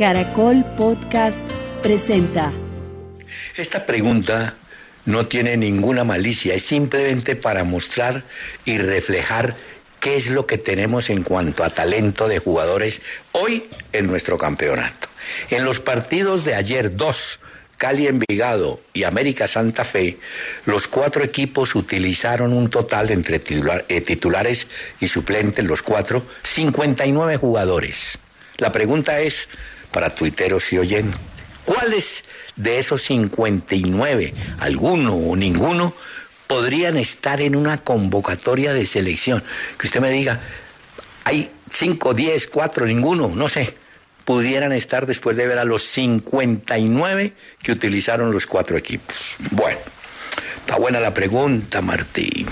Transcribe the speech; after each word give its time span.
Caracol 0.00 0.64
Podcast 0.78 1.44
presenta. 1.82 2.50
Esta 3.54 3.84
pregunta 3.84 4.54
no 5.04 5.26
tiene 5.26 5.58
ninguna 5.58 6.04
malicia, 6.04 6.54
es 6.54 6.64
simplemente 6.64 7.36
para 7.36 7.64
mostrar 7.64 8.22
y 8.64 8.78
reflejar 8.78 9.56
qué 10.00 10.16
es 10.16 10.28
lo 10.28 10.46
que 10.46 10.56
tenemos 10.56 11.10
en 11.10 11.22
cuanto 11.22 11.64
a 11.64 11.68
talento 11.68 12.28
de 12.28 12.38
jugadores 12.38 13.02
hoy 13.32 13.68
en 13.92 14.06
nuestro 14.06 14.38
campeonato. 14.38 15.08
En 15.50 15.66
los 15.66 15.80
partidos 15.80 16.46
de 16.46 16.54
ayer, 16.54 16.96
dos, 16.96 17.38
Cali 17.76 18.06
Envigado 18.06 18.80
y 18.94 19.04
América 19.04 19.48
Santa 19.48 19.84
Fe, 19.84 20.16
los 20.64 20.88
cuatro 20.88 21.22
equipos 21.22 21.74
utilizaron 21.74 22.54
un 22.54 22.70
total 22.70 23.10
entre 23.10 23.36
eh, 23.36 24.00
titulares 24.00 24.66
y 24.98 25.08
suplentes, 25.08 25.62
los 25.66 25.82
cuatro, 25.82 26.24
59 26.42 27.36
jugadores. 27.36 28.18
La 28.56 28.72
pregunta 28.72 29.20
es, 29.20 29.48
para 29.90 30.10
tuiteros 30.14 30.72
y 30.72 30.78
oyentes, 30.78 31.20
¿cuáles 31.64 32.24
de 32.56 32.78
esos 32.78 33.02
59, 33.02 34.34
alguno 34.60 35.14
o 35.14 35.36
ninguno, 35.36 35.94
podrían 36.46 36.96
estar 36.96 37.40
en 37.40 37.56
una 37.56 37.78
convocatoria 37.78 38.72
de 38.72 38.86
selección? 38.86 39.42
Que 39.78 39.86
usted 39.86 40.00
me 40.00 40.10
diga, 40.10 40.40
hay 41.24 41.50
5, 41.72 42.14
10, 42.14 42.46
4, 42.48 42.86
ninguno, 42.86 43.28
no 43.34 43.48
sé, 43.48 43.74
pudieran 44.24 44.72
estar 44.72 45.06
después 45.06 45.36
de 45.36 45.46
ver 45.46 45.58
a 45.58 45.64
los 45.64 45.82
59 45.84 47.32
que 47.62 47.72
utilizaron 47.72 48.32
los 48.32 48.46
cuatro 48.46 48.76
equipos. 48.76 49.36
Bueno, 49.50 49.78
está 50.60 50.76
buena 50.76 51.00
la 51.00 51.12
pregunta, 51.14 51.80
Martín. 51.80 52.46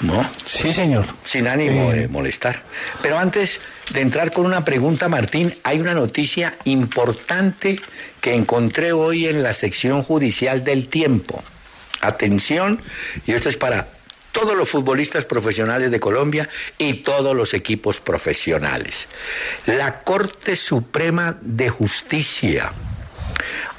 ¿No? 0.00 0.28
Sí, 0.44 0.72
señor. 0.72 1.06
Sin 1.24 1.46
ánimo 1.48 1.92
Eh. 1.92 2.00
de 2.00 2.08
molestar. 2.08 2.62
Pero 3.00 3.16
antes 3.18 3.60
de 3.92 4.00
entrar 4.00 4.32
con 4.32 4.46
una 4.46 4.64
pregunta, 4.64 5.08
Martín, 5.08 5.54
hay 5.62 5.80
una 5.80 5.94
noticia 5.94 6.54
importante 6.64 7.80
que 8.20 8.34
encontré 8.34 8.92
hoy 8.92 9.26
en 9.26 9.42
la 9.42 9.52
sección 9.52 10.02
judicial 10.02 10.64
del 10.64 10.88
tiempo. 10.88 11.42
Atención, 12.00 12.80
y 13.26 13.32
esto 13.32 13.48
es 13.48 13.56
para 13.56 13.88
todos 14.32 14.56
los 14.56 14.68
futbolistas 14.68 15.24
profesionales 15.24 15.90
de 15.90 16.00
Colombia 16.00 16.48
y 16.76 16.94
todos 16.94 17.36
los 17.36 17.54
equipos 17.54 18.00
profesionales. 18.00 19.06
La 19.66 20.00
Corte 20.02 20.56
Suprema 20.56 21.38
de 21.40 21.68
Justicia 21.68 22.72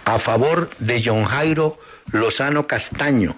a 0.05 0.19
favor 0.19 0.69
de 0.79 1.01
John 1.03 1.25
Jairo 1.25 1.77
Lozano 2.11 2.67
Castaño, 2.67 3.35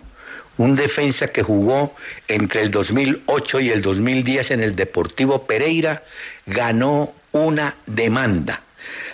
un 0.58 0.76
defensa 0.76 1.28
que 1.28 1.44
jugó 1.44 1.96
entre 2.28 2.62
el 2.62 2.72
2008 2.72 3.60
y 3.60 3.70
el 3.70 3.82
2010 3.82 4.52
en 4.52 4.64
el 4.64 4.76
Deportivo 4.76 5.46
Pereira, 5.46 6.04
ganó 6.46 7.14
una 7.32 7.76
demanda. 7.86 8.62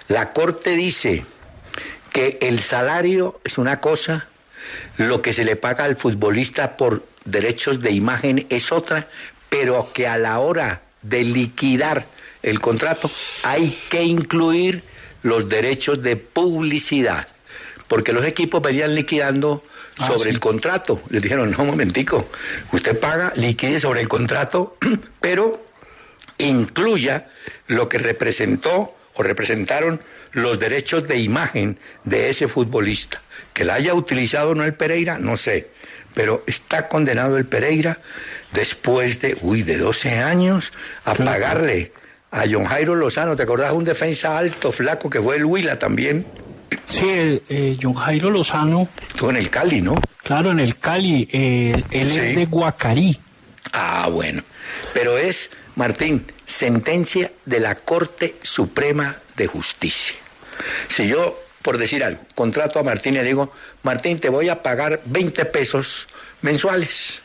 La 0.08 0.34
Corte 0.34 0.76
dice 0.76 1.26
que 2.12 2.38
el 2.42 2.60
salario 2.60 3.40
es 3.44 3.58
una 3.58 3.80
cosa, 3.80 4.28
lo 4.98 5.22
que 5.22 5.34
se 5.34 5.44
le 5.44 5.56
paga 5.56 5.84
al 5.84 5.96
futbolista 5.96 6.78
por 6.78 7.04
derechos 7.26 7.82
de 7.82 7.92
imagen 7.92 8.46
es 8.50 8.72
otra, 8.72 9.08
pero 9.50 9.92
que 9.94 10.08
a 10.08 10.18
la 10.18 10.40
hora 10.40 10.82
de 11.02 11.24
liquidar 11.24 12.06
el 12.42 12.60
contrato 12.60 13.10
hay 13.44 13.78
que 13.90 14.04
incluir 14.04 14.84
los 15.24 15.50
derechos 15.50 16.04
de 16.04 16.16
publicidad, 16.18 17.28
porque 17.88 18.14
los 18.14 18.26
equipos 18.26 18.62
venían 18.62 18.96
liquidando 18.96 19.64
Ah, 20.04 20.08
sobre 20.08 20.24
sí. 20.24 20.30
el 20.30 20.40
contrato. 20.40 21.02
Les 21.10 21.22
dijeron, 21.22 21.52
no, 21.52 21.60
un 21.60 21.68
momentico, 21.68 22.30
usted 22.72 23.00
paga, 23.00 23.34
liquide 23.36 23.80
sobre 23.80 24.02
el 24.02 24.08
contrato, 24.08 24.78
pero 25.22 25.66
incluya 26.38 27.28
lo 27.68 27.90
que 27.90 27.98
representó 27.98 28.96
o 29.16 29.24
representaron 29.24 30.02
los 30.32 30.60
derechos 30.60 31.08
de 31.08 31.20
imagen 31.20 31.78
de 32.04 32.30
ese 32.30 32.48
futbolista. 32.48 33.22
Que 33.54 33.64
la 33.64 33.76
haya 33.76 33.94
utilizado 33.94 34.52
o 34.52 34.56
no 34.56 34.64
el 34.64 34.74
Pereira, 34.74 35.20
no 35.20 35.38
sé, 35.38 35.70
pero 36.16 36.44
está 36.48 36.88
condenado 36.88 37.38
el 37.38 37.46
Pereira 37.46 38.00
después 38.52 39.20
de, 39.22 39.38
uy, 39.42 39.64
de 39.64 39.78
12 39.78 40.20
años 40.20 40.74
a 41.06 41.14
pagarle 41.14 41.92
a 42.32 42.46
John 42.52 42.66
Jairo 42.66 42.96
Lozano, 42.96 43.36
¿te 43.36 43.44
acordás? 43.44 43.74
Un 43.74 43.84
defensa 43.84 44.38
alto, 44.38 44.72
flaco, 44.72 45.10
que 45.10 45.22
fue 45.22 45.36
el 45.36 45.46
Huila 45.46 45.78
también, 45.78 46.26
Sí, 46.88 47.06
eh, 47.06 47.42
eh, 47.50 47.78
John 47.82 47.94
Jairo 47.94 48.30
Lozano, 48.30 48.88
estuvo 49.10 49.30
en 49.30 49.38
el 49.38 49.50
Cali, 49.50 49.82
¿no? 49.82 50.00
claro, 50.24 50.52
en 50.52 50.60
el 50.60 50.78
Cali, 50.80 51.28
eh, 51.32 51.74
él 51.92 52.10
Sí. 52.10 52.20
es 52.20 52.36
de 52.36 52.46
Guacarí. 52.46 53.20
Ah, 53.74 54.08
bueno. 54.12 54.44
Pero 54.94 55.18
es, 55.18 55.50
Martín, 55.76 56.26
sentencia 56.46 57.32
de 57.46 57.60
la 57.60 57.76
Corte 57.76 58.36
Suprema 58.42 59.18
de 59.36 59.48
Justicia. 59.48 60.16
Si 60.90 61.08
yo, 61.08 61.40
por 61.62 61.78
decir 61.78 62.04
algo, 62.04 62.22
contrato 62.36 62.80
a 62.80 62.84
Martín 62.84 63.16
y 63.16 63.18
le 63.18 63.24
digo, 63.24 63.52
Martín, 63.82 64.20
te 64.20 64.30
voy 64.30 64.50
a 64.50 64.62
pagar 64.64 65.02
20 65.06 65.46
pesos 65.46 66.08
mensuales, 66.42 67.20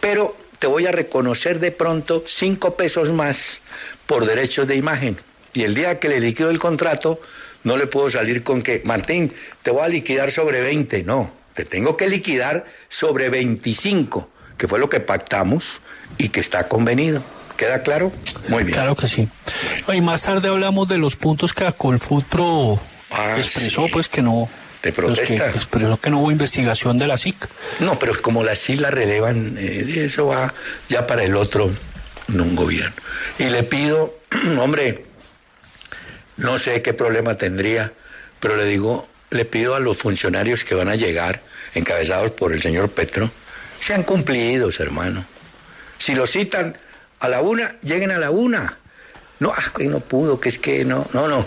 pero 0.00 0.36
te 0.58 0.66
voy 0.66 0.86
a 0.86 0.92
reconocer 0.92 1.60
de 1.60 1.70
pronto 1.72 2.24
5 2.26 2.76
pesos 2.76 3.10
más 3.12 3.60
por 4.06 4.24
derechos 4.26 4.66
de 4.66 4.76
imagen. 4.76 5.18
Y 5.52 5.62
el 5.64 5.74
día 5.74 5.98
que 5.98 6.08
le 6.08 6.20
liquido 6.20 6.50
el 6.50 6.58
contrato, 6.58 7.20
no 7.64 7.76
le 7.76 7.86
puedo 7.86 8.10
salir 8.10 8.42
con 8.42 8.62
que, 8.62 8.82
Martín, 8.84 9.32
te 9.62 9.70
voy 9.70 9.82
a 9.82 9.88
liquidar 9.88 10.30
sobre 10.32 10.60
20. 10.60 11.02
No, 11.04 11.32
te 11.54 11.64
tengo 11.64 11.96
que 11.96 12.08
liquidar 12.08 12.64
sobre 12.88 13.28
25, 13.28 14.28
que 14.56 14.68
fue 14.68 14.78
lo 14.78 14.88
que 14.88 15.00
pactamos 15.00 15.80
y 16.18 16.28
que 16.30 16.40
está 16.40 16.68
convenido. 16.68 17.22
¿Queda 17.56 17.82
claro? 17.82 18.10
Muy 18.48 18.62
bien. 18.64 18.74
Claro 18.74 18.96
que 18.96 19.06
sí. 19.06 19.28
Y 19.92 20.00
más 20.00 20.22
tarde 20.22 20.48
hablamos 20.48 20.88
de 20.88 20.96
los 20.96 21.16
puntos 21.16 21.52
que 21.52 21.66
Acolfood 21.66 22.24
Pro 22.24 22.80
Ah, 23.10 23.34
expresó, 23.38 23.84
sí. 23.86 23.90
pues 23.92 24.08
que 24.08 24.22
no. 24.22 24.48
De 24.82 24.92
pues, 24.92 25.18
que 25.18 25.24
protesta. 25.26 25.50
expresó 25.50 26.00
que 26.00 26.08
no 26.08 26.20
hubo 26.20 26.30
investigación 26.30 26.96
de 26.96 27.06
la 27.06 27.18
SIC. 27.18 27.48
No, 27.80 27.98
pero 27.98 28.18
como 28.22 28.42
las 28.44 28.70
islas 28.70 28.94
relevan, 28.94 29.56
eh, 29.58 30.04
eso 30.06 30.28
va 30.28 30.54
ya 30.88 31.06
para 31.06 31.22
el 31.24 31.36
otro, 31.36 31.70
no 32.28 32.44
un 32.44 32.56
gobierno. 32.56 32.94
Y 33.38 33.44
le 33.50 33.62
pido, 33.64 34.14
hombre, 34.58 35.04
no 36.40 36.58
sé 36.58 36.82
qué 36.82 36.92
problema 36.92 37.36
tendría, 37.36 37.92
pero 38.40 38.56
le 38.56 38.64
digo, 38.64 39.08
le 39.30 39.44
pido 39.44 39.74
a 39.74 39.80
los 39.80 39.96
funcionarios 39.96 40.64
que 40.64 40.74
van 40.74 40.88
a 40.88 40.96
llegar, 40.96 41.40
encabezados 41.74 42.32
por 42.32 42.52
el 42.52 42.62
señor 42.62 42.90
Petro, 42.90 43.30
sean 43.80 44.02
cumplidos, 44.02 44.80
hermano. 44.80 45.24
Si 45.98 46.14
lo 46.14 46.26
citan 46.26 46.76
a 47.20 47.28
la 47.28 47.40
una, 47.40 47.76
lleguen 47.82 48.10
a 48.10 48.18
la 48.18 48.30
una. 48.30 48.78
No, 49.38 49.52
ah, 49.56 49.72
que 49.76 49.86
no 49.86 50.00
pudo, 50.00 50.40
que 50.40 50.48
es 50.48 50.58
que 50.58 50.84
no, 50.84 51.06
no, 51.12 51.28
no. 51.28 51.46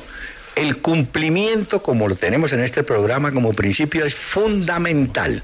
El 0.56 0.78
cumplimiento, 0.78 1.82
como 1.82 2.08
lo 2.08 2.16
tenemos 2.16 2.54
en 2.54 2.62
este 2.62 2.84
programa 2.84 3.32
como 3.32 3.54
principio, 3.54 4.06
es 4.06 4.16
fundamental. 4.16 5.44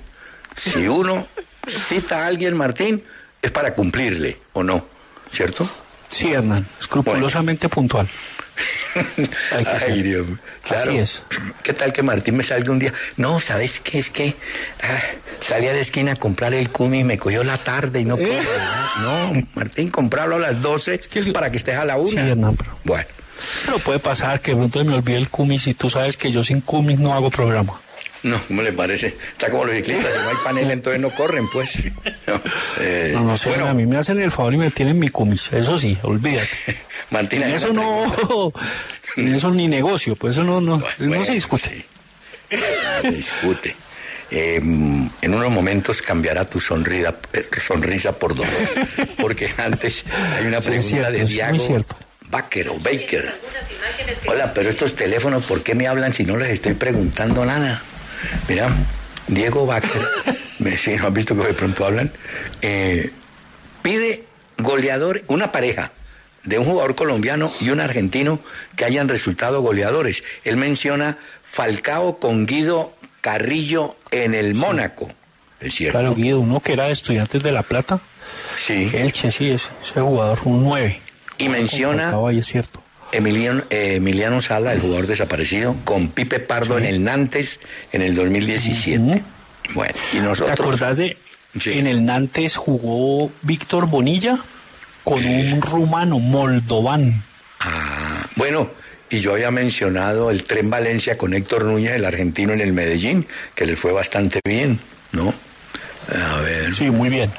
Si 0.55 0.87
uno 0.87 1.27
cita 1.67 2.23
a 2.23 2.27
alguien, 2.27 2.55
Martín, 2.55 3.03
es 3.41 3.51
para 3.51 3.73
cumplirle, 3.73 4.39
¿o 4.53 4.63
no? 4.63 4.85
¿Cierto? 5.31 5.67
Sí, 6.11 6.31
Hernán, 6.31 6.67
escrupulosamente 6.79 7.69
puntual. 7.69 8.09
Ay. 9.87 10.01
Dios. 10.03 10.27
Claro. 10.63 10.91
Así 10.91 10.99
es. 10.99 11.21
¿Qué 11.63 11.73
tal 11.73 11.93
que 11.93 12.03
Martín 12.03 12.37
me 12.37 12.43
salga 12.43 12.71
un 12.71 12.79
día? 12.79 12.93
No, 13.17 13.39
¿sabes 13.39 13.79
qué? 13.79 13.99
Es 13.99 14.09
que 14.09 14.35
ah, 14.83 14.99
salí 15.39 15.67
a 15.67 15.73
la 15.73 15.79
esquina 15.79 16.13
a 16.13 16.15
comprar 16.15 16.53
el 16.53 16.69
cumi 16.69 16.99
y 16.99 17.03
me 17.03 17.17
cogió 17.17 17.43
la 17.43 17.57
tarde 17.57 18.01
y 18.01 18.05
no 18.05 18.17
puedo. 18.17 18.31
Eh. 18.33 18.35
¿verdad? 18.45 18.85
No, 19.01 19.47
Martín, 19.55 19.89
comprarlo 19.89 20.35
a 20.35 20.39
las 20.39 20.61
12 20.61 20.99
que 20.99 21.19
el- 21.19 21.31
para 21.33 21.51
que 21.51 21.57
estés 21.57 21.75
a 21.75 21.85
la 21.85 21.97
una. 21.97 22.09
Sí, 22.09 22.35
pero- 22.35 22.77
Bueno, 22.83 23.05
Pero 23.65 23.79
puede 23.79 23.99
pasar 23.99 24.41
que 24.41 24.53
me 24.53 24.65
olvide 24.65 25.17
el 25.17 25.29
cumis 25.29 25.67
y 25.67 25.73
tú 25.73 25.89
sabes 25.89 26.17
que 26.17 26.31
yo 26.31 26.43
sin 26.43 26.61
cumis 26.61 26.99
no 26.99 27.13
hago 27.13 27.29
programa. 27.29 27.79
No, 28.23 28.41
¿cómo 28.47 28.61
le 28.61 28.73
parece? 28.73 29.15
Está 29.31 29.49
como 29.49 29.65
los 29.65 29.75
ciclistas, 29.75 30.11
si 30.11 30.19
no 30.19 30.29
hay 30.29 30.35
panel 30.43 30.71
entonces 30.71 31.01
no 31.01 31.13
corren, 31.13 31.49
pues. 31.49 31.83
No, 32.27 32.41
eh, 32.79 33.13
no, 33.15 33.37
sé, 33.37 33.55
a 33.55 33.73
mí 33.73 33.85
me 33.85 33.97
hacen 33.97 34.21
el 34.21 34.29
favor 34.29 34.53
y 34.53 34.57
me 34.57 34.69
tienen 34.69 34.99
mi 34.99 35.09
cumis, 35.09 35.51
eso 35.51 35.79
sí, 35.79 35.97
olvídate. 36.03 36.47
Martina, 37.09 37.53
eso 37.53 37.73
no, 37.73 38.05
eso 39.15 39.51
ni 39.51 39.67
negocio, 39.67 40.15
pues 40.15 40.35
eso 40.35 40.43
no, 40.43 40.61
no, 40.61 40.83
no 40.99 41.25
se 41.25 41.33
discute. 41.33 41.85
se 43.01 43.11
discute. 43.11 43.75
En 44.31 45.09
unos 45.23 45.51
momentos 45.51 46.03
cambiará 46.03 46.45
tu 46.45 46.59
sonrisa, 46.59 47.15
eh, 47.33 47.47
sonrisa 47.59 48.11
por 48.11 48.35
dolor, 48.35 48.53
porque 49.19 49.51
antes 49.57 50.05
hay 50.37 50.45
una 50.45 50.61
pregunta 50.61 51.09
de 51.09 51.25
Diego 51.25 51.85
Baker 52.29 52.69
o 52.69 52.75
Baker. 52.75 53.33
Hola, 54.27 54.53
pero 54.53 54.69
estos 54.69 54.95
teléfonos, 54.95 55.45
¿por 55.45 55.63
qué 55.63 55.73
me 55.73 55.87
hablan 55.87 56.13
si 56.13 56.25
no 56.25 56.37
les 56.37 56.49
estoy 56.49 56.75
preguntando 56.75 57.43
nada? 57.43 57.81
Mira, 58.47 58.69
Diego 59.27 59.65
Baker, 59.65 60.01
si 60.77 60.95
no 60.95 61.07
has 61.07 61.13
visto 61.13 61.35
que 61.35 61.47
de 61.47 61.53
pronto 61.53 61.85
hablan, 61.85 62.11
eh, 62.61 63.11
pide 63.81 64.23
goleador, 64.57 65.23
una 65.27 65.51
pareja 65.51 65.91
de 66.43 66.57
un 66.57 66.65
jugador 66.65 66.95
colombiano 66.95 67.51
y 67.59 67.69
un 67.69 67.79
argentino 67.79 68.39
que 68.75 68.85
hayan 68.85 69.07
resultado 69.07 69.61
goleadores. 69.61 70.23
Él 70.43 70.57
menciona 70.57 71.17
Falcao 71.43 72.19
con 72.19 72.45
Guido 72.45 72.93
Carrillo 73.21 73.95
en 74.11 74.33
el 74.33 74.55
Mónaco. 74.55 75.11
¿Es 75.59 75.75
cierto? 75.75 75.99
Claro, 75.99 76.15
Guido, 76.15 76.39
uno 76.39 76.59
que 76.61 76.73
era 76.73 76.89
estudiante 76.89 77.39
de 77.39 77.51
La 77.51 77.63
Plata. 77.63 77.99
Sí. 78.55 78.89
Elche, 78.93 79.31
sí, 79.31 79.49
es 79.49 79.69
ese 79.83 80.01
jugador, 80.01 80.39
un 80.45 80.63
9. 80.63 81.01
Y 81.37 81.49
menciona 81.49 82.13
es 82.31 82.45
cierto. 82.45 82.81
Emiliano, 83.11 83.63
eh, 83.69 83.95
Emiliano 83.95 84.41
Sala, 84.41 84.73
el 84.73 84.81
jugador 84.81 85.07
desaparecido, 85.07 85.75
con 85.83 86.09
Pipe 86.09 86.39
Pardo 86.39 86.77
en 86.77 86.85
el 86.85 87.03
Nantes 87.03 87.59
en 87.91 88.01
el 88.01 88.15
2017. 88.15 89.21
Bueno, 89.73 89.93
y 90.13 90.17
nosotros... 90.17 90.55
¿Te 90.55 90.63
acordás 90.63 90.97
de 90.97 91.17
en 91.65 91.87
el 91.87 92.05
Nantes 92.05 92.57
jugó 92.57 93.31
Víctor 93.41 93.87
Bonilla 93.87 94.37
con 95.03 95.25
un 95.25 95.61
rumano, 95.61 96.19
Moldovan? 96.19 97.23
Ah, 97.59 98.25
bueno, 98.35 98.69
y 99.09 99.19
yo 99.19 99.33
había 99.33 99.49
mencionado 99.49 100.29
el 100.29 100.43
tren 100.43 100.69
Valencia 100.69 101.17
con 101.17 101.33
Héctor 101.33 101.65
Núñez, 101.65 101.93
el 101.93 102.05
argentino 102.05 102.53
en 102.53 102.61
el 102.61 102.73
Medellín, 102.73 103.25
que 103.55 103.65
les 103.65 103.79
fue 103.79 103.91
bastante 103.91 104.39
bien, 104.45 104.79
¿no? 105.11 105.33
A 106.09 106.41
ver. 106.41 106.73
Sí, 106.73 106.89
muy 106.89 107.09
bien. 107.09 107.31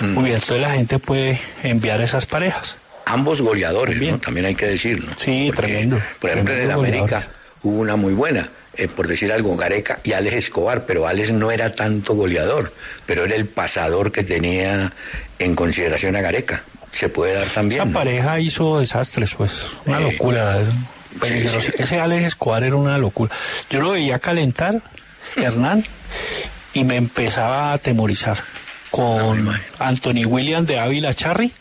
Mm. 0.00 0.14
Muy 0.14 0.24
bien. 0.24 0.36
Entonces 0.36 0.60
la 0.60 0.72
gente 0.72 0.98
puede 0.98 1.40
enviar 1.62 2.00
esas 2.00 2.26
parejas. 2.26 2.76
Ambos 3.08 3.40
goleadores, 3.40 4.00
¿no? 4.02 4.18
También 4.18 4.44
hay 4.44 4.54
que 4.54 4.66
decirlo. 4.66 5.12
Sí, 5.18 5.50
tremendo. 5.56 5.98
Por 6.20 6.30
ejemplo, 6.30 6.54
en 6.54 6.60
el 6.60 6.70
América 6.70 7.26
hubo 7.62 7.80
una 7.80 7.96
muy 7.96 8.12
buena, 8.12 8.50
eh, 8.74 8.86
por 8.86 9.08
decir 9.08 9.32
algo, 9.32 9.56
Gareca 9.56 9.98
y 10.04 10.12
Alex 10.12 10.36
Escobar, 10.36 10.84
pero 10.84 11.06
Alex 11.06 11.32
no 11.32 11.50
era 11.50 11.74
tanto 11.74 12.14
goleador, 12.14 12.72
pero 13.06 13.24
era 13.24 13.34
el 13.34 13.46
pasador 13.46 14.12
que 14.12 14.24
tenía 14.24 14.92
en 15.38 15.54
consideración 15.54 16.16
a 16.16 16.20
Gareca. 16.20 16.62
Se 16.92 17.08
puede 17.08 17.32
dar 17.32 17.46
también. 17.46 17.80
Esa 17.82 17.92
pareja 17.92 18.40
hizo 18.40 18.78
desastres, 18.78 19.34
pues. 19.34 19.52
Una 19.86 20.00
eh, 20.00 20.12
locura. 20.12 20.58
Ese 21.78 22.00
Alex 22.00 22.26
Escobar 22.26 22.62
era 22.62 22.76
una 22.76 22.98
locura. 22.98 23.34
Yo 23.70 23.80
lo 23.80 23.92
veía 23.92 24.18
calentar, 24.18 24.82
Hernán, 25.34 25.82
y 26.74 26.84
me 26.84 26.96
empezaba 26.96 27.70
a 27.70 27.72
atemorizar. 27.74 28.38
Con 28.90 29.50
Anthony 29.78 30.24
William 30.26 30.64
de 30.64 30.78
Ávila 30.78 31.12
Charry, 31.12 31.52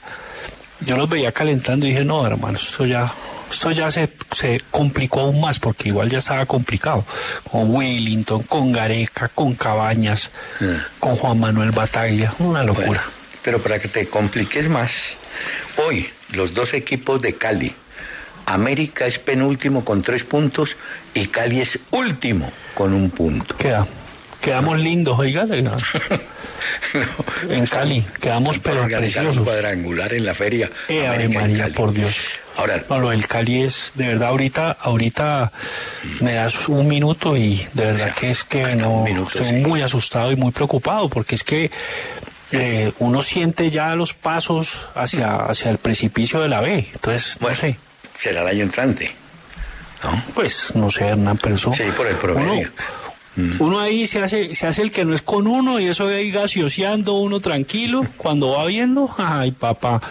yo 0.81 0.97
los 0.97 1.09
veía 1.09 1.31
calentando 1.31 1.85
y 1.85 1.89
dije, 1.89 2.05
no, 2.05 2.25
hermano, 2.25 2.59
esto 2.59 2.85
ya, 2.85 3.11
esto 3.51 3.71
ya 3.71 3.89
se, 3.91 4.11
se 4.31 4.61
complicó 4.71 5.21
aún 5.21 5.41
más, 5.41 5.59
porque 5.59 5.89
igual 5.89 6.09
ya 6.09 6.19
estaba 6.19 6.45
complicado. 6.45 7.05
Con 7.49 7.73
Willington, 7.73 8.43
con 8.43 8.71
Gareca, 8.71 9.29
con 9.29 9.55
Cabañas, 9.55 10.31
ah. 10.61 10.85
con 10.99 11.15
Juan 11.15 11.39
Manuel 11.39 11.71
Bataglia, 11.71 12.33
una 12.39 12.63
locura. 12.63 13.03
pero 13.43 13.59
para 13.59 13.79
que 13.79 13.87
te 13.87 14.07
compliques 14.07 14.69
más, 14.69 14.91
hoy 15.85 16.09
los 16.33 16.53
dos 16.53 16.73
equipos 16.73 17.21
de 17.21 17.33
Cali, 17.33 17.73
América 18.45 19.05
es 19.07 19.19
penúltimo 19.19 19.83
con 19.83 20.01
tres 20.01 20.23
puntos 20.23 20.77
y 21.13 21.27
Cali 21.27 21.61
es 21.61 21.79
último 21.91 22.51
con 22.75 22.93
un 22.93 23.09
punto. 23.09 23.55
Queda. 23.57 23.87
Quedamos 24.41 24.79
lindos, 24.79 25.19
oiga. 25.19 25.45
en 27.49 27.67
Cali, 27.67 28.05
quedamos 28.21 28.59
pero 28.59 28.85
preciosos. 28.85 29.43
cuadrangular 29.43 30.13
en 30.13 30.25
la 30.25 30.33
feria. 30.33 30.69
Eh, 30.87 31.29
María, 31.33 31.67
por 31.69 31.93
Dios. 31.93 32.15
Ahora, 32.55 32.83
no, 32.89 32.99
lo 32.99 33.09
del 33.11 33.27
Cali 33.27 33.63
es, 33.63 33.91
de 33.93 34.07
verdad, 34.07 34.29
ahorita, 34.29 34.71
ahorita 34.71 35.51
me 36.21 36.33
das 36.33 36.67
un 36.69 36.87
minuto 36.87 37.37
y 37.37 37.67
de 37.73 37.85
verdad 37.85 38.15
que 38.15 38.31
es 38.31 38.43
que 38.43 38.75
no, 38.75 39.05
estoy 39.05 39.61
muy 39.61 39.83
asustado 39.83 40.31
y 40.31 40.35
muy 40.35 40.51
preocupado 40.51 41.07
porque 41.07 41.35
es 41.35 41.43
que 41.43 41.69
eh, 42.51 42.93
uno 42.97 43.21
siente 43.21 43.69
ya 43.69 43.95
los 43.95 44.15
pasos 44.15 44.87
hacia, 44.95 45.35
hacia 45.35 45.69
el 45.69 45.77
precipicio 45.77 46.41
de 46.41 46.49
la 46.49 46.61
B. 46.61 46.87
Entonces, 46.93 47.37
no 47.39 47.53
sé 47.53 47.77
será 48.17 48.41
el 48.41 48.47
año 48.47 48.63
entrante. 48.63 49.11
¿no? 50.03 50.23
Pues 50.33 50.75
no 50.75 50.89
sé, 50.89 51.07
Hernán, 51.07 51.37
pero 51.37 51.55
eso. 51.55 51.73
Sí, 51.73 51.83
por 51.95 52.07
el 52.07 52.15
promedio. 52.15 52.69
Uno, 52.69 53.06
ahí 53.79 54.07
se 54.07 54.21
hace, 54.21 54.55
se 54.55 54.67
hace 54.67 54.81
el 54.81 54.91
que 54.91 55.05
no 55.05 55.13
es 55.13 55.21
con 55.21 55.47
uno 55.47 55.79
y 55.79 55.87
eso 55.87 56.07
ahí 56.07 56.31
gaseoseando 56.31 57.13
uno 57.13 57.39
tranquilo 57.39 58.05
cuando 58.17 58.51
va 58.51 58.65
viendo. 58.65 59.13
Ay, 59.17 59.51
papá. 59.51 60.01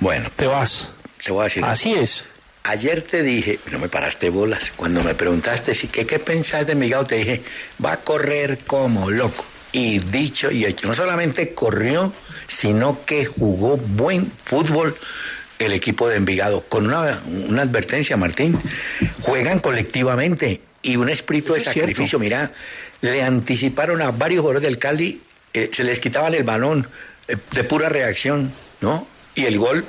Bueno. 0.00 0.28
Te 0.36 0.46
vas. 0.46 0.90
Te 1.24 1.32
voy 1.32 1.42
a 1.42 1.44
decir. 1.44 1.64
Así 1.64 1.94
es. 1.94 2.24
Ayer 2.64 3.02
te 3.02 3.22
dije, 3.22 3.60
no 3.70 3.78
me 3.78 3.88
paraste 3.88 4.30
bolas, 4.30 4.72
cuando 4.74 5.04
me 5.04 5.14
preguntaste 5.14 5.74
si 5.74 5.86
qué, 5.88 6.06
qué 6.06 6.18
pensás 6.18 6.66
de 6.66 6.74
Miguel, 6.74 7.04
te 7.06 7.16
dije, 7.16 7.42
va 7.84 7.92
a 7.92 7.96
correr 7.98 8.58
como 8.66 9.10
loco. 9.10 9.44
Y 9.70 9.98
dicho 9.98 10.50
y 10.50 10.64
hecho, 10.64 10.86
no 10.86 10.94
solamente 10.94 11.52
corrió, 11.52 12.12
sino 12.46 13.04
que 13.04 13.26
jugó 13.26 13.76
buen 13.76 14.32
fútbol 14.44 14.96
el 15.58 15.72
equipo 15.72 16.08
de 16.08 16.16
Envigado, 16.16 16.62
con 16.62 16.86
una, 16.86 17.20
advertencia, 17.60 18.16
Martín, 18.16 18.58
juegan 19.22 19.58
colectivamente 19.58 20.60
y 20.84 20.96
un 20.96 21.08
espíritu 21.08 21.54
de 21.54 21.60
sacrificio. 21.60 22.18
Mira, 22.18 22.52
le 23.00 23.22
anticiparon 23.22 24.00
a 24.02 24.12
varios 24.12 24.42
jugadores 24.42 24.62
del 24.62 24.78
Cali, 24.78 25.20
eh, 25.52 25.70
se 25.72 25.82
les 25.82 25.98
quitaban 25.98 26.34
el 26.34 26.44
balón 26.44 26.86
eh, 27.26 27.36
de 27.50 27.64
pura 27.64 27.88
reacción, 27.88 28.52
¿no? 28.80 29.08
Y 29.34 29.46
el 29.46 29.58
gol, 29.58 29.84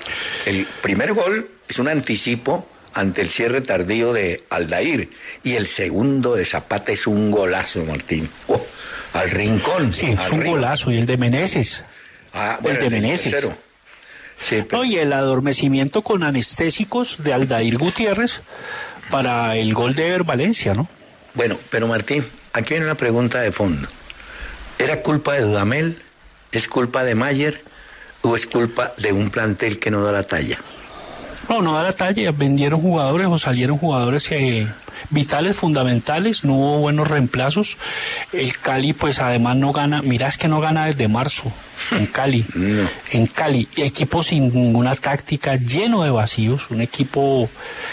el 0.45 0.65
primer 0.81 1.13
gol 1.13 1.47
es 1.67 1.77
un 1.77 1.87
anticipo 1.87 2.67
ante 2.93 3.21
el 3.21 3.29
cierre 3.29 3.61
tardío 3.61 4.13
de 4.13 4.43
Aldair. 4.49 5.09
Y 5.43 5.53
el 5.53 5.67
segundo 5.67 6.33
de 6.33 6.45
Zapata 6.45 6.91
es 6.91 7.05
un 7.05 7.29
golazo, 7.29 7.83
Martín. 7.85 8.27
Oh, 8.47 8.65
al 9.13 9.29
rincón. 9.29 9.93
Sí, 9.93 10.07
es 10.07 10.31
un 10.31 10.43
golazo. 10.43 10.91
Y 10.91 10.97
el 10.97 11.05
de 11.05 11.17
Meneses. 11.17 11.83
Ah, 12.33 12.57
bueno, 12.61 12.79
el 12.79 12.89
de 12.89 13.01
Meneses. 13.01 13.35
Sí, 14.41 14.63
y 14.85 14.97
el 14.97 15.13
adormecimiento 15.13 16.01
con 16.01 16.23
anestésicos 16.23 17.17
de 17.23 17.33
Aldair 17.33 17.77
Gutiérrez 17.77 18.41
para 19.09 19.55
el 19.55 19.73
gol 19.73 19.95
de 19.95 20.17
Valencia, 20.19 20.73
¿no? 20.73 20.87
Bueno, 21.33 21.57
pero 21.69 21.87
Martín, 21.87 22.25
aquí 22.53 22.73
hay 22.73 22.81
una 22.81 22.95
pregunta 22.95 23.41
de 23.41 23.51
fondo. 23.51 23.87
¿Era 24.79 25.01
culpa 25.01 25.33
de 25.33 25.41
Dudamel? 25.41 26.01
¿Es 26.51 26.67
culpa 26.67 27.03
de 27.03 27.15
Mayer? 27.15 27.61
¿O 28.21 28.35
es 28.35 28.45
culpa 28.45 28.93
de 28.97 29.11
un 29.11 29.29
plantel 29.29 29.79
que 29.79 29.91
no 29.91 30.03
da 30.03 30.11
la 30.11 30.23
talla? 30.23 30.57
No, 31.49 31.61
no 31.61 31.73
da 31.73 31.83
la 31.83 31.93
talla. 31.93 32.31
Vendieron 32.31 32.81
jugadores 32.81 33.27
o 33.27 33.37
salieron 33.37 33.77
jugadores 33.77 34.27
que 34.27 34.67
vitales, 35.09 35.55
fundamentales, 35.55 36.43
no 36.43 36.53
hubo 36.53 36.79
buenos 36.79 37.07
reemplazos. 37.07 37.77
El 38.31 38.57
Cali, 38.57 38.93
pues 38.93 39.19
además 39.19 39.55
no 39.57 39.71
gana, 39.71 40.01
mira, 40.01 40.27
es 40.27 40.37
que 40.37 40.47
no 40.47 40.59
gana 40.59 40.85
desde 40.85 41.07
marzo 41.07 41.51
en 41.91 42.05
Cali. 42.11 42.45
En 43.11 43.27
Cali, 43.27 43.67
equipo 43.75 44.23
sin 44.23 44.53
ninguna 44.53 44.95
táctica, 44.95 45.55
lleno 45.55 46.03
de 46.03 46.11
vacíos, 46.11 46.69
un 46.69 46.81
equipo 46.81 47.49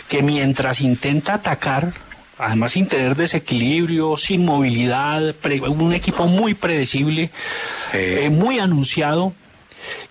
que 0.09 0.23
mientras 0.23 0.80
intenta 0.80 1.35
atacar, 1.35 1.92
además 2.38 2.73
sin 2.73 2.88
tener 2.88 3.16
desequilibrio, 3.16 4.16
sin 4.16 4.44
movilidad, 4.44 5.35
un 5.68 5.92
equipo 5.92 6.26
muy 6.26 6.54
predecible, 6.54 7.30
eh, 7.92 8.28
muy 8.30 8.59
anunciado. 8.59 9.35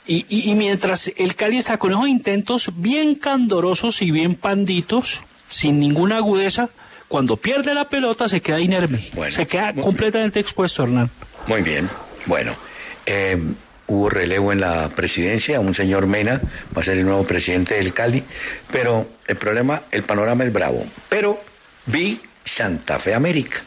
Y, 0.05 0.25
y, 0.27 0.55
mientras 0.55 1.11
el 1.15 1.35
Cali 1.35 1.57
está 1.57 1.77
con 1.77 1.91
esos 1.91 2.07
intentos 2.07 2.71
bien 2.75 3.15
candorosos 3.15 4.01
y 4.01 4.11
bien 4.11 4.35
panditos, 4.35 5.21
sin 5.47 5.79
ninguna 5.79 6.17
agudeza, 6.17 6.69
cuando 7.07 7.37
pierde 7.37 7.73
la 7.73 7.89
pelota 7.89 8.29
se 8.29 8.41
queda 8.41 8.59
inerme, 8.59 9.09
se 9.29 9.45
queda 9.45 9.73
completamente 9.73 10.39
expuesto, 10.39 10.83
Hernán. 10.83 11.09
Muy 11.47 11.61
bien, 11.61 11.89
bueno. 12.25 12.55
Eh, 13.05 13.37
hubo 13.87 14.09
relevo 14.09 14.53
en 14.53 14.61
la 14.61 14.89
presidencia, 14.89 15.59
un 15.59 15.75
señor 15.75 16.07
Mena 16.07 16.39
va 16.75 16.81
a 16.81 16.85
ser 16.85 16.97
el 16.97 17.05
nuevo 17.05 17.23
presidente 17.23 17.75
del 17.75 17.93
Cali, 17.93 18.23
pero 18.71 19.07
el 19.27 19.35
problema, 19.35 19.81
el 19.91 20.03
panorama 20.03 20.45
es 20.45 20.53
bravo. 20.53 20.85
Pero 21.09 21.41
vi 21.87 22.21
Santa 22.45 22.99
Fe 22.99 23.13
América, 23.13 23.61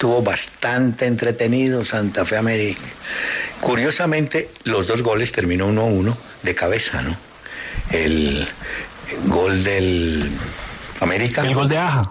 tuvo 0.00 0.22
bastante 0.22 1.04
entretenido 1.04 1.84
Santa 1.84 2.24
Fe 2.24 2.38
América. 2.38 2.80
Curiosamente, 3.60 4.48
los 4.64 4.86
dos 4.86 5.02
goles 5.02 5.30
terminó 5.30 5.66
1 5.66 5.84
uno 5.84 6.16
de 6.42 6.54
cabeza, 6.54 7.02
¿no? 7.02 7.14
El 7.90 8.48
gol 9.26 9.62
del 9.62 10.26
América. 11.00 11.42
El 11.42 11.54
gol 11.54 11.68
de 11.68 11.76
Aja. 11.76 12.10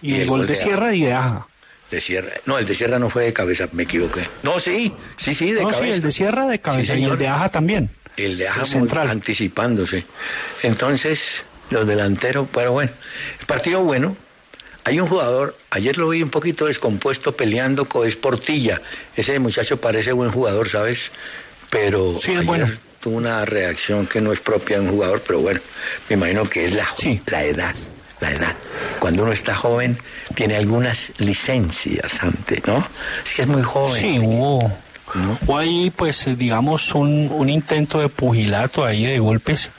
Y, 0.00 0.14
el, 0.14 0.26
gol, 0.26 0.46
de, 0.46 0.54
Sierra 0.54 0.94
y 0.94 1.02
de 1.02 1.12
Aja. 1.12 1.46
De 1.90 2.00
Sierra. 2.00 2.32
No, 2.46 2.56
el 2.56 2.64
de 2.64 2.74
Sierra 2.74 2.98
no 2.98 3.10
fue 3.10 3.24
de 3.24 3.34
cabeza, 3.34 3.68
me 3.72 3.82
equivoqué. 3.82 4.26
No, 4.42 4.58
sí, 4.58 4.94
sí, 5.18 5.34
sí, 5.34 5.52
de 5.52 5.60
no, 5.60 5.68
cabeza. 5.68 5.84
Sí, 5.84 5.90
el 5.90 6.00
de 6.00 6.12
Sierra 6.12 6.46
de 6.46 6.58
cabeza 6.58 6.96
y 6.96 7.04
el 7.04 7.18
de 7.18 7.28
Aja 7.28 7.50
también. 7.50 7.90
El 8.16 8.38
de 8.38 8.48
Aja 8.48 8.64
central. 8.64 9.10
anticipándose. 9.10 10.06
Entonces, 10.62 11.44
los 11.68 11.86
delanteros, 11.86 12.48
pero 12.50 12.72
bueno, 12.72 12.92
partido 13.46 13.84
bueno. 13.84 14.16
Hay 14.86 15.00
un 15.00 15.08
jugador, 15.08 15.56
ayer 15.70 15.98
lo 15.98 16.08
vi 16.10 16.22
un 16.22 16.30
poquito 16.30 16.66
descompuesto 16.66 17.32
peleando 17.32 17.86
con 17.86 18.06
Esportilla. 18.06 18.80
Ese 19.16 19.36
muchacho 19.40 19.80
parece 19.80 20.12
buen 20.12 20.30
jugador, 20.30 20.68
¿sabes? 20.68 21.10
Pero 21.70 22.16
sí, 22.22 22.34
es 22.34 22.46
bueno. 22.46 22.70
tuvo 23.00 23.16
una 23.16 23.44
reacción 23.44 24.06
que 24.06 24.20
no 24.20 24.32
es 24.32 24.38
propia 24.38 24.78
de 24.78 24.84
un 24.84 24.92
jugador, 24.92 25.24
pero 25.26 25.40
bueno, 25.40 25.58
me 26.08 26.14
imagino 26.14 26.44
que 26.44 26.66
es 26.66 26.72
la, 26.72 26.86
la 27.26 27.44
edad 27.44 27.74
la 28.20 28.30
edad. 28.30 28.54
Cuando 29.00 29.24
uno 29.24 29.32
está 29.32 29.56
joven, 29.56 29.98
tiene 30.36 30.54
algunas 30.54 31.10
licencias 31.18 32.22
antes, 32.22 32.64
¿no? 32.64 32.86
Es 33.24 33.34
que 33.34 33.42
es 33.42 33.48
muy 33.48 33.62
joven. 33.62 34.00
Sí, 34.00 34.18
hubo, 34.20 34.72
¿no? 35.14 35.58
ahí, 35.58 35.90
pues, 35.90 36.26
digamos, 36.38 36.94
un, 36.94 37.28
un 37.32 37.48
intento 37.48 37.98
de 37.98 38.08
pugilato 38.08 38.84
ahí 38.84 39.04
de 39.04 39.18
golpes, 39.18 39.72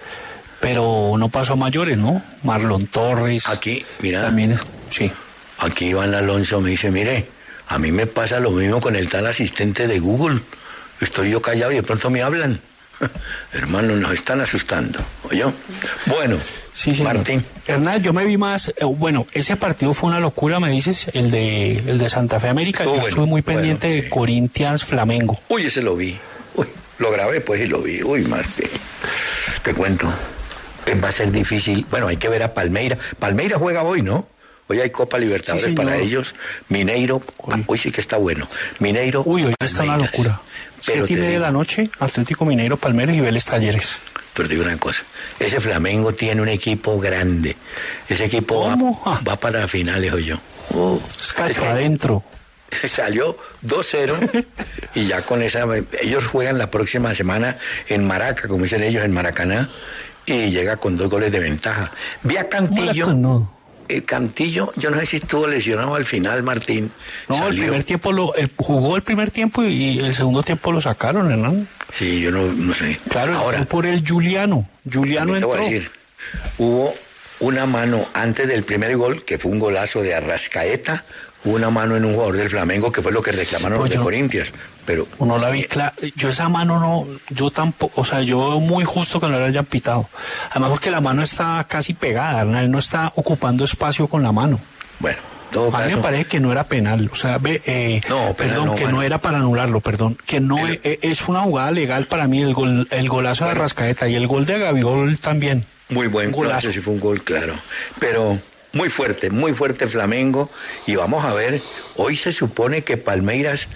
pero 0.59 1.15
no 1.17 1.29
pasó 1.29 1.53
a 1.53 1.55
mayores, 1.55 1.97
¿no? 1.97 2.21
Marlon 2.43 2.87
Torres. 2.87 3.47
Aquí, 3.47 3.85
mira. 4.01 4.23
También, 4.23 4.59
sí. 4.89 5.11
Aquí 5.59 5.87
Iván 5.87 6.13
Alonso 6.13 6.61
me 6.61 6.71
dice, 6.71 6.91
mire, 6.91 7.27
a 7.67 7.79
mí 7.79 7.91
me 7.91 8.07
pasa 8.07 8.39
lo 8.39 8.51
mismo 8.51 8.79
con 8.79 8.95
el 8.95 9.09
tal 9.09 9.27
asistente 9.27 9.87
de 9.87 9.99
Google. 9.99 10.39
Estoy 11.01 11.31
yo 11.31 11.41
callado 11.41 11.71
y 11.71 11.75
de 11.75 11.83
pronto 11.83 12.09
me 12.09 12.21
hablan. 12.21 12.59
Hermano, 13.53 13.95
nos 13.95 14.13
están 14.13 14.41
asustando. 14.41 14.99
¿Oye? 15.29 15.45
Bueno. 16.05 16.37
Sí. 16.73 16.93
Martín. 17.01 17.43
Hernán, 17.65 18.03
yo 18.03 18.13
me 18.13 18.23
vi 18.23 18.37
más, 18.37 18.67
eh, 18.69 18.85
bueno, 18.85 19.25
ese 19.31 19.55
partido 19.55 19.95
fue 19.95 20.11
una 20.11 20.19
locura, 20.19 20.59
me 20.59 20.69
dices, 20.69 21.07
el 21.13 21.31
de 21.31 21.71
el 21.71 21.97
de 21.97 22.07
Santa 22.07 22.39
Fe 22.39 22.49
América. 22.49 22.83
yo 22.83 22.97
estuve 22.97 23.25
muy 23.25 23.41
pendiente 23.41 23.87
de 23.87 24.07
Corinthians 24.09 24.85
Flamengo. 24.85 25.39
Uy, 25.49 25.65
ese 25.65 25.81
lo 25.81 25.95
vi. 25.95 26.15
Uy, 26.53 26.67
lo 26.99 27.09
grabé 27.09 27.41
pues 27.41 27.61
y 27.61 27.65
lo 27.65 27.81
vi. 27.81 28.03
Uy, 28.03 28.21
Martín. 28.25 28.69
Te 29.63 29.73
cuento. 29.73 30.07
Va 31.03 31.09
a 31.09 31.11
ser 31.11 31.31
difícil. 31.31 31.83
Bueno, 31.89 32.07
hay 32.07 32.17
que 32.17 32.29
ver 32.29 32.43
a 32.43 32.53
Palmeira. 32.53 32.95
Palmeira 33.17 33.57
juega 33.57 33.81
hoy, 33.81 34.03
¿no? 34.03 34.27
Hoy 34.67 34.81
hay 34.81 34.89
Copa 34.89 35.17
Libertadores 35.17 35.73
para 35.73 35.97
ellos. 35.97 36.35
Mineiro, 36.69 37.21
hoy. 37.37 37.77
sí 37.77 37.91
que 37.91 38.01
está 38.01 38.17
bueno. 38.17 38.47
Mineiro. 38.79 39.23
Uy, 39.25 39.45
hoy 39.45 39.55
está 39.59 39.83
una 39.83 39.97
locura. 39.97 40.41
Pero 40.85 41.07
Siete 41.07 41.23
de 41.23 41.39
la 41.39 41.51
noche, 41.51 41.89
Atlético 41.99 42.45
Mineiro, 42.45 42.77
Palmeiras 42.77 43.15
y 43.15 43.21
Vélez 43.21 43.45
Talleres. 43.45 43.97
Pero 44.33 44.47
digo 44.47 44.63
una 44.63 44.77
cosa, 44.77 45.01
ese 45.39 45.59
Flamengo 45.59 46.13
tiene 46.13 46.41
un 46.41 46.49
equipo 46.49 46.99
grande. 46.99 47.55
Ese 48.07 48.25
equipo 48.25 48.61
va, 48.61 49.19
va, 49.27 49.35
para 49.37 49.67
finales, 49.67 50.13
o 50.13 50.19
yo. 50.19 50.37
Oh, 50.73 51.01
adentro. 51.63 52.23
Salió 52.87 53.37
2-0 53.65 54.45
y 54.95 55.07
ya 55.07 55.21
con 55.23 55.41
esa... 55.41 55.65
Ellos 56.01 56.25
juegan 56.25 56.57
la 56.57 56.69
próxima 56.69 57.15
semana 57.15 57.57
en 57.87 58.05
Maraca, 58.05 58.47
como 58.47 58.63
dicen 58.63 58.83
ellos, 58.83 59.03
en 59.03 59.11
Maracaná, 59.11 59.69
y 60.25 60.51
llega 60.51 60.77
con 60.77 60.97
dos 60.97 61.09
goles 61.09 61.31
de 61.31 61.39
ventaja. 61.39 61.91
Vi 62.23 62.37
a 62.37 62.47
Cantillo... 62.49 63.49
el 63.87 64.03
Cantillo, 64.03 64.71
yo 64.75 64.91
no 64.91 64.99
sé 64.99 65.05
si 65.05 65.17
estuvo 65.17 65.47
lesionado 65.47 65.95
al 65.95 66.05
final, 66.05 66.43
Martín. 66.43 66.91
No, 67.27 67.47
el 67.47 67.57
primer 67.57 67.83
tiempo 67.83 68.11
lo, 68.11 68.33
jugó 68.55 68.95
el 68.95 69.01
primer 69.01 69.31
tiempo 69.31 69.63
y 69.63 69.99
el 69.99 70.15
segundo 70.15 70.43
tiempo 70.43 70.71
lo 70.71 70.81
sacaron, 70.81 71.31
Hernán. 71.31 71.67
Sí, 71.91 72.21
yo 72.21 72.31
no, 72.31 72.73
sé. 72.73 72.99
Claro, 73.09 73.35
Ahora, 73.35 73.65
por 73.65 73.85
el 73.85 74.07
Juliano. 74.07 74.67
Juliano 74.91 75.35
entró. 75.35 75.51
Te 75.51 75.57
voy 75.57 75.65
a 75.65 75.69
decir, 75.69 75.91
hubo 76.57 76.93
una 77.39 77.65
mano 77.65 78.05
antes 78.13 78.47
del 78.47 78.63
primer 78.63 78.95
gol, 78.97 79.23
que 79.23 79.37
fue 79.37 79.51
un 79.51 79.59
golazo 79.59 80.01
de 80.01 80.15
Arrascaeta, 80.15 81.05
una 81.55 81.69
mano 81.69 81.95
en 81.95 82.05
un 82.05 82.13
jugador 82.13 82.37
del 82.37 82.49
Flamengo, 82.49 82.91
que 82.91 83.01
fue 83.01 83.11
lo 83.11 83.21
que 83.21 83.31
reclamaron 83.31 83.79
los 83.79 83.89
de 83.89 83.97
Corintias. 83.97 84.51
Pero, 84.85 85.07
no 85.19 85.37
la 85.37 85.49
vi 85.49 85.63
clara. 85.63 85.93
Yo 86.15 86.29
esa 86.29 86.47
mano 86.47 86.79
no, 86.79 87.07
yo 87.29 87.51
tampoco, 87.51 88.01
o 88.01 88.05
sea, 88.05 88.21
yo 88.21 88.59
muy 88.59 88.85
justo 88.85 89.19
que 89.19 89.27
no 89.27 89.37
la 89.37 89.45
hayan 89.47 89.65
pitado. 89.65 90.07
Además 90.51 90.69
porque 90.69 90.91
la 90.91 91.01
mano 91.01 91.23
está 91.23 91.65
casi 91.67 91.93
pegada, 91.93 92.41
él 92.61 92.71
no 92.71 92.79
está 92.79 93.11
ocupando 93.15 93.65
espacio 93.65 94.07
con 94.07 94.23
la 94.23 94.31
mano. 94.31 94.59
Bueno, 94.99 95.17
a 95.73 95.85
mí 95.85 95.95
me 95.95 96.01
parece 96.01 96.25
que 96.25 96.39
no 96.39 96.51
era 96.51 96.63
penal, 96.65 97.09
o 97.11 97.15
sea, 97.15 97.39
eh, 97.43 98.01
no, 98.09 98.33
perdón, 98.33 98.75
que 98.75 98.87
no 98.87 99.01
era 99.01 99.17
para 99.17 99.37
anularlo, 99.37 99.79
perdón, 99.79 100.17
que 100.25 100.39
no 100.39 100.57
eh, 100.67 100.99
es, 101.01 101.27
una 101.27 101.41
jugada 101.41 101.71
legal 101.71 102.05
para 102.07 102.27
mí 102.27 102.41
el 102.41 102.53
gol, 102.53 102.87
el 102.91 103.09
golazo 103.09 103.45
de 103.45 103.53
Rascaeta 103.53 104.07
y 104.07 104.15
el 104.15 104.27
gol 104.27 104.45
de 104.45 104.59
Gabigol 104.59 105.17
también. 105.19 105.65
Muy 105.89 106.07
buen 106.07 106.31
golazo, 106.31 106.71
sí 106.71 106.81
fue 106.81 106.93
un 106.93 106.99
gol 106.99 107.23
claro, 107.23 107.53
pero 107.99 108.37
muy 108.77 108.89
fuerte, 108.89 109.29
muy 109.31 109.53
fuerte 109.53 109.87
Flamengo 109.87 110.49
y 110.85 110.95
vamos 110.95 111.25
a 111.25 111.33
ver, 111.33 111.61
hoy 111.95 112.15
se 112.15 112.31
supone 112.31 112.83
que 112.83 112.95
Palmeiras 112.95 113.67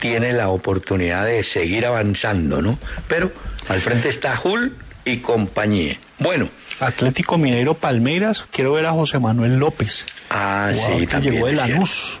tiene 0.00 0.32
la 0.32 0.48
oportunidad 0.48 1.26
de 1.26 1.44
seguir 1.44 1.86
avanzando, 1.86 2.62
¿no? 2.62 2.78
Pero 3.06 3.30
al 3.68 3.80
frente 3.80 4.08
está 4.08 4.38
Hull 4.42 4.74
y 5.04 5.18
compañía. 5.18 5.96
Bueno. 6.18 6.48
Atlético 6.80 7.38
Mineiro 7.38 7.74
Palmeiras, 7.74 8.44
quiero 8.50 8.72
ver 8.72 8.86
a 8.86 8.92
José 8.92 9.18
Manuel 9.18 9.58
López. 9.58 10.04
Ah, 10.30 10.72
sí, 10.74 11.06
también. 11.06 11.34
Llegó 11.34 11.46
de 11.46 11.52
la 11.52 11.68
luz 11.68 12.20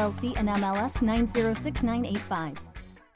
and 0.00 0.48
MLS 0.48 1.02
906985. 1.02 2.62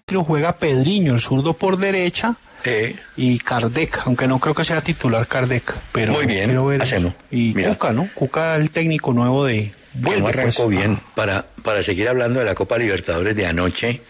Lo 0.09 0.23
juega 0.23 0.57
Pedriño, 0.57 1.15
el 1.15 1.21
zurdo 1.21 1.55
por 1.55 1.79
derecha, 1.79 2.35
sí. 2.63 2.95
y 3.17 3.39
Kardec, 3.39 4.03
aunque 4.05 4.27
no 4.27 4.39
creo 4.39 4.55
que 4.55 4.65
sea 4.65 4.83
titular 4.83 5.27
Kardec, 5.27 5.75
pero 5.93 6.13
Muy 6.13 6.27
bien, 6.27 6.45
quiero 6.45 6.67
ver. 6.67 6.83
Y 7.31 7.55
Mira. 7.55 7.71
Cuca, 7.71 7.93
¿no? 7.93 8.09
Cuca, 8.15 8.57
el 8.57 8.71
técnico 8.71 9.15
nuevo 9.15 9.47
de... 9.47 9.73
Bueno, 9.95 10.27
arrancó 10.27 10.65
pues, 10.65 10.79
bien. 10.79 10.99
Para, 11.15 11.47
para 11.63 11.83
seguir 11.83 12.09
hablando 12.09 12.41
de 12.41 12.47
la 12.47 12.55
Copa 12.55 12.77
Libertadores 12.77 13.35
de 13.35 13.47
anoche, 13.47 14.03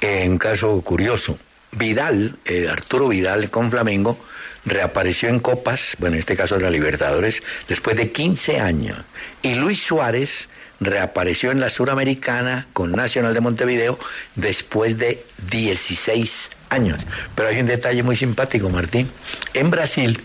en 0.00 0.32
un 0.32 0.38
caso 0.38 0.80
curioso, 0.80 1.38
Vidal, 1.72 2.36
eh, 2.46 2.68
Arturo 2.70 3.08
Vidal 3.08 3.50
con 3.50 3.70
Flamengo, 3.70 4.18
reapareció 4.64 5.28
en 5.28 5.40
Copas, 5.40 5.96
bueno, 5.98 6.14
en 6.14 6.20
este 6.20 6.36
caso 6.36 6.56
de 6.56 6.62
la 6.62 6.70
Libertadores, 6.70 7.42
después 7.68 7.96
de 7.96 8.10
15 8.10 8.60
años. 8.60 8.96
Y 9.42 9.56
Luis 9.56 9.82
Suárez 9.82 10.48
reapareció 10.84 11.50
en 11.50 11.60
la 11.60 11.70
Suramericana 11.70 12.66
con 12.72 12.92
Nacional 12.92 13.34
de 13.34 13.40
Montevideo 13.40 13.98
después 14.34 14.98
de 14.98 15.24
16 15.50 16.50
años. 16.70 17.06
Pero 17.34 17.48
hay 17.48 17.60
un 17.60 17.66
detalle 17.66 18.02
muy 18.02 18.16
simpático, 18.16 18.68
Martín. 18.70 19.10
En 19.52 19.70
Brasil 19.70 20.22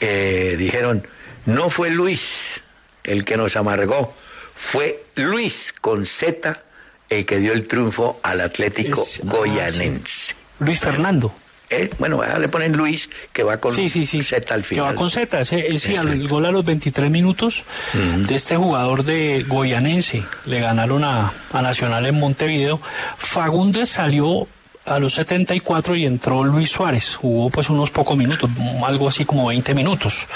eh, 0.00 0.56
dijeron, 0.58 1.06
no 1.46 1.70
fue 1.70 1.90
Luis 1.90 2.60
el 3.04 3.24
que 3.24 3.36
nos 3.36 3.56
amargó, 3.56 4.14
fue 4.54 5.04
Luis 5.16 5.74
con 5.80 6.06
Z 6.06 6.62
el 7.08 7.26
que 7.26 7.38
dio 7.38 7.52
el 7.52 7.66
triunfo 7.66 8.20
al 8.22 8.40
Atlético 8.40 9.02
es, 9.02 9.20
Goyanense. 9.24 10.32
Ah, 10.32 10.36
sí. 10.38 10.64
Luis 10.64 10.80
Fernando. 10.80 11.34
Eh, 11.70 11.88
bueno, 12.00 12.20
le 12.38 12.48
ponen 12.48 12.72
Luis, 12.72 13.08
que 13.32 13.44
va 13.44 13.58
con 13.58 13.72
sí, 13.74 13.88
sí, 13.88 14.04
sí. 14.04 14.22
Z 14.22 14.52
al 14.52 14.64
final. 14.64 14.86
Que 14.86 14.90
va 14.90 14.96
con 14.96 15.08
Z, 15.08 15.40
ese, 15.40 15.78
sí, 15.78 15.94
el 15.94 16.26
gol 16.26 16.44
a 16.46 16.50
los 16.50 16.64
23 16.64 17.10
minutos 17.10 17.62
uh 17.94 17.96
-huh. 17.96 18.26
de 18.26 18.34
este 18.34 18.56
jugador 18.56 19.04
de 19.04 19.44
Goyanense. 19.46 20.24
Le 20.46 20.60
ganaron 20.60 21.04
a, 21.04 21.32
a 21.52 21.62
Nacional 21.62 22.06
en 22.06 22.18
Montevideo. 22.18 22.80
Fagundes 23.18 23.90
salió 23.90 24.48
a 24.84 24.98
los 24.98 25.14
74 25.14 25.94
y 25.94 26.06
entró 26.06 26.42
Luis 26.42 26.70
Suárez. 26.70 27.14
Jugó 27.14 27.50
pues 27.50 27.70
unos 27.70 27.90
pocos 27.90 28.16
minutos, 28.16 28.50
algo 28.84 29.08
así 29.08 29.24
como 29.24 29.46
20 29.46 29.72
minutos. 29.74 30.26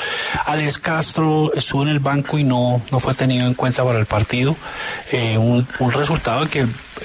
Alex 0.47 0.79
Castro 0.79 1.51
estuvo 1.55 1.83
en 1.83 1.89
el 1.89 1.99
banco 1.99 2.39
y 2.39 2.45
no, 2.45 2.81
no 2.93 3.01
fue 3.01 3.15
tenido 3.15 3.47
en 3.49 3.55
cuenta 3.55 3.83
para 3.85 3.99
el 3.99 4.07
partido. 4.07 4.55
Eh, 5.11 5.37
un, 5.37 5.67
un 5.81 5.91
resultado 5.93 6.43
en 6.45 6.49
que 6.49 6.61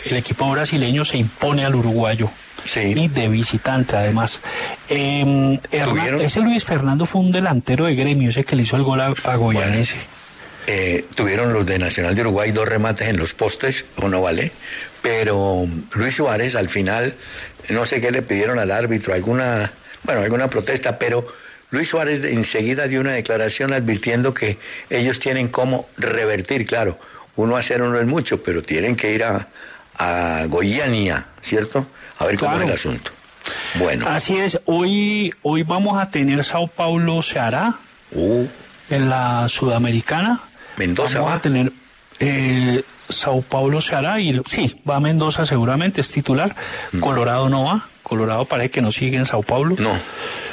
el 0.06 0.18
equipo 0.18 0.50
brasileño 0.52 1.04
se 1.04 1.18
impone 1.18 1.66
al 1.66 1.74
uruguayo. 1.74 2.30
Sí. 2.64 2.94
y 2.96 3.08
de 3.08 3.28
visitante 3.28 3.96
además. 3.96 4.42
Eh, 4.90 5.60
Hernán, 5.72 6.22
ese 6.22 6.42
Luis 6.42 6.66
Fernando 6.66 7.06
fue 7.06 7.22
un 7.22 7.32
delantero 7.32 7.86
de 7.86 7.96
gremio, 7.96 8.30
ese 8.30 8.44
que 8.44 8.56
le 8.56 8.64
hizo 8.64 8.76
el 8.76 8.84
gol 8.84 9.02
a, 9.02 9.14
a 9.24 9.36
Goyanese. 9.36 9.96
Bueno, 9.96 10.20
eh, 10.72 11.06
tuvieron 11.16 11.52
los 11.52 11.66
de 11.66 11.80
Nacional 11.80 12.14
de 12.14 12.22
Uruguay 12.22 12.52
dos 12.52 12.68
remates 12.68 13.08
en 13.08 13.18
los 13.18 13.34
postes, 13.34 13.86
o 13.96 14.08
no 14.08 14.22
vale, 14.22 14.52
pero 15.02 15.66
Luis 15.96 16.16
Suárez 16.16 16.54
al 16.54 16.70
final, 16.70 17.16
no 17.70 17.88
sé 17.88 18.00
qué 18.02 18.12
le 18.12 18.22
pidieron 18.22 18.60
al 18.60 18.70
árbitro, 18.70 19.16
alguna, 19.16 19.72
bueno, 20.04 20.22
alguna 20.22 20.48
protesta, 20.48 21.00
pero 21.00 21.26
Luis 21.72 21.90
Suárez 21.90 22.24
enseguida 22.24 22.88
dio 22.88 23.02
una 23.02 23.14
declaración 23.14 23.74
advirtiendo 23.74 24.34
que 24.36 24.58
ellos 24.92 25.20
tienen 25.20 25.48
cómo 25.48 25.88
revertir, 25.98 26.68
claro, 26.68 27.00
uno 27.36 27.58
a 27.58 27.64
cero 27.64 27.90
no 27.90 28.00
es 28.00 28.06
mucho, 28.06 28.44
pero 28.44 28.62
tienen 28.62 28.96
que 28.96 29.12
ir 29.12 29.24
a, 29.24 29.48
a 30.00 30.46
Goiania, 30.48 31.28
¿cierto? 31.44 31.86
A 32.18 32.26
ver 32.26 32.40
cómo 32.40 32.58
es 32.58 32.64
el 32.64 32.72
asunto. 32.72 33.12
Bueno. 33.76 34.08
Así 34.08 34.38
es, 34.38 34.60
hoy, 34.66 35.34
hoy 35.44 35.64
vamos 35.64 36.00
a 36.02 36.10
tener 36.10 36.44
Sao 36.44 36.68
Paulo 36.68 37.22
se 37.22 37.40
hará 37.40 37.78
Uh, 38.12 38.48
en 38.90 39.08
la 39.10 39.48
Sudamericana. 39.48 40.40
Mendoza 40.78 41.20
vamos 41.20 41.32
va. 41.34 41.36
a 41.36 41.42
tener 41.42 41.72
eh, 42.20 42.84
Sao 43.08 43.42
Paulo 43.44 43.82
se 43.82 43.96
hará 43.96 44.20
y 44.20 44.42
sí, 44.48 44.82
va 44.90 44.96
a 44.96 45.00
Mendoza 45.00 45.46
seguramente, 45.46 46.02
es 46.02 46.12
titular. 46.12 46.56
Colorado 47.00 47.50
no 47.50 47.66
va, 47.66 47.86
Colorado 48.02 48.46
parece 48.46 48.72
que 48.72 48.82
no 48.82 48.92
sigue 48.92 49.18
en 49.18 49.26
Sao 49.28 49.44
Paulo. 49.44 49.76
no, 49.78 49.92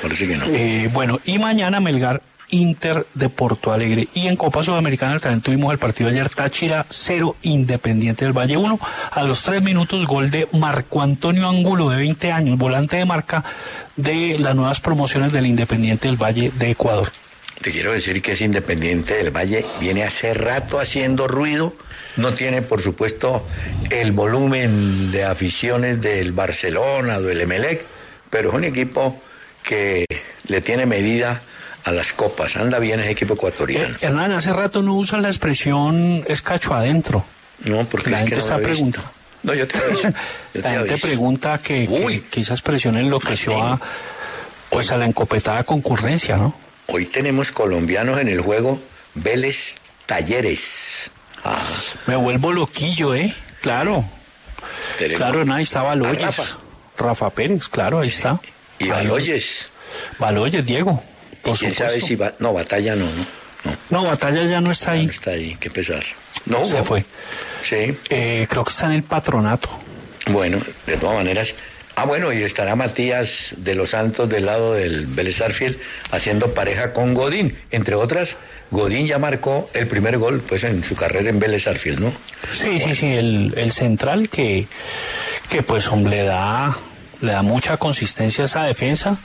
parece 0.03 0.29
que 0.29 0.37
no. 0.37 0.45
Eh, 0.49 0.91
bueno, 0.93 1.19
y 1.25 1.38
mañana 1.38 1.81
Melgar 1.81 2.21
Inter 2.50 3.07
de 3.15 3.29
Porto 3.29 3.73
Alegre. 3.73 4.09
Y 4.15 4.29
en 4.29 4.37
Copa 4.37 4.62
Sudamericana 4.62 5.19
también 5.19 5.41
tuvimos 5.41 5.73
el 5.73 5.79
partido 5.79 6.11
ayer 6.11 6.29
Táchira 6.29 6.87
0, 6.88 7.37
Independiente 7.43 8.25
del 8.25 8.37
Valle 8.37 8.57
1. 8.57 8.81
A 9.11 9.23
los 9.25 9.43
3 9.43 9.62
minutos 9.62 10.07
gol 10.07 10.31
de 10.31 10.49
Marco 10.53 11.03
Antonio 11.03 11.49
Angulo 11.49 11.91
de 11.91 11.97
20 11.97 12.33
años, 12.33 12.59
volante 12.59 12.97
de 12.97 13.05
marca 13.05 13.45
de 13.97 14.38
las 14.38 14.55
nuevas 14.55 14.81
promociones 14.81 15.33
del 15.33 15.47
Independiente 15.47 16.09
del 16.09 16.17
Valle 16.17 16.53
de 16.57 16.71
Ecuador. 16.71 17.09
Te 17.61 17.71
quiero 17.71 17.93
decir 17.93 18.21
que 18.23 18.33
es 18.33 18.41
Independiente 18.41 19.15
del 19.15 19.35
Valle, 19.35 19.65
viene 19.81 20.05
hace 20.05 20.35
rato 20.35 20.79
haciendo 20.79 21.26
ruido, 21.26 21.73
no 22.17 22.35
tiene 22.35 22.62
por 22.62 22.81
supuesto 22.81 23.47
el 23.91 24.12
volumen 24.12 25.11
de 25.11 25.25
aficiones 25.25 26.00
del 26.00 26.33
Barcelona 26.33 27.19
del 27.19 27.41
Emelec, 27.41 27.87
pero 28.31 28.50
es 28.50 28.55
un 28.55 28.65
equipo 28.65 29.21
que 29.62 30.05
le 30.47 30.61
tiene 30.61 30.87
medida 30.87 31.41
a 31.87 31.93
las 31.93 32.12
copas, 32.12 32.57
anda 32.57 32.78
bien 32.78 33.00
ese 33.00 33.12
equipo 33.12 33.33
Eh, 33.33 33.37
ecuatoriano. 33.37 33.97
Hernán, 34.00 34.33
hace 34.33 34.52
rato 34.52 34.83
no 34.83 34.95
usan 34.95 35.23
la 35.23 35.28
expresión 35.28 36.23
es 36.26 36.43
cacho 36.43 36.75
adentro. 36.75 37.25
No, 37.61 37.85
porque 37.85 38.11
la 38.11 38.19
es 38.19 38.25
que 38.25 38.28
gente 38.31 38.37
no 38.37 38.43
está 38.43 38.59
preguntando. 38.59 39.11
No, 39.45 39.55
yo 39.55 39.66
te 39.69 39.78
aviso. 39.78 40.02
yo 40.02 40.11
te 40.52 40.59
La 40.62 40.71
gente 40.73 40.90
aviso. 40.90 41.07
pregunta 41.07 41.59
que, 41.59 41.87
que- 41.87 42.23
que 42.31 42.40
esa 42.40 42.55
expresión 42.55 42.99
enloqueció 42.99 43.62
a, 43.62 43.81
pues 44.69 44.90
a 44.90 44.97
la 44.99 45.07
encopetada 45.07 45.62
concurrencia, 45.64 46.37
¿no? 46.37 46.55
Hoy 46.88 47.07
tenemos 47.07 47.50
colombianos 47.52 48.21
en 48.21 48.28
el 48.28 48.40
juego 48.40 48.81
Vélez 49.14 49.76
Talleres. 50.07 51.11
Ah, 51.45 51.57
Me 52.07 52.16
vuelvo 52.16 52.52
loquillo, 52.52 53.14
¿eh? 53.14 53.35
Claro. 53.62 54.05
tenemos- 54.99 55.19
Claro, 55.19 55.55
ahí 55.55 55.62
está 55.62 55.83
Baloyes. 55.83 56.21
Rafa. 56.21 56.43
Rafa. 56.99 57.31
Pérez, 57.31 57.69
claro, 57.69 58.00
ahí 58.00 58.09
está. 58.09 58.40
Y. 58.81 58.88
Baloyes. 58.88 59.69
Baloyes, 60.19 60.64
Diego. 60.66 61.02
Y 61.47 61.50
Por 61.50 61.59
quién 61.59 61.75
sabe 61.75 62.00
si 62.00 62.17
va. 62.17 62.33
No, 62.38 62.53
batalla 62.53 62.95
no, 62.97 63.07
no. 63.07 63.26
No, 63.91 64.03
No, 64.03 64.05
Batalla 64.09 64.45
ya 64.45 64.61
no 64.61 64.71
está 64.71 64.93
ahí. 64.93 65.07
no 65.07 65.11
está 65.12 65.31
ahí, 65.33 65.57
qué 65.59 65.71
pesar. 65.71 66.05
No 66.45 66.65
Se 66.65 66.83
fue. 66.85 67.05
Sí, 67.62 67.97
Eh, 68.11 68.47
creo 68.49 68.65
que 68.65 68.71
está 68.71 68.87
en 68.87 68.93
el 68.93 69.03
patronato. 69.03 69.69
bueno, 70.29 70.59
de 70.87 70.97
todas 70.97 71.17
maneras. 71.17 71.55
Ah, 71.99 72.05
bueno, 72.05 72.31
y 72.33 72.43
estará 72.43 72.76
Matías 72.76 73.55
de 73.57 73.75
los 73.75 73.91
Santos 73.91 74.29
del 74.29 74.45
lado 74.47 74.75
del 74.75 75.07
Vélez 75.07 75.41
Arfield 75.41 75.79
haciendo 76.11 76.53
pareja 76.53 76.93
con 76.93 77.15
Godín. 77.15 77.57
Entre 77.71 77.95
otras, 77.95 78.37
Godín 78.71 79.07
ya 79.07 79.19
marcó 79.19 79.71
el 79.73 79.87
primer 79.87 80.19
gol 80.19 80.43
pues 80.47 80.62
en 80.65 80.85
su 80.85 80.95
carrera 80.95 81.31
en 81.31 81.38
Vélez 81.41 81.67
Arfield, 81.67 82.00
¿no? 82.00 82.12
Sí, 82.53 82.79
sí, 82.81 82.95
sí, 82.95 83.07
el, 83.07 83.55
el 83.57 83.73
central 83.73 84.29
que, 84.29 84.69
que 85.49 85.62
pues 85.62 85.88
hombre, 85.88 86.25
da, 86.25 86.76
le 87.20 87.32
da 87.32 87.42
mucha 87.42 87.76
consistencia 87.76 88.44
a 88.44 88.46
esa 88.46 88.62
defensa. 88.64 89.16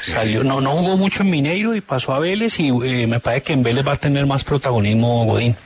Salió, 0.00 0.44
no, 0.44 0.60
no 0.60 0.70
jugó 0.72 0.96
mucho 0.96 1.22
en 1.22 1.30
Mineiro 1.30 1.74
y 1.74 1.80
pasó 1.80 2.14
a 2.14 2.18
Vélez 2.18 2.58
y 2.60 2.68
eh, 2.68 3.06
me 3.06 3.20
parece 3.20 3.42
que 3.42 3.52
en 3.52 3.62
Vélez 3.62 3.86
va 3.86 3.92
a 3.92 3.96
tener 3.96 4.26
más 4.26 4.44
protagonismo 4.44 5.24
Godín. 5.24 5.56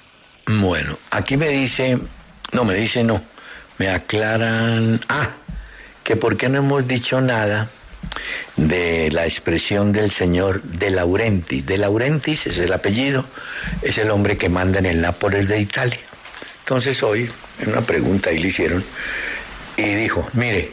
Bueno, 0.47 0.97
aquí 1.11 1.37
me 1.37 1.49
dice, 1.49 1.99
no, 2.53 2.65
me 2.65 2.75
dice 2.75 3.03
no, 3.03 3.21
me 3.79 3.89
aclaran, 3.89 5.01
ah, 5.09 5.31
que 6.05 6.17
por 6.17 6.37
qué 6.37 6.49
no 6.49 6.59
hemos 6.59 6.87
dicho 6.87 7.21
nada 7.21 7.69
de 8.57 9.11
la 9.11 9.25
expresión 9.25 9.93
del 9.93 10.11
señor 10.11 10.63
De 10.63 10.91
Laurentiis. 10.91 11.67
De 11.67 11.79
Laurentiis 11.79 12.47
es 12.47 12.59
el 12.59 12.73
apellido, 12.73 13.25
es 13.83 13.99
el 13.99 14.11
hombre 14.11 14.37
que 14.37 14.49
manda 14.49 14.79
en 14.79 14.87
el 14.87 15.01
Nápoles 15.01 15.49
de 15.49 15.61
Italia. 15.61 15.99
Entonces 16.61 17.03
hoy, 17.03 17.31
en 17.61 17.69
una 17.69 17.83
pregunta 17.83 18.31
ahí 18.31 18.39
le 18.39 18.49
hicieron, 18.49 18.85
y 19.77 19.83
dijo, 19.95 20.29
mire, 20.33 20.73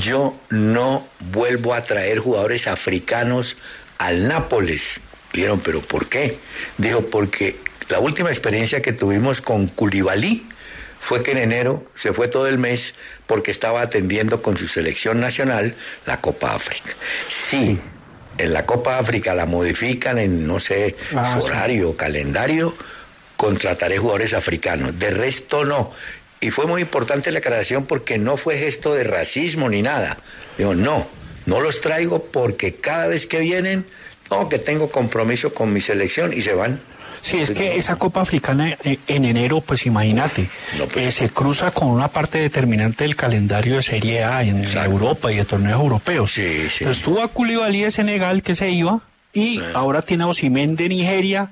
yo 0.00 0.36
no 0.50 1.06
vuelvo 1.32 1.74
a 1.74 1.82
traer 1.82 2.18
jugadores 2.18 2.66
africanos 2.66 3.56
al 3.98 4.28
Nápoles. 4.28 5.00
Dijeron, 5.32 5.60
pero 5.60 5.80
¿por 5.80 6.08
qué? 6.08 6.38
Dijo, 6.78 7.02
porque 7.06 7.56
la 7.88 8.00
última 8.00 8.30
experiencia 8.30 8.80
que 8.82 8.92
tuvimos 8.92 9.40
con 9.42 9.66
Koulibaly 9.68 10.46
fue 10.98 11.22
que 11.22 11.32
en 11.32 11.38
enero 11.38 11.84
se 11.94 12.12
fue 12.12 12.28
todo 12.28 12.46
el 12.48 12.58
mes 12.58 12.94
porque 13.26 13.50
estaba 13.50 13.82
atendiendo 13.82 14.42
con 14.42 14.56
su 14.56 14.66
selección 14.66 15.20
nacional 15.20 15.74
la 16.06 16.20
Copa 16.20 16.54
África. 16.54 16.90
Sí, 17.28 17.78
en 18.38 18.52
la 18.52 18.64
Copa 18.66 18.98
África 18.98 19.34
la 19.34 19.46
modifican 19.46 20.18
en, 20.18 20.46
no 20.46 20.58
sé, 20.58 20.96
Ah, 21.14 21.30
su 21.32 21.40
sí. 21.42 21.48
horario, 21.48 21.96
calendario, 21.96 22.74
contrataré 23.36 23.98
jugadores 23.98 24.32
africanos. 24.34 24.98
De 24.98 25.10
resto 25.10 25.64
no. 25.64 25.92
Y 26.40 26.50
fue 26.50 26.66
muy 26.66 26.82
importante 26.82 27.32
la 27.32 27.38
aclaración 27.38 27.86
porque 27.86 28.18
no 28.18 28.36
fue 28.36 28.58
gesto 28.58 28.94
de 28.94 29.04
racismo 29.04 29.68
ni 29.68 29.82
nada. 29.82 30.18
Digo, 30.58 30.74
no, 30.74 31.06
no 31.46 31.60
los 31.60 31.80
traigo 31.80 32.24
porque 32.24 32.74
cada 32.74 33.06
vez 33.06 33.26
que 33.26 33.38
vienen, 33.40 33.86
no, 34.30 34.48
que 34.48 34.58
tengo 34.58 34.90
compromiso 34.90 35.54
con 35.54 35.72
mi 35.72 35.80
selección 35.80 36.32
y 36.32 36.42
se 36.42 36.52
van. 36.52 36.78
Sí, 37.22 37.38
es 37.40 37.50
que 37.50 37.76
esa 37.76 37.96
Copa 37.96 38.20
Africana 38.20 38.76
eh, 38.84 38.98
en 39.08 39.24
enero, 39.24 39.60
pues 39.60 39.86
imagínate, 39.86 40.48
No, 40.78 40.84
pues- 40.86 41.06
eh, 41.06 41.10
se 41.12 41.28
cruza 41.30 41.70
con 41.72 41.88
una 41.88 42.08
parte 42.08 42.38
determinante 42.38 43.02
del 43.04 43.16
calendario 43.16 43.76
de 43.76 43.82
Serie 43.82 44.22
A 44.22 44.42
en 44.42 44.60
Exacto. 44.60 44.90
Europa 44.92 45.32
y 45.32 45.36
de 45.36 45.44
torneos 45.44 45.80
europeos. 45.80 46.32
Sí, 46.34 46.68
sí. 46.70 46.84
Entonces 46.84 47.02
tuvo 47.02 47.22
a 47.22 47.28
Koulibaly 47.28 47.80
de 47.82 47.90
Senegal 47.90 48.42
que 48.42 48.54
se 48.54 48.70
iba 48.70 49.00
y 49.32 49.60
ahora 49.74 50.02
tiene 50.02 50.24
a 50.24 50.26
Osimhen 50.28 50.76
de 50.76 50.88
Nigeria 50.88 51.50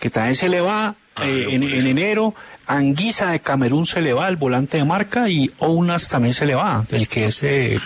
que 0.00 0.10
también 0.10 0.34
se 0.34 0.48
le 0.50 0.60
va 0.60 0.96
eh, 1.22 1.48
en, 1.50 1.62
enero. 1.62 2.34
Anguisa 2.66 3.30
de 3.30 3.40
Camerún 3.40 3.86
se 3.86 4.00
le 4.00 4.12
va, 4.12 4.28
el 4.28 4.36
volante 4.36 4.78
de 4.78 4.84
marca, 4.84 5.28
y 5.28 5.50
Ounas 5.58 6.08
también 6.08 6.34
se 6.34 6.46
le 6.46 6.54
va, 6.54 6.84
el 6.90 7.06
que 7.06 7.26
es 7.26 7.42
eh, 7.42 7.78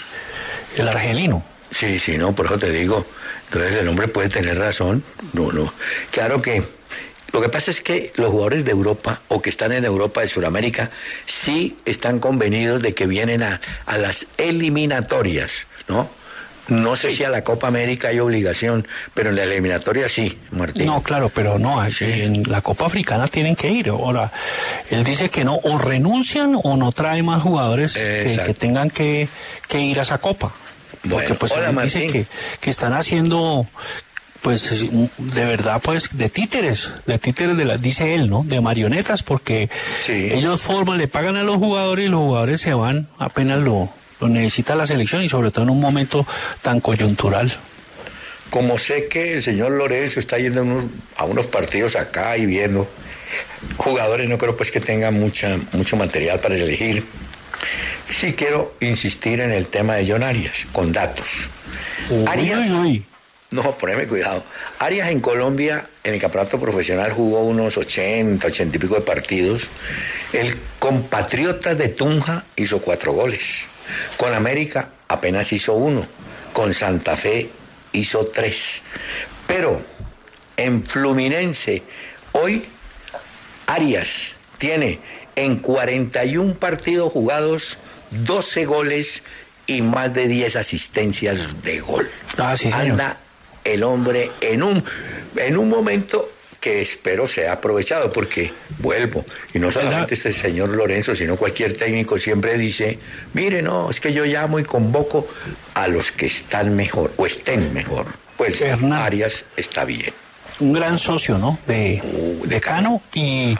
el 0.76 0.88
argelino. 0.88 1.42
Sí, 1.70 1.98
sí, 1.98 2.16
no, 2.16 2.34
por 2.34 2.46
eso 2.46 2.58
te 2.58 2.72
digo. 2.72 3.06
Entonces 3.46 3.80
el 3.80 3.88
hombre 3.88 4.08
puede 4.08 4.28
tener 4.28 4.58
razón. 4.58 5.02
No, 5.32 5.52
no. 5.52 5.72
Claro 6.10 6.40
que 6.40 6.62
lo 7.32 7.40
que 7.40 7.48
pasa 7.48 7.70
es 7.70 7.80
que 7.80 8.12
los 8.16 8.30
jugadores 8.30 8.64
de 8.64 8.72
Europa 8.72 9.20
o 9.28 9.40
que 9.40 9.50
están 9.50 9.72
en 9.72 9.84
Europa, 9.84 10.20
de 10.20 10.28
Sudamérica, 10.28 10.90
sí 11.26 11.76
están 11.84 12.18
convenidos 12.18 12.82
de 12.82 12.94
que 12.94 13.06
vienen 13.06 13.42
a, 13.42 13.60
a 13.86 13.98
las 13.98 14.26
eliminatorias, 14.36 15.66
¿no? 15.88 16.08
No 16.70 16.96
sé 16.96 17.10
si 17.10 17.24
a 17.24 17.28
la 17.28 17.42
Copa 17.44 17.66
América 17.68 18.08
hay 18.08 18.20
obligación, 18.20 18.86
pero 19.12 19.30
en 19.30 19.36
la 19.36 19.42
eliminatoria 19.44 20.08
sí, 20.08 20.38
Martín. 20.52 20.86
No, 20.86 21.02
claro, 21.02 21.30
pero 21.34 21.58
no, 21.58 21.84
en 21.84 22.44
la 22.50 22.62
Copa 22.62 22.86
Africana 22.86 23.26
tienen 23.26 23.56
que 23.56 23.68
ir. 23.68 23.88
Ahora, 23.90 24.32
él 24.88 25.04
dice 25.04 25.28
que 25.30 25.44
no, 25.44 25.56
o 25.56 25.78
renuncian 25.78 26.56
o 26.62 26.76
no 26.76 26.92
trae 26.92 27.22
más 27.22 27.42
jugadores 27.42 27.94
que, 27.94 28.54
tengan 28.58 28.88
que, 28.90 29.28
que 29.68 29.80
ir 29.80 29.98
a 29.98 30.02
esa 30.02 30.18
Copa. 30.18 30.52
Porque 31.10 31.34
pues 31.34 31.52
hola, 31.52 31.70
él 31.70 31.78
dice 31.82 32.06
que, 32.06 32.26
que 32.60 32.70
están 32.70 32.92
haciendo, 32.92 33.66
pues 34.42 34.70
de 35.18 35.44
verdad, 35.44 35.80
pues 35.82 36.16
de 36.16 36.28
títeres, 36.28 36.90
de 37.06 37.18
títeres 37.18 37.56
de 37.56 37.64
la, 37.64 37.78
dice 37.78 38.14
él, 38.14 38.28
¿no? 38.28 38.42
De 38.44 38.60
marionetas, 38.60 39.22
porque 39.22 39.70
Sí. 40.04 40.28
ellos 40.32 40.60
forman, 40.60 40.98
le 40.98 41.08
pagan 41.08 41.36
a 41.36 41.42
los 41.42 41.56
jugadores 41.56 42.06
y 42.06 42.08
los 42.08 42.20
jugadores 42.20 42.60
se 42.60 42.74
van 42.74 43.08
apenas 43.18 43.58
lo, 43.60 43.88
lo 44.20 44.28
necesita 44.28 44.74
la 44.74 44.86
selección 44.86 45.22
y 45.22 45.28
sobre 45.28 45.50
todo 45.50 45.64
en 45.64 45.70
un 45.70 45.80
momento 45.80 46.26
tan 46.62 46.80
coyuntural. 46.80 47.52
Como 48.50 48.78
sé 48.78 49.06
que 49.08 49.34
el 49.34 49.42
señor 49.42 49.72
Lorenzo 49.72 50.18
está 50.20 50.38
yendo 50.38 50.60
a 50.60 50.64
unos, 50.64 50.84
a 51.16 51.24
unos 51.24 51.46
partidos 51.46 51.94
acá 51.96 52.36
y 52.36 52.46
viendo 52.46 52.88
jugadores, 53.76 54.28
no 54.28 54.38
creo 54.38 54.56
pues 54.56 54.70
que 54.70 54.80
tenga 54.80 55.10
mucha, 55.10 55.56
mucho 55.72 55.96
material 55.96 56.40
para 56.40 56.56
elegir. 56.56 57.04
Sí 58.10 58.32
quiero 58.32 58.74
insistir 58.80 59.40
en 59.40 59.52
el 59.52 59.66
tema 59.66 59.94
de 59.96 60.10
John 60.10 60.24
Arias, 60.24 60.66
con 60.72 60.92
datos. 60.92 61.28
Arias, 62.26 62.66
Uy, 62.66 62.72
uy, 62.72 62.86
uy. 62.86 63.04
no, 63.52 63.70
poneme 63.78 64.06
cuidado. 64.08 64.42
Arias 64.80 65.10
en 65.10 65.20
Colombia, 65.20 65.86
en 66.02 66.14
el 66.14 66.20
campeonato 66.20 66.58
profesional, 66.58 67.12
jugó 67.12 67.42
unos 67.44 67.78
80, 67.78 68.44
80 68.48 68.76
y 68.76 68.80
pico 68.80 68.96
de 68.96 69.02
partidos. 69.02 69.68
El 70.32 70.56
compatriota 70.80 71.76
de 71.76 71.88
Tunja 71.88 72.42
hizo 72.56 72.80
cuatro 72.80 73.12
goles. 73.12 73.64
Con 74.16 74.34
América 74.34 74.88
apenas 75.08 75.52
hizo 75.52 75.74
uno. 75.74 76.06
Con 76.52 76.74
Santa 76.74 77.16
Fe 77.16 77.48
hizo 77.92 78.26
tres. 78.26 78.82
Pero 79.46 79.80
en 80.56 80.84
Fluminense, 80.84 81.82
hoy 82.32 82.64
Arias 83.66 84.34
tiene 84.58 84.98
en 85.36 85.56
41 85.56 86.54
partidos 86.54 87.12
jugados 87.12 87.78
12 88.10 88.64
goles 88.66 89.22
y 89.66 89.82
más 89.82 90.12
de 90.12 90.28
10 90.28 90.56
asistencias 90.56 91.62
de 91.62 91.80
gol. 91.80 92.10
Ah, 92.36 92.56
sí, 92.56 92.70
señor. 92.70 92.90
Anda 92.92 93.16
el 93.64 93.82
hombre 93.82 94.30
en 94.40 94.62
un, 94.62 94.84
en 95.36 95.56
un 95.56 95.68
momento 95.68 96.28
que 96.60 96.82
espero 96.82 97.26
sea 97.26 97.52
aprovechado, 97.52 98.12
porque 98.12 98.52
vuelvo, 98.78 99.24
y 99.54 99.58
no 99.58 99.70
solamente 99.70 100.14
este 100.14 100.32
señor 100.32 100.68
Lorenzo, 100.68 101.16
sino 101.16 101.36
cualquier 101.36 101.76
técnico 101.76 102.18
siempre 102.18 102.58
dice, 102.58 102.98
mire, 103.32 103.62
no, 103.62 103.90
es 103.90 103.98
que 103.98 104.12
yo 104.12 104.24
llamo 104.24 104.58
y 104.58 104.64
convoco 104.64 105.26
a 105.74 105.88
los 105.88 106.12
que 106.12 106.26
están 106.26 106.76
mejor 106.76 107.12
o 107.16 107.26
estén 107.26 107.72
mejor. 107.72 108.06
Pues 108.36 108.62
Arias 108.62 109.44
está 109.56 109.84
bien. 109.84 110.12
Un 110.60 110.74
gran 110.74 110.98
socio, 110.98 111.38
¿no? 111.38 111.58
De, 111.66 112.02
uh, 112.02 112.46
de 112.46 112.60
Cano 112.60 113.00
y 113.14 113.56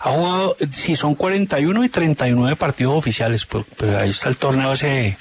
ha 0.00 0.10
jugado, 0.10 0.56
si 0.70 0.94
son 0.94 1.16
41 1.16 1.84
y 1.84 1.88
39 1.88 2.54
partidos 2.54 2.94
oficiales, 2.94 3.44
pues, 3.46 3.64
pues, 3.76 3.96
ahí 3.96 4.10
está 4.10 4.28
el 4.28 4.36
torneo 4.36 4.72
ese 4.72 5.16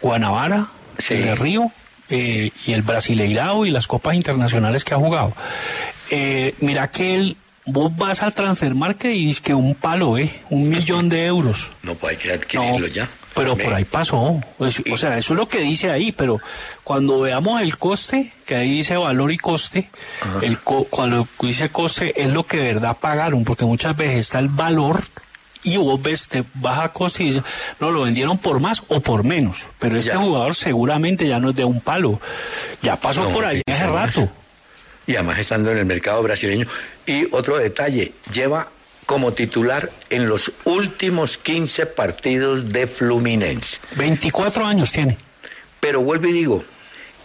Guanabara, 0.00 0.68
el 1.08 1.36
Río, 1.36 1.72
eh, 2.08 2.52
y 2.64 2.72
el 2.72 2.82
Brasileirao 2.82 3.66
y 3.66 3.70
las 3.72 3.88
copas 3.88 4.14
internacionales 4.14 4.84
que 4.84 4.94
ha 4.94 4.96
jugado. 4.96 5.34
Eh, 6.10 6.54
mira 6.60 6.90
que 6.90 7.14
él, 7.16 7.36
vos 7.66 7.94
vas 7.96 8.22
al 8.22 8.34
transfer 8.34 8.74
market 8.74 9.12
y 9.12 9.26
dices 9.26 9.42
que 9.42 9.54
un 9.54 9.74
palo, 9.74 10.18
¿eh? 10.18 10.32
Un 10.50 10.68
millón 10.68 11.08
de 11.08 11.26
euros. 11.26 11.70
No 11.82 11.94
puede 11.94 12.16
que 12.16 12.32
adquirirlo 12.32 12.86
ya. 12.86 13.08
Pero 13.34 13.54
por 13.54 13.74
ahí 13.74 13.84
pasó. 13.84 14.40
Pues, 14.56 14.82
o 14.90 14.96
sea, 14.96 15.18
eso 15.18 15.34
es 15.34 15.36
lo 15.38 15.46
que 15.46 15.60
dice 15.60 15.90
ahí, 15.90 16.10
pero 16.10 16.40
cuando 16.82 17.20
veamos 17.20 17.60
el 17.60 17.76
coste, 17.76 18.32
que 18.46 18.56
ahí 18.56 18.70
dice 18.70 18.96
valor 18.96 19.30
y 19.30 19.36
coste, 19.36 19.90
el 20.40 20.58
cuando 20.58 21.28
dice 21.42 21.68
coste 21.68 22.14
es 22.20 22.32
lo 22.32 22.46
que 22.46 22.56
de 22.56 22.74
verdad 22.74 22.96
pagaron, 22.98 23.44
porque 23.44 23.66
muchas 23.66 23.94
veces 23.94 24.20
está 24.20 24.38
el 24.38 24.48
valor 24.48 25.02
y 25.62 25.76
vos 25.76 26.00
ves, 26.00 26.28
te 26.28 26.44
baja 26.54 26.92
coste 26.92 27.24
y 27.24 27.26
dices, 27.26 27.42
no, 27.78 27.90
lo 27.90 28.02
vendieron 28.02 28.38
por 28.38 28.58
más 28.58 28.82
o 28.88 29.00
por 29.00 29.22
menos. 29.22 29.66
Pero 29.78 29.98
este 29.98 30.16
jugador 30.16 30.54
seguramente 30.54 31.28
ya 31.28 31.38
no 31.38 31.50
es 31.50 31.56
de 31.56 31.64
un 31.64 31.82
palo. 31.82 32.18
Ya 32.80 32.96
pasó 32.96 33.28
por 33.28 33.44
ahí 33.44 33.60
hace 33.66 33.86
rato 33.86 34.30
y 35.06 35.14
además 35.14 35.38
estando 35.38 35.70
en 35.70 35.78
el 35.78 35.86
mercado 35.86 36.22
brasileño. 36.22 36.66
Y 37.06 37.26
otro 37.32 37.58
detalle, 37.58 38.12
lleva 38.32 38.68
como 39.06 39.32
titular 39.32 39.90
en 40.10 40.28
los 40.28 40.52
últimos 40.64 41.38
15 41.38 41.86
partidos 41.86 42.72
de 42.72 42.86
Fluminense. 42.86 43.78
24 43.96 44.66
años 44.66 44.90
tiene. 44.90 45.16
Pero 45.78 46.00
vuelvo 46.00 46.26
y 46.26 46.32
digo, 46.32 46.64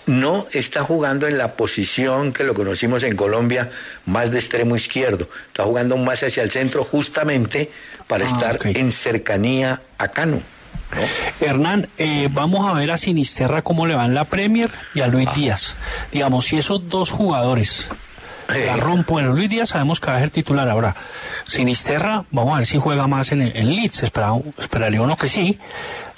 no 0.06 0.48
está 0.52 0.84
jugando 0.84 1.28
en 1.28 1.38
la 1.38 1.54
posición 1.54 2.34
que 2.34 2.44
lo 2.44 2.54
conocimos 2.54 3.04
en 3.04 3.16
Colombia, 3.16 3.72
más 4.06 4.32
de 4.32 4.40
extremo 4.40 4.76
izquierdo. 4.76 5.28
Está 5.48 5.64
jugando 5.64 5.98
más 5.98 6.22
hacia 6.22 6.44
el 6.44 6.52
centro 6.52 6.84
justamente 6.84 7.72
para 8.08 8.26
ah, 8.26 8.28
estar 8.28 8.60
en 8.64 8.92
cercanía 8.92 9.82
a 9.98 10.08
Cano. 10.10 10.42
Hernán, 11.40 11.88
eh, 11.98 12.30
vamos 12.32 12.68
a 12.68 12.74
ver 12.74 12.92
a 12.92 12.98
Sinisterra 12.98 13.62
cómo 13.62 13.88
le 13.88 13.96
va 13.96 14.06
en 14.06 14.14
la 14.14 14.26
Premier 14.26 14.70
y 14.94 15.02
a 15.02 15.08
Luis 15.08 15.30
ah. 15.32 15.34
Díaz. 15.36 15.76
Digamos, 16.12 16.46
si 16.46 16.58
esos 16.58 16.90
dos 16.90 17.12
jugadores 17.12 17.90
la 18.60 18.76
rompo 18.76 19.20
en 19.20 19.28
Luis 19.28 19.50
Díaz 19.50 19.70
sabemos 19.70 20.00
que 20.00 20.12
va 20.12 20.18
a 20.18 20.20
ser 20.20 20.30
titular 20.30 20.68
ahora. 20.68 20.96
Sinisterra, 21.48 22.26
vamos 22.32 22.56
a 22.56 22.58
ver 22.60 22.68
si 22.68 22.78
juega 22.78 23.08
más 23.08 23.32
en, 23.32 23.42
el 23.42 23.76
Leeds, 23.76 24.04
esperaría 24.04 25.02
uno 25.02 25.18
que 25.18 25.30
sí. 25.30 25.58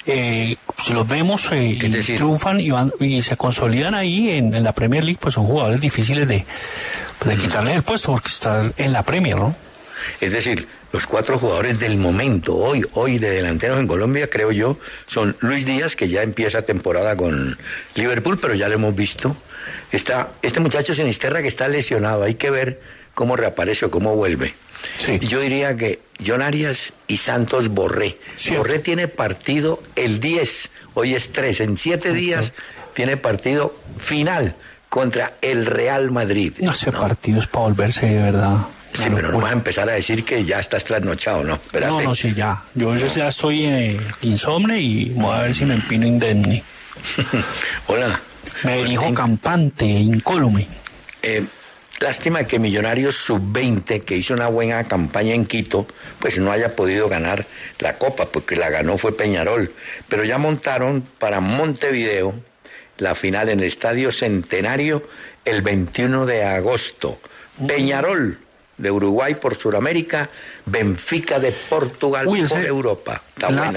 Eh, 0.06 0.56
si 0.84 0.92
los 0.92 1.08
vemos 1.08 1.50
eh, 1.52 1.78
y 1.80 1.90
triunfan 2.16 2.60
y, 2.60 2.70
van, 2.70 2.92
y 3.00 3.22
se 3.22 3.36
consolidan 3.38 3.94
ahí 3.94 4.30
en, 4.30 4.62
la 4.62 4.72
Premier 4.72 5.02
League, 5.02 5.18
pues 5.20 5.34
son 5.34 5.46
jugadores 5.46 5.80
difíciles 5.80 6.28
de, 6.28 6.44
de 7.24 7.36
mm. 7.36 7.38
quitarle 7.38 7.74
el 7.74 7.82
puesto 7.82 8.12
porque 8.12 8.28
están 8.28 8.74
en 8.76 8.92
la 8.92 9.02
Premier, 9.02 9.36
¿no? 9.36 9.54
Es 10.20 10.32
decir, 10.32 10.68
los 10.94 11.08
cuatro 11.08 11.40
jugadores 11.40 11.80
del 11.80 11.98
momento, 11.98 12.54
hoy, 12.54 12.86
hoy 12.92 13.18
de 13.18 13.28
delanteros 13.28 13.80
en 13.80 13.88
Colombia, 13.88 14.30
creo 14.30 14.52
yo, 14.52 14.78
son 15.08 15.34
Luis 15.40 15.66
Díaz, 15.66 15.96
que 15.96 16.08
ya 16.08 16.22
empieza 16.22 16.62
temporada 16.62 17.16
con 17.16 17.58
Liverpool, 17.96 18.38
pero 18.38 18.54
ya 18.54 18.68
lo 18.68 18.74
hemos 18.74 18.94
visto. 18.94 19.36
Está 19.90 20.28
este 20.40 20.60
muchacho 20.60 20.94
Sinisterra 20.94 21.42
que 21.42 21.48
está 21.48 21.66
lesionado, 21.66 22.22
hay 22.22 22.36
que 22.36 22.48
ver 22.48 22.80
cómo 23.12 23.34
reaparece 23.34 23.86
o 23.86 23.90
cómo 23.90 24.14
vuelve. 24.14 24.54
Yo 25.22 25.40
diría 25.40 25.76
que 25.76 25.98
John 26.24 26.42
Arias 26.42 26.92
y 27.08 27.16
Santos 27.16 27.70
Borré. 27.70 28.16
Borré 28.56 28.78
tiene 28.78 29.08
partido 29.08 29.82
el 29.96 30.20
10, 30.20 30.70
hoy 30.94 31.16
es 31.16 31.32
3, 31.32 31.58
en 31.58 31.76
7 31.76 32.12
días 32.12 32.52
tiene 32.94 33.16
partido 33.16 33.74
final 33.98 34.54
contra 34.88 35.32
el 35.42 35.66
Real 35.66 36.12
Madrid. 36.12 36.52
No 36.60 36.72
sé, 36.72 36.92
partidos 36.92 37.48
para 37.48 37.64
volverse 37.64 38.06
de 38.06 38.14
verdad. 38.14 38.58
Sí, 38.94 39.04
pero 39.12 39.32
no 39.32 39.40
vas 39.40 39.50
a 39.50 39.54
empezar 39.54 39.88
a 39.88 39.92
decir 39.92 40.24
que 40.24 40.44
ya 40.44 40.60
estás 40.60 40.84
trasnochado, 40.84 41.42
¿no? 41.42 41.58
No, 41.80 42.00
no, 42.00 42.14
sí, 42.14 42.32
ya. 42.32 42.62
Yo, 42.74 42.94
ya 42.94 43.28
estoy 43.28 43.64
eh, 43.64 44.00
insomne 44.22 44.80
y 44.80 45.10
voy 45.10 45.36
a 45.36 45.42
ver 45.42 45.54
si 45.54 45.64
me 45.64 45.74
empino 45.74 46.06
indemne. 46.06 46.62
Hola. 47.88 48.20
Me 48.62 48.84
dijo 48.84 49.12
campante, 49.12 49.84
incólume. 49.84 50.68
Eh, 51.22 51.44
lástima 51.98 52.44
que 52.44 52.60
Millonarios 52.60 53.16
Sub-20, 53.16 54.04
que 54.04 54.16
hizo 54.16 54.32
una 54.32 54.46
buena 54.46 54.84
campaña 54.84 55.34
en 55.34 55.44
Quito, 55.44 55.88
pues 56.20 56.38
no 56.38 56.52
haya 56.52 56.76
podido 56.76 57.08
ganar 57.08 57.46
la 57.80 57.98
Copa, 57.98 58.26
porque 58.26 58.54
la 58.54 58.70
ganó 58.70 58.96
fue 58.96 59.16
Peñarol. 59.16 59.72
Pero 60.08 60.22
ya 60.22 60.38
montaron 60.38 61.02
para 61.18 61.40
Montevideo 61.40 62.34
la 62.98 63.16
final 63.16 63.48
en 63.48 63.58
el 63.58 63.66
Estadio 63.66 64.12
Centenario 64.12 65.04
el 65.44 65.62
21 65.62 66.26
de 66.26 66.44
agosto. 66.44 67.18
Peñarol 67.66 68.38
de 68.76 68.90
Uruguay 68.90 69.34
por 69.34 69.56
Sudamérica, 69.56 70.28
Benfica 70.66 71.38
de 71.38 71.52
Portugal 71.52 72.26
por 72.26 72.64
Europa. 72.64 73.22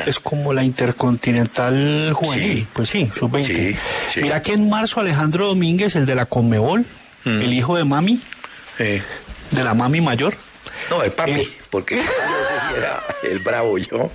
Es 0.06 0.20
como 0.20 0.54
la 0.54 0.64
Intercontinental 0.64 2.12
juvenil, 2.14 2.68
pues 2.74 2.90
sí, 2.90 3.12
sub-20. 3.18 3.76
Mira 4.22 4.42
que 4.42 4.54
en 4.54 4.70
marzo 4.70 5.00
Alejandro 5.00 5.48
Domínguez, 5.48 5.96
el 5.96 6.06
de 6.06 6.16
la 6.16 6.26
Conmebol, 6.26 6.86
mm. 7.26 7.42
el 7.42 7.54
hijo 7.54 7.78
de 7.78 7.84
Mami, 7.84 8.22
de 8.78 9.64
la 9.64 9.74
Mami 9.74 10.02
mayor. 10.02 10.36
No, 10.90 11.04
el 11.04 11.12
papi, 11.12 11.32
eh. 11.32 11.48
porque 11.70 11.98
yo 11.98 12.02
sé 12.02 12.08
si 12.08 12.80
era 12.80 13.04
el 13.24 13.40
bravo 13.40 13.78
yo. 13.78 14.12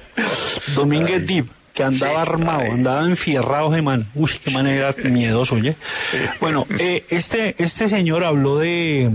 Domínguez 0.74 1.26
Dib 1.26 1.46
que 1.74 1.82
andaba 1.82 2.22
armado, 2.22 2.70
andaba 2.70 3.04
enfierrado, 3.04 3.70
man. 3.82 4.06
Uy, 4.14 4.30
qué 4.44 4.50
manera 4.50 4.94
miedoso, 5.04 5.54
oye. 5.54 5.74
Bueno, 6.40 6.66
eh, 6.78 7.04
este, 7.08 7.54
este 7.58 7.88
señor 7.88 8.24
habló 8.24 8.58
de, 8.58 9.10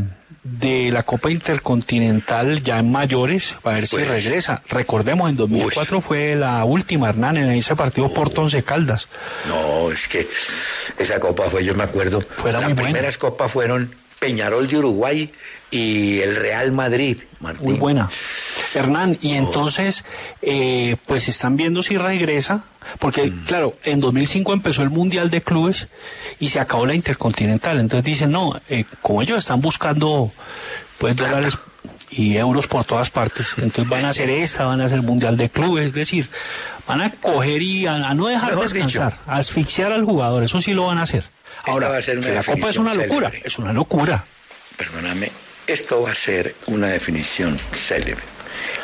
de 0.50 0.92
la 0.92 1.04
Copa 1.04 1.30
Intercontinental 1.30 2.64
ya 2.64 2.80
en 2.80 2.92
mayores, 2.92 3.56
a 3.64 3.72
ver 3.72 3.88
si 3.88 3.98
pues. 3.98 4.08
regresa. 4.08 4.62
Recordemos, 4.70 5.30
en 5.30 5.36
2004 5.36 6.02
fue 6.02 6.36
la 6.36 6.64
última, 6.64 7.10
Hernán, 7.10 7.38
en 7.38 7.50
ese 7.52 7.76
partido 7.76 8.14
por 8.14 8.32
Once 8.38 8.64
Caldas. 8.64 9.08
No, 9.48 9.92
es 9.92 10.08
que 10.08 10.28
esa 10.98 11.20
copa 11.20 11.50
fue, 11.50 11.66
yo 11.66 11.76
me 11.76 11.84
acuerdo, 11.84 12.24
las 12.46 12.74
primeras 12.74 13.18
copas 13.18 13.52
fueron 13.52 13.92
Peñarol 14.20 14.68
de 14.68 14.78
Uruguay 14.78 15.32
y 15.72 16.20
el 16.20 16.36
Real 16.36 16.72
Madrid. 16.72 17.18
Muy 17.62 17.76
buena. 17.76 18.10
Hernán, 18.74 19.18
y 19.22 19.34
entonces, 19.34 20.04
eh, 20.42 20.98
pues 21.06 21.28
están 21.30 21.56
viendo 21.56 21.84
si 21.84 21.98
regresa 21.98 22.66
porque, 23.00 23.30
mm. 23.30 23.46
claro, 23.46 23.76
en 23.84 24.00
2005 24.00 24.54
empezó 24.54 24.82
el 24.84 24.90
Mundial 24.90 25.30
de 25.30 25.42
Clubes 25.42 25.88
y 26.40 26.50
se 26.50 26.60
acabó 26.60 26.86
la 26.86 26.96
Intercontinental. 26.96 27.80
Entonces 27.80 28.06
dicen, 28.06 28.32
no, 28.32 28.60
eh, 28.70 28.86
como 29.02 29.22
ellos 29.22 29.40
están 29.40 29.62
buscando, 29.62 30.32
pues, 30.98 31.16
dólares 31.16 31.58
y 32.10 32.38
euros 32.38 32.68
por 32.68 32.86
todas 32.86 33.10
partes, 33.10 33.54
entonces 33.58 33.90
van 33.90 34.06
a 34.06 34.10
hacer 34.10 34.30
esta, 34.30 34.66
van 34.66 34.80
a 34.80 34.86
hacer 34.86 35.02
Mundial 35.02 35.36
de 35.36 35.50
Clubes, 35.50 35.88
es 35.88 35.94
decir, 35.94 36.30
van 36.88 37.02
a 37.02 37.12
coger 37.12 37.62
y 37.62 37.86
a, 37.86 38.14
no 38.14 38.28
dejar 38.28 38.58
descansar, 38.58 39.18
a 39.28 39.38
asfixiar 39.38 39.92
al 39.92 40.06
jugador, 40.06 40.44
eso 40.44 40.62
sí 40.62 40.72
lo 40.72 40.86
van 40.86 41.00
a 41.00 41.02
hacer. 41.02 41.26
Ahora, 41.66 41.90
la 42.00 42.44
Copa 42.44 42.70
es 42.70 42.78
una 42.78 42.94
locura, 42.94 43.32
es 43.44 43.60
una 43.60 43.74
locura. 43.74 44.24
Perdóname, 44.78 45.30
esto 45.68 46.02
va 46.02 46.12
a 46.12 46.16
ser 46.16 46.56
una 46.68 46.88
definición 46.88 47.60
célebre. 47.74 48.24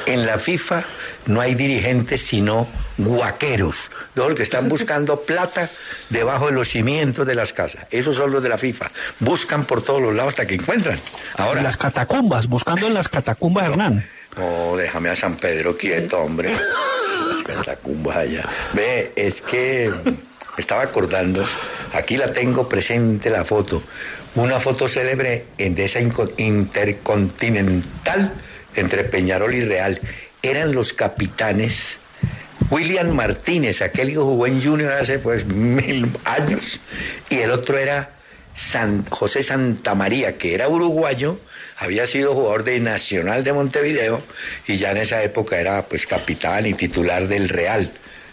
En 0.06 0.26
la 0.26 0.38
FIFA 0.38 0.84
no 1.28 1.40
hay 1.40 1.56
dirigentes 1.56 2.22
sino 2.22 2.68
guaqueros, 2.98 3.90
los 4.16 4.34
que 4.34 4.44
están 4.44 4.68
buscando 4.70 5.22
plata 5.26 5.70
debajo 6.10 6.48
de 6.48 6.52
los 6.52 6.70
cimientos 6.70 7.26
de 7.26 7.36
las 7.36 7.54
casas. 7.54 7.88
Esos 7.90 8.16
son 8.16 8.32
los 8.32 8.44
de 8.44 8.50
la 8.50 8.58
FIFA. 8.58 8.92
Buscan 9.20 9.66
por 9.66 9.82
todos 9.82 10.02
los 10.02 10.14
lados 10.14 10.34
hasta 10.34 10.46
que 10.46 10.56
encuentran. 10.56 11.00
Ahora, 11.38 11.62
las 11.62 11.78
catacumbas, 11.78 12.48
buscando 12.48 12.88
en 12.88 12.94
las 12.94 13.08
catacumbas, 13.08 13.66
Hernán. 13.70 14.06
No, 14.38 14.76
déjame 14.76 15.10
a 15.10 15.16
San 15.16 15.38
Pedro 15.38 15.78
quieto, 15.78 16.20
hombre. 16.20 16.52
Las 16.52 17.44
catacumbas 17.58 18.18
allá. 18.18 18.44
Ve, 18.74 19.14
es 19.16 19.42
que 19.42 19.92
estaba 20.58 20.84
acordando, 20.84 21.46
aquí 21.94 22.18
la 22.18 22.32
tengo 22.32 22.68
presente 22.68 23.30
la 23.30 23.46
foto, 23.46 23.82
una 24.36 24.60
foto 24.60 24.88
célebre 24.88 25.46
de 25.58 25.86
esa 25.86 26.00
intercontinental 26.00 28.34
entre 28.76 29.04
Peñarol 29.04 29.54
y 29.54 29.62
Real 29.62 30.00
eran 30.42 30.74
los 30.74 30.94
capitanes. 30.94 31.98
William 32.70 33.10
Martínez, 33.10 33.82
aquel 33.82 34.10
que 34.10 34.18
jugó 34.18 34.48
en 34.48 34.64
Junior 34.64 34.94
hace 34.94 35.20
pues 35.20 35.46
mil 35.46 36.08
años, 36.26 36.80
y 37.30 37.40
el 37.40 37.52
otro 37.52 37.78
era 37.78 38.12
San, 38.56 39.06
José 39.06 39.44
Santamaría, 39.44 40.38
que 40.38 40.56
era 40.56 40.70
uruguayo, 40.70 41.38
había 41.78 42.08
sido 42.08 42.34
jugador 42.34 42.64
de 42.64 42.80
Nacional 42.80 43.44
de 43.44 43.54
Montevideo 43.54 44.24
y 44.68 44.78
ya 44.78 44.92
en 44.92 44.98
esa 44.98 45.24
época 45.24 45.60
era 45.60 45.84
pues 45.84 46.06
capitán 46.06 46.66
y 46.66 46.74
titular 46.74 47.28
del 47.28 47.50
Real. 47.50 47.92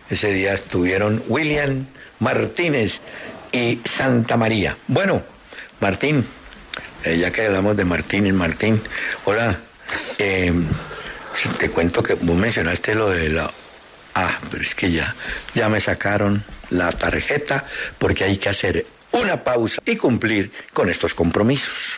Ese 0.09 0.33
día 0.33 0.55
estuvieron 0.55 1.23
William 1.29 1.87
Martínez 2.19 3.01
y 3.53 3.81
Santa 3.85 4.37
María. 4.37 4.77
Bueno, 4.89 5.23
Martín, 5.81 6.27
eh, 7.05 7.19
ya 7.19 7.31
que 7.31 7.47
hablamos 7.47 7.77
de 7.77 7.85
Martín 7.85 8.27
y 8.27 8.33
Martín, 8.33 8.81
hola, 9.25 9.59
eh, 10.19 10.53
te 11.59 11.71
cuento 11.71 12.03
que 12.03 12.15
vos 12.15 12.37
mencionaste 12.37 12.95
lo 12.95 13.09
de 13.09 13.31
la... 13.31 13.51
Ah, 14.15 14.39
pero 14.51 14.63
es 14.63 14.75
que 14.75 14.91
ya, 14.91 15.15
ya 15.55 15.69
me 15.69 15.81
sacaron 15.81 16.43
la 16.71 16.91
tarjeta 16.91 17.65
porque 17.99 18.25
hay 18.25 18.37
que 18.37 18.49
hacer 18.49 18.87
una 19.13 19.43
pausa 19.43 19.81
y 19.87 19.97
cumplir 19.97 20.51
con 20.73 20.91
estos 20.91 21.15
compromisos. 21.15 21.97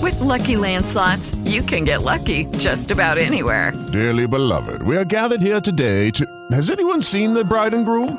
With 0.00 0.20
lucky 0.20 0.56
landslots, 0.56 1.36
you 1.44 1.62
can 1.62 1.84
get 1.84 2.02
lucky 2.02 2.46
just 2.58 2.90
about 2.90 3.18
anywhere. 3.18 3.72
Dearly 3.92 4.26
beloved, 4.26 4.82
we 4.82 4.96
are 4.96 5.04
gathered 5.04 5.40
here 5.40 5.60
today 5.60 6.10
to. 6.12 6.26
Has 6.50 6.70
anyone 6.70 7.02
seen 7.02 7.34
the 7.34 7.44
bride 7.44 7.74
and 7.74 7.84
groom? 7.84 8.18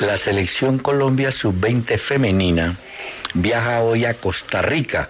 La 0.00 0.18
selección 0.18 0.78
Colombia 0.78 1.32
sub-20 1.32 1.96
femenina 1.96 2.76
viaja 3.32 3.80
hoy 3.80 4.04
a 4.04 4.12
Costa 4.12 4.60
Rica. 4.60 5.08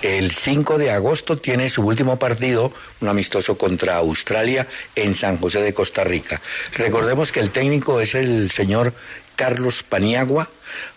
El 0.00 0.32
5 0.32 0.78
de 0.78 0.90
agosto 0.90 1.36
tiene 1.36 1.68
su 1.68 1.82
último 1.82 2.18
partido, 2.18 2.72
un 3.02 3.08
amistoso 3.08 3.58
contra 3.58 3.96
Australia 3.96 4.66
en 4.96 5.14
San 5.14 5.36
José 5.36 5.60
de 5.60 5.74
Costa 5.74 6.02
Rica. 6.02 6.40
Recordemos 6.78 7.30
que 7.30 7.40
el 7.40 7.50
técnico 7.50 8.00
es 8.00 8.14
el 8.14 8.50
señor 8.50 8.94
Carlos 9.36 9.82
Paniagua. 9.82 10.48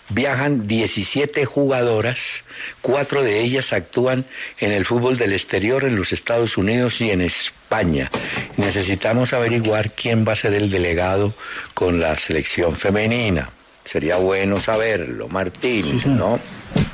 Viajan 0.09 0.67
17 0.67 1.45
jugadoras, 1.45 2.43
cuatro 2.81 3.23
de 3.23 3.41
ellas 3.41 3.73
actúan 3.73 4.23
en 4.59 4.71
el 4.71 4.85
fútbol 4.85 5.17
del 5.17 5.33
exterior 5.33 5.83
en 5.83 5.95
los 5.95 6.13
Estados 6.13 6.57
Unidos 6.57 7.01
y 7.01 7.09
en 7.09 7.21
España. 7.21 8.11
Necesitamos 8.57 9.33
averiguar 9.33 9.91
quién 9.91 10.23
va 10.27 10.33
a 10.33 10.35
ser 10.35 10.53
el 10.53 10.69
delegado 10.69 11.33
con 11.73 11.99
la 11.99 12.17
selección 12.17 12.75
femenina. 12.75 13.49
Sería 13.83 14.17
bueno 14.17 14.59
saberlo, 14.59 15.27
Martín, 15.27 16.01
¿no? 16.17 16.39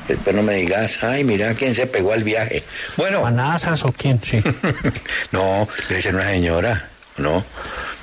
Después 0.08 0.36
no 0.36 0.44
me 0.44 0.56
digas, 0.56 1.04
ay, 1.04 1.24
mira 1.24 1.54
quién 1.54 1.76
se 1.76 1.88
pegó 1.88 2.14
al 2.14 2.24
viaje. 2.24 2.64
Bueno. 2.98 3.22
¿Manazas 3.22 3.84
o 3.84 3.92
quién? 3.92 4.22
Sí. 4.24 4.42
no, 5.32 5.68
debe 5.90 6.02
ser 6.02 6.16
una 6.16 6.28
señora, 6.28 6.90
¿no? 7.18 7.44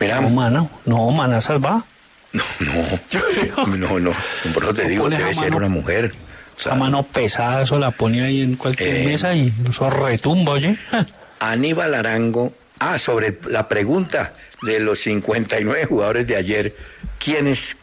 Mira. 0.00 0.20
No, 0.20 0.30
mano, 0.30 0.70
no, 0.86 1.10
Manazas 1.10 1.62
va. 1.62 1.84
No, 2.32 2.44
no, 2.60 3.76
no, 3.76 3.98
no, 4.00 4.12
por 4.52 4.64
eso 4.64 4.74
te 4.74 4.88
digo, 4.88 5.08
debe 5.08 5.34
ser 5.34 5.54
una 5.54 5.68
mujer. 5.68 6.14
O 6.58 6.60
sea, 6.60 6.74
mano 6.74 7.02
pesada, 7.04 7.62
eso 7.62 7.78
la 7.78 7.92
pone 7.92 8.22
ahí 8.22 8.42
en 8.42 8.56
cualquier 8.56 8.96
eh, 8.96 9.04
mesa 9.06 9.34
y 9.34 9.52
eso 9.68 9.88
retumba, 9.88 10.52
oye. 10.52 10.76
Aníbal 11.40 11.94
Arango, 11.94 12.52
ah, 12.80 12.98
sobre 12.98 13.38
la 13.46 13.68
pregunta 13.68 14.34
de 14.62 14.80
los 14.80 15.00
59 15.00 15.86
jugadores 15.86 16.26
de 16.26 16.36
ayer, 16.36 16.76
¿quiénes 17.18 17.76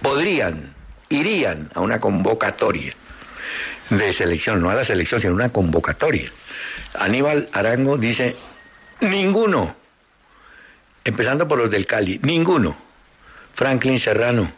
podrían, 0.00 0.74
irían 1.10 1.70
a 1.74 1.80
una 1.80 2.00
convocatoria 2.00 2.92
de 3.90 4.12
selección? 4.12 4.62
No 4.62 4.70
a 4.70 4.74
la 4.74 4.84
selección, 4.84 5.20
sino 5.20 5.34
a 5.34 5.36
una 5.36 5.48
convocatoria. 5.50 6.30
Aníbal 6.94 7.48
Arango 7.52 7.98
dice, 7.98 8.36
ninguno, 9.02 9.76
empezando 11.04 11.46
por 11.46 11.58
los 11.58 11.70
del 11.70 11.86
Cali, 11.86 12.18
ninguno. 12.22 12.85
Franklin 13.56 13.98
Serrano. 13.98 14.52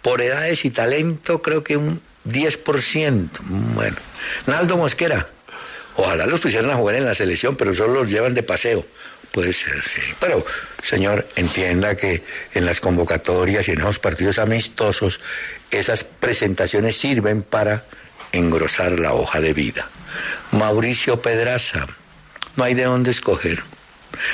Por 0.00 0.22
edades 0.22 0.64
y 0.64 0.70
talento, 0.70 1.42
creo 1.42 1.62
que 1.62 1.76
un 1.76 2.00
10%. 2.26 3.28
Bueno, 3.74 3.96
Naldo 4.46 4.78
Mosquera. 4.78 5.28
Ojalá 5.96 6.24
los 6.24 6.40
pusieran 6.40 6.70
a 6.70 6.76
jugar 6.76 6.94
en 6.94 7.04
la 7.04 7.14
selección, 7.14 7.56
pero 7.56 7.74
solo 7.74 7.94
los 7.94 8.08
llevan 8.08 8.32
de 8.32 8.42
paseo. 8.42 8.86
Puede 9.32 9.52
ser, 9.52 9.82
sí. 9.82 10.00
Pero, 10.18 10.46
señor, 10.82 11.26
entienda 11.36 11.96
que 11.96 12.22
en 12.54 12.64
las 12.64 12.80
convocatorias 12.80 13.68
y 13.68 13.72
en 13.72 13.80
los 13.80 13.98
partidos 13.98 14.38
amistosos, 14.38 15.20
esas 15.70 16.04
presentaciones 16.04 16.96
sirven 16.96 17.42
para 17.42 17.84
engrosar 18.32 18.98
la 18.98 19.12
hoja 19.12 19.40
de 19.40 19.52
vida. 19.52 19.88
Mauricio 20.52 21.20
Pedraza, 21.20 21.86
no 22.56 22.64
hay 22.64 22.74
de 22.74 22.84
dónde 22.84 23.10
escoger. 23.10 23.62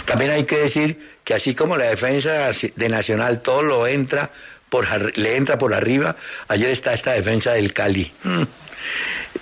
También 0.05 0.31
hay 0.31 0.45
que 0.45 0.59
decir 0.59 1.16
que 1.27 1.35
así 1.35 1.57
como 1.57 1.77
la 1.77 1.87
defensa 1.87 2.53
de 2.77 2.89
Nacional 2.89 3.41
todo 3.41 3.61
lo 3.61 3.89
entra 3.89 4.31
por 4.69 4.87
le 5.19 5.37
entra 5.37 5.59
por 5.59 5.75
arriba, 5.75 6.15
ayer 6.47 6.71
está 6.71 6.95
esta 6.95 7.13
defensa 7.15 7.53
del 7.53 7.73
Cali. 7.73 8.13
Mm. 8.23 8.43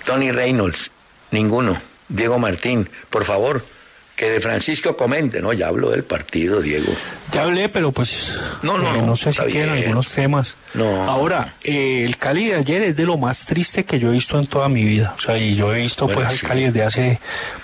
Tony 0.03 0.31
Reynolds, 0.31 0.89
ninguno. 1.29 1.79
Diego 2.09 2.39
Martín, 2.39 2.89
por 3.11 3.23
favor, 3.23 3.63
que 4.15 4.31
de 4.31 4.39
Francisco 4.39 4.97
comente, 4.97 5.41
¿no? 5.41 5.53
Ya 5.53 5.67
hablo 5.67 5.91
del 5.91 6.03
partido, 6.03 6.59
Diego. 6.59 6.91
Ya 7.31 7.43
hablé, 7.43 7.69
pero 7.69 7.91
pues 7.91 8.33
no, 8.63 8.79
no, 8.79 8.95
eh, 8.95 9.01
no, 9.03 9.15
sé 9.15 9.31
si 9.31 9.41
quieren 9.43 9.69
algunos 9.69 10.09
temas. 10.09 10.55
No. 10.73 11.03
Ahora, 11.03 11.53
eh, 11.63 12.03
el 12.03 12.17
Cali 12.17 12.47
de 12.47 12.55
ayer 12.55 12.81
es 12.81 12.95
de 12.95 13.03
lo 13.03 13.17
más 13.17 13.45
triste 13.45 13.85
que 13.85 13.99
yo 13.99 14.09
he 14.09 14.13
visto 14.13 14.39
en 14.39 14.47
toda 14.47 14.69
mi 14.69 14.83
vida. 14.83 15.13
O 15.19 15.21
sea, 15.21 15.37
y 15.37 15.55
yo 15.55 15.71
he 15.71 15.81
visto 15.81 16.07
pues 16.07 16.25
al 16.25 16.39
Cali 16.39 16.65
desde 16.65 16.83
hace 16.83 17.19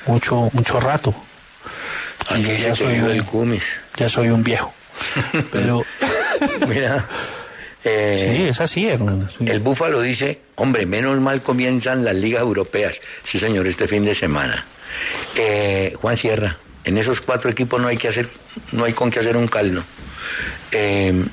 mucho, 0.06 0.52
mucho 0.54 0.80
rato. 0.80 1.16
Ya 2.30 2.76
soy 2.76 3.00
un, 3.00 3.12
el 3.12 3.26
cumis. 3.26 3.64
Ya 3.98 4.10
soy 4.10 4.30
un 4.30 4.44
viejo. 4.44 4.74
Pero. 5.52 5.84
Mira. 6.68 7.06
Eh, 7.84 8.36
sí, 8.38 8.44
es 8.48 8.62
así, 8.62 8.88
hermano. 8.88 9.28
El 9.40 9.60
Búfalo 9.60 10.02
dice: 10.02 10.40
hombre, 10.56 10.86
menos 10.86 11.20
mal 11.20 11.42
comienzan 11.42 12.06
las 12.06 12.16
ligas 12.16 12.42
europeas. 12.42 13.00
Sí, 13.24 13.40
señor, 13.40 13.68
este 13.68 13.88
fin 13.88 14.06
de 14.06 14.14
semana. 14.14 14.66
Eh, 15.36 15.94
Juan 16.00 16.18
Sierra, 16.18 16.58
en 16.84 16.98
esos 16.98 17.22
cuatro 17.22 17.50
equipos 17.50 17.82
no 17.82 17.88
hay 17.88 17.98
que 17.98 18.08
hacer, 18.08 18.30
no 18.72 18.84
hay 18.84 18.94
con 18.94 19.10
qué 19.10 19.20
hacer 19.20 19.36
un 19.38 19.48
caldo. 19.48 19.84
Eh, 20.72 21.26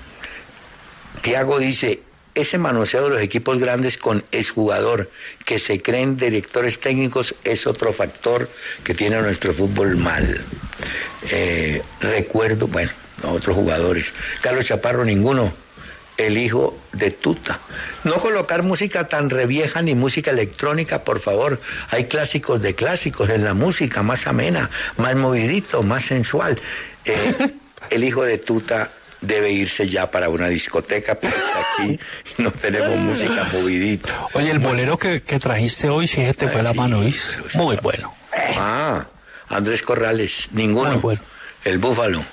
Tiago 1.20 1.58
dice, 1.58 2.00
ese 2.38 2.56
manoseo 2.56 3.04
de 3.04 3.10
los 3.10 3.20
equipos 3.20 3.58
grandes 3.58 3.98
con 3.98 4.22
exjugador 4.30 5.10
que 5.44 5.58
se 5.58 5.82
creen 5.82 6.16
directores 6.16 6.78
técnicos 6.78 7.34
es 7.42 7.66
otro 7.66 7.92
factor 7.92 8.48
que 8.84 8.94
tiene 8.94 9.20
nuestro 9.20 9.52
fútbol 9.52 9.96
mal. 9.96 10.40
Eh, 11.32 11.82
recuerdo, 12.00 12.68
bueno, 12.68 12.92
otros 13.24 13.56
jugadores. 13.56 14.12
Carlos 14.40 14.66
Chaparro, 14.66 15.04
ninguno. 15.04 15.52
El 16.16 16.36
hijo 16.36 16.76
de 16.92 17.12
Tuta. 17.12 17.60
No 18.02 18.14
colocar 18.14 18.62
música 18.62 19.08
tan 19.08 19.30
revieja 19.30 19.82
ni 19.82 19.94
música 19.94 20.32
electrónica, 20.32 21.04
por 21.04 21.20
favor. 21.20 21.60
Hay 21.90 22.04
clásicos 22.04 22.60
de 22.60 22.74
clásicos 22.74 23.30
en 23.30 23.44
la 23.44 23.54
música, 23.54 24.02
más 24.02 24.26
amena, 24.26 24.68
más 24.96 25.14
movidito, 25.14 25.84
más 25.84 26.04
sensual. 26.04 26.60
Eh, 27.04 27.52
el 27.90 28.04
hijo 28.04 28.24
de 28.24 28.38
Tuta 28.38 28.90
debe 29.20 29.50
irse 29.50 29.88
ya 29.88 30.10
para 30.10 30.28
una 30.28 30.48
discoteca, 30.48 31.14
porque 31.14 31.36
aquí 31.76 32.00
no 32.38 32.50
tenemos 32.50 32.96
música 32.98 33.48
movidita. 33.52 34.26
Oye, 34.34 34.50
el 34.50 34.58
bolero 34.58 34.98
que, 34.98 35.20
trajiste 35.20 35.88
hoy, 35.88 36.06
sí, 36.06 36.22
te 36.36 36.48
fue 36.48 36.62
la 36.62 36.72
mano, 36.72 37.00
Muy 37.54 37.76
bueno. 37.76 38.14
Ah, 38.56 39.06
Andrés 39.48 39.82
Corrales, 39.82 40.48
ninguno. 40.52 41.00
El 41.64 41.78
Búfalo. 41.78 42.24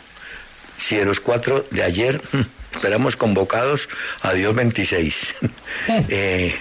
Si 0.78 0.96
de 0.96 1.06
los 1.06 1.20
cuatro 1.20 1.66
de 1.72 1.84
ayer, 1.84 2.22
hmm, 2.32 2.42
esperamos 2.74 3.16
convocados, 3.16 3.88
adiós 4.22 4.54
26. 4.54 5.36
eh, 6.10 6.56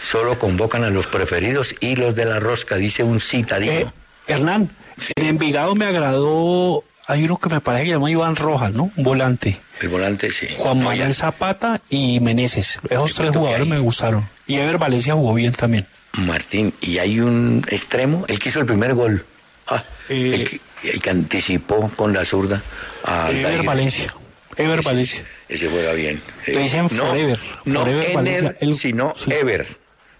solo 0.00 0.38
convocan 0.38 0.84
a 0.84 0.90
los 0.90 1.06
preferidos 1.06 1.74
y 1.80 1.96
los 1.96 2.14
de 2.14 2.26
la 2.26 2.40
rosca, 2.40 2.76
dice 2.76 3.02
un 3.02 3.20
citadino. 3.20 3.72
Eh, 3.72 3.86
Hernán, 4.26 4.70
en 5.16 5.24
Envigado 5.24 5.74
me 5.74 5.86
agradó 5.86 6.84
hay 7.08 7.24
uno 7.24 7.38
que 7.38 7.48
me 7.48 7.60
parece 7.60 7.84
que 7.84 7.88
se 7.88 7.94
llama 7.94 8.10
Iván 8.10 8.36
Rojas, 8.36 8.70
¿no? 8.72 8.92
Un 8.94 9.02
volante. 9.02 9.58
El 9.80 9.88
volante, 9.88 10.30
sí. 10.30 10.46
Juan 10.58 10.84
Manuel 10.84 11.14
Zapata 11.14 11.80
y 11.88 12.20
Meneses. 12.20 12.80
Esos 12.88 13.14
tres 13.14 13.34
jugadores 13.34 13.66
me 13.66 13.78
gustaron. 13.78 14.28
Y 14.46 14.56
Ever 14.56 14.76
Valencia 14.76 15.14
jugó 15.14 15.32
bien 15.32 15.54
también. 15.54 15.86
Martín, 16.12 16.74
y 16.82 16.98
hay 16.98 17.20
un 17.20 17.64
extremo, 17.70 18.26
él 18.28 18.38
que 18.38 18.50
hizo 18.50 18.60
el 18.60 18.66
primer 18.66 18.92
gol. 18.92 19.24
Ah, 19.68 19.82
eh, 20.10 20.60
y 20.82 21.00
que 21.00 21.10
anticipó 21.10 21.90
con 21.96 22.12
la 22.12 22.26
zurda 22.26 22.62
a 23.04 23.30
Ever 23.30 23.62
Valencia. 23.62 24.14
Ever 24.56 24.82
Valencia. 24.82 25.22
Ese 25.48 25.68
juega 25.68 25.94
bien. 25.94 26.20
Le 26.46 26.58
dicen 26.58 26.90
Forever. 26.90 27.38
No, 27.64 27.80
Forever 27.80 28.14
Valencia. 28.14 28.56
Ener, 28.60 28.76
sino 28.76 29.14
Ever, 29.28 29.66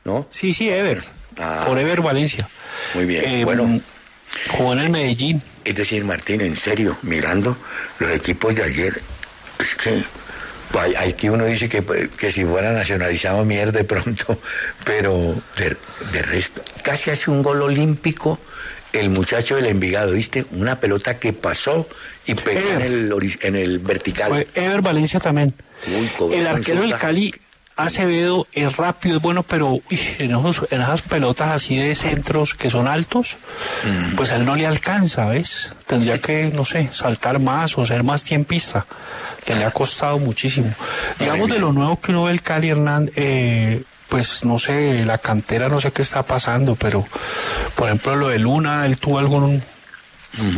¿no? 0.05 0.27
Sí, 0.31 0.55
sí, 0.55 0.71
Ever. 0.71 1.05
Ah. 1.39 1.65
Forever 1.67 2.01
Valencia. 2.01 2.49
Muy 2.95 3.05
bien. 3.05 3.25
Eh, 3.27 3.45
bueno, 3.45 3.81
Jugó 4.51 4.73
en 4.73 4.79
el 4.81 4.91
Medellín. 4.91 5.43
Es 5.69 5.75
decir, 5.75 6.05
Martín, 6.05 6.41
en 6.41 6.57
serio, 6.57 6.97
mirando 7.03 7.57
los 7.99 8.11
equipos 8.11 8.55
de 8.55 8.63
ayer, 8.65 9.01
es 9.59 9.75
que 9.75 10.03
hay, 10.79 10.95
hay 10.95 11.13
que 11.15 11.31
uno 11.31 11.45
dice 11.45 11.69
que, 11.69 11.83
que 12.17 12.33
si 12.33 12.45
fuera 12.45 12.73
nacionalizado 12.73 13.45
mierda 13.45 13.79
de 13.79 13.85
pronto, 13.85 14.39
pero 14.85 15.35
de, 15.57 15.77
de 16.13 16.23
resto, 16.23 16.63
casi 16.83 17.11
hace 17.11 17.31
un 17.31 17.43
gol 17.43 17.63
olímpico 17.63 18.39
el 18.93 19.11
muchacho 19.11 19.57
del 19.57 19.67
Envigado, 19.67 20.13
¿viste? 20.13 20.47
Una 20.53 20.81
pelota 20.81 21.19
que 21.19 21.33
pasó 21.33 21.87
y 22.27 22.35
pegó 22.35 22.71
en 22.71 22.81
el, 22.81 23.37
en 23.43 23.57
el 23.57 23.79
vertical. 23.81 24.29
Fue 24.29 24.49
Ever 24.55 24.81
Valencia 24.81 25.21
también. 25.21 25.53
Uy, 25.87 26.35
El 26.35 26.47
arquero 26.47 26.81
del. 26.81 26.97
Cali, 26.97 27.35
Acevedo, 27.79 28.47
es 28.53 28.77
rápido, 28.77 29.17
es 29.17 29.23
bueno, 29.23 29.43
pero 29.45 29.69
uy, 29.73 30.01
en, 30.19 30.33
esos- 30.35 30.67
en 30.71 30.83
esas 30.83 31.01
pelotas 31.03 31.49
así 31.51 31.77
de 31.77 31.95
centros 31.95 32.55
que 32.55 32.71
son 32.71 32.87
altos, 32.89 33.37
Mm. 33.85 34.17
pues 34.17 34.33
a 34.33 34.37
él 34.37 34.45
no 34.45 34.57
le 34.57 34.67
alcanza, 34.67 35.27
¿ves? 35.27 35.73
Tendría 35.87 36.19
que, 36.21 36.51
no 36.55 36.65
sé, 36.65 36.91
saltar 36.93 37.39
más 37.39 37.79
o 37.79 37.87
ser 37.87 38.03
más 38.03 38.25
tiempista. 38.25 38.85
Que 39.45 39.55
le 39.55 39.65
ha 39.65 39.71
costado 39.71 40.19
muchísimo. 40.19 40.75
Digamos 41.19 41.49
de 41.49 41.59
lo 41.59 41.73
nuevo 41.73 41.99
que 42.01 42.11
uno 42.11 42.25
ve 42.25 42.33
el 42.33 42.43
Cali 42.43 42.69
Hernán, 42.69 43.11
eh, 43.17 43.83
pues 44.09 44.45
no 44.45 44.59
sé, 44.59 45.05
la 45.07 45.17
cantera 45.19 45.69
no 45.71 45.81
sé 45.81 45.91
qué 45.93 46.03
está 46.03 46.23
pasando, 46.23 46.75
pero 46.75 47.07
por 47.75 47.87
ejemplo 47.87 48.17
lo 48.17 48.29
de 48.29 48.39
Luna, 48.41 48.85
él 48.85 48.99
tuvo 48.99 49.19
algún 49.19 49.63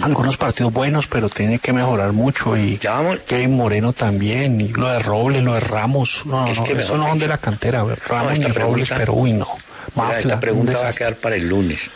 algunos 0.02 0.36
partidos 0.36 0.72
buenos, 0.72 1.06
pero 1.06 1.28
tiene 1.28 1.58
que 1.58 1.72
mejorar 1.72 2.12
mucho. 2.12 2.56
Y 2.56 2.78
Kevin 3.26 3.56
Moreno 3.56 3.92
también, 3.92 4.60
y 4.60 4.68
lo 4.68 4.88
de 4.88 4.98
Robles, 4.98 5.42
lo 5.42 5.54
de 5.54 5.60
Ramos. 5.60 6.22
No, 6.26 6.44
no, 6.44 6.52
Es 6.52 6.58
no, 6.58 6.64
que 6.64 6.72
eso 6.72 6.96
no 6.96 7.08
son 7.08 7.18
de 7.18 7.28
la 7.28 7.38
cantera. 7.38 7.84
Ramos 8.06 8.32
esta 8.32 8.48
ni 8.48 8.54
Robles, 8.54 8.90
pero 8.96 9.14
uy, 9.14 9.32
no. 9.32 9.46
Mira, 9.94 10.08
Mafla, 10.08 10.18
esta 10.18 10.34
un 10.34 10.40
pregunta 10.40 10.78
va 10.78 10.88
a 10.88 10.92
quedar 10.92 11.16
para 11.16 11.36
el 11.36 11.48
lunes, 11.48 11.90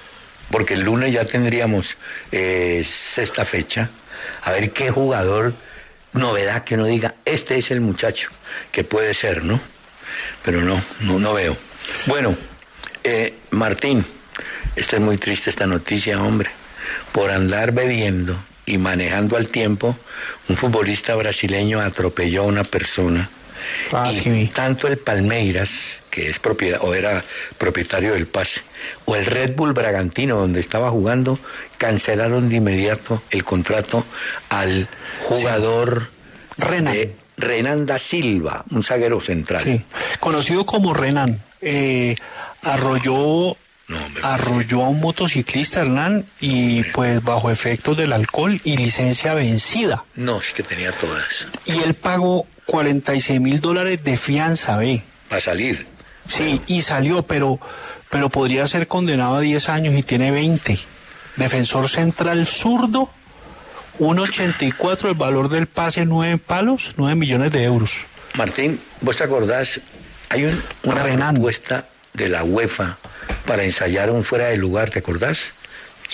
porque 0.51 0.75
el 0.75 0.81
lunes 0.81 1.13
ya 1.13 1.25
tendríamos 1.25 1.97
eh, 2.33 2.85
sexta 2.89 3.45
fecha. 3.45 3.91
A 4.43 4.53
ver 4.53 4.71
qué 4.73 4.91
jugador, 4.91 5.55
novedad 6.13 6.65
que 6.65 6.77
uno 6.77 6.87
diga, 6.87 7.15
este 7.25 7.59
es 7.59 7.71
el 7.71 7.81
muchacho, 7.81 8.31
que 8.73 8.85
puede 8.85 9.15
ser, 9.15 9.45
¿no? 9.45 9.61
Pero 10.43 10.63
no, 10.63 10.81
no, 11.01 11.19
no 11.19 11.35
veo. 11.35 11.57
Bueno, 12.07 12.37
eh, 13.03 13.35
Martín, 13.51 14.05
esta 14.77 14.97
es 14.97 15.03
muy 15.03 15.19
triste 15.19 15.51
esta 15.51 15.67
noticia, 15.67 16.21
hombre. 16.23 16.51
Por 17.13 17.31
andar 17.31 17.73
bebiendo 17.73 18.37
y 18.67 18.79
manejando 18.79 19.37
al 19.37 19.49
tiempo, 19.49 19.97
un 20.49 20.57
futbolista 20.57 21.15
brasileño 21.15 21.81
atropelló 21.81 22.43
a 22.43 22.47
una 22.47 22.65
persona. 22.65 23.29
Ah, 23.93 24.13
y 24.13 24.47
tanto 24.49 24.89
el 24.89 24.99
Palmeiras, 24.99 26.01
que 26.11 26.29
es 26.29 26.39
propiedad, 26.39 26.81
o 26.83 26.95
era 26.95 27.25
propietario 27.57 28.13
del 28.13 28.27
pase, 28.27 28.61
o 29.07 29.17
el 29.17 29.25
Red 29.25 29.55
Bull 29.57 29.73
Bragantino, 29.73 30.37
donde 30.37 30.61
estaba 30.61 30.91
jugando, 30.91 31.39
cancelaron 31.79 32.49
de 32.49 32.57
inmediato 32.57 33.23
el 33.31 33.45
contrato 33.45 34.05
al 34.51 34.89
jugador 35.23 36.09
de 36.57 37.17
Renan 37.37 37.87
da 37.87 37.99
Silva, 37.99 38.65
un 38.71 38.85
zaguero 38.85 39.21
central. 39.21 39.65
Sí, 39.65 39.83
conocido 40.21 40.65
como 40.65 40.95
Renan. 40.95 41.41
Eh, 41.61 42.17
arrolló, 42.63 43.57
arrolló 44.23 44.85
a 44.85 44.88
un 44.88 45.01
motociclista, 45.01 45.81
Hernán, 45.81 46.27
y 46.40 46.83
pues 46.85 47.23
bajo 47.23 47.51
efectos 47.51 47.97
del 47.97 48.12
alcohol 48.12 48.61
y 48.64 48.77
licencia 48.77 49.35
vencida. 49.35 50.05
No, 50.14 50.38
es 50.40 50.53
que 50.53 50.62
tenía 50.62 50.92
todas. 50.92 51.47
Y 51.66 51.79
él 51.83 51.94
pagó 51.94 52.47
46 52.66 53.40
mil 53.40 53.61
dólares 53.61 54.03
de 54.03 54.16
fianza, 54.16 54.77
ve. 54.79 55.03
Para 55.29 55.40
salir. 55.40 55.87
Sí, 56.27 56.61
y 56.66 56.81
salió, 56.83 57.23
pero, 57.23 57.61
pero 58.11 58.31
podría 58.31 58.66
ser 58.66 58.88
condenado 58.88 59.37
a 59.37 59.40
10 59.40 59.68
años 59.68 59.94
y 59.94 60.03
tiene 60.03 60.31
20. 60.31 60.79
Defensor 61.37 61.90
central 61.90 62.47
zurdo, 62.47 63.11
1.84 63.99 65.09
el 65.09 65.14
valor 65.14 65.49
del 65.49 65.66
pase, 65.66 66.05
9 66.05 66.38
palos, 66.38 66.94
9 66.97 67.14
millones 67.14 67.53
de 67.53 67.64
euros. 67.64 68.07
Martín, 68.37 68.81
¿vos 69.01 69.16
te 69.18 69.25
acordás? 69.25 69.81
Hay 70.31 70.44
un- 70.44 70.62
una 70.85 71.03
propuesta 71.33 71.87
de 72.14 72.29
la 72.29 72.44
UEFA 72.44 72.96
para 73.46 73.64
ensayar 73.64 74.11
un 74.11 74.24
fuera 74.24 74.46
de 74.46 74.57
lugar, 74.57 74.90
¿te 74.90 75.00
acordás? 75.00 75.40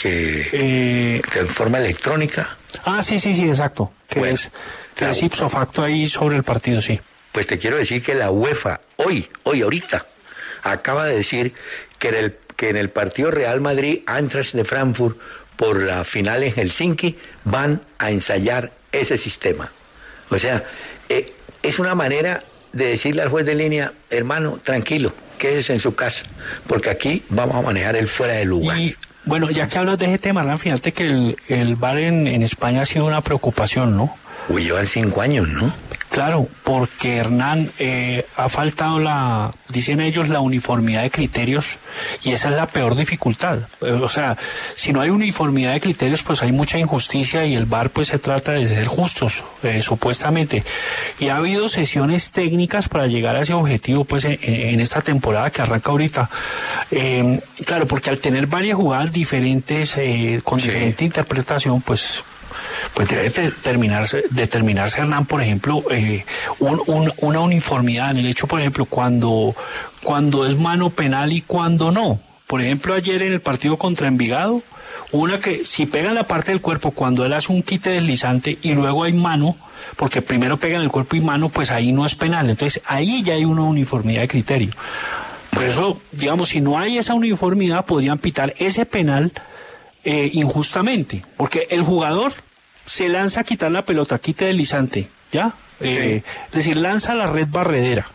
Que, 0.03 1.21
que 1.33 1.39
en 1.39 1.49
forma 1.49 1.79
electrónica. 1.79 2.57
Ah, 2.85 3.03
sí, 3.03 3.21
sí, 3.21 3.35
sí, 3.35 3.49
exacto. 3.49 3.93
Que 4.09 4.19
Bueno, 4.21 4.35
es, 4.35 4.51
que 4.95 5.11
es 5.11 5.23
ipso 5.23 5.49
facto 5.49 5.83
ahí 5.83 6.09
sobre 6.09 6.37
el 6.37 6.43
partido, 6.43 6.81
sí. 6.81 7.01
Pues 7.33 7.47
te 7.47 7.59
quiero 7.59 7.77
decir 7.77 8.03
que 8.03 8.15
la 8.15 8.31
UEFA, 8.31 8.81
hoy, 8.97 9.29
hoy, 9.45 9.63
ahorita, 9.63 10.07
acaba 10.63 11.07
de 11.07 11.17
decir 11.17 11.55
que 11.99 12.09
en 12.09 12.15
el, 12.15 12.37
que 12.57 12.71
en 12.71 12.77
el 12.77 12.91
partido 12.91 13.31
Real 13.31 13.61
Madrid, 13.61 14.01
Eintracht 14.09 14.55
de 14.55 14.65
Frankfurt, 14.65 15.19
por 15.57 15.83
la 15.83 16.05
final 16.05 16.43
en 16.43 16.53
Helsinki, 16.53 17.19
van 17.45 17.83
a 17.99 18.11
ensayar 18.11 18.73
ese 18.93 19.19
sistema. 19.19 19.71
O 20.31 20.39
sea, 20.39 20.65
eh, 21.09 21.33
es 21.63 21.79
una 21.79 21.95
manera 21.95 22.43
de 22.73 22.87
decirle 22.87 23.23
al 23.23 23.29
juez 23.29 23.47
de 23.47 23.55
línea, 23.55 23.93
hermano, 24.11 24.59
tranquilo, 24.63 25.13
quédese 25.39 25.73
en 25.73 25.81
su 25.81 25.95
casa, 25.95 26.25
porque 26.67 26.91
aquí 26.91 27.23
vamos 27.29 27.57
a 27.57 27.63
manejar 27.63 27.97
el 27.97 28.09
fuera 28.09 28.35
de 28.35 28.45
lugar. 28.45 28.79
Y 28.79 28.97
bueno, 29.25 29.51
ya 29.51 29.69
que 29.69 29.79
hablas 29.79 29.99
de 29.99 30.07
ese 30.07 30.19
tema, 30.19 30.41
Hernán, 30.41 30.59
fíjate 30.59 30.93
que 30.93 31.05
el, 31.05 31.37
el 31.49 31.77
bar 31.77 31.99
en, 31.99 32.27
en 32.27 32.43
España 32.43 32.83
ha 32.83 32.87
sido 32.87 33.07
una 33.07 33.21
preocupación, 33.21 33.97
¿no? 33.97 34.17
Uy, 34.49 34.65
llevan 34.65 34.87
cinco 34.87 35.21
años, 35.21 35.49
¿no? 35.49 35.73
Claro, 36.11 36.49
porque 36.65 37.19
Hernán 37.19 37.71
eh, 37.79 38.27
ha 38.37 38.49
faltado 38.49 38.99
la, 38.99 39.53
dicen 39.69 40.01
ellos, 40.01 40.29
la 40.29 40.41
uniformidad 40.41 41.03
de 41.03 41.11
criterios 41.11 41.79
y 42.23 42.33
esa 42.33 42.49
es 42.49 42.57
la 42.57 42.67
peor 42.67 42.97
dificultad. 42.97 43.61
Eh, 43.81 43.93
o 43.93 44.09
sea, 44.09 44.37
si 44.75 44.93
no 44.93 45.01
hay 45.01 45.11
uniformidad 45.11 45.73
de 45.73 45.81
criterios, 45.81 46.23
pues 46.23 46.43
hay 46.43 46.51
mucha 46.51 46.79
injusticia 46.79 47.47
y 47.47 47.55
el 47.55 47.67
VAR 47.67 47.91
pues 47.91 48.09
se 48.09 48.19
trata 48.19 48.53
de 48.53 48.67
ser 48.67 48.89
justos, 48.89 49.45
eh, 49.63 49.83
supuestamente. 49.83 50.65
Y 51.21 51.29
ha 51.29 51.37
habido 51.37 51.69
sesiones 51.69 52.33
técnicas 52.33 52.89
para 52.89 53.07
llegar 53.07 53.37
a 53.37 53.43
ese 53.43 53.55
objetivo 53.55 54.05
pues 54.05 54.25
en, 54.25 54.39
en 54.43 54.81
esta 54.81 55.03
temporada 55.03 55.51
que 55.51 55.63
arranca 55.63 55.93
ahorita. 55.93 56.29
Eh, 56.91 57.41
claro, 57.65 57.87
porque 57.87 58.11
al 58.11 58.19
tener 58.19 58.49
varias 58.49 58.77
jugadas 58.77 59.13
diferentes, 59.13 59.97
eh, 59.97 60.41
con 60.43 60.59
diferente 60.59 61.05
interpretación, 61.05 61.81
pues 61.83 62.25
pues 62.95 63.09
debe 63.09 63.29
determinarse, 63.29 64.25
determinarse 64.31 65.01
Hernán, 65.01 65.27
por 65.27 65.43
ejemplo, 65.43 65.85
eh, 65.91 66.25
un- 66.59 66.81
un- 66.87 67.13
una 67.19 67.41
uniformidad 67.41 68.11
en 68.13 68.19
el 68.19 68.27
hecho, 68.27 68.47
por 68.47 68.61
ejemplo, 68.61 68.85
cuando, 68.87 69.55
cuando 70.03 70.47
es 70.47 70.57
mano 70.59 70.91
penal 70.91 71.33
y 71.33 71.43
cuando 71.43 71.91
no. 71.91 72.21
Por 72.47 72.63
ejemplo, 72.63 72.95
ayer 72.95 73.23
en 73.23 73.33
el 73.33 73.41
partido 73.41 73.77
contra 73.77 74.09
Envigado, 74.09 74.63
una 75.13 75.39
que 75.41 75.65
si 75.67 75.87
pega 75.87 76.13
la 76.13 76.25
parte 76.27 76.51
del 76.53 76.61
cuerpo 76.61 76.91
cuando 76.93 77.25
él 77.25 77.33
hace 77.33 77.53
un 77.53 77.63
quite 77.63 77.91
deslizante 77.91 78.59
y 78.63 78.75
luego 78.75 79.05
hay 79.05 79.13
mano, 79.13 79.57
porque 79.97 80.23
primero 80.23 80.57
pega 80.59 80.77
en 80.77 80.83
el 80.83 80.91
cuerpo 80.91 81.17
y 81.17 81.21
mano, 81.21 81.49
pues 81.49 81.71
ahí 81.71 81.93
no 81.93 82.07
es 82.07 82.15
penal. 82.15 82.49
Entonces 82.51 82.83
ahí 82.87 83.23
ya 83.23 83.35
hay 83.35 83.45
una 83.45 83.63
uniformidad 83.63 84.23
de 84.23 84.29
criterio. 84.29 84.71
Por 85.51 85.65
eso, 85.65 86.01
digamos, 86.13 86.51
si 86.51 86.61
no 86.61 86.79
hay 86.79 86.99
esa 86.99 87.15
uniformidad, 87.15 87.85
podrían 87.85 88.19
pitar 88.19 88.55
ese 88.59 88.87
penal 88.87 89.33
eh, 90.05 90.31
injustamente, 90.33 91.25
porque 91.37 91.67
el 91.71 91.83
jugador 91.83 92.33
se 92.91 93.09
lanza 93.09 93.43
a 93.43 93.45
quitar 93.45 93.71
la 93.71 93.85
pelota, 93.85 94.19
quite 94.19 94.47
deslizante, 94.47 95.09
¿ya? 95.31 95.55
Eh, 95.79 96.23
Es 96.47 96.53
decir, 96.53 96.77
lanza 96.77 97.15
la 97.15 97.29
red 97.29 97.47
barredera, 97.49 98.09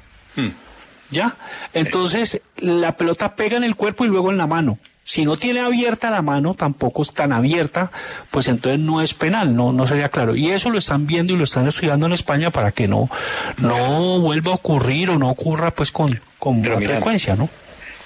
¿ya? 1.12 1.38
Entonces, 1.74 2.42
la 2.58 2.98
pelota 2.98 3.36
pega 3.38 3.56
en 3.56 3.64
el 3.64 3.76
cuerpo 3.76 4.04
y 4.04 4.10
luego 4.10 4.32
en 4.32 4.38
la 4.38 4.48
mano. 4.48 4.78
Si 5.06 5.24
no 5.24 5.38
tiene 5.38 5.60
abierta 5.62 6.10
la 6.10 6.22
mano, 6.22 6.56
tampoco 6.56 7.04
es 7.04 7.14
tan 7.14 7.32
abierta, 7.32 7.90
pues 8.32 8.48
entonces 8.50 8.80
no 8.82 9.02
es 9.02 9.14
penal, 9.14 9.56
no, 9.56 9.72
no 9.72 9.86
sería 9.88 10.10
claro. 10.10 10.36
Y 10.36 10.50
eso 10.50 10.70
lo 10.72 10.80
están 10.80 11.06
viendo 11.08 11.32
y 11.32 11.38
lo 11.38 11.44
están 11.46 11.68
estudiando 11.68 12.08
en 12.08 12.14
España 12.14 12.52
para 12.52 12.72
que 12.72 12.88
no, 12.88 13.10
no 13.58 14.20
vuelva 14.20 14.52
a 14.52 14.56
ocurrir 14.56 15.12
o 15.12 15.18
no 15.20 15.30
ocurra 15.30 15.72
pues 15.72 15.92
con, 15.92 16.20
con 16.38 16.62
Pero 16.62 16.74
más 16.74 16.82
mira, 16.82 16.96
frecuencia, 16.96 17.36
¿no? 17.36 17.48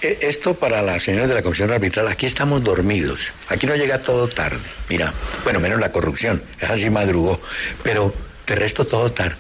Eh, 0.01 0.17
Esto 0.21 0.53
para 0.53 0.81
las 0.81 1.03
señores 1.03 1.27
de 1.27 1.35
la 1.35 1.41
Comisión 1.41 1.71
Arbitral, 1.71 2.07
aquí 2.07 2.25
estamos 2.25 2.63
dormidos, 2.63 3.19
aquí 3.49 3.67
no 3.67 3.75
llega 3.75 4.01
todo 4.01 4.27
tarde, 4.29 4.59
mira, 4.87 5.13
bueno, 5.43 5.59
menos 5.59 5.79
la 5.79 5.91
corrupción, 5.91 6.41
esa 6.59 6.77
sí 6.77 6.89
madrugó, 6.89 7.39
pero 7.83 8.13
de 8.47 8.55
resto 8.55 8.85
todo 8.85 9.11
tarde. 9.11 9.35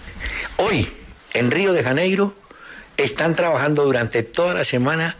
Hoy, 0.57 0.91
en 1.33 1.49
Río 1.51 1.71
de 1.71 1.83
Janeiro, 1.83 2.35
están 2.97 3.35
trabajando 3.35 3.85
durante 3.85 4.23
toda 4.23 4.53
la 4.53 4.65
semana 4.65 5.15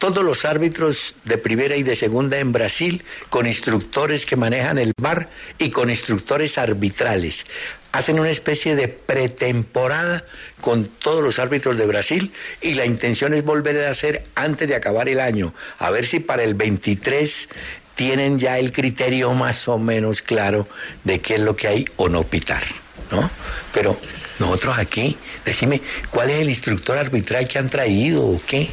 todos 0.00 0.24
los 0.24 0.44
árbitros 0.44 1.14
de 1.24 1.38
primera 1.38 1.76
y 1.76 1.84
de 1.84 1.94
segunda 1.94 2.38
en 2.40 2.50
Brasil 2.50 3.04
con 3.30 3.46
instructores 3.46 4.26
que 4.26 4.34
manejan 4.34 4.78
el 4.78 4.92
bar 5.00 5.28
y 5.58 5.70
con 5.70 5.90
instructores 5.90 6.58
arbitrales. 6.58 7.46
Hacen 7.92 8.18
una 8.18 8.30
especie 8.30 8.74
de 8.74 8.88
pretemporada 8.88 10.24
con 10.60 10.86
todos 10.86 11.22
los 11.22 11.38
árbitros 11.38 11.76
de 11.76 11.86
Brasil 11.86 12.32
y 12.60 12.74
la 12.74 12.86
intención 12.86 13.34
es 13.34 13.44
volver 13.44 13.84
a 13.84 13.90
hacer 13.90 14.24
antes 14.34 14.66
de 14.66 14.74
acabar 14.74 15.08
el 15.08 15.20
año. 15.20 15.52
A 15.78 15.90
ver 15.90 16.06
si 16.06 16.20
para 16.20 16.42
el 16.42 16.54
23 16.54 17.48
tienen 17.94 18.38
ya 18.38 18.58
el 18.58 18.72
criterio 18.72 19.34
más 19.34 19.68
o 19.68 19.78
menos 19.78 20.22
claro 20.22 20.66
de 21.04 21.20
qué 21.20 21.34
es 21.34 21.40
lo 21.40 21.54
que 21.54 21.68
hay 21.68 21.84
o 21.96 22.08
no 22.08 22.24
pitar, 22.24 22.62
¿no? 23.10 23.30
Pero 23.74 23.98
nosotros 24.38 24.78
aquí, 24.78 25.16
decime, 25.44 25.82
¿cuál 26.10 26.30
es 26.30 26.40
el 26.40 26.48
instructor 26.48 26.98
arbitral 26.98 27.46
que 27.46 27.58
han 27.58 27.68
traído 27.68 28.26
o 28.26 28.40
qué? 28.46 28.68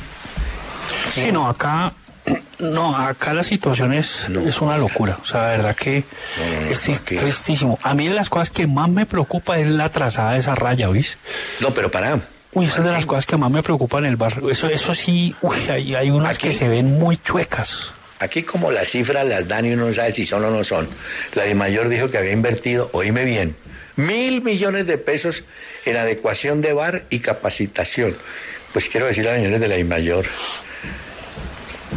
Sí, 1.13 1.32
no, 1.32 1.49
acá 1.49 1.93
no, 2.59 2.97
acá 2.97 3.34
la 3.34 3.43
situación 3.43 3.93
es, 3.93 4.27
es 4.45 4.61
una 4.61 4.77
locura. 4.77 5.17
O 5.21 5.25
sea, 5.25 5.41
la 5.41 5.49
verdad 5.49 5.75
que 5.75 6.03
es 6.69 6.82
tristísimo. 7.05 7.80
A 7.84 7.93
mí 7.93 8.07
de 8.07 8.15
las 8.15 8.30
cosas 8.30 8.49
que 8.49 8.67
más 8.67 8.89
me 8.89 9.05
preocupa 9.05 9.59
es 9.59 9.67
la 9.67 9.89
trazada 9.89 10.34
de 10.34 10.39
esa 10.39 10.55
raya, 10.55 10.89
¿oís? 10.89 11.17
No, 11.59 11.73
pero 11.73 11.89
para. 11.89 12.19
Uy, 12.51 12.65
esa 12.65 12.80
es 12.80 12.84
de 12.84 12.91
las 12.91 13.05
cosas 13.05 13.25
que 13.25 13.38
más 13.38 13.51
me 13.51 13.61
preocupan 13.61 14.05
en 14.05 14.11
el 14.11 14.17
barrio. 14.17 14.49
Eso, 14.49 14.67
eso 14.67 14.95
sí, 14.95 15.36
uy, 15.41 15.57
hay, 15.69 15.95
hay 15.95 16.09
unas 16.09 16.39
que 16.39 16.53
se 16.53 16.67
ven 16.67 16.97
muy 16.97 17.17
chuecas. 17.17 17.93
Aquí 18.19 18.43
como 18.43 18.71
las 18.71 18.89
cifras 18.89 19.25
las 19.27 19.47
dan 19.47 19.65
y 19.65 19.73
uno 19.73 19.88
no 19.88 19.93
sabe 19.93 20.13
si 20.13 20.25
son 20.25 20.43
o 20.43 20.49
no 20.49 20.63
son. 20.63 20.89
La 21.36 21.43
de 21.43 21.55
mayor 21.55 21.88
dijo 21.88 22.09
que 22.09 22.17
había 22.17 22.32
invertido, 22.32 22.89
oíme 22.91 23.23
bien, 23.23 23.55
mil 23.95 24.41
millones 24.41 24.88
de 24.88 24.97
pesos 24.97 25.43
en 25.86 25.95
adecuación 25.95 26.61
de 26.61 26.73
bar 26.73 27.03
y 27.09 27.19
capacitación. 27.19 28.15
Pues 28.73 28.89
quiero 28.89 29.05
decir 29.05 29.27
a 29.27 29.36
señores 29.36 29.59
de 29.59 29.67
la 29.67 29.84
mayor 29.86 30.25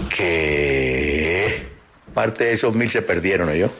que 0.08 1.66
parte 2.14 2.44
de 2.44 2.52
esos 2.52 2.74
mil 2.74 2.90
se 2.90 3.02
perdieron, 3.02 3.46
¿no 3.48 3.54
yo? 3.54 3.70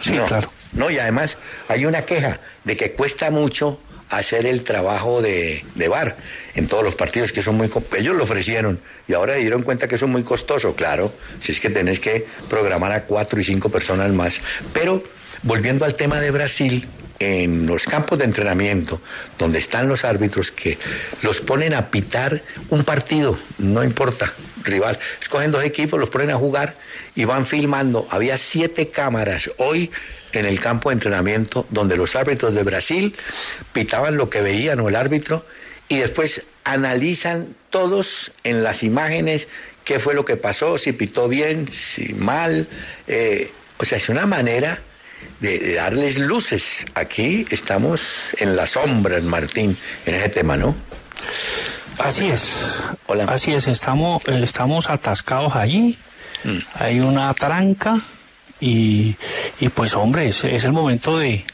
Sí, 0.00 0.12
claro. 0.26 0.52
No, 0.72 0.90
y 0.90 0.98
además 0.98 1.36
hay 1.68 1.84
una 1.84 2.02
queja 2.02 2.38
de 2.64 2.76
que 2.76 2.92
cuesta 2.92 3.30
mucho 3.30 3.80
hacer 4.10 4.46
el 4.46 4.64
trabajo 4.64 5.22
de, 5.22 5.64
de 5.74 5.88
bar 5.88 6.16
en 6.54 6.66
todos 6.66 6.82
los 6.82 6.96
partidos 6.96 7.32
que 7.32 7.42
son 7.42 7.56
muy 7.56 7.70
ellos 7.96 8.16
lo 8.16 8.24
ofrecieron 8.24 8.80
y 9.06 9.14
ahora 9.14 9.34
se 9.34 9.40
dieron 9.40 9.62
cuenta 9.62 9.86
que 9.86 9.94
eso 9.94 10.06
es 10.06 10.10
muy 10.10 10.24
costoso 10.24 10.74
claro 10.74 11.12
si 11.40 11.52
es 11.52 11.60
que 11.60 11.70
tenés 11.70 12.00
que 12.00 12.26
programar 12.48 12.90
a 12.90 13.04
cuatro 13.04 13.40
y 13.40 13.44
cinco 13.44 13.68
personas 13.68 14.10
más 14.10 14.40
pero 14.72 15.04
volviendo 15.44 15.84
al 15.84 15.94
tema 15.94 16.20
de 16.20 16.32
Brasil 16.32 16.88
en 17.20 17.66
los 17.66 17.84
campos 17.84 18.18
de 18.18 18.24
entrenamiento 18.24 19.00
donde 19.38 19.58
están 19.58 19.88
los 19.88 20.04
árbitros 20.04 20.50
que 20.50 20.78
los 21.22 21.40
ponen 21.42 21.74
a 21.74 21.90
pitar 21.90 22.42
un 22.70 22.82
partido 22.82 23.38
no 23.58 23.84
importa 23.84 24.32
rival. 24.64 24.98
Escogen 25.20 25.52
dos 25.52 25.64
equipos, 25.64 26.00
los 26.00 26.10
ponen 26.10 26.30
a 26.30 26.36
jugar 26.36 26.74
y 27.14 27.24
van 27.24 27.46
filmando. 27.46 28.06
Había 28.10 28.38
siete 28.38 28.88
cámaras 28.88 29.50
hoy 29.58 29.90
en 30.32 30.46
el 30.46 30.60
campo 30.60 30.88
de 30.88 30.94
entrenamiento 30.94 31.66
donde 31.70 31.96
los 31.96 32.16
árbitros 32.16 32.54
de 32.54 32.62
Brasil 32.62 33.14
pitaban 33.72 34.16
lo 34.16 34.30
que 34.30 34.42
veían 34.42 34.80
o 34.80 34.88
el 34.88 34.96
árbitro 34.96 35.44
y 35.88 35.98
después 35.98 36.42
analizan 36.64 37.54
todos 37.68 38.32
en 38.44 38.62
las 38.62 38.82
imágenes 38.82 39.48
qué 39.84 39.98
fue 39.98 40.14
lo 40.14 40.24
que 40.24 40.36
pasó, 40.36 40.78
si 40.78 40.92
pitó 40.92 41.28
bien, 41.28 41.68
si 41.72 42.14
mal. 42.14 42.66
Eh, 43.08 43.50
o 43.78 43.84
sea, 43.84 43.98
es 43.98 44.08
una 44.08 44.26
manera 44.26 44.80
de, 45.40 45.58
de, 45.58 45.74
darles 45.74 46.18
luces. 46.18 46.84
Aquí 46.94 47.46
estamos 47.50 48.02
en 48.38 48.56
la 48.56 48.66
sombra, 48.66 49.20
Martín, 49.20 49.76
en 50.06 50.14
ese 50.14 50.28
tema, 50.28 50.56
¿no? 50.56 50.74
Así 51.98 52.30
es. 52.30 52.52
Hola. 53.06 53.24
Así 53.24 53.52
es, 53.52 53.68
estamos, 53.68 54.22
eh, 54.26 54.40
estamos 54.42 54.88
atascados 54.88 55.54
allí. 55.54 55.98
Mm. 56.44 56.58
Hay 56.74 57.00
una 57.00 57.32
tranca 57.34 58.00
y, 58.58 59.16
y 59.60 59.68
pues 59.68 59.94
hombre, 59.94 60.28
es, 60.28 60.44
es, 60.44 60.64
el 60.64 60.72
momento 60.72 61.18
de 61.18 61.44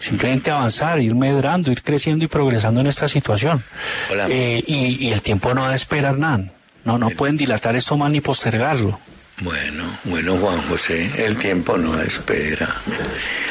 simplemente 0.00 0.50
avanzar, 0.50 1.00
ir 1.00 1.14
medrando, 1.14 1.70
ir 1.70 1.82
creciendo 1.82 2.24
y 2.24 2.28
progresando 2.28 2.80
en 2.80 2.86
esta 2.86 3.08
situación. 3.08 3.62
Hola. 4.10 4.28
Eh, 4.30 4.62
y, 4.66 5.08
y, 5.08 5.12
el 5.12 5.20
tiempo 5.20 5.52
no 5.54 5.62
va 5.62 5.70
a 5.70 5.74
esperar 5.74 6.16
nada. 6.18 6.44
No, 6.84 6.98
no 6.98 7.10
pueden 7.10 7.36
dilatar 7.36 7.76
esto 7.76 7.96
más 7.96 8.10
ni 8.10 8.20
postergarlo. 8.20 8.98
Bueno, 9.40 9.84
bueno, 10.04 10.36
Juan 10.36 10.60
José, 10.68 11.10
el 11.24 11.36
tiempo 11.36 11.76
no 11.76 12.00
espera. 12.00 12.72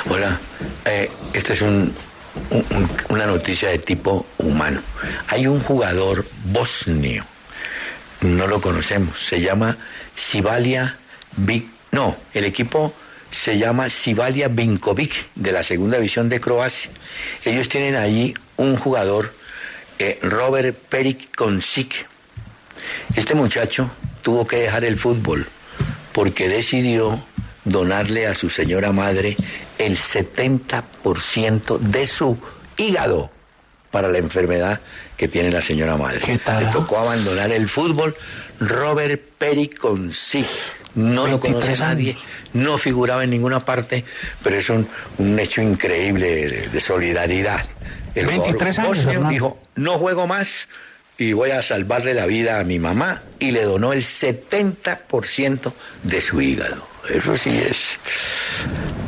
Hola, 0.09 0.39
eh, 0.85 1.09
este 1.33 1.53
es 1.53 1.61
un, 1.61 1.93
un, 2.51 2.89
una 3.09 3.25
noticia 3.25 3.69
de 3.69 3.79
tipo 3.79 4.25
humano. 4.37 4.81
Hay 5.27 5.47
un 5.47 5.59
jugador 5.59 6.25
bosnio, 6.45 7.25
no 8.21 8.47
lo 8.47 8.61
conocemos, 8.61 9.19
se 9.19 9.41
llama 9.41 9.77
Sivalia 10.15 10.95
Vic, 11.35 11.65
no, 11.91 12.15
el 12.33 12.45
equipo 12.45 12.93
se 13.31 13.57
llama 13.57 13.89
Sivalia 13.89 14.47
Vinkovic 14.47 15.29
de 15.35 15.51
la 15.51 15.63
segunda 15.63 15.97
división 15.97 16.29
de 16.29 16.39
Croacia. 16.39 16.91
Ellos 17.43 17.67
tienen 17.67 17.95
allí 17.95 18.33
un 18.55 18.77
jugador, 18.77 19.33
eh, 19.99 20.19
Robert 20.21 20.77
Peric 20.89 21.35
Konsic. 21.35 22.05
Este 23.15 23.35
muchacho 23.35 23.91
tuvo 24.21 24.47
que 24.47 24.57
dejar 24.57 24.85
el 24.85 24.97
fútbol 24.97 25.47
porque 26.11 26.47
decidió 26.47 27.21
donarle 27.65 28.27
a 28.27 28.35
su 28.35 28.49
señora 28.49 28.91
madre 28.91 29.35
el 29.77 29.97
70% 29.97 31.79
de 31.79 32.07
su 32.07 32.37
hígado 32.77 33.31
para 33.91 34.07
la 34.07 34.17
enfermedad 34.17 34.79
que 35.17 35.27
tiene 35.27 35.51
la 35.51 35.61
señora 35.61 35.97
madre. 35.97 36.21
Le 36.27 36.65
tocó 36.71 36.97
abandonar 36.97 37.51
el 37.51 37.69
fútbol. 37.69 38.15
Robert 38.59 39.21
sí 40.11 40.45
No 40.95 41.27
lo 41.27 41.39
conoce 41.39 41.77
nadie, 41.77 42.17
no 42.53 42.77
figuraba 42.77 43.23
en 43.23 43.31
ninguna 43.31 43.65
parte, 43.65 44.05
pero 44.43 44.55
es 44.55 44.69
un, 44.69 44.87
un 45.17 45.39
hecho 45.39 45.61
increíble 45.61 46.47
de, 46.47 46.67
de 46.69 46.81
solidaridad. 46.81 47.65
El 48.13 48.27
23 48.27 48.79
años, 48.79 49.29
dijo, 49.29 49.59
no 49.75 49.97
juego 49.97 50.27
más 50.27 50.67
y 51.21 51.33
voy 51.33 51.51
a 51.51 51.61
salvarle 51.61 52.13
la 52.13 52.25
vida 52.25 52.59
a 52.59 52.63
mi 52.63 52.79
mamá 52.79 53.21
y 53.39 53.51
le 53.51 53.63
donó 53.63 53.93
el 53.93 54.03
70% 54.03 55.73
de 56.03 56.21
su 56.21 56.41
hígado. 56.41 56.87
Eso 57.09 57.37
sí 57.37 57.57
es 57.57 57.99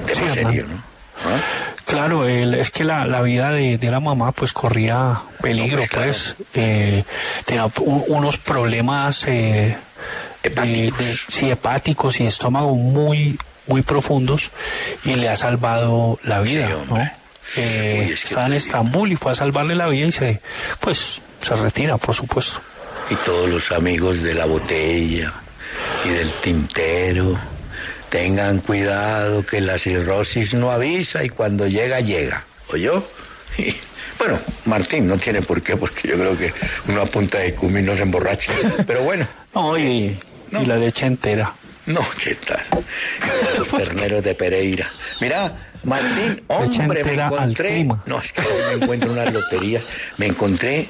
sí, 0.08 0.30
serio, 0.32 0.66
¿no? 0.68 0.84
¿Ah? 1.26 1.42
Claro, 1.86 2.28
el, 2.28 2.54
es 2.54 2.72
que 2.72 2.84
la, 2.84 3.06
la 3.06 3.22
vida 3.22 3.52
de, 3.52 3.78
de, 3.78 3.92
la 3.92 4.00
mamá 4.00 4.32
pues 4.32 4.54
corría 4.54 5.22
peligro, 5.42 5.82
no, 5.82 5.88
pues, 5.92 6.36
eh, 6.54 7.04
tenía 7.46 7.66
un, 7.66 8.04
unos 8.08 8.38
problemas 8.38 9.28
eh, 9.28 9.76
hepáticos. 10.44 10.98
De, 10.98 11.06
de, 11.06 11.18
sí, 11.30 11.50
hepáticos 11.50 12.20
y 12.20 12.26
estómago 12.26 12.76
muy, 12.76 13.38
muy 13.68 13.82
profundos 13.82 14.52
y 15.04 15.16
le 15.16 15.30
ha 15.30 15.36
salvado 15.36 16.20
la 16.24 16.42
vida, 16.42 16.68
sí, 16.68 16.74
¿no? 16.90 17.23
Eh, 17.56 18.06
Uy, 18.08 18.14
es 18.14 18.22
que 18.22 18.30
está 18.30 18.46
en 18.48 18.54
Estambul 18.54 19.12
y 19.12 19.16
fue 19.16 19.32
a 19.32 19.36
salvarle 19.36 19.76
la 19.76 19.88
vida 19.88 20.08
y 20.08 20.12
se, 20.12 20.42
pues, 20.80 21.22
se 21.42 21.56
retira, 21.56 21.98
por 21.98 22.16
supuesto. 22.16 22.62
Y 23.10 23.16
todos 23.16 23.50
los 23.50 23.72
amigos 23.72 24.22
de 24.22 24.34
la 24.34 24.46
botella 24.46 25.34
y 26.06 26.10
del 26.10 26.32
tintero 26.34 27.38
Tengan 28.14 28.60
cuidado 28.60 29.44
que 29.44 29.60
la 29.60 29.80
cirrosis 29.80 30.54
no 30.54 30.70
avisa 30.70 31.24
y 31.24 31.30
cuando 31.30 31.68
llega, 31.68 32.00
llega. 32.00 32.46
¿Oyó? 32.68 33.04
Y, 33.58 33.76
bueno, 34.20 34.40
Martín 34.66 35.08
no 35.08 35.18
tiene 35.18 35.42
por 35.42 35.64
qué, 35.64 35.76
porque 35.76 36.10
yo 36.10 36.16
creo 36.20 36.38
que 36.38 36.54
uno 36.88 37.02
a 37.02 37.06
punta 37.08 37.40
de 37.40 37.56
cumi 37.56 37.82
no 37.82 37.96
se 37.96 38.04
emborracha. 38.04 38.52
Pero 38.86 39.02
bueno. 39.02 39.28
No, 39.56 39.78
y, 39.78 40.18
no. 40.52 40.62
y 40.62 40.66
la 40.66 40.78
leche 40.78 41.08
entera. 41.08 41.54
No, 41.88 42.02
¿qué 42.24 42.36
tal? 42.36 42.62
Los 43.58 43.70
terneros 43.70 44.24
de 44.24 44.34
Pereira. 44.36 44.90
Mira, 45.20 45.73
Martín, 45.84 46.44
hombre, 46.48 47.04
me 47.04 47.14
encontré. 47.14 47.84
No, 47.84 48.20
es 48.20 48.32
que 48.32 48.42
me 48.42 48.84
encuentro 48.84 49.12
en 49.12 49.20
una 49.20 49.30
lotería. 49.30 49.82
Me 50.18 50.28
encontré 50.28 50.88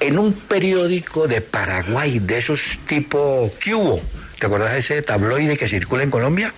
en 0.00 0.18
un 0.18 0.32
periódico 0.32 1.26
de 1.28 1.40
Paraguay, 1.40 2.18
de 2.18 2.38
esos 2.38 2.78
tipo 2.86 3.50
¿qué 3.60 3.74
hubo? 3.74 4.00
¿Te 4.38 4.46
acuerdas 4.46 4.72
de 4.72 4.78
ese 4.78 5.02
tabloide 5.02 5.56
que 5.56 5.68
circula 5.68 6.02
en 6.02 6.10
Colombia? 6.10 6.52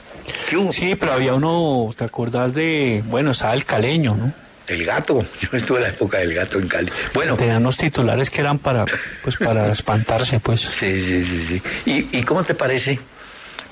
Sí, 0.73 0.95
pero 0.99 1.13
había 1.13 1.35
uno, 1.35 1.95
¿te 1.97 2.05
acuerdas 2.05 2.55
de, 2.55 3.03
bueno, 3.07 3.33
estaba 3.33 3.55
el 3.55 3.65
caleño, 3.65 4.17
¿no? 4.17 4.33
El 4.67 4.85
gato, 4.85 5.25
yo 5.41 5.49
estuve 5.53 5.79
en 5.79 5.83
la 5.85 5.91
época 5.91 6.19
del 6.19 6.33
gato 6.33 6.59
en 6.59 6.69
Cali. 6.69 6.91
Bueno. 7.13 7.37
Tenían 7.37 7.59
unos 7.59 7.77
titulares 7.77 8.31
que 8.31 8.41
eran 8.41 8.59
para, 8.59 8.87
pues, 9.23 9.37
para 9.37 9.71
espantarse, 9.71 10.41
pues. 10.41 10.63
Sí, 10.63 11.03
sí, 11.03 11.25
sí, 11.25 11.45
sí. 11.45 11.63
¿Y, 11.85 12.19
¿Y 12.19 12.23
cómo 12.23 12.43
te 12.43 12.55
parece? 12.55 12.99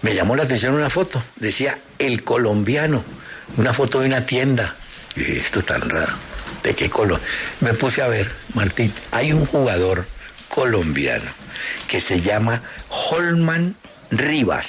Me 0.02 0.14
llamó 0.14 0.34
la 0.36 0.42
atención 0.42 0.74
una 0.74 0.90
foto, 0.90 1.22
decía 1.36 1.78
el 1.98 2.24
colombiano, 2.24 3.04
una 3.56 3.72
foto 3.72 4.00
de 4.00 4.06
una 4.08 4.26
tienda. 4.26 4.74
Y 5.14 5.38
esto 5.38 5.62
tan 5.62 5.88
raro. 5.88 6.12
¿De 6.62 6.74
qué 6.74 6.90
color? 6.90 7.20
Me 7.60 7.74
puse 7.74 8.02
a 8.02 8.08
ver, 8.08 8.30
Martín, 8.54 8.92
hay 9.10 9.32
un 9.32 9.46
jugador 9.46 10.06
colombiano 10.48 11.30
que 11.88 12.00
se 12.00 12.20
llama 12.20 12.62
Holman 12.88 13.74
Rivas, 14.10 14.68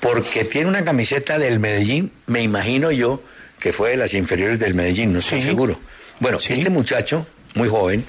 porque 0.00 0.44
tiene 0.44 0.68
una 0.68 0.84
camiseta 0.84 1.38
del 1.38 1.58
Medellín, 1.58 2.12
me 2.26 2.42
imagino 2.42 2.90
yo 2.90 3.22
que 3.58 3.72
fue 3.72 3.90
de 3.90 3.96
las 3.96 4.14
inferiores 4.14 4.58
del 4.58 4.74
Medellín, 4.74 5.12
no 5.12 5.20
estoy 5.20 5.40
sí. 5.40 5.48
seguro. 5.48 5.78
Bueno, 6.20 6.38
sí. 6.40 6.52
este 6.52 6.70
muchacho, 6.70 7.26
muy 7.54 7.68
joven, 7.68 8.04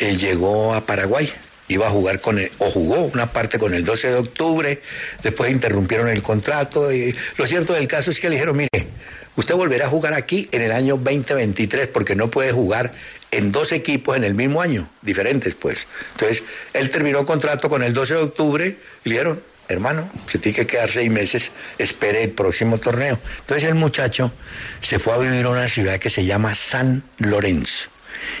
eh, 0.00 0.16
llegó 0.16 0.74
a 0.74 0.84
Paraguay, 0.84 1.32
iba 1.70 1.86
a 1.86 1.90
jugar 1.90 2.20
con 2.20 2.38
el, 2.38 2.50
o 2.58 2.70
jugó 2.70 2.96
una 2.96 3.32
parte 3.32 3.58
con 3.58 3.74
el 3.74 3.84
12 3.84 4.08
de 4.08 4.14
octubre, 4.16 4.82
después 5.22 5.50
interrumpieron 5.50 6.08
el 6.08 6.20
contrato 6.20 6.92
y 6.92 7.14
lo 7.36 7.46
cierto 7.46 7.72
del 7.72 7.86
caso 7.86 8.10
es 8.10 8.18
que 8.18 8.28
le 8.28 8.34
dijeron, 8.34 8.56
mire, 8.56 8.88
usted 9.36 9.54
volverá 9.54 9.86
a 9.86 9.88
jugar 9.88 10.14
aquí 10.14 10.48
en 10.50 10.62
el 10.62 10.72
año 10.72 10.96
2023 10.96 11.88
porque 11.88 12.16
no 12.16 12.28
puede 12.28 12.52
jugar 12.52 12.92
en 13.30 13.52
dos 13.52 13.70
equipos 13.70 14.16
en 14.16 14.24
el 14.24 14.34
mismo 14.34 14.60
año, 14.60 14.90
diferentes 15.02 15.54
pues. 15.54 15.86
Entonces, 16.12 16.42
él 16.74 16.90
terminó 16.90 17.24
contrato 17.24 17.68
con 17.68 17.84
el 17.84 17.94
12 17.94 18.14
de 18.14 18.20
octubre 18.20 18.76
y 19.04 19.08
le 19.08 19.14
dijeron, 19.14 19.40
hermano, 19.68 20.10
se 20.26 20.38
tiene 20.38 20.56
que 20.56 20.66
quedar 20.66 20.90
seis 20.90 21.08
meses, 21.08 21.52
espere 21.78 22.24
el 22.24 22.30
próximo 22.30 22.78
torneo. 22.78 23.20
Entonces 23.42 23.68
el 23.68 23.76
muchacho 23.76 24.32
se 24.80 24.98
fue 24.98 25.14
a 25.14 25.18
vivir 25.18 25.44
a 25.44 25.50
una 25.50 25.68
ciudad 25.68 26.00
que 26.00 26.10
se 26.10 26.24
llama 26.24 26.56
San 26.56 27.04
Lorenzo 27.18 27.90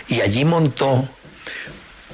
y 0.08 0.20
allí 0.20 0.44
montó 0.44 1.08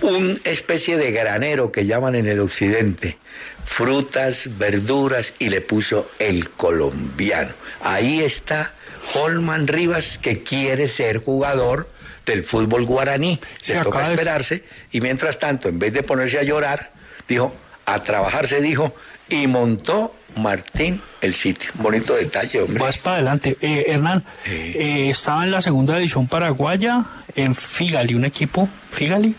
una 0.03 0.37
especie 0.45 0.97
de 0.97 1.11
granero 1.11 1.73
que 1.73 1.87
llaman 1.87 2.15
en 2.15 2.27
el 2.27 2.41
occidente, 2.41 3.19
frutas, 3.65 4.59
verduras 4.59 5.35
y 5.39 5.49
le 5.49 5.61
puso 5.61 6.11
el 6.19 6.51
colombiano. 6.51 7.53
Ahí 7.83 8.21
está 8.21 8.73
Holman 9.15 9.67
Rivas 9.67 10.19
que 10.19 10.43
quiere 10.43 10.89
ser 10.89 11.19
jugador 11.19 11.89
del 12.25 12.45
fútbol 12.45 12.85
guaraní. 12.85 13.41
Se 13.61 13.77
toca 13.81 14.11
esperarse 14.11 14.65
y 14.93 15.01
mientras 15.01 15.39
tanto, 15.39 15.69
en 15.69 15.79
vez 15.79 15.93
de 15.93 16.03
ponerse 16.03 16.39
a 16.39 16.43
llorar, 16.43 16.91
dijo, 17.29 17.55
a 17.87 18.03
trabajar 18.03 18.49
se 18.49 18.61
dijo 18.61 18.95
y 19.29 19.47
montó 19.47 20.15
Martín 20.37 21.01
el 21.21 21.35
sitio. 21.35 21.71
Bonito 21.75 22.15
detalle, 22.15 22.63
hombre. 22.63 22.83
Vas 22.83 22.99
para 22.99 23.17
adelante. 23.17 23.57
Eh, 23.61 23.87
Hernán, 23.89 24.25
eh, 24.45 25.09
estaba 25.11 25.45
en 25.45 25.51
la 25.51 25.63
segunda 25.63 25.97
división 25.97 26.29
paraguaya, 26.29 27.05
en 27.35 27.55
Figali, 27.55 28.15
un 28.15 28.25
equipo, 28.25 28.69
Figali. 28.91 29.35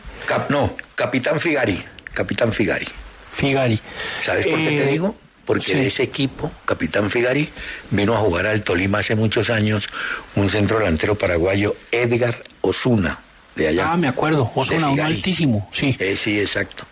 No, 0.49 0.75
Capitán 0.95 1.39
Figari, 1.39 1.83
Capitán 2.13 2.51
Figari. 2.53 2.87
Figari. 3.35 3.79
¿Sabes 4.23 4.47
por 4.47 4.57
qué 4.57 4.65
te 4.69 4.83
Eh, 4.89 4.91
digo? 4.91 5.15
Porque 5.45 5.65
sí. 5.65 5.73
de 5.73 5.87
ese 5.87 6.03
equipo, 6.03 6.51
Capitán 6.65 7.09
Figari, 7.09 7.47
vino 7.91 8.13
a 8.13 8.17
jugar 8.17 8.47
al 8.47 8.63
Tolima 8.63 8.99
hace 8.99 9.15
muchos 9.15 9.49
años 9.49 9.87
un 10.35 10.49
centro 10.49 10.79
delantero 10.79 11.15
paraguayo, 11.15 11.73
Edgar 11.91 12.43
Osuna, 12.61 13.19
de 13.55 13.67
allá. 13.69 13.91
Ah, 13.93 13.97
me 13.97 14.07
acuerdo, 14.09 14.51
Osuna, 14.55 14.89
un 14.89 14.99
altísimo, 14.99 15.69
sí. 15.71 15.95
Eh, 15.99 16.17
sí, 16.17 16.37
exacto. 16.39 16.83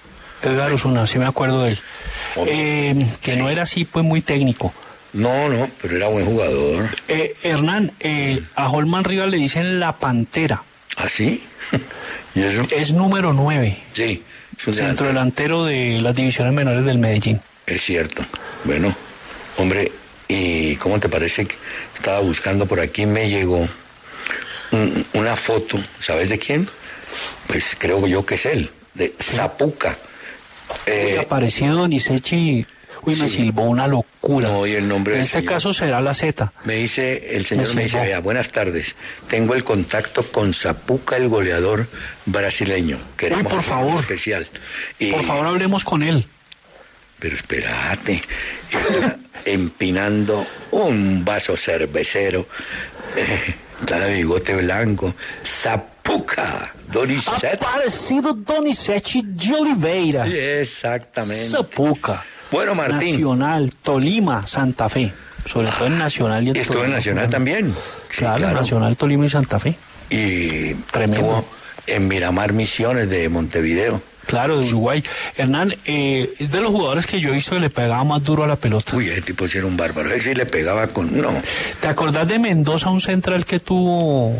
Edgar 0.41 0.71
Osuna, 0.71 1.05
sí 1.07 1.17
me 1.19 1.25
acuerdo 1.25 1.63
de 1.63 1.71
él. 1.71 1.79
Eh, 2.47 3.05
que 3.21 3.35
no 3.35 3.49
era 3.49 3.63
así, 3.63 3.83
pues 3.85 4.05
muy 4.05 4.21
técnico. 4.21 4.73
No, 5.13 5.49
no, 5.49 5.69
pero 5.81 5.95
era 5.97 6.07
buen 6.07 6.25
jugador. 6.25 6.89
Eh, 7.07 7.35
Hernán, 7.43 7.93
a 8.55 8.69
Holman 8.69 9.03
Rivas 9.03 9.29
le 9.29 9.37
dicen 9.37 9.79
la 9.79 9.97
Pantera. 9.97 10.63
¿Ah, 10.97 11.09
sí? 11.09 11.43
¿Y 12.35 12.43
eso? 12.43 12.63
Es 12.71 12.91
número 12.91 13.33
9, 13.33 13.77
Sí, 13.93 14.21
centro 14.59 15.07
delantero. 15.07 15.63
de 15.65 15.99
las 16.01 16.13
divisiones 16.15 16.53
menores 16.53 16.83
del 16.85 16.97
Medellín. 16.97 17.39
Es 17.65 17.81
cierto. 17.83 18.23
Bueno, 18.65 18.93
hombre, 19.57 19.91
¿y 20.27 20.75
cómo 20.75 20.99
te 20.99 21.07
parece 21.09 21.45
que 21.45 21.55
estaba 21.95 22.19
buscando 22.19 22.65
por 22.65 22.79
aquí 22.79 23.05
me 23.05 23.29
llegó 23.29 23.67
un- 24.71 25.05
una 25.13 25.35
foto, 25.35 25.79
¿sabes 26.01 26.29
de 26.29 26.37
quién? 26.39 26.67
Pues 27.47 27.75
creo 27.77 28.05
yo 28.07 28.25
que 28.25 28.35
es 28.35 28.45
él, 28.45 28.69
de 28.93 29.13
Zapuca. 29.21 29.97
Eh, 30.85 31.17
aparecido 31.21 31.75
Donizechi, 31.77 32.65
uy, 33.05 33.15
me 33.15 33.29
sí. 33.29 33.35
silbó 33.37 33.63
una 33.63 33.87
locura. 33.87 34.47
No, 34.49 34.65
y 34.67 34.73
el 34.73 34.87
nombre 34.87 35.15
en 35.15 35.21
este 35.21 35.39
señor. 35.39 35.53
caso 35.53 35.73
será 35.73 36.01
la 36.01 36.13
Z. 36.13 36.51
me 36.63 36.75
dice, 36.75 37.35
el 37.35 37.45
señor 37.45 37.69
Me 37.69 37.75
me 37.75 37.83
dice, 37.83 37.99
vea, 37.99 38.19
buenas 38.19 38.49
tardes, 38.51 38.95
tengo 39.29 39.53
el 39.55 39.63
contacto 39.63 40.23
con 40.31 40.53
Zapuca, 40.53 41.17
el 41.17 41.29
goleador 41.29 41.87
brasileño. 42.25 42.97
Queremos 43.17 43.45
Uy, 43.45 43.49
por 43.51 43.63
favor. 43.63 43.99
especial. 43.99 44.47
Y- 44.99 45.11
Por 45.11 45.23
favor, 45.23 45.47
hablemos 45.47 45.83
con 45.83 46.03
él. 46.03 46.25
Pero 47.19 47.35
espérate, 47.35 48.21
está 48.71 49.17
empinando 49.45 50.45
un 50.71 51.23
vaso 51.23 51.55
cervecero, 51.55 52.45
eh, 53.15 53.55
está 53.79 53.99
de 53.99 54.15
bigote 54.15 54.53
blanco, 54.55 55.15
Zapuca, 55.45 56.73
Donizete. 56.91 57.55
Aparecido 57.55 58.33
Donizechi 58.33 59.21
de 59.25 59.53
Oliveira. 59.55 60.27
Exactamente. 60.27 61.47
Zapuca. 61.49 62.23
Bueno, 62.55 62.73
Martín. 62.75 63.11
Nacional, 63.15 63.73
Tolima, 63.83 64.47
Santa 64.47 64.87
Fe. 64.89 65.11
Sobre 65.45 65.67
todo 65.67 65.87
en 65.87 65.97
Nacional 65.97 66.43
y 66.47 66.49
en 66.51 66.55
Estuvo 66.55 66.77
en 66.77 66.81
Tolima. 66.83 66.95
Nacional 66.95 67.29
también. 67.29 67.75
Sí, 68.09 68.17
Claro, 68.19 68.51
Nacional, 68.51 68.95
Tolima 68.97 69.25
y 69.25 69.29
Santa 69.29 69.59
Fe. 69.59 69.75
Y 70.09 70.73
Tremendo. 70.91 71.15
estuvo 71.17 71.45
en 71.87 72.07
Miramar 72.07 72.53
Misiones 72.53 73.09
de 73.09 73.27
Montevideo. 73.29 74.01
Claro, 74.25 74.57
de 74.59 74.65
Uruguay. 74.67 75.03
Hernán, 75.37 75.75
eh, 75.85 76.33
es 76.39 76.49
de 76.51 76.61
los 76.61 76.71
jugadores 76.71 77.05
que 77.05 77.19
yo 77.19 77.29
he 77.29 77.33
visto 77.33 77.53
que 77.55 77.59
le 77.61 77.69
pegaba 77.69 78.03
más 78.03 78.23
duro 78.23 78.43
a 78.43 78.47
la 78.47 78.55
pelota. 78.55 78.95
Uy, 78.95 79.07
ese 79.09 79.21
tipo 79.21 79.47
sí 79.47 79.57
era 79.59 79.67
un 79.67 79.77
bárbaro. 79.77 80.09
Ese 80.11 80.29
sí 80.29 80.33
le 80.35 80.45
pegaba 80.47 80.87
con. 80.87 81.15
No. 81.21 81.29
¿Te 81.79 81.87
acordás 81.87 82.27
de 82.27 82.39
Mendoza, 82.39 82.89
un 82.89 83.01
central 83.01 83.45
que 83.45 83.59
tuvo 83.59 84.31
eh, 84.31 84.39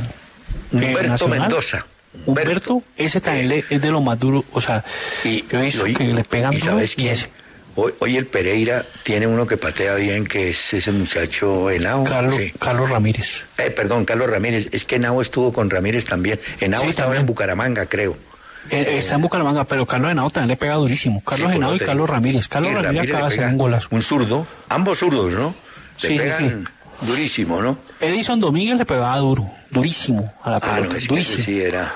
Humberto? 0.71 1.27
Mendoza. 1.27 1.85
Humberto, 2.25 2.81
ese 2.97 3.19
también 3.21 3.49
le- 3.49 3.65
es 3.69 3.79
de 3.81 3.91
lo 3.91 4.01
más 4.01 4.17
duro. 4.19 4.43
O 4.53 4.61
sea, 4.61 4.83
Y, 5.23 5.43
yo 5.51 5.59
he 5.59 5.65
visto 5.65 5.85
y- 5.85 5.93
que 5.93 6.05
le 6.05 6.23
pegan 6.23 6.53
¿Y 6.53 6.57
duro 6.57 6.71
sabes 6.71 6.93
y 6.93 6.95
quién? 6.95 7.13
ese. 7.13 7.29
Hoy, 7.77 7.93
hoy 7.99 8.15
el 8.17 8.25
Pereira 8.25 8.85
tiene 9.03 9.27
uno 9.27 9.45
que 9.45 9.57
patea 9.57 9.95
bien, 9.95 10.25
que 10.25 10.49
es 10.51 10.73
ese 10.73 10.91
muchacho 10.91 11.69
Henao. 11.69 12.05
Carlos, 12.05 12.35
Sí. 12.37 12.53
Carlos 12.57 12.89
Ramírez. 12.89 13.41
Eh, 13.57 13.69
perdón, 13.69 14.05
Carlos 14.05 14.29
Ramírez. 14.29 14.67
Es 14.71 14.85
que 14.85 14.95
Henao 14.95 15.21
estuvo 15.21 15.51
con 15.51 15.69
Ramírez 15.69 16.05
también. 16.05 16.39
Henao 16.61 16.83
Sí, 16.83 16.89
estaba 16.89 17.07
también. 17.07 17.21
en 17.21 17.25
Bucaramanga, 17.27 17.85
creo. 17.85 18.17
Eh, 18.69 18.95
está 18.97 19.15
en 19.15 19.21
Bucaramanga, 19.21 19.65
pero 19.65 19.85
Carlos 19.85 20.09
Henao 20.11 20.29
también 20.29 20.49
le 20.49 20.55
pega 20.57 20.75
durísimo. 20.75 21.21
Carlos 21.23 21.49
Sí, 21.51 21.57
Henao 21.57 21.75
y 21.75 21.79
te 21.79 21.85
Carlos. 21.85 22.09
Ramírez. 22.09 22.47
Carlos 22.47 22.73
Ramírez 22.73 22.93
le 22.93 23.11
acaba 23.11 23.27
de 23.29 23.35
hacer 23.35 23.47
un 23.49 23.57
golazo. 23.57 23.87
Un 23.91 24.01
zurdo. 24.01 24.47
Ambos 24.69 24.99
zurdos, 24.99 25.31
¿no? 25.33 25.53
Le 26.01 26.07
Sí, 26.07 26.13
sí, 26.13 26.17
pegan 26.17 26.69
durísimo, 27.01 27.61
¿no? 27.61 27.77
Edison 27.99 28.39
Domínguez 28.39 28.77
le 28.77 28.85
pegaba 28.85 29.17
duro, 29.17 29.45
durísimo 29.69 30.33
a 30.43 30.49
la 30.49 30.57
Ah, 30.57 30.59
pelota. 30.61 30.93
no, 30.93 30.95
es 30.97 31.03
que 31.07 31.13
durísimo. 31.13 31.35
ese 31.39 31.43
sí 31.43 31.61
era. 31.61 31.93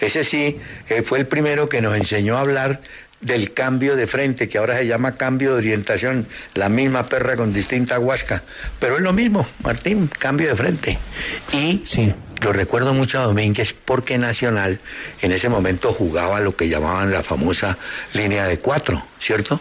Ese 0.00 0.24
sí 0.24 0.58
eh, 0.88 1.02
fue 1.02 1.18
el 1.20 1.26
primero 1.26 1.68
que 1.68 1.80
nos 1.80 1.94
enseñó 1.94 2.36
a 2.36 2.40
hablar 2.40 2.80
del 3.20 3.52
cambio 3.52 3.96
de 3.96 4.06
frente, 4.06 4.48
que 4.48 4.58
ahora 4.58 4.78
se 4.78 4.86
llama 4.86 5.16
cambio 5.16 5.50
de 5.52 5.58
orientación, 5.58 6.26
la 6.54 6.68
misma 6.68 7.06
perra 7.06 7.36
con 7.36 7.52
distinta 7.52 7.98
huasca. 7.98 8.42
Pero 8.78 8.96
es 8.96 9.02
lo 9.02 9.12
mismo, 9.12 9.46
Martín, 9.62 10.08
cambio 10.18 10.48
de 10.48 10.54
frente. 10.56 10.98
Y 11.52 11.82
Sí. 11.84 12.12
lo 12.42 12.52
recuerdo 12.52 12.94
mucho 12.94 13.20
a 13.20 13.24
Domínguez 13.24 13.74
porque 13.84 14.16
Nacional 14.16 14.78
en 15.20 15.32
ese 15.32 15.48
momento 15.50 15.92
jugaba 15.92 16.40
lo 16.40 16.56
que 16.56 16.68
llamaban 16.68 17.12
la 17.12 17.22
famosa 17.22 17.76
línea 18.14 18.46
de 18.46 18.58
cuatro, 18.58 19.04
¿cierto? 19.20 19.60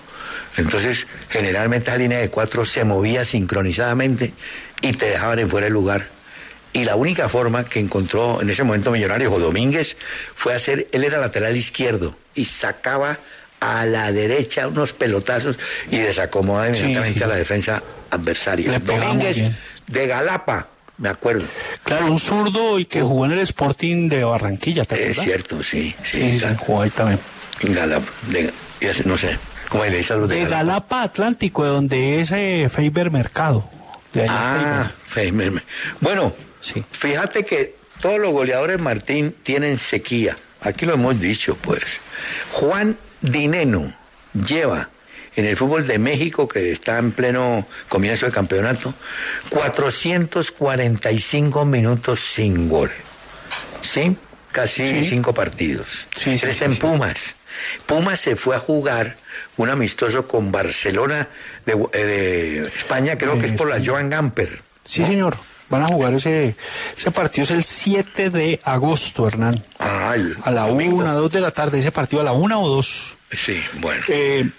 Entonces, 0.56 1.06
generalmente 1.30 1.92
la 1.92 1.98
línea 1.98 2.20
de 2.20 2.30
cuatro 2.30 2.64
se 2.66 2.84
movía 2.86 3.26
sincronizadamente 3.26 4.34
y 4.82 4.94
te 4.94 5.08
dejaban 5.10 5.40
en 5.40 5.50
fuera 5.50 5.66
de 5.66 5.72
lugar. 5.72 6.08
Y 6.72 6.86
la 6.86 6.96
única 6.96 7.28
forma 7.30 7.66
que 7.66 7.80
encontró 7.80 8.42
en 8.42 8.50
ese 8.50 8.64
momento 8.64 8.92
Millonarios 8.92 9.34
o 9.34 9.40
Domínguez 9.40 9.98
fue 10.34 10.54
hacer, 10.54 10.88
él 10.92 11.04
era 11.04 11.18
lateral 11.18 11.58
izquierdo 11.58 12.16
y 12.36 12.46
sacaba 12.46 13.18
a 13.60 13.86
la 13.86 14.12
derecha 14.12 14.68
unos 14.68 14.94
pelotazos 14.94 15.58
y 15.92 15.98
desacomoda 15.98 16.70
inmediatamente 16.70 17.20
sí, 17.20 17.24
a 17.24 17.28
la 17.28 17.36
defensa 17.36 17.84
adversaria. 18.10 18.80
Domínguez 18.80 19.42
de 19.88 20.08
Galapa, 20.08 20.68
me 20.98 21.10
acuerdo. 21.10 21.46
Claro, 21.84 22.08
un 22.12 22.20
zurdo 22.20 22.80
y 22.80 22.86
que 22.86 23.02
jugó 23.02 23.26
en 23.26 23.32
el 23.34 23.40
Sporting 23.40 24.10
de 24.10 24.24
Barranquilla, 24.24 24.86
¿te 24.86 25.12
Es 25.12 25.20
cierto, 25.20 25.62
sí. 25.64 25.94
Sí, 26.12 26.40
jugó 26.60 26.84
ahí 26.84 26.90
también. 26.90 27.20
en 27.62 27.74
Galapa. 27.74 28.08
de- 28.28 28.52
ya 28.82 28.94
sé, 28.94 29.04
no 29.06 29.18
sé, 29.18 29.38
¿cómo 29.68 29.84
le 29.86 29.98
dice 29.98 30.14
a 30.14 30.16
los 30.18 30.30
de, 30.30 30.36
De 30.36 30.42
Galapa? 30.44 30.58
Galapa 30.64 31.04
Atlántico, 31.04 31.64
de 31.66 31.70
donde 31.70 32.20
es 32.22 32.32
eh, 32.32 32.70
Faber 32.72 33.12
Mercado. 33.12 33.70
De 34.14 34.26
Ah, 34.30 34.90
Feimer. 35.06 35.62
Bueno, 36.00 36.34
fíjate 36.92 37.46
que 37.46 37.76
todos 38.02 38.20
los 38.20 38.32
goleadores 38.32 38.80
Martín 38.80 39.36
tienen 39.44 39.78
sequía. 39.78 40.38
Aquí 40.62 40.86
lo 40.86 40.94
hemos 40.96 41.20
dicho, 41.20 41.56
pues. 41.62 41.84
Juan 42.54 42.98
Dineno 43.22 43.94
lleva 44.34 44.90
en 45.36 45.46
el 45.46 45.56
fútbol 45.56 45.86
de 45.88 46.00
México, 46.00 46.48
que 46.48 46.72
está 46.72 46.98
en 46.98 47.12
pleno 47.12 47.66
comienzo 47.88 48.26
del 48.26 48.34
campeonato, 48.34 48.94
445 49.50 51.66
minutos 51.66 52.20
sin 52.20 52.68
gol. 52.70 52.92
¿Sí? 53.82 54.16
Casi 54.52 55.04
Sí. 55.04 55.10
cinco 55.10 55.34
partidos. 55.34 56.06
Sí, 56.16 56.32
está 56.32 56.52
sí, 56.54 56.64
en. 56.66 56.76
Pumas. 56.78 57.36
Pumas 57.86 58.20
se 58.20 58.36
fue 58.36 58.56
a 58.56 58.60
jugar 58.60 59.18
un 59.58 59.70
amistoso 59.70 60.28
con 60.28 60.52
Barcelona 60.52 61.28
de, 61.66 61.74
eh, 61.94 62.06
de 62.06 62.68
España, 62.68 63.18
creo 63.18 63.38
que 63.38 63.46
es 63.46 63.54
por 63.54 63.70
la 63.70 63.80
Joan 63.84 64.10
Gamper. 64.10 64.62
Sí, 64.86 65.06
señor. 65.06 65.38
Van 65.70 65.84
a 65.84 65.88
jugar 65.88 66.14
ese, 66.16 66.56
ese 66.98 67.12
partido, 67.12 67.44
es 67.44 67.52
el 67.52 67.64
7 67.64 68.30
de 68.30 68.60
agosto, 68.64 69.28
Hernán. 69.28 69.54
El 70.16 70.36
A 70.44 70.52
la 70.52 70.68
domingo. 70.68 70.98
1, 70.98 71.14
2 71.14 71.32
de 71.32 71.42
la 71.42 71.52
tarde, 71.52 71.80
ese 71.80 71.92
partido 71.92 72.22
a 72.22 72.26
la 72.26 72.32
1 72.32 72.62
o 72.62 72.68
2. 72.68 73.18
Sí, 73.32 73.62
bueno. 73.80 74.02
Eh, 74.08 74.50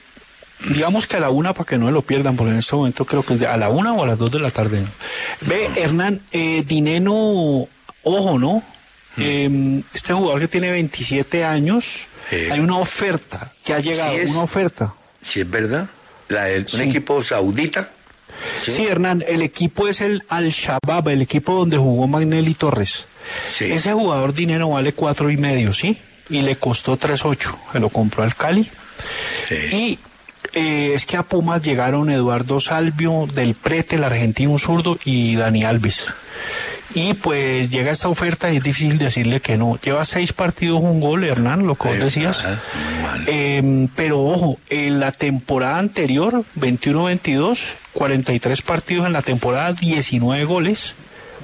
digamos 0.72 1.06
que 1.06 1.16
a 1.16 1.20
la 1.20 1.30
1 1.30 1.52
para 1.54 1.66
que 1.68 1.78
no 1.78 1.90
lo 1.90 2.02
pierdan, 2.02 2.36
porque 2.36 2.52
en 2.52 2.58
este 2.58 2.76
momento 2.76 3.04
creo 3.04 3.22
que 3.24 3.34
es 3.34 3.40
de- 3.40 3.46
a 3.48 3.56
la 3.56 3.70
1 3.70 3.94
o 3.96 4.04
a 4.04 4.06
las 4.06 4.18
2 4.18 4.30
de 4.30 4.38
la 4.38 4.50
tarde. 4.50 4.82
Ve, 5.40 5.68
Hernán, 5.76 6.20
eh, 6.30 6.62
Dineno, 6.66 7.66
ojo, 8.02 8.38
¿no? 8.38 8.62
Eh, 9.18 9.82
este 9.92 10.12
jugador 10.12 10.40
que 10.40 10.48
tiene 10.48 10.70
27 10.70 11.44
años, 11.44 12.06
Sí. 12.30 12.36
hay 12.50 12.60
una 12.60 12.76
oferta 12.78 13.52
que 13.64 13.74
ha 13.74 13.80
llegado, 13.80 14.12
Sí 14.14 14.20
es. 14.20 14.30
una 14.30 14.42
oferta. 14.42 14.94
Si 15.22 15.40
es 15.40 15.50
verdad. 15.50 15.88
La 16.28 16.44
del- 16.44 16.68
Sí. 16.68 16.76
Un 16.76 16.82
equipo 16.82 17.20
saudita. 17.24 17.90
Sí. 18.60 18.86
Hernán, 18.86 19.24
el 19.26 19.42
equipo 19.42 19.88
es 19.88 20.00
el 20.00 20.22
Al-Shabaab, 20.28 21.08
el 21.08 21.22
equipo 21.22 21.54
donde 21.54 21.76
jugó 21.78 22.06
Magnelli 22.08 22.54
Torres. 22.54 23.06
Sí. 23.48 23.66
Ese 23.70 23.92
jugador 23.92 24.32
dinero 24.34 24.70
vale 24.70 24.92
cuatro 24.92 25.30
y 25.30 25.36
medio, 25.36 25.72
¿sí? 25.72 25.98
Y 26.28 26.42
le 26.42 26.56
costó 26.56 26.96
3.8. 26.98 27.54
Se 27.72 27.80
lo 27.80 27.88
compró 27.88 28.22
al 28.22 28.34
Cali. 28.34 28.68
Sí. 29.48 29.54
Y 29.76 29.98
Eh, 30.54 30.92
es 30.94 31.04
que 31.06 31.16
a 31.18 31.22
Pumas 31.22 31.60
llegaron 31.62 32.10
Eduardo 32.10 32.60
Salvio 32.60 33.26
del 33.32 33.54
Prete, 33.54 33.96
el 33.96 34.04
argentino 34.04 34.58
zurdo, 34.58 34.98
y 35.04 35.36
Dani 35.36 35.64
Alves. 35.64 36.06
Y 36.94 37.14
pues 37.14 37.70
llega 37.70 37.92
esta 37.92 38.08
oferta 38.08 38.50
y 38.50 38.56
es 38.56 38.62
difícil 38.64 38.98
decirle 38.98 39.40
que 39.40 39.56
no. 39.58 39.78
Lleva 39.80 40.04
seis 40.04 40.32
partidos, 40.32 40.80
un 40.82 40.98
gol, 40.98 41.24
Hernán, 41.24 41.66
lo 41.66 41.74
que 41.76 41.88
vos 41.90 41.98
decías. 42.00 42.44
Eh, 43.26 43.86
pero 43.94 44.20
ojo, 44.22 44.58
en 44.70 44.98
la 44.98 45.12
temporada 45.12 45.78
anterior, 45.78 46.42
21-22, 46.58 47.74
43 47.92 48.62
partidos 48.62 49.06
en 49.06 49.12
la 49.12 49.22
temporada, 49.22 49.72
19 49.72 50.44
goles, 50.44 50.94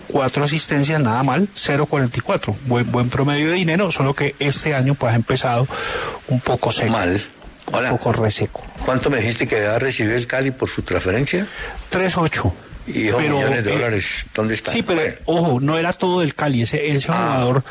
cuatro 0.08 0.44
asistencias, 0.44 1.00
nada 1.00 1.22
mal, 1.22 1.48
0.44. 1.54 2.56
Buen, 2.66 2.90
buen 2.90 3.08
promedio 3.10 3.48
de 3.48 3.54
dinero, 3.54 3.90
solo 3.90 4.14
que 4.14 4.34
este 4.38 4.74
año 4.74 4.94
pues 4.94 5.12
ha 5.12 5.16
empezado 5.16 5.66
un 6.28 6.40
poco 6.40 6.70
seco. 6.72 6.92
Mal. 6.92 7.20
Hola. 7.72 7.90
Un 7.92 7.98
poco 7.98 8.12
reseco. 8.12 8.64
¿Cuánto 8.84 9.10
me 9.10 9.16
dijiste 9.18 9.46
que 9.48 9.56
había 9.56 9.78
recibido 9.80 10.16
el 10.16 10.26
Cali 10.28 10.52
por 10.52 10.68
su 10.68 10.82
transferencia? 10.82 11.46
3.8. 11.90 12.52
Y 12.86 12.92
Pero, 13.10 13.18
millones 13.18 13.64
de 13.64 13.70
eh, 13.72 13.74
dólares, 13.74 14.26
¿dónde 14.32 14.54
están? 14.54 14.72
Sí, 14.72 14.84
pero 14.84 15.02
ojo, 15.24 15.58
no 15.60 15.76
era 15.76 15.92
todo 15.92 16.20
del 16.20 16.36
Cali, 16.36 16.62
ese, 16.62 16.88
ese 16.94 17.08
Ah, 17.10 17.32
jugador. 17.34 17.64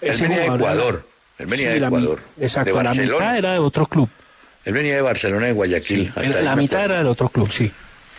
Él 0.00 0.10
ese 0.10 0.22
venía 0.24 0.40
de 0.40 0.46
Ecuador. 0.46 1.06
Él 1.38 1.46
venía 1.46 1.68
Sí, 1.68 1.74
de 1.74 1.80
la 1.80 1.86
Ecuador. 1.86 2.20
exacto, 2.40 2.76
de 2.76 2.82
la 2.82 2.94
mitad 2.94 3.36
era 3.38 3.52
de 3.52 3.58
otro 3.60 3.86
club. 3.86 4.08
Él 4.64 4.72
venía 4.74 4.96
de 4.96 5.02
Barcelona, 5.02 5.46
de 5.46 5.52
Guayaquil. 5.52 6.12
hasta 6.16 6.42
la 6.42 6.56
mitad 6.56 6.84
era 6.84 6.98
del 6.98 7.06
otro 7.06 7.28
club, 7.28 7.48
sí. 7.52 7.70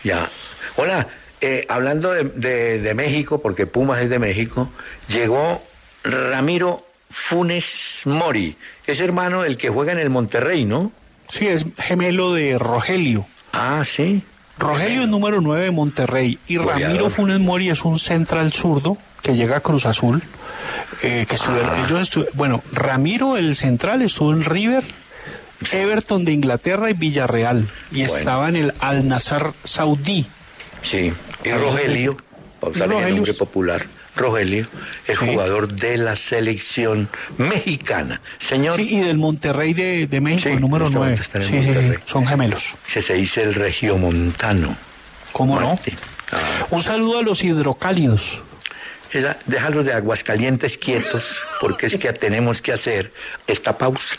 Ya. 0.04 0.28
Hola, 0.76 1.06
eh, 1.40 1.66
hablando 1.68 2.12
de, 2.12 2.24
de- 2.24 2.78
de 2.80 2.94
México, 2.94 3.40
porque 3.40 3.66
Pumas 3.66 4.00
es 4.02 4.10
de 4.10 4.18
México, 4.18 4.70
llegó 5.08 5.62
Ramiro 6.04 6.86
Funes 7.08 8.02
Mori. 8.04 8.56
Es 8.86 9.00
hermano 9.00 9.42
del 9.42 9.56
que 9.56 9.68
juega 9.68 9.92
en 9.92 9.98
el 9.98 10.10
Monterrey, 10.10 10.64
¿no? 10.64 10.92
Sí, 11.28 11.46
es 11.46 11.66
gemelo 11.78 12.32
de 12.34 12.58
Rogelio. 12.58 13.26
Ah, 13.52 13.82
sí. 13.84 14.22
Rogelio 14.58 15.02
es 15.02 15.08
número 15.08 15.40
9 15.40 15.64
de 15.64 15.70
Monterrey 15.70 16.38
y 16.46 16.56
Goleador. 16.56 16.82
Ramiro 16.82 17.10
Funes 17.10 17.40
Mori 17.40 17.70
es 17.70 17.84
un 17.84 17.98
central 17.98 18.52
zurdo 18.52 18.98
que 19.22 19.34
llega 19.34 19.56
a 19.58 19.60
Cruz 19.60 19.86
Azul. 19.86 20.22
eh, 21.02 21.24
que 21.28 21.36
Ah. 21.36 21.84
ellos 21.86 22.10
bueno, 22.34 22.62
Ramiro, 22.72 23.36
el 23.38 23.56
central, 23.56 24.02
estuvo 24.02 24.32
en 24.32 24.44
River, 24.44 24.84
Everton 25.72 26.24
de 26.24 26.32
Inglaterra 26.32 26.90
y 26.90 26.94
Villarreal. 26.94 27.68
Y 27.90 28.00
Bueno. 28.06 28.16
estaba 28.16 28.48
en 28.48 28.56
el 28.56 28.74
Al 28.80 29.06
Nazar 29.08 29.52
Saudí. 29.64 30.26
Sí. 30.82 31.12
Y 31.44 31.50
Rogelio, 31.52 32.16
vamos 32.60 32.80
a 32.80 32.84
Y 32.86 32.88
ver 32.88 33.04
el 33.08 33.14
nombre 33.16 33.34
popular. 33.34 33.86
Rogelio 34.16 34.66
es 35.06 35.18
Sí. 35.18 35.26
jugador 35.28 35.68
de 35.72 35.96
la 35.96 36.16
selección 36.16 37.08
mexicana. 37.38 38.20
Señor, 38.38 38.76
Sí, 38.76 38.88
y 38.90 39.00
del 39.00 39.16
Monterrey 39.18 39.72
de, 39.72 40.06
de 40.08 40.20
México, 40.20 40.48
Sí, 40.48 40.54
el 40.54 40.60
número 40.60 40.86
en 40.86 40.88
este 40.88 40.98
9. 40.98 41.16
momento 41.16 41.22
está 41.22 41.38
en 41.38 41.44
Sí, 41.44 41.96
sí, 41.96 42.02
son 42.06 42.26
gemelos. 42.26 42.74
que 42.92 43.00
se 43.02 43.14
dice 43.14 43.42
el 43.42 43.54
regiomontano. 43.54 44.76
¿Cómo 45.32 45.54
Martín. 45.60 45.94
Ah, 46.32 46.38
no? 46.70 46.76
Un 46.76 46.82
saludo 46.82 47.18
a 47.18 47.22
los 47.22 47.42
hidrocálidos. 47.44 48.42
déjalos 49.46 49.84
de 49.84 49.92
Aguascalientes 49.92 50.78
quietos, 50.78 51.42
porque 51.60 51.86
es 51.86 51.96
que 51.96 52.12
tenemos 52.12 52.60
que 52.62 52.72
hacer 52.72 53.12
esta 53.46 53.76
pausa. 53.78 54.18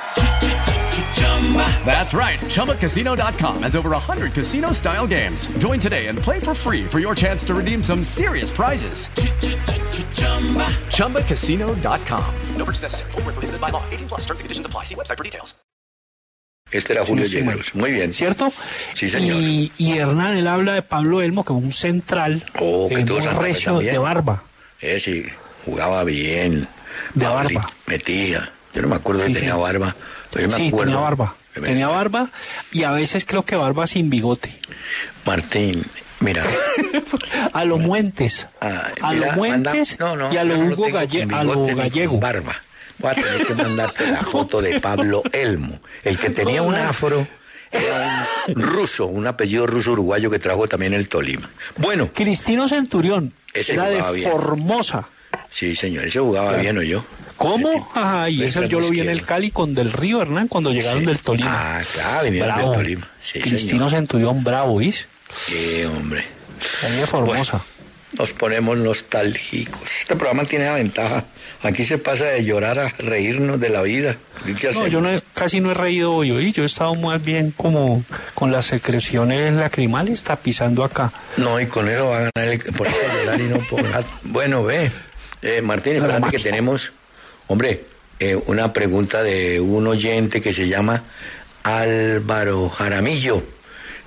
That's 1.85 2.13
right. 2.13 2.39
ChumbaCasino.com 2.39 3.63
has 3.63 3.75
over 3.75 3.89
100 3.89 4.31
casino 4.33 4.71
style 4.71 5.07
games. 5.07 5.47
Join 5.57 5.79
today 5.79 6.07
and 6.07 6.17
play 6.17 6.39
for 6.39 6.53
free 6.53 6.85
for 6.85 6.99
your 6.99 7.13
chance 7.15 7.43
to 7.47 7.53
redeem 7.53 7.83
some 7.83 8.03
serious 8.05 8.49
prizes. 8.49 9.07
ChumbaCasino.com. 10.91 12.25
No 12.55 12.65
purchase 12.65 12.83
necessary. 12.83 13.11
Void 13.11 13.25
where 13.25 13.33
prohibited 13.33 13.59
by 13.59 13.69
law. 13.71 13.83
18 13.91 14.07
plus 14.07 14.21
terms 14.21 14.39
and 14.39 14.45
conditions 14.45 14.65
apply. 14.65 14.85
See 14.85 14.95
website 14.95 15.17
for 15.17 15.23
details. 15.25 15.55
Este 16.71 16.93
era 16.93 17.03
Julio 17.05 17.25
Sí, 17.25 17.41
sí, 17.41 17.77
Muy 17.77 17.91
bien. 17.91 18.13
¿Cierto? 18.13 18.51
Sí, 18.93 19.09
señor. 19.09 19.35
Y, 19.41 19.73
y 19.77 19.97
Hernán, 19.97 20.37
él 20.37 20.47
habla 20.47 20.73
de 20.73 20.81
Pablo 20.81 21.21
Elmo 21.21 21.43
como 21.43 21.59
un 21.59 21.73
central 21.73 22.45
Oh, 22.59 22.87
que 22.87 23.01
eh, 23.01 23.03
tuvo 23.03 23.19
muy 23.19 23.43
recio 23.43 23.79
de 23.79 23.97
barba. 23.97 24.43
Eh, 24.79 24.97
sí, 25.01 25.25
jugaba 25.65 26.05
bien. 26.05 26.67
De 27.13 27.25
Pablito 27.25 27.59
barba. 27.59 27.73
Metía. 27.87 28.51
Yo 28.73 28.81
no 28.81 28.87
me 28.87 28.95
acuerdo 28.95 29.25
Sí, 29.25 29.33
que 29.33 29.39
tenía 29.39 29.55
barba. 29.55 29.95
Pero 30.31 30.43
yo 30.45 30.51
me 30.51 30.57
Sí, 30.57 30.67
acuerdo. 30.69 30.85
tenía 30.91 30.99
barba. 31.01 31.35
Tenía 31.53 31.87
barba 31.89 32.29
y 32.71 32.83
a 32.83 32.91
veces 32.91 33.25
creo 33.25 33.43
que 33.43 33.55
barba 33.57 33.85
sin 33.85 34.09
bigote. 34.09 34.57
Martín, 35.25 35.83
mira. 36.21 36.43
A 37.53 37.65
lo 37.65 37.77
Muentes. 37.77 38.47
ah, 38.61 38.87
a 39.01 39.13
mira, 39.13 39.27
lo 39.27 39.33
Muentes 39.33 39.99
no, 39.99 40.15
no, 40.15 40.33
y 40.33 40.37
a 40.37 40.43
lo 40.45 40.57
no 40.57 40.65
Hugo 40.73 40.87
Galle- 40.89 41.27
a 41.33 41.43
lo 41.43 41.65
gallego. 41.75 42.19
barba. 42.19 42.55
Voy 42.99 43.11
a 43.11 43.15
tener 43.15 43.45
que 43.45 43.55
mandarte 43.55 44.07
la 44.07 44.21
foto 44.23 44.61
de 44.61 44.79
Pablo 44.79 45.23
Elmo, 45.33 45.79
el 46.03 46.17
que 46.19 46.29
tenía 46.29 46.61
un 46.61 46.75
afro. 46.75 47.27
Era 47.71 48.27
un 48.47 48.61
ruso, 48.61 49.05
un 49.07 49.27
apellido 49.27 49.65
ruso 49.65 49.93
uruguayo 49.93 50.29
que 50.29 50.39
trajo 50.39 50.67
también 50.67 50.93
el 50.93 51.07
Tolima. 51.09 51.49
Bueno, 51.77 52.09
Cristino 52.13 52.67
Centurión. 52.67 53.33
Ese 53.53 53.73
era 53.73 53.85
de 53.87 54.01
bien. 54.13 54.29
Formosa. 54.29 55.07
sí, 55.49 55.75
señor, 55.75 56.05
ese 56.05 56.19
jugaba 56.19 56.55
bien 56.57 56.77
o 56.77 56.81
yo. 56.81 57.03
¿Cómo? 57.41 57.89
Ajá, 57.95 58.29
y 58.29 58.41
Extremo 58.43 58.65
eso 58.67 58.71
yo 58.71 58.79
lo 58.81 58.89
vi 58.89 59.01
en 59.01 59.09
el. 59.09 59.23
Cali 59.23 59.51
con 59.51 59.73
Del 59.73 59.91
Río 59.91 60.21
Hernán 60.21 60.47
cuando 60.47 60.71
llegaron 60.71 60.99
Sí. 61.01 61.05
del 61.07 61.19
Tolima. 61.19 61.77
Ah, 61.77 61.81
claro, 61.93 62.23
vinieron 62.25 62.57
del. 62.57 62.71
Tolima. 62.71 63.07
Sí, 63.23 63.39
Cristino 63.39 63.89
señor. 63.89 63.89
Centurión 63.89 64.43
bravo, 64.43 64.77
¿viste? 64.77 65.05
Sí, 65.37 65.83
hombre. 65.85 66.23
Ahí 66.83 67.03
Formosa. 67.07 67.61
Nos 68.17 68.33
ponemos 68.33 68.77
nostálgicos. 68.77 69.81
Este 70.01 70.15
programa 70.15 70.43
tiene 70.45 70.65
la 70.65 70.73
ventaja. 70.73 71.23
Aquí 71.63 71.85
se 71.85 71.97
pasa 71.97 72.25
de 72.25 72.43
llorar 72.43 72.77
a 72.79 72.89
reírnos 72.97 73.59
de 73.59 73.69
la 73.69 73.81
vida. 73.83 74.15
¿Y 74.45 74.53
qué 74.55 74.71
No, 74.71 74.87
yo 74.87 74.99
no 74.99 75.09
he- 75.11 75.21
casi 75.35 75.59
no 75.61 75.71
he 75.71 75.73
reído 75.75 76.11
hoy, 76.13 76.31
¿oí? 76.31 76.51
yo 76.51 76.63
he 76.63 76.65
estado 76.65 76.93
más 76.95 77.23
bien 77.23 77.51
como 77.55 78.03
con 78.33 78.51
las 78.51 78.65
secreciones 78.65 79.53
lacrimales 79.53 80.23
tapizando 80.23 80.83
acá. 80.83 81.13
No, 81.37 81.59
y 81.61 81.67
con 81.67 81.87
eso 81.87 82.07
va 82.07 82.17
a 82.17 82.29
ganar 82.35 82.51
el 82.53 82.59
por 82.73 82.87
eso 82.87 82.97
llorar 83.23 83.39
y 83.39 83.43
no 83.43 83.59
por. 83.69 83.81
Bueno, 84.23 84.63
ve. 84.63 84.91
Eh, 85.43 85.61
Martín, 85.61 85.95
espérate 85.97 86.29
que 86.31 86.39
tenemos, 86.39 86.91
hombre, 87.47 87.83
eh, 88.19 88.35
una 88.47 88.71
pregunta 88.73 89.23
de 89.23 89.59
un 89.59 89.87
oyente 89.87 90.41
que 90.41 90.53
se 90.53 90.67
llama 90.67 91.03
Álvaro 91.63 92.69
Jaramillo, 92.69 93.43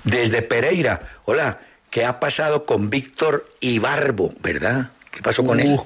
desde 0.03 0.41
Pereira. 0.41 1.01
Hola, 1.25 1.59
¿qué 1.89 2.05
ha 2.05 2.19
pasado 2.19 2.65
con 2.65 2.89
Víctor 2.89 3.47
Ibarbo, 3.59 4.33
verdad? 4.41 4.89
¿Qué 5.11 5.21
pasó 5.21 5.43
con 5.43 5.59
él? 5.59 5.79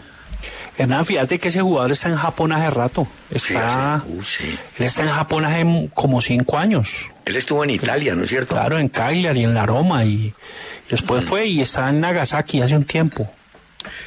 Hernán, 0.77 1.05
fíjate 1.05 1.39
que 1.39 1.49
ese 1.49 1.61
jugador 1.61 1.91
está 1.91 2.07
en 2.07 2.15
Japón 2.15 2.53
hace 2.53 2.69
rato. 2.69 3.07
Sí, 3.31 3.35
Está, 3.53 3.95
hace- 3.95 4.07
uh, 4.09 4.23
sí. 4.23 4.57
Él 4.77 4.85
está 4.85 5.03
en 5.03 5.09
Japón 5.09 5.43
hace 5.45 5.89
como 5.93 6.21
cinco 6.21 6.57
años. 6.57 7.07
Él 7.25 7.35
estuvo 7.35 7.63
en 7.65 7.71
Italia, 7.71 8.15
¿no 8.15 8.23
es 8.23 8.29
cierto? 8.29 8.55
Claro, 8.55 8.79
en 8.79 8.87
Cagliari, 8.87 9.43
en 9.43 9.53
la 9.53 9.65
Roma, 9.65 10.05
y, 10.05 10.09
y 10.27 10.33
después 10.89 11.25
Mm. 11.25 11.27
fue 11.27 11.45
y 11.47 11.61
está 11.61 11.89
en 11.89 11.99
Nagasaki 11.99 12.61
hace 12.61 12.75
un 12.77 12.85
tiempo. 12.85 13.29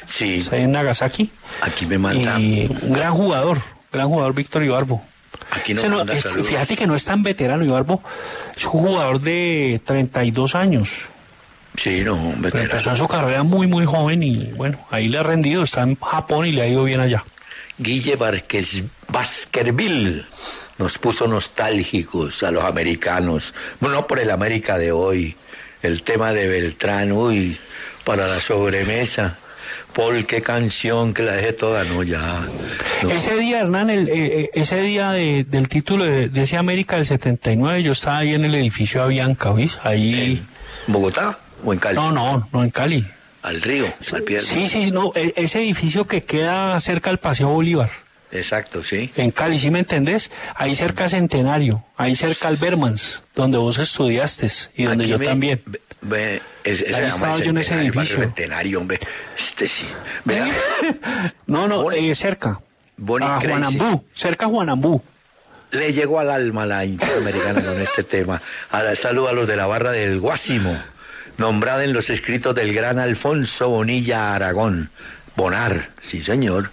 Sí, 0.07 0.37
Está 0.37 0.57
en 0.57 0.71
Nagasaki. 0.71 1.29
aquí 1.61 1.85
me 1.85 1.97
manda. 1.97 2.39
Y 2.39 2.69
un 2.81 2.93
gran 2.93 3.13
jugador, 3.13 3.59
gran 3.91 4.07
jugador 4.07 4.33
Víctor 4.33 4.63
Ibarbo. 4.63 5.03
Aquí 5.51 5.73
no- 5.73 5.87
manda 5.97 6.13
eh, 6.15 6.21
fíjate 6.21 6.75
que 6.75 6.87
no 6.87 6.95
es 6.95 7.05
tan 7.05 7.23
veterano 7.23 7.63
Ibarbo, 7.65 8.01
es 8.55 8.63
un 8.65 8.71
jugador 8.71 9.19
de 9.19 9.81
32 9.85 10.55
años. 10.55 10.89
Sí, 11.75 12.01
no, 12.03 12.15
Pero 12.15 12.41
veterano. 12.41 12.69
empezó 12.71 12.89
en 12.91 12.97
su 12.97 13.07
carrera 13.07 13.41
muy, 13.43 13.65
muy 13.65 13.85
joven 13.85 14.21
y 14.21 14.51
bueno, 14.55 14.77
ahí 14.91 15.07
le 15.09 15.17
ha 15.17 15.23
rendido, 15.23 15.63
está 15.63 15.81
en 15.81 15.95
Japón 15.99 16.45
y 16.45 16.51
le 16.51 16.61
ha 16.61 16.67
ido 16.67 16.83
bien 16.83 16.99
allá. 16.99 17.23
Guille 17.79 18.15
Vázquez 18.15 18.83
Baskerville 19.09 20.23
nos 20.77 20.97
puso 20.99 21.27
nostálgicos 21.27 22.43
a 22.43 22.51
los 22.51 22.63
americanos. 22.63 23.53
Bueno, 23.79 23.95
no 23.97 24.07
por 24.07 24.19
el 24.19 24.29
América 24.31 24.77
de 24.77 24.91
hoy. 24.91 25.35
El 25.81 26.03
tema 26.03 26.31
de 26.33 26.47
Beltrán, 26.47 27.11
uy, 27.11 27.57
para 28.05 28.27
la 28.27 28.39
sobremesa. 28.39 29.37
Paul, 29.93 30.25
qué 30.25 30.41
canción 30.41 31.13
que 31.13 31.21
la 31.23 31.33
dejé 31.33 31.53
toda, 31.53 31.83
no, 31.83 32.01
ya. 32.03 32.41
no. 33.03 33.11
Ese 33.11 33.37
día, 33.37 33.59
Hernán, 33.61 33.89
el, 33.89 34.07
eh, 34.09 34.41
eh, 34.41 34.49
ese 34.53 34.81
día 34.81 35.11
de- 35.11 35.43
del 35.43 35.67
título 35.69 36.03
de, 36.05 36.29
de 36.29 36.41
ese 36.41 36.57
América 36.57 36.95
del 36.95 37.05
79, 37.05 37.83
yo 37.83 37.91
estaba 37.91 38.17
ahí 38.19 38.33
en 38.33 38.43
el 38.45 38.55
edificio 38.55 39.03
Avianca, 39.03 39.51
¿oís? 39.51 39.77
Ahí... 39.83 40.41
¿En 40.87 40.93
Bogotá 40.93 41.37
o 41.63 41.71
en 41.73 41.79
Cali? 41.79 41.95
No, 41.95 42.11
no, 42.11 42.49
no 42.51 42.63
en 42.63 42.69
Cali. 42.71 43.05
Al 43.43 43.61
río, 43.61 43.85
al 44.13 44.23
pie 44.23 44.37
del 44.37 44.45
Sí, 44.45 44.67
sí, 44.69 44.89
no, 44.91 45.11
e- 45.15 45.33
ese 45.35 45.59
edificio 45.61 46.05
que 46.05 46.23
queda 46.23 46.79
cerca 46.79 47.09
del 47.09 47.19
Paseo 47.19 47.49
Bolívar. 47.49 47.89
Exacto, 48.31 48.81
sí. 48.81 49.11
En 49.15 49.29
Cali, 49.29 49.59
¿sí 49.59 49.69
me 49.69 49.79
entendés? 49.79 50.31
Ahí 50.55 50.73
cerca 50.73 51.07
Centenario, 51.07 51.83
ahí 51.97 52.15
cerca 52.15 52.47
Albermans, 52.47 53.21
donde 53.35 53.57
vos 53.59 53.77
estudiaste 53.77 54.47
y 54.75 54.85
donde 54.85 55.03
Aquí 55.03 55.11
yo 55.11 55.19
me- 55.19 55.25
también. 55.25 55.61
Ve, 56.03 56.41
es- 56.63 56.81
ese 56.81 56.95
Ahí 56.95 57.05
estaba 57.07 57.37
yo 57.39 57.49
en 57.51 57.57
ese 57.57 57.75
edificio. 57.75 58.19
Centenario, 58.19 58.79
hombre. 58.79 58.99
Este 59.37 59.67
sí. 59.67 59.85
Vea, 60.25 60.47
No, 61.47 61.67
no, 61.67 61.91
eh, 61.91 62.13
cerca. 62.15 62.59
Bonnie 62.97 63.27
a 63.27 63.39
Crazy. 63.39 63.47
Juanambú, 63.49 64.05
cerca 64.13 64.45
a 64.45 64.49
Juanambú. 64.49 65.01
le 65.71 65.91
llegó 65.93 66.19
al 66.19 66.29
alma 66.29 66.65
la 66.65 66.85
interamericana 66.85 67.61
con 67.61 67.81
este 67.81 68.03
tema. 68.15 68.41
Ahora 68.71 68.95
saludo 68.95 69.29
a 69.29 69.33
los 69.33 69.47
de 69.47 69.55
la 69.55 69.65
barra 69.65 69.91
del 69.91 70.19
Guásimo, 70.19 70.77
nombrada 71.37 71.83
en 71.83 71.93
los 71.93 72.09
escritos 72.09 72.53
del 72.53 72.73
gran 72.73 72.99
Alfonso 72.99 73.69
Bonilla 73.69 74.35
Aragón. 74.35 74.89
Bonar, 75.35 75.89
sí 76.05 76.21
señor. 76.21 76.69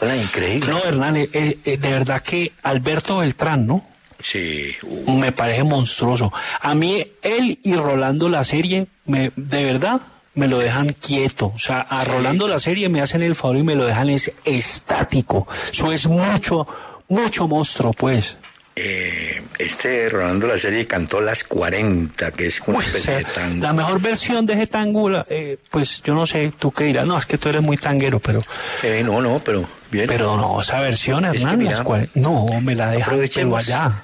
Hola, 0.00 0.16
increíble. 0.16 0.70
No, 0.70 0.78
Hernán, 0.84 1.16
eh, 1.16 1.28
eh, 1.32 1.58
de 1.78 1.90
verdad 1.92 2.22
que 2.22 2.52
Alberto 2.62 3.18
Beltrán, 3.18 3.66
¿no? 3.66 3.84
Sí. 4.24 4.74
Me 5.06 5.32
parece 5.32 5.64
monstruoso. 5.64 6.32
A 6.62 6.74
mí, 6.74 7.06
él 7.20 7.58
y 7.62 7.74
Rolando 7.76 8.30
la 8.30 8.42
serie, 8.42 8.86
me, 9.04 9.30
de 9.36 9.64
verdad, 9.64 10.00
me 10.34 10.48
lo 10.48 10.58
dejan 10.58 10.94
quieto. 10.94 11.52
O 11.54 11.58
sea, 11.58 11.80
a 11.80 12.04
Rolando 12.04 12.48
la 12.48 12.58
serie 12.58 12.88
me 12.88 13.02
hacen 13.02 13.22
el 13.22 13.34
favor 13.34 13.58
y 13.58 13.62
me 13.62 13.74
lo 13.74 13.84
dejan 13.84 14.08
es 14.08 14.32
estático. 14.46 15.46
Eso 15.70 15.92
es 15.92 16.06
mucho, 16.06 16.66
mucho 17.08 17.46
monstruo, 17.46 17.92
pues. 17.92 18.36
Eh, 18.76 19.40
este 19.58 20.08
Rolando 20.08 20.46
la 20.48 20.58
serie 20.58 20.86
cantó 20.86 21.20
las 21.20 21.44
40, 21.44 22.32
que 22.32 22.46
es 22.48 22.60
una 22.66 22.78
Uy, 22.78 22.84
o 22.84 22.86
especie 22.88 23.04
sea, 23.04 23.18
de 23.18 23.24
tango. 23.26 23.62
la 23.62 23.72
mejor 23.74 24.00
versión 24.00 24.46
de 24.46 24.54
ese 24.54 24.66
tango, 24.68 25.10
eh, 25.28 25.58
pues 25.70 26.02
yo 26.02 26.14
no 26.14 26.26
sé, 26.26 26.50
tú 26.58 26.72
qué 26.72 26.84
dirás, 26.84 27.06
no, 27.06 27.16
es 27.18 27.26
que 27.26 27.38
tú 27.38 27.50
eres 27.50 27.62
muy 27.62 27.76
tanguero, 27.76 28.18
pero... 28.18 28.42
Eh, 28.82 29.02
no, 29.04 29.20
no, 29.20 29.38
pero 29.44 29.64
bien. 29.92 30.06
Pero 30.08 30.36
no, 30.36 30.60
esa 30.60 30.80
versión, 30.80 31.24
Es 31.26 31.32
que 31.32 31.38
Hernán, 31.50 31.64
las 31.66 31.82
cual- 31.82 32.08
no, 32.14 32.46
me 32.62 32.74
la 32.74 32.90
dejan 32.90 33.20
pero 33.32 33.56
allá. 33.56 34.02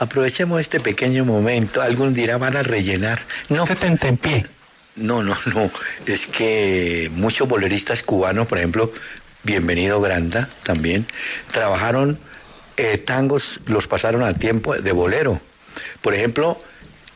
Aprovechemos 0.00 0.60
este 0.60 0.80
pequeño 0.80 1.24
momento. 1.24 1.82
Algún 1.82 2.14
dirá 2.14 2.38
van 2.38 2.56
a 2.56 2.62
rellenar. 2.62 3.20
No. 3.50 3.64
en 3.68 4.16
pie. 4.16 4.46
No, 4.96 5.22
no, 5.22 5.36
no. 5.54 5.70
Es 6.06 6.26
que 6.26 7.10
muchos 7.14 7.46
boleristas 7.46 8.02
cubanos, 8.02 8.48
por 8.48 8.58
ejemplo, 8.58 8.92
Bienvenido 9.42 10.00
Granda 10.00 10.48
también, 10.62 11.06
trabajaron 11.52 12.18
eh, 12.76 12.98
tangos, 12.98 13.60
los 13.66 13.86
pasaron 13.86 14.24
a 14.24 14.34
tiempo 14.34 14.74
de 14.74 14.92
bolero. 14.92 15.40
Por 16.00 16.14
ejemplo, 16.14 16.60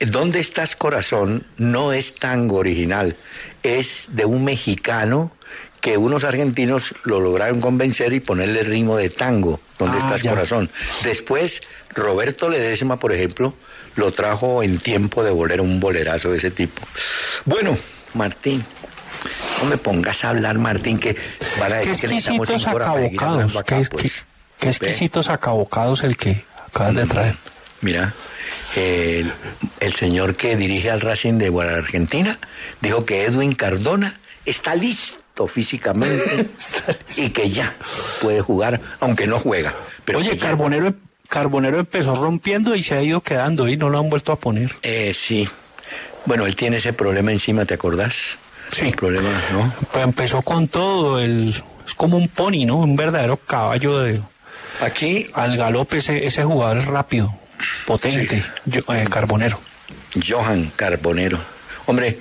¿Dónde 0.00 0.40
estás 0.40 0.76
corazón? 0.76 1.46
No 1.56 1.92
es 1.92 2.16
tango 2.16 2.56
original, 2.56 3.16
es 3.62 4.08
de 4.12 4.24
un 4.24 4.44
mexicano 4.44 5.32
que 5.80 5.96
unos 5.96 6.24
argentinos 6.24 6.94
lo 7.04 7.20
lograron 7.20 7.60
convencer 7.60 8.12
y 8.12 8.20
ponerle 8.20 8.64
ritmo 8.64 8.96
de 8.96 9.08
tango, 9.08 9.60
¿Dónde 9.78 9.96
Ah, 9.96 10.00
estás 10.00 10.22
ya. 10.22 10.30
corazón? 10.30 10.70
Después, 11.02 11.62
Roberto 11.94 12.48
Ledesma, 12.48 12.98
por 12.98 13.12
ejemplo, 13.12 13.54
lo 13.96 14.12
trajo 14.12 14.62
en 14.62 14.78
tiempo 14.78 15.24
de 15.24 15.30
bolero, 15.30 15.62
un 15.62 15.80
bolerazo 15.80 16.30
de 16.30 16.38
ese 16.38 16.50
tipo. 16.50 16.82
Bueno, 17.44 17.76
Martín, 18.14 18.64
no 19.60 19.68
me 19.68 19.76
pongas 19.76 20.24
a 20.24 20.30
hablar, 20.30 20.58
Martín, 20.58 20.98
que 20.98 21.16
van 21.58 21.72
a 21.72 21.80
Qué 21.80 21.88
decir 21.90 22.08
que 22.08 22.14
necesitamos 22.14 22.48
cinco 22.48 22.76
horas 22.76 22.84
para 22.86 22.94
seguir 23.02 23.18
acabocados, 23.18 23.32
hablando 23.34 23.58
acá, 23.58 23.76
qué, 23.78 23.84
pues. 23.90 24.02
qué- 24.02 24.10
qué 24.60 24.68
exquisitos 24.68 25.28
acabocados 25.28 26.02
el 26.04 26.16
que 26.16 26.44
acabas 26.68 26.94
de 26.94 27.06
traer. 27.06 27.36
Mira, 27.80 28.14
el, 28.76 29.32
el 29.80 29.94
señor 29.94 30.36
que 30.36 30.56
dirige 30.56 30.90
al 30.90 31.00
Racing 31.00 31.34
de 31.38 31.52
Argentina 31.62 32.38
dijo 32.80 33.04
que 33.04 33.24
Edwin 33.24 33.54
Cardona 33.54 34.18
está 34.46 34.74
listo 34.74 35.18
físicamente 35.48 36.46
y 37.16 37.30
que 37.30 37.50
ya 37.50 37.74
puede 38.22 38.40
jugar, 38.40 38.80
aunque 39.00 39.26
no 39.26 39.38
juega. 39.38 39.74
Pero 40.04 40.18
Oye, 40.20 40.36
ya- 40.36 40.46
Carbonero, 40.46 40.94
Carbonero 41.28 41.78
empezó 41.80 42.14
rompiendo 42.14 42.74
y 42.74 42.82
se 42.82 42.94
ha 42.94 43.02
ido 43.02 43.20
quedando 43.20 43.68
y 43.68 43.76
no 43.76 43.88
lo 43.88 43.98
han 43.98 44.08
vuelto 44.08 44.32
a 44.32 44.36
poner. 44.38 44.76
Eh, 44.82 45.12
sí. 45.14 45.48
Bueno, 46.26 46.46
él 46.46 46.54
tiene 46.56 46.76
ese 46.78 46.92
problema 46.92 47.32
encima, 47.32 47.64
¿te 47.64 47.74
acordás? 47.74 48.14
Sí. 48.70 48.86
El 48.86 48.94
problema, 48.94 49.28
¿no? 49.52 49.72
Pues 49.92 50.04
empezó 50.04 50.42
con 50.42 50.68
todo, 50.68 51.20
el, 51.20 51.62
es 51.86 51.94
como 51.94 52.16
un 52.16 52.28
pony, 52.28 52.64
¿no? 52.66 52.76
Un 52.76 52.96
verdadero 52.96 53.36
caballo 53.36 53.98
de... 54.00 54.20
Aquí... 54.80 55.28
Al 55.34 55.56
galope 55.56 55.98
ese, 55.98 56.26
ese 56.26 56.42
jugador 56.44 56.78
es 56.78 56.86
rápido, 56.86 57.32
potente, 57.86 58.42
yo- 58.64 58.80
eh, 58.92 59.04
Carbonero. 59.10 59.58
Johan 60.26 60.70
Carbonero. 60.76 61.38
Hombre, 61.86 62.18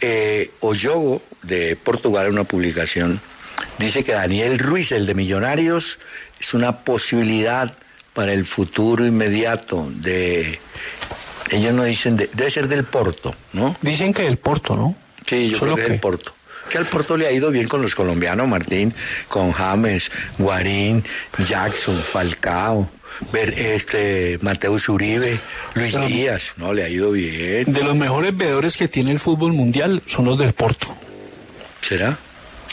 eh, 0.00 0.50
Oyogo 0.60 1.22
de 1.42 1.76
Portugal, 1.76 2.28
una 2.28 2.44
publicación, 2.44 3.20
dice 3.78 4.04
que 4.04 4.12
Daniel 4.12 4.58
Ruiz, 4.58 4.92
el 4.92 5.06
de 5.06 5.14
Millonarios, 5.14 5.98
es 6.40 6.54
una 6.54 6.78
posibilidad 6.80 7.72
para 8.12 8.32
el 8.32 8.44
futuro 8.46 9.06
inmediato 9.06 9.88
de... 9.96 10.58
Ellos 11.50 11.72
no 11.74 11.84
dicen, 11.84 12.16
de- 12.16 12.28
debe 12.32 12.50
ser 12.50 12.66
del 12.68 12.84
Porto, 12.84 13.34
¿no? 13.52 13.76
Dicen 13.80 14.12
que 14.12 14.22
del 14.22 14.36
Porto, 14.38 14.74
¿no? 14.74 14.96
Sí, 15.26 15.50
yo 15.50 15.58
Solo 15.58 15.74
creo 15.74 15.76
que 15.76 15.82
que- 15.84 15.90
del 15.92 16.00
Porto. 16.00 16.32
Que 16.68 16.78
al 16.78 16.86
Porto 16.86 17.16
le 17.16 17.28
ha 17.28 17.30
ido 17.30 17.52
bien 17.52 17.68
con 17.68 17.80
los 17.80 17.94
colombianos, 17.94 18.48
Martín, 18.48 18.92
con 19.28 19.52
James, 19.52 20.10
Guarín, 20.36 21.04
Jackson, 21.48 21.96
Falcao, 22.02 22.90
ver 23.32 23.50
este 23.58 24.38
Mateus 24.42 24.88
Uribe, 24.88 25.40
Luis 25.74 25.94
Pero- 25.94 26.06
Díaz, 26.06 26.52
no, 26.56 26.72
le 26.72 26.84
ha 26.84 26.88
ido 26.88 27.10
bien. 27.12 27.72
De 27.72 27.82
los 27.82 27.94
mejores 27.96 28.36
veedores 28.36 28.76
que 28.76 28.88
tiene 28.88 29.12
el 29.12 29.20
fútbol 29.20 29.52
mundial 29.52 30.02
son 30.06 30.24
los 30.26 30.38
del 30.38 30.52
Porto. 30.52 30.88
¿Será? 31.82 32.16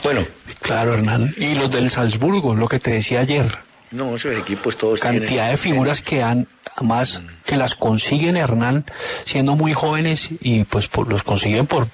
Bueno. 0.04 0.22
Claro, 0.62 0.94
Hernán. 0.94 1.34
Y 1.38 1.56
los 1.56 1.70
del 1.72 1.90
Salzburgo, 1.90 2.56
lo 2.56 2.68
que 2.68 2.80
te 2.80 2.92
decía 2.92 3.20
ayer. 3.20 3.46
No, 3.92 4.16
esos 4.16 4.36
equipos 4.38 4.76
todos 4.78 5.00
Cantidad 5.00 5.28
tienen- 5.28 5.52
de 5.52 5.58
figuras 5.58 6.02
que 6.02 6.24
han, 6.24 6.48
más 6.82 7.22
que 7.46 7.58
las 7.58 7.76
consiguen, 7.76 8.38
Hernán, 8.38 8.86
siendo 9.26 9.56
muy 9.56 9.74
jóvenes 9.74 10.30
y 10.42 10.64
pues 10.64 10.88
por- 10.88 11.08
los 11.08 11.22
consiguen 11.24 11.68
por, 11.68 11.88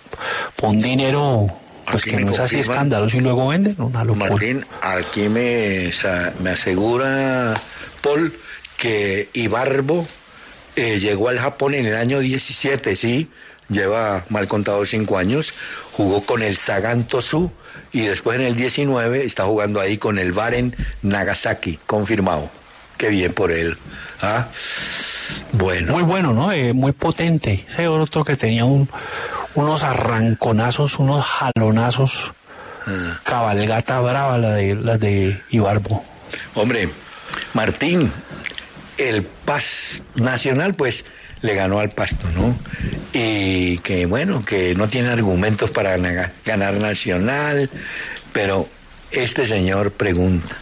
por 0.56 0.70
un 0.70 0.82
dinero 0.82 1.48
pues 1.92 2.04
Aquí 2.04 2.12
que 2.12 2.18
no 2.24 2.32
es 2.32 2.40
así 2.40 2.60
escandaloso 2.60 3.18
y 3.18 3.20
luego 3.22 3.48
venden. 3.48 3.76
Una 3.82 4.04
locura. 4.04 4.30
Martín, 4.30 4.64
aquí 4.82 5.28
me, 5.28 5.92
me 6.40 6.50
asegura 6.52 7.60
Paul 8.02 8.34
que 8.78 9.30
Ibarbo 9.34 10.08
eh, 10.76 11.00
llegó 11.00 11.30
al 11.30 11.40
Japón 11.40 11.74
en 11.74 11.86
el 11.86 11.96
año 11.96 12.20
17, 12.20 12.96
sí, 12.96 13.30
lleva 13.68 14.26
mal 14.30 14.48
contado 14.48 14.86
cinco 14.86 15.18
años, 15.18 15.54
jugó 15.92 16.22
con 16.22 16.42
el 16.42 16.56
Sagan 16.56 17.06
Tosu 17.06 17.52
y 17.92 18.02
después 18.02 18.40
en 18.40 18.46
el 18.46 18.56
19 18.56 19.26
está 19.26 19.44
jugando 19.44 19.80
ahí 19.80 19.98
con 19.98 20.20
el 20.20 20.32
Baren 20.32 20.76
Nagasaki, 21.02 21.80
confirmado. 21.86 22.50
Qué 22.98 23.10
bien 23.10 23.34
por 23.34 23.52
él. 23.52 23.78
¿ah? 24.22 24.48
Bueno. 25.54 25.94
Muy 25.94 26.04
bueno, 26.04 26.34
¿no? 26.34 26.52
Eh, 26.52 26.74
muy 26.74 26.92
potente. 26.92 27.66
Ese 27.68 27.88
otro 27.88 28.26
que 28.26 28.36
tenía 28.36 28.66
un, 28.66 28.90
unos 29.56 29.84
arranconazos, 29.84 31.00
unos 31.00 31.26
jalonazos. 31.26 32.32
Ah. 32.86 33.20
Cabalgata 33.24 34.00
brava 34.02 34.38
la 34.38 34.52
de, 34.52 34.76
la 34.76 34.98
de 34.98 35.42
Ibarbo. 35.50 36.04
Hombre, 36.56 36.90
Martín, 37.54 38.12
el 38.98 39.24
Paz 39.24 40.04
Nacional, 40.16 40.76
pues 40.76 41.06
le 41.42 41.54
ganó 41.54 41.80
al 41.80 41.92
Pasto, 41.92 42.28
¿no? 42.36 42.58
Y 43.14 43.78
que 43.80 44.06
bueno, 44.06 44.44
que 44.44 44.76
no 44.76 44.88
tiene 44.88 45.10
argumentos 45.10 45.72
para 45.72 45.98
na- 45.98 46.32
ganar 46.46 46.74
Nacional, 46.76 47.70
pero 48.34 48.68
este 49.12 49.48
señor 49.48 49.92
pregunta, 49.92 50.56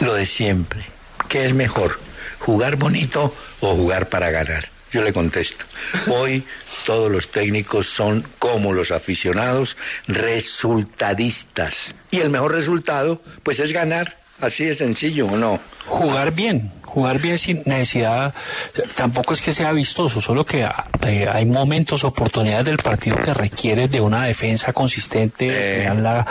lo 0.00 0.14
de 0.14 0.26
siempre, 0.26 0.84
¿qué 1.28 1.44
es 1.46 1.52
mejor? 1.54 1.98
¿Jugar 2.38 2.76
bonito 2.76 3.34
o 3.60 3.74
jugar 3.74 4.08
para 4.08 4.30
ganar? 4.30 4.68
Yo 4.92 5.02
le 5.02 5.12
contesto, 5.12 5.64
hoy 6.06 6.44
todos 6.86 7.10
los 7.10 7.28
técnicos 7.32 7.88
son 7.88 8.24
como 8.38 8.72
los 8.72 8.92
aficionados, 8.92 9.76
resultadistas. 10.06 11.74
Y 12.12 12.20
el 12.20 12.30
mejor 12.30 12.52
resultado, 12.52 13.20
pues 13.42 13.58
es 13.58 13.72
ganar, 13.72 14.16
así 14.40 14.64
de 14.64 14.74
sencillo, 14.74 15.26
¿o 15.26 15.36
no? 15.36 15.60
Jugar 15.86 16.32
bien, 16.32 16.72
jugar 16.82 17.20
bien 17.20 17.38
sin 17.38 17.62
necesidad, 17.66 18.34
tampoco 18.94 19.34
es 19.34 19.42
que 19.42 19.52
sea 19.52 19.72
vistoso, 19.72 20.20
solo 20.20 20.46
que 20.46 20.66
eh, 21.06 21.28
hay 21.30 21.44
momentos, 21.44 22.04
oportunidades 22.04 22.64
del 22.64 22.78
partido 22.78 23.16
que 23.16 23.34
requieren 23.34 23.90
de 23.90 24.00
una 24.00 24.24
defensa 24.24 24.72
consistente, 24.72 25.50
de 25.50 25.78
dejarla 25.78 26.26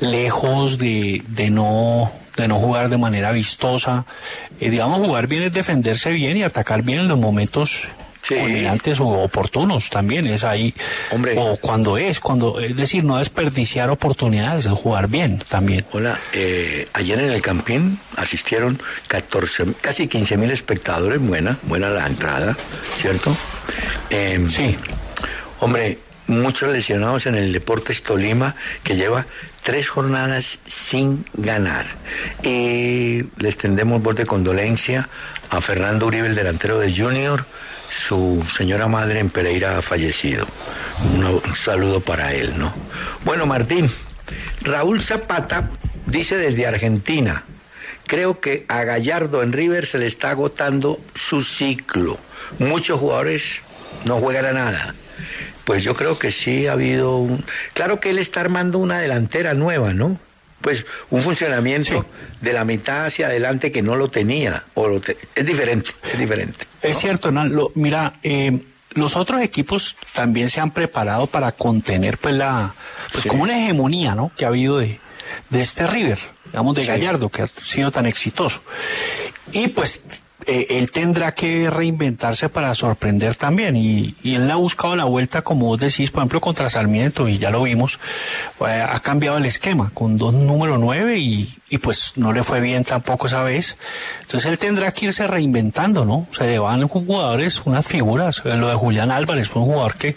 lejos 0.00 0.78
de, 0.78 1.22
de 1.28 1.50
no 1.50 2.12
de 2.36 2.46
no 2.46 2.60
jugar 2.60 2.88
de 2.88 2.98
manera 2.98 3.32
vistosa. 3.32 4.06
Eh, 4.60 4.70
digamos, 4.70 5.04
jugar 5.04 5.26
bien 5.26 5.42
es 5.42 5.52
defenderse 5.52 6.12
bien 6.12 6.36
y 6.36 6.44
atacar 6.44 6.82
bien 6.82 7.00
en 7.00 7.08
los 7.08 7.18
momentos 7.18 7.88
culminantes 8.26 9.00
o 9.00 9.06
oportunos 9.06 9.90
también 9.90 10.26
es 10.26 10.44
ahí 10.44 10.74
Hombre. 11.10 11.34
o 11.38 11.56
cuando 11.56 11.96
es 11.96 12.20
cuando 12.20 12.60
es 12.60 12.76
decir 12.76 13.04
no 13.04 13.18
desperdiciar 13.18 13.90
oportunidades 13.90 14.66
es 14.66 14.72
jugar 14.72 15.08
bien 15.08 15.38
también 15.48 15.86
Hola, 15.92 16.20
eh, 16.32 16.88
ayer 16.92 17.18
en 17.18 17.30
el 17.30 17.40
Campín 17.40 17.98
asistieron 18.16 18.80
14, 19.08 19.74
casi 19.80 20.08
15 20.08 20.36
mil 20.36 20.50
espectadores, 20.50 21.20
buena, 21.20 21.58
buena 21.62 21.88
la 21.88 22.06
entrada, 22.06 22.56
¿cierto? 22.96 23.34
Em, 24.10 24.50
sí. 24.50 24.76
Hombre, 25.60 25.98
muchos 26.26 26.70
lesionados 26.70 27.26
en 27.26 27.34
el 27.34 27.52
Deportes 27.52 28.02
Tolima 28.02 28.54
que 28.82 28.96
lleva 28.96 29.26
tres 29.62 29.88
jornadas 29.88 30.58
sin 30.66 31.24
ganar. 31.34 31.86
Y 32.42 33.24
les 33.38 33.56
tendemos 33.56 34.02
voz 34.02 34.16
de 34.16 34.26
condolencia 34.26 35.08
a 35.50 35.60
Fernando 35.60 36.06
Uribe, 36.06 36.28
el 36.28 36.34
delantero 36.34 36.78
de 36.78 36.94
Junior. 36.94 37.44
Su 37.90 38.44
señora 38.56 38.86
madre 38.86 39.20
en 39.20 39.30
Pereira 39.30 39.78
ha 39.78 39.82
fallecido. 39.82 40.46
Un, 41.14 41.54
saludo 41.54 42.00
para 42.00 42.34
él, 42.34 42.58
¿no? 42.58 42.72
Bueno, 43.24 43.46
Martín, 43.46 43.90
Raúl 44.62 45.02
Zapata 45.02 45.70
dice 46.06 46.36
desde 46.36 46.66
Argentina, 46.66 47.44
creo 48.06 48.40
que 48.40 48.64
a 48.68 48.84
Gallardo 48.84 49.42
en 49.42 49.52
River 49.52 49.86
se 49.86 49.98
le 49.98 50.06
está 50.06 50.30
agotando 50.30 51.00
su 51.14 51.42
ciclo. 51.42 52.18
Muchos 52.58 53.00
jugadores 53.00 53.62
no 54.04 54.16
juegan 54.16 54.46
a 54.46 54.52
nada. 54.52 54.94
Pues 55.64 55.82
yo 55.82 55.94
creo 55.94 56.18
que 56.18 56.32
sí 56.32 56.66
ha 56.66 56.72
habido 56.72 57.18
un... 57.18 57.44
Claro 57.74 58.00
que 58.00 58.10
él 58.10 58.18
está 58.18 58.40
armando 58.40 58.78
una 58.78 59.00
delantera 59.00 59.54
nueva, 59.54 59.92
¿no? 59.92 60.18
Pues 60.60 60.84
un 61.10 61.22
funcionamiento 61.22 62.04
de 62.40 62.52
la 62.52 62.64
mitad 62.64 63.06
hacia 63.06 63.26
adelante 63.28 63.70
que 63.70 63.82
no 63.82 63.94
lo 63.96 64.08
tenía. 64.08 64.64
O 64.74 64.88
lo 64.88 65.00
te- 65.00 65.16
Es 65.34 65.46
diferente, 65.46 65.90
es 66.12 66.18
diferente. 66.18 66.66
Es 66.82 66.98
cierto, 66.98 67.28
Hernán. 67.28 67.54
Lo- 67.54 67.70
mira, 67.76 68.14
eh, 68.22 68.60
los 68.90 69.14
otros 69.16 69.40
equipos 69.42 69.96
también 70.14 70.48
se 70.50 70.60
han 70.60 70.72
preparado 70.72 71.26
para 71.28 71.52
contener, 71.52 72.18
pues, 72.18 72.34
la, 72.34 72.74
pues, 73.12 73.22
Sí. 73.22 73.28
como 73.28 73.44
una 73.44 73.56
hegemonía, 73.62 74.14
¿no? 74.14 74.32
Que 74.36 74.44
ha 74.44 74.48
habido 74.48 74.78
de, 74.78 74.98
de 75.50 75.60
este 75.60 75.86
River, 75.86 76.18
digamos, 76.46 76.74
de 76.74 76.82
Sí. 76.82 76.88
Gallardo, 76.88 77.28
que 77.28 77.42
ha 77.42 77.46
sido 77.46 77.90
tan 77.92 78.06
exitoso. 78.06 78.62
Y 79.52 79.68
pues, 79.68 80.02
eh, 80.48 80.66
él 80.70 80.90
tendrá 80.90 81.32
que 81.32 81.70
reinventarse 81.70 82.48
para 82.48 82.74
sorprender 82.74 83.36
también. 83.36 83.76
Y, 83.76 84.16
y 84.22 84.34
él 84.34 84.50
ha 84.50 84.56
buscado 84.56 84.96
la 84.96 85.04
vuelta, 85.04 85.42
como 85.42 85.66
vos 85.66 85.78
decís, 85.78 86.10
por 86.10 86.22
ejemplo, 86.22 86.40
contra 86.40 86.70
Sarmiento, 86.70 87.28
y 87.28 87.38
ya 87.38 87.50
lo 87.50 87.62
vimos, 87.62 88.00
eh, 88.66 88.84
ha 88.88 88.98
cambiado 89.00 89.36
el 89.36 89.44
esquema 89.44 89.90
con 89.94 90.16
dos 90.16 90.32
número 90.32 90.78
nueve 90.78 91.18
y, 91.18 91.54
y 91.68 91.78
pues 91.78 92.14
no 92.16 92.32
le 92.32 92.42
fue 92.42 92.60
bien 92.60 92.82
tampoco 92.84 93.26
esa 93.26 93.42
vez. 93.42 93.76
Entonces 94.22 94.50
él 94.50 94.58
tendrá 94.58 94.92
que 94.92 95.06
irse 95.06 95.26
reinventando, 95.26 96.04
¿no? 96.04 96.26
Se 96.32 96.46
le 96.46 96.58
van 96.58 96.88
jugadores, 96.88 97.62
unas 97.64 97.86
figuras. 97.86 98.42
Eh, 98.44 98.56
Lo 98.56 98.68
de 98.68 98.74
Julián 98.74 99.10
Álvarez 99.10 99.48
fue 99.48 99.62
un 99.62 99.68
jugador 99.68 99.96
que, 99.96 100.16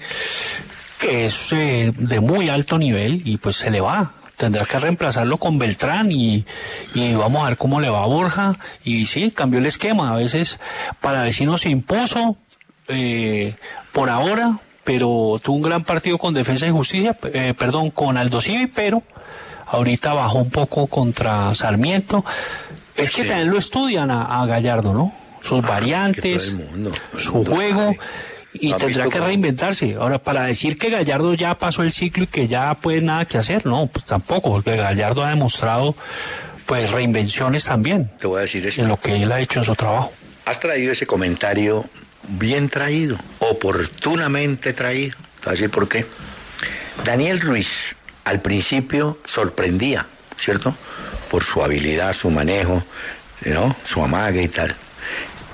que 0.98 1.26
es 1.26 1.52
eh, 1.52 1.92
de 1.96 2.20
muy 2.22 2.50
alto 2.50 2.78
nivel 2.78 3.22
y 3.26 3.38
pues 3.38 3.58
se 3.58 3.70
le 3.70 3.82
va. 3.82 4.14
Tendrá 4.42 4.66
que 4.66 4.80
reemplazarlo 4.80 5.38
con 5.38 5.60
Beltrán 5.60 6.12
y, 6.12 6.44
y 6.96 7.14
vamos 7.14 7.44
a 7.44 7.50
ver 7.50 7.58
cómo 7.58 7.80
le 7.80 7.90
va 7.90 8.02
a 8.02 8.08
Borja. 8.08 8.58
Y 8.84 9.06
sí, 9.06 9.30
cambió 9.30 9.60
el 9.60 9.68
esquema. 9.68 10.12
A 10.12 10.16
veces 10.16 10.60
para 11.00 11.22
vecino 11.22 11.60
se 11.60 11.70
impuso 11.70 12.38
eh, 12.88 13.54
por 13.92 14.10
ahora, 14.10 14.58
pero 14.84 15.40
tuvo 15.44 15.58
un 15.58 15.62
gran 15.62 15.84
partido 15.84 16.18
con 16.18 16.34
Defensa 16.34 16.66
y 16.66 16.72
Justicia, 16.72 17.16
eh, 17.32 17.54
perdón, 17.56 17.92
con 17.92 18.18
Aldo 18.18 18.42
Civi, 18.42 18.66
pero 18.66 19.04
ahorita 19.68 20.16
bajó 20.16 20.40
un 20.40 20.50
poco 20.50 20.88
contra 20.88 21.54
Sarmiento. 21.54 22.26
Es 22.96 23.12
que 23.12 23.26
también 23.26 23.52
lo 23.52 23.60
estudian 23.60 24.10
a, 24.10 24.42
a 24.42 24.46
Gallardo, 24.48 24.92
¿no? 24.92 25.14
Sus 25.44 25.62
variantes, 25.62 26.52
mundo, 26.52 26.90
todo 27.12 27.20
el 27.20 27.24
su 27.24 27.46
juego. 27.46 27.82
sabe. 27.94 28.00
Y 28.54 28.70
¿Lo 28.70 28.76
has 28.76 28.82
tendrá 28.82 29.08
que 29.10 29.20
reinventarse. 29.20 29.96
Ahora, 29.96 30.20
para 30.20 30.44
decir 30.44 30.78
que 30.78 30.90
Gallardo 30.90 31.34
ya 31.34 31.58
pasó 31.58 31.84
el 31.84 31.94
ciclo 31.94 32.26
y 32.26 32.28
que 32.28 32.48
ya 32.48 32.74
pues 32.76 33.02
nada 33.02 33.26
que 33.26 33.38
hacer, 33.38 33.66
no, 33.66 33.88
pues 33.88 34.06
tampoco, 34.06 34.52
porque 34.52 34.76
Gallardo 34.76 35.24
ha 35.24 35.30
demostrado 35.30 35.96
pues 36.66 36.90
reinvenciones 36.92 37.66
también 37.66 38.10
Te 38.20 38.28
voy 38.28 38.40
a 38.40 38.42
decir 38.42 38.66
esto. 38.66 38.82
en 38.82 38.88
lo 38.88 38.98
que 39.00 39.22
él 39.24 39.32
ha 39.32 39.40
hecho 39.42 39.60
en 39.60 39.66
su 39.66 39.76
trabajo. 39.76 40.12
Has 40.46 40.60
traído 40.60 40.92
ese 40.92 41.06
comentario 41.06 41.86
bien 42.28 42.70
traído, 42.70 43.18
oportunamente 43.40 44.74
traído. 44.74 45.16
Te 45.40 45.46
voy 45.46 45.50
a 45.50 45.52
decir 45.52 45.70
por 45.70 45.88
qué. 45.88 46.06
Daniel 47.06 47.40
Ruiz 47.40 47.96
al 48.26 48.42
principio 48.42 49.18
sorprendía, 49.26 50.06
¿cierto? 50.38 50.76
Por 51.30 51.44
su 51.44 51.64
habilidad, 51.64 52.14
su 52.14 52.30
manejo, 52.30 52.84
¿no? 53.46 53.76
Su 53.84 54.04
amague 54.04 54.44
y 54.44 54.48
tal. 54.48 54.76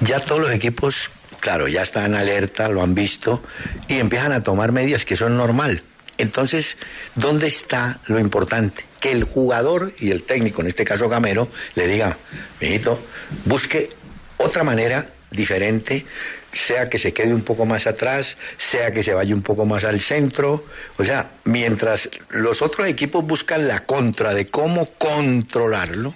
Ya 0.02 0.20
todos 0.20 0.42
los 0.42 0.52
equipos, 0.52 1.10
claro, 1.48 1.70
ya 1.70 1.84
están 1.84 2.14
alerta, 2.14 2.68
lo 2.68 2.82
han 2.84 2.94
visto 2.94 3.42
y 3.88 4.00
empiezan 4.00 4.34
a 4.34 4.44
tomar 4.44 4.74
medidas 4.74 5.06
que 5.06 5.16
son 5.16 5.38
normal. 5.38 5.82
Entonces, 6.18 6.76
¿dónde 7.16 7.48
está 7.48 8.00
lo 8.08 8.20
importante? 8.20 8.84
Que 9.00 9.14
el 9.14 9.24
jugador 9.24 9.94
y 9.98 10.12
el 10.12 10.24
técnico, 10.24 10.60
en 10.60 10.68
este 10.68 10.84
caso 10.84 11.08
Gamero, 11.08 11.48
le 11.76 11.88
diga, 11.88 12.18
mijito, 12.60 13.00
busque 13.46 13.90
otra 14.36 14.66
manera 14.66 15.08
diferente, 15.32 16.06
sea 16.52 16.90
que 16.90 17.00
se 17.00 17.14
quede 17.14 17.34
un 17.34 17.44
poco 17.44 17.66
más 17.66 17.88
atrás, 17.88 18.36
sea 18.58 18.92
que 18.92 19.02
se 19.02 19.14
vaya 19.14 19.34
un 19.34 19.42
poco 19.42 19.66
más 19.66 19.86
al 19.86 20.02
centro. 20.02 20.66
O 20.98 21.06
sea, 21.06 21.32
mientras 21.46 22.10
los 22.32 22.62
otros 22.62 22.90
equipos 22.90 23.26
buscan 23.26 23.70
la 23.70 23.86
contra 23.86 24.34
de 24.34 24.48
cómo 24.48 24.90
controlarlo, 24.98 26.14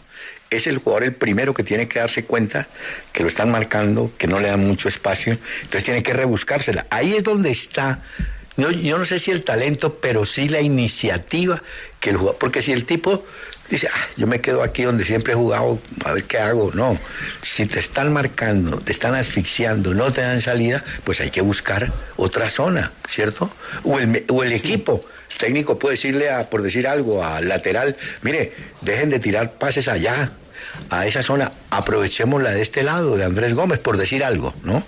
es 0.52 0.68
el 0.68 0.80
jugador 0.80 1.06
el 1.06 1.14
primero 1.14 1.54
que 1.54 1.64
tiene 1.64 1.88
que 1.88 2.00
darse 2.00 2.26
cuenta 2.26 2.68
que 3.14 3.24
lo 3.24 3.30
están 3.30 3.50
marcando, 3.50 4.12
que 4.18 4.28
no 4.28 4.40
le 4.42 4.50
dan 4.50 4.60
mucho 4.68 4.90
espacio, 4.90 5.38
entonces 5.62 5.86
tiene 5.86 6.04
que 6.04 6.14
rebuscársela. 6.14 6.86
Ahí 6.90 7.14
es 7.16 7.24
donde 7.24 7.52
está, 7.52 8.00
yo 8.58 8.98
no 8.98 9.06
sé 9.06 9.20
si 9.20 9.32
el 9.32 9.44
talento, 9.44 9.96
pero 10.02 10.26
sí 10.26 10.50
la 10.50 10.60
iniciativa 10.60 11.64
que 12.02 12.10
el 12.10 12.18
jugador, 12.18 12.38
porque 12.38 12.62
si 12.62 12.74
el 12.74 12.84
tipo 12.86 13.26
dice, 13.70 13.88
"Ah, 13.94 14.08
yo 14.18 14.28
me 14.28 14.42
quedo 14.42 14.62
aquí 14.62 14.84
donde 14.84 15.06
siempre 15.06 15.32
he 15.32 15.36
jugado, 15.38 15.80
a 16.04 16.12
ver 16.12 16.26
qué 16.26 16.40
hago, 16.40 16.72
no, 16.74 17.00
si 17.42 17.66
te 17.66 17.80
están 17.80 18.12
marcando, 18.12 18.78
te 18.80 18.92
están 18.92 19.16
asfixiando, 19.16 19.94
no 19.94 20.12
te 20.12 20.20
dan 20.20 20.42
salida, 20.42 20.84
pues 21.06 21.22
hay 21.22 21.30
que 21.32 21.40
buscar 21.40 21.94
otra 22.18 22.50
zona, 22.50 22.92
¿cierto? 23.10 23.50
O 23.84 24.00
el, 24.00 24.26
o 24.28 24.44
el 24.44 24.52
equipo. 24.52 25.06
El 25.32 25.38
técnico 25.38 25.80
puede 25.80 25.94
decirle, 25.94 26.30
a, 26.30 26.50
por 26.50 26.62
decir 26.62 26.86
algo, 26.86 27.24
al 27.24 27.48
lateral, 27.48 27.96
mire, 28.22 28.54
dejen 28.82 29.10
de 29.10 29.20
tirar 29.20 29.54
pases 29.54 29.88
allá, 29.88 30.34
a 30.90 31.06
esa 31.06 31.24
zona, 31.24 31.52
aprovechemos 31.70 32.42
la 32.42 32.52
de 32.52 32.62
este 32.62 32.84
lado, 32.84 33.16
de 33.18 33.26
Andrés 33.26 33.54
Gómez, 33.54 33.80
por 33.80 33.98
decir 33.98 34.24
algo, 34.24 34.54
¿no? 34.64 34.84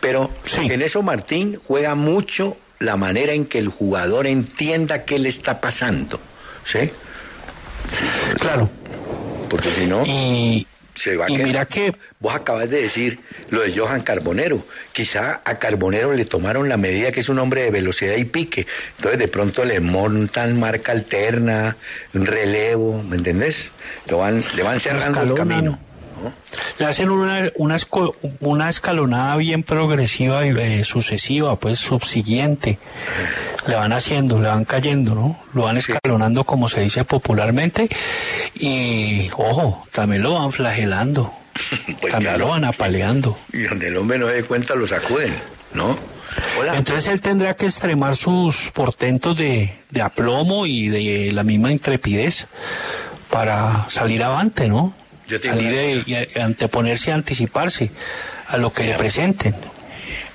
Pero 0.00 0.30
en 0.56 0.82
eso 0.82 1.02
Martín 1.02 1.60
juega 1.66 1.94
mucho 1.94 2.56
la 2.78 2.96
manera 2.96 3.32
en 3.32 3.44
que 3.44 3.58
el 3.58 3.68
jugador 3.68 4.26
entienda 4.26 5.04
qué 5.04 5.18
le 5.18 5.28
está 5.28 5.60
pasando, 5.60 6.18
¿sí? 6.64 6.90
Claro. 8.38 8.70
Porque 9.50 9.70
si 9.72 9.86
no, 9.86 10.04
Y, 10.06 10.66
se 11.00 11.16
va 11.16 11.24
a 11.24 11.30
y 11.30 11.34
quedar. 11.34 11.46
mira 11.46 11.64
que 11.64 11.94
Vos 12.18 12.34
acabas 12.34 12.68
de 12.68 12.82
decir 12.82 13.18
lo 13.48 13.62
de 13.62 13.72
Johan 13.74 14.02
Carbonero. 14.02 14.62
Quizá 14.92 15.40
a 15.44 15.58
Carbonero 15.58 16.12
le 16.12 16.26
tomaron 16.26 16.68
la 16.68 16.76
medida 16.76 17.12
que 17.12 17.20
es 17.20 17.30
un 17.30 17.38
hombre 17.38 17.62
de 17.62 17.70
velocidad 17.70 18.16
y 18.16 18.26
pique. 18.26 18.66
Entonces 18.96 19.18
de 19.18 19.28
pronto 19.28 19.64
le 19.64 19.80
montan 19.80 20.60
marca 20.60 20.92
alterna, 20.92 21.76
un 22.12 22.26
relevo, 22.26 23.02
¿me 23.02 23.16
entendés? 23.16 23.70
Lo 24.06 24.18
van, 24.18 24.44
le 24.54 24.62
van 24.62 24.80
cerrando 24.80 25.22
el 25.22 25.34
camino. 25.34 25.78
Le 26.78 26.86
hacen 26.86 27.10
una, 27.10 27.50
una, 27.56 27.76
una 28.40 28.68
escalonada 28.68 29.36
bien 29.36 29.62
progresiva 29.62 30.46
y 30.46 30.50
eh, 30.58 30.84
sucesiva, 30.84 31.56
pues 31.56 31.78
subsiguiente. 31.78 32.78
Le 33.66 33.74
van 33.74 33.92
haciendo, 33.92 34.40
le 34.40 34.48
van 34.48 34.64
cayendo, 34.64 35.14
¿no? 35.14 35.38
Lo 35.52 35.64
van 35.64 35.76
escalonando 35.76 36.44
como 36.44 36.68
se 36.68 36.80
dice 36.80 37.04
popularmente 37.04 37.88
y, 38.54 39.28
ojo, 39.36 39.86
también 39.92 40.22
lo 40.22 40.34
van 40.34 40.52
flagelando, 40.52 41.34
Pues 42.00 42.12
también 42.12 42.20
claro. 42.20 42.38
lo 42.38 42.48
van 42.48 42.64
apaleando. 42.64 43.38
Y 43.52 43.62
donde 43.62 43.88
el 43.88 43.96
hombre 43.96 44.18
no 44.18 44.26
se 44.26 44.34
dé 44.34 44.44
cuenta 44.44 44.74
lo 44.74 44.86
sacuden, 44.86 45.34
¿no? 45.74 45.96
Hola. 46.58 46.76
Entonces 46.76 47.08
él 47.08 47.20
tendrá 47.20 47.56
que 47.56 47.66
extremar 47.66 48.16
sus 48.16 48.70
portentos 48.70 49.36
de, 49.36 49.76
de 49.90 50.00
aplomo 50.00 50.64
y 50.64 50.88
de 50.88 51.32
la 51.32 51.42
misma 51.42 51.72
intrepidez 51.72 52.46
para 53.28 53.86
salir 53.88 54.22
avante, 54.22 54.68
¿no? 54.68 54.94
Yo 55.30 55.38
Salir 55.38 56.02
y 56.06 56.14
a- 56.14 56.44
anteponerse 56.44 57.10
y 57.10 57.12
anticiparse 57.12 57.90
a 58.48 58.56
lo 58.56 58.72
que 58.72 58.84
le 58.84 58.94
presenten. 58.94 59.54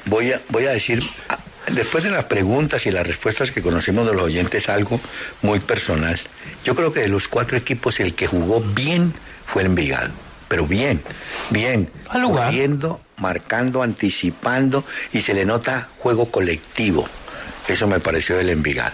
Voy 0.06 0.32
a, 0.32 0.42
voy 0.50 0.66
a 0.68 0.72
decir, 0.72 1.04
después 1.72 2.04
de 2.04 2.12
las 2.12 2.26
preguntas 2.26 2.86
y 2.86 2.92
las 2.92 3.06
respuestas 3.06 3.52
que 3.52 3.62
conocimos 3.62 4.06
de 4.08 4.14
los 4.14 4.24
oyentes, 4.26 4.70
algo 4.70 5.00
muy 5.42 5.60
personal. 5.60 6.20
Yo 6.64 6.76
creo 6.76 6.92
que 6.92 7.02
de 7.02 7.08
los 7.10 7.28
cuatro 7.28 7.58
equipos 7.58 8.00
el 8.00 8.14
que 8.14 8.28
jugó 8.28 8.62
bien 8.62 9.14
fue 9.46 9.64
el 9.64 9.68
Envigado. 9.68 10.12
Pero 10.48 10.68
bien, 10.68 11.02
bien. 11.50 11.90
Al 12.10 12.22
lugar. 12.22 12.46
Corriendo, 12.48 13.02
marcando, 13.18 13.82
anticipando 13.82 14.86
y 15.12 15.22
se 15.22 15.34
le 15.34 15.44
nota 15.44 15.90
juego 15.98 16.30
colectivo. 16.32 17.10
Eso 17.68 17.88
me 17.88 18.00
pareció 18.00 18.38
del 18.38 18.50
Envigado. 18.52 18.94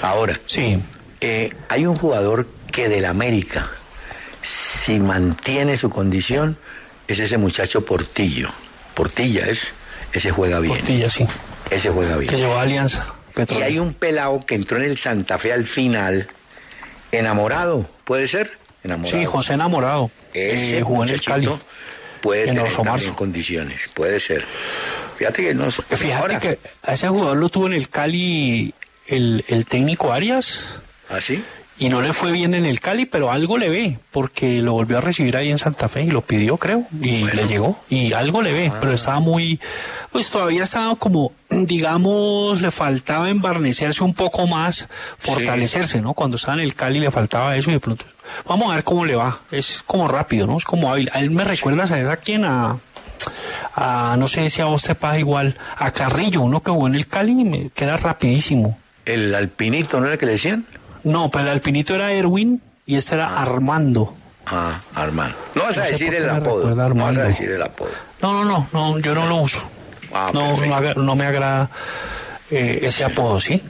Ahora, 0.00 0.40
Sí. 0.46 0.78
eh, 1.20 1.52
hay 1.68 1.84
un 1.84 1.96
jugador 1.96 2.48
que 2.72 2.88
del 2.88 3.04
América, 3.04 3.70
si 4.46 4.98
mantiene 5.00 5.76
su 5.76 5.90
condición, 5.90 6.56
es 7.08 7.18
ese 7.18 7.38
muchacho 7.38 7.84
Portillo. 7.84 8.50
Portilla 8.94 9.46
es 9.46 9.72
ese 10.12 10.30
juega 10.30 10.60
bien. 10.60 10.76
Portilla, 10.76 11.10
sí. 11.10 11.26
Ese 11.70 11.90
juega 11.90 12.16
bien. 12.16 12.30
Que 12.30 12.36
llevó 12.36 12.56
a 12.56 12.62
Alianza. 12.62 13.06
Y 13.50 13.62
hay 13.62 13.78
un 13.78 13.92
pelado 13.92 14.46
que 14.46 14.54
entró 14.54 14.78
en 14.78 14.84
el 14.84 14.96
Santa 14.96 15.38
Fe 15.38 15.52
al 15.52 15.66
final, 15.66 16.26
enamorado, 17.12 17.88
¿puede 18.04 18.28
ser? 18.28 18.56
Enamorado. 18.82 19.18
Sí, 19.18 19.26
José 19.26 19.52
Enamorado. 19.54 20.10
Ese 20.32 20.78
eh, 20.78 20.82
jugó 20.82 21.04
en 21.04 21.10
el 21.10 21.20
Cali. 21.20 21.48
puede 22.22 22.48
en 22.48 22.56
tener 22.56 22.72
también 22.72 23.14
condiciones, 23.14 23.90
puede 23.92 24.20
ser. 24.20 24.44
Fíjate 25.18 25.42
que 25.42 25.54
no. 25.54 25.70
Fíjate 25.70 26.38
que 26.38 26.58
a 26.82 26.94
ese 26.94 27.08
jugador 27.08 27.36
lo 27.36 27.48
tuvo 27.48 27.66
en 27.66 27.74
el 27.74 27.88
Cali 27.90 28.72
el, 29.06 29.44
el 29.48 29.66
técnico 29.66 30.12
Arias. 30.12 30.80
¿Así? 31.08 31.44
Y 31.78 31.90
no 31.90 32.00
le 32.00 32.14
fue 32.14 32.32
bien 32.32 32.54
en 32.54 32.64
el 32.64 32.80
Cali, 32.80 33.04
pero 33.04 33.30
algo 33.30 33.58
le 33.58 33.68
ve, 33.68 33.98
porque 34.10 34.62
lo 34.62 34.72
volvió 34.72 34.96
a 34.96 35.02
recibir 35.02 35.36
ahí 35.36 35.50
en 35.50 35.58
Santa 35.58 35.88
Fe 35.90 36.04
y 36.04 36.10
lo 36.10 36.22
pidió, 36.22 36.56
creo, 36.56 36.84
y 37.02 37.24
le 37.24 37.46
llegó. 37.46 37.78
Y 37.90 38.14
algo 38.14 38.40
le 38.40 38.52
ve, 38.52 38.72
pero 38.80 38.92
estaba 38.92 39.20
muy, 39.20 39.60
pues 40.10 40.30
todavía 40.30 40.64
estaba 40.64 40.96
como, 40.96 41.32
digamos, 41.50 42.62
le 42.62 42.70
faltaba 42.70 43.28
embarnecerse 43.28 44.02
un 44.02 44.14
poco 44.14 44.46
más, 44.46 44.88
fortalecerse, 45.18 46.00
¿no? 46.00 46.14
Cuando 46.14 46.36
estaba 46.36 46.54
en 46.54 46.64
el 46.64 46.74
Cali 46.74 46.98
le 46.98 47.10
faltaba 47.10 47.54
eso 47.56 47.70
y 47.70 47.74
de 47.74 47.80
pronto, 47.80 48.06
vamos 48.48 48.70
a 48.70 48.76
ver 48.76 48.84
cómo 48.84 49.04
le 49.04 49.14
va. 49.14 49.40
Es 49.50 49.82
como 49.86 50.08
rápido, 50.08 50.46
¿no? 50.46 50.56
Es 50.56 50.64
como 50.64 50.90
hábil. 50.90 51.10
A 51.12 51.20
él 51.20 51.30
me 51.30 51.44
recuerda, 51.44 51.86
¿sabes 51.86 52.08
a 52.08 52.16
quién? 52.16 52.46
A, 52.46 52.78
a, 53.74 54.16
no 54.18 54.28
sé 54.28 54.48
si 54.48 54.62
a 54.62 54.66
vos 54.66 54.82
te 54.82 54.94
pasa 54.94 55.18
igual, 55.18 55.58
a 55.76 55.90
Carrillo, 55.90 56.40
uno 56.40 56.62
que 56.62 56.70
jugó 56.70 56.86
en 56.86 56.94
el 56.94 57.06
Cali, 57.06 57.34
me 57.44 57.68
queda 57.68 57.98
rapidísimo. 57.98 58.78
¿El 59.04 59.34
alpinito 59.34 60.00
no 60.00 60.06
era 60.06 60.14
el 60.14 60.18
que 60.18 60.26
le 60.26 60.32
decían? 60.32 60.64
No, 61.06 61.30
pero 61.30 61.44
el 61.44 61.50
alpinito 61.50 61.94
era 61.94 62.12
Erwin 62.12 62.60
y 62.84 62.96
este 62.96 63.14
era 63.14 63.40
Armando. 63.40 64.12
Ah, 64.44 64.80
Armando. 64.92 65.36
No 65.54 65.62
vas 65.62 65.78
a 65.78 65.82
No 65.82 65.86
sé 65.86 65.92
decir 65.92 66.14
el 66.16 66.28
apodo. 66.28 66.74
No 66.74 66.94
vas 66.96 67.16
a 67.16 67.22
decir 67.22 67.48
el 67.48 67.62
apodo. 67.62 67.90
No, 68.20 68.32
no, 68.32 68.44
no, 68.44 68.68
no, 68.72 68.98
yo 68.98 69.14
no 69.14 69.28
lo 69.28 69.36
uso. 69.36 69.62
Ah, 70.12 70.32
no, 70.34 70.56
no, 70.96 71.14
me 71.14 71.26
agrada 71.26 71.70
eh, 72.50 72.80
ese 72.82 73.04
apodo, 73.04 73.38
¿sí? 73.38 73.62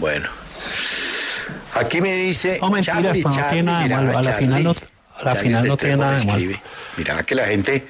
Bueno. 0.00 0.28
Aquí 1.74 2.00
me 2.00 2.16
dice. 2.16 2.58
No, 2.60 2.70
mentiras, 2.70 3.00
Charlie, 3.00 3.22
pero 3.22 3.28
no 3.28 3.36
Charlie, 3.36 3.52
tiene 3.52 3.62
nada 3.62 3.78
de 3.78 3.84
mira, 3.84 3.96
malo. 3.98 4.10
A 4.10 4.22
la 4.22 4.30
Charlie, 4.30 4.46
final 4.46 4.64
no, 4.64 4.70
a 4.70 4.74
la 4.74 5.22
Charlie 5.22 5.42
final 5.42 5.68
no 5.68 5.76
tiene 5.76 5.96
nada 5.96 6.18
de 6.18 6.26
malo. 6.26 6.58
Mira 6.96 7.22
que 7.22 7.34
la 7.36 7.44
gente. 7.44 7.86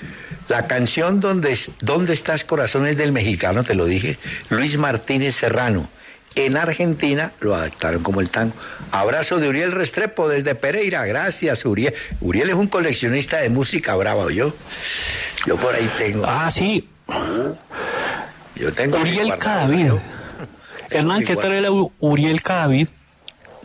La 0.48 0.66
canción 0.66 1.20
donde, 1.20 1.58
¿Dónde 1.80 2.12
estás 2.12 2.44
corazón 2.44 2.86
es 2.86 2.98
del 2.98 3.12
mexicano, 3.12 3.64
te 3.64 3.74
lo 3.74 3.86
dije, 3.86 4.18
Luis 4.50 4.76
Martínez 4.76 5.36
Serrano. 5.36 5.88
En 6.34 6.56
Argentina 6.56 7.32
lo 7.40 7.54
adaptaron 7.54 8.02
como 8.02 8.20
el 8.20 8.30
tango. 8.30 8.54
Abrazo 8.90 9.38
de 9.38 9.48
Uriel 9.48 9.72
Restrepo 9.72 10.28
desde 10.28 10.54
Pereira. 10.54 11.04
Gracias, 11.04 11.64
Uriel. 11.64 11.94
Uriel 12.20 12.48
es 12.50 12.56
un 12.56 12.68
coleccionista 12.68 13.38
de 13.38 13.50
música 13.50 13.94
brava, 13.96 14.30
yo. 14.32 14.54
Yo 15.46 15.56
por 15.56 15.74
ahí 15.74 15.90
tengo. 15.98 16.24
Ah, 16.26 16.50
sí. 16.50 16.88
Yo 18.54 18.72
tengo. 18.72 18.98
Uriel. 18.98 19.36
Cadavid. 19.38 19.92
Hernán, 20.90 21.24
¿qué 21.24 21.36
tal 21.36 21.52
era 21.52 21.68
Uriel 22.00 22.42
Cadavid? 22.42 22.88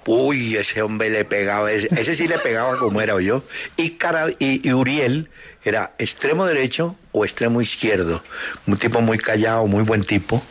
Uy, 0.05 0.55
ese 0.55 0.81
hombre 0.81 1.09
le 1.09 1.25
pegaba, 1.25 1.69
ese, 1.69 1.89
ese 1.99 2.15
sí 2.15 2.29
le 2.29 2.39
pegaba 2.39 2.77
como 2.77 3.01
era 3.01 3.19
yo. 3.19 3.43
Y, 3.75 3.91
Cara- 3.91 4.31
y, 4.39 4.65
y 4.67 4.71
Uriel 4.71 5.29
era 5.65 5.91
extremo 5.97 6.45
derecho 6.45 6.95
o 7.11 7.25
extremo 7.25 7.61
izquierdo. 7.61 8.23
Un 8.65 8.77
tipo 8.77 9.01
muy 9.01 9.17
callado, 9.17 9.67
muy 9.67 9.83
buen 9.83 10.03
tipo. 10.05 10.41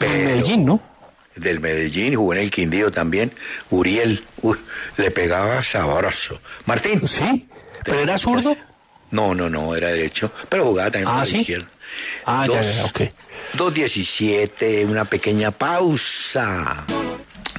En 0.00 0.24
Medellín, 0.24 0.64
¿no? 0.64 0.80
Del 1.36 1.60
Medellín, 1.60 2.14
jugó 2.14 2.34
en 2.34 2.40
el 2.40 2.50
Quindío 2.50 2.90
también. 2.90 3.32
Uriel, 3.70 4.24
le 4.98 5.10
pegaba 5.10 5.62
sabroso. 5.62 6.40
Martín. 6.66 7.06
¿Sí? 7.08 7.48
¿Pero 7.84 8.00
era 8.00 8.18
zurdo? 8.18 8.54
No, 9.10 9.34
no, 9.34 9.48
no, 9.48 9.74
era 9.74 9.88
derecho. 9.88 10.30
Pero 10.48 10.64
jugaba 10.64 10.90
también 10.90 11.08
Ah, 11.12 11.22
por 11.24 11.32
la 11.32 11.38
izquierda. 11.38 11.66
Ah, 12.26 12.44
Dos. 12.46 12.76
ya, 12.76 12.84
ok. 12.84 13.00
2.17, 13.56 14.86
una 14.86 15.04
pequeña 15.04 15.50
pausa. 15.50 16.84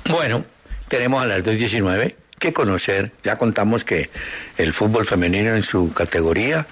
Bueno, 0.10 0.46
tenemos 0.88 1.22
a 1.22 1.26
las 1.26 1.44
2.19 1.44 2.16
que 2.40 2.54
conocer. 2.54 3.12
Ya 3.24 3.36
contamos 3.36 3.84
que 3.84 4.10
el 4.58 4.74
fútbol 4.74 5.06
femenino 5.06 5.56
en 5.56 5.64
su 5.64 5.94
categoría. 5.94 6.66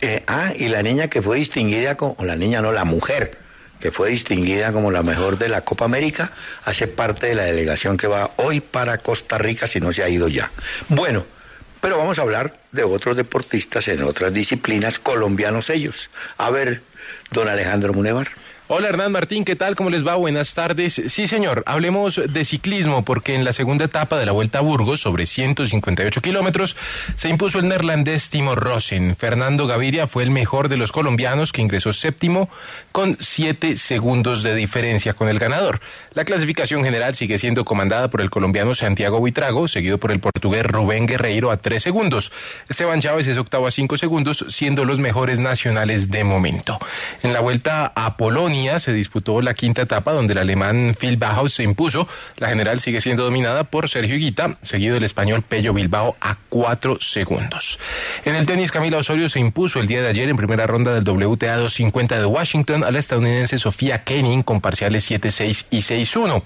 eh, 0.00 0.22
ah, 0.26 0.52
y 0.56 0.68
la 0.68 0.82
niña 0.82 1.08
que 1.08 1.22
fue 1.22 1.36
distinguida 1.38 1.94
como, 1.96 2.16
o 2.18 2.24
la 2.24 2.34
niña 2.36 2.60
no, 2.60 2.72
la 2.72 2.84
mujer 2.84 3.38
que 3.82 3.90
fue 3.90 4.10
distinguida 4.10 4.72
como 4.72 4.92
la 4.92 5.02
mejor 5.02 5.38
de 5.38 5.48
la 5.48 5.62
Copa 5.62 5.84
América, 5.84 6.30
hace 6.64 6.86
parte 6.86 7.26
de 7.26 7.34
la 7.34 7.42
delegación 7.42 7.96
que 7.96 8.06
va 8.06 8.30
hoy 8.36 8.60
para 8.60 8.98
Costa 8.98 9.38
Rica, 9.38 9.66
si 9.66 9.80
no 9.80 9.92
se 9.92 10.04
ha 10.04 10.08
ido 10.08 10.28
ya. 10.28 10.52
Bueno, 10.88 11.26
pero 11.80 11.98
vamos 11.98 12.20
a 12.20 12.22
hablar 12.22 12.56
de 12.70 12.84
otros 12.84 13.16
deportistas 13.16 13.88
en 13.88 14.04
otras 14.04 14.32
disciplinas, 14.32 15.00
colombianos 15.00 15.68
ellos. 15.68 16.10
A 16.38 16.48
ver, 16.50 16.80
don 17.32 17.48
Alejandro 17.48 17.92
Munevar. 17.92 18.28
Hola 18.74 18.88
Hernán 18.88 19.12
Martín, 19.12 19.44
¿qué 19.44 19.54
tal? 19.54 19.76
¿Cómo 19.76 19.90
les 19.90 20.06
va? 20.06 20.14
Buenas 20.14 20.54
tardes. 20.54 20.94
Sí, 20.94 21.28
señor, 21.28 21.62
hablemos 21.66 22.18
de 22.32 22.44
ciclismo 22.46 23.04
porque 23.04 23.34
en 23.34 23.44
la 23.44 23.52
segunda 23.52 23.84
etapa 23.84 24.16
de 24.16 24.24
la 24.24 24.32
Vuelta 24.32 24.60
a 24.60 24.62
Burgos, 24.62 25.00
sobre 25.00 25.26
158 25.26 26.22
kilómetros, 26.22 26.76
se 27.16 27.28
impuso 27.28 27.58
el 27.58 27.68
neerlandés 27.68 28.30
Timo 28.30 28.54
Rosen. 28.54 29.14
Fernando 29.14 29.66
Gaviria 29.66 30.06
fue 30.06 30.22
el 30.22 30.30
mejor 30.30 30.70
de 30.70 30.78
los 30.78 30.90
colombianos 30.90 31.52
que 31.52 31.60
ingresó 31.60 31.92
séptimo 31.92 32.48
con 32.92 33.16
7 33.18 33.76
segundos 33.76 34.42
de 34.42 34.54
diferencia 34.54 35.14
con 35.14 35.28
el 35.28 35.38
ganador. 35.38 35.80
La 36.12 36.24
clasificación 36.24 36.84
general 36.84 37.14
sigue 37.14 37.38
siendo 37.38 37.64
comandada 37.64 38.10
por 38.10 38.20
el 38.20 38.30
colombiano 38.30 38.74
Santiago 38.74 39.18
Buitrago, 39.18 39.66
seguido 39.66 39.98
por 39.98 40.12
el 40.12 40.20
portugués 40.20 40.64
Rubén 40.64 41.06
Guerreiro 41.06 41.50
a 41.50 41.56
3 41.56 41.82
segundos. 41.82 42.32
Esteban 42.68 43.00
Chávez 43.00 43.26
es 43.26 43.38
octavo 43.38 43.66
a 43.66 43.70
5 43.70 43.96
segundos, 43.98 44.44
siendo 44.48 44.84
los 44.84 44.98
mejores 44.98 45.40
nacionales 45.40 46.10
de 46.10 46.22
momento. 46.24 46.78
En 47.22 47.32
la 47.32 47.40
Vuelta 47.40 47.92
a 47.94 48.16
Polonia 48.16 48.78
se 48.78 48.92
disputó 48.92 49.40
la 49.40 49.54
quinta 49.54 49.82
etapa 49.82 50.12
donde 50.12 50.34
el 50.34 50.38
alemán 50.38 50.94
Phil 50.98 51.16
Bauhaus 51.16 51.54
se 51.54 51.62
impuso. 51.62 52.06
La 52.36 52.48
general 52.48 52.80
sigue 52.80 53.00
siendo 53.00 53.24
dominada 53.24 53.64
por 53.64 53.88
Sergio 53.88 54.16
Higuita, 54.16 54.58
seguido 54.62 54.94
del 54.94 55.04
español 55.04 55.42
Pello 55.42 55.72
Bilbao 55.72 56.16
a 56.20 56.36
4 56.48 56.98
segundos. 57.00 57.78
En 58.24 58.34
el 58.34 58.44
tenis, 58.44 58.70
Camila 58.70 58.98
Osorio 58.98 59.28
se 59.28 59.40
impuso 59.40 59.80
el 59.80 59.86
día 59.86 60.02
de 60.02 60.08
ayer 60.08 60.28
en 60.28 60.36
primera 60.36 60.66
ronda 60.66 60.94
del 60.94 61.08
WTA 61.08 61.56
250 61.56 62.18
de 62.18 62.26
Washington 62.26 62.81
a 62.84 62.90
la 62.90 62.98
estadounidense 62.98 63.58
Sofía 63.58 64.04
Kenin 64.04 64.42
con 64.42 64.60
parciales 64.60 65.10
7-6 65.10 65.66
y 65.70 65.78
6-1. 65.78 66.42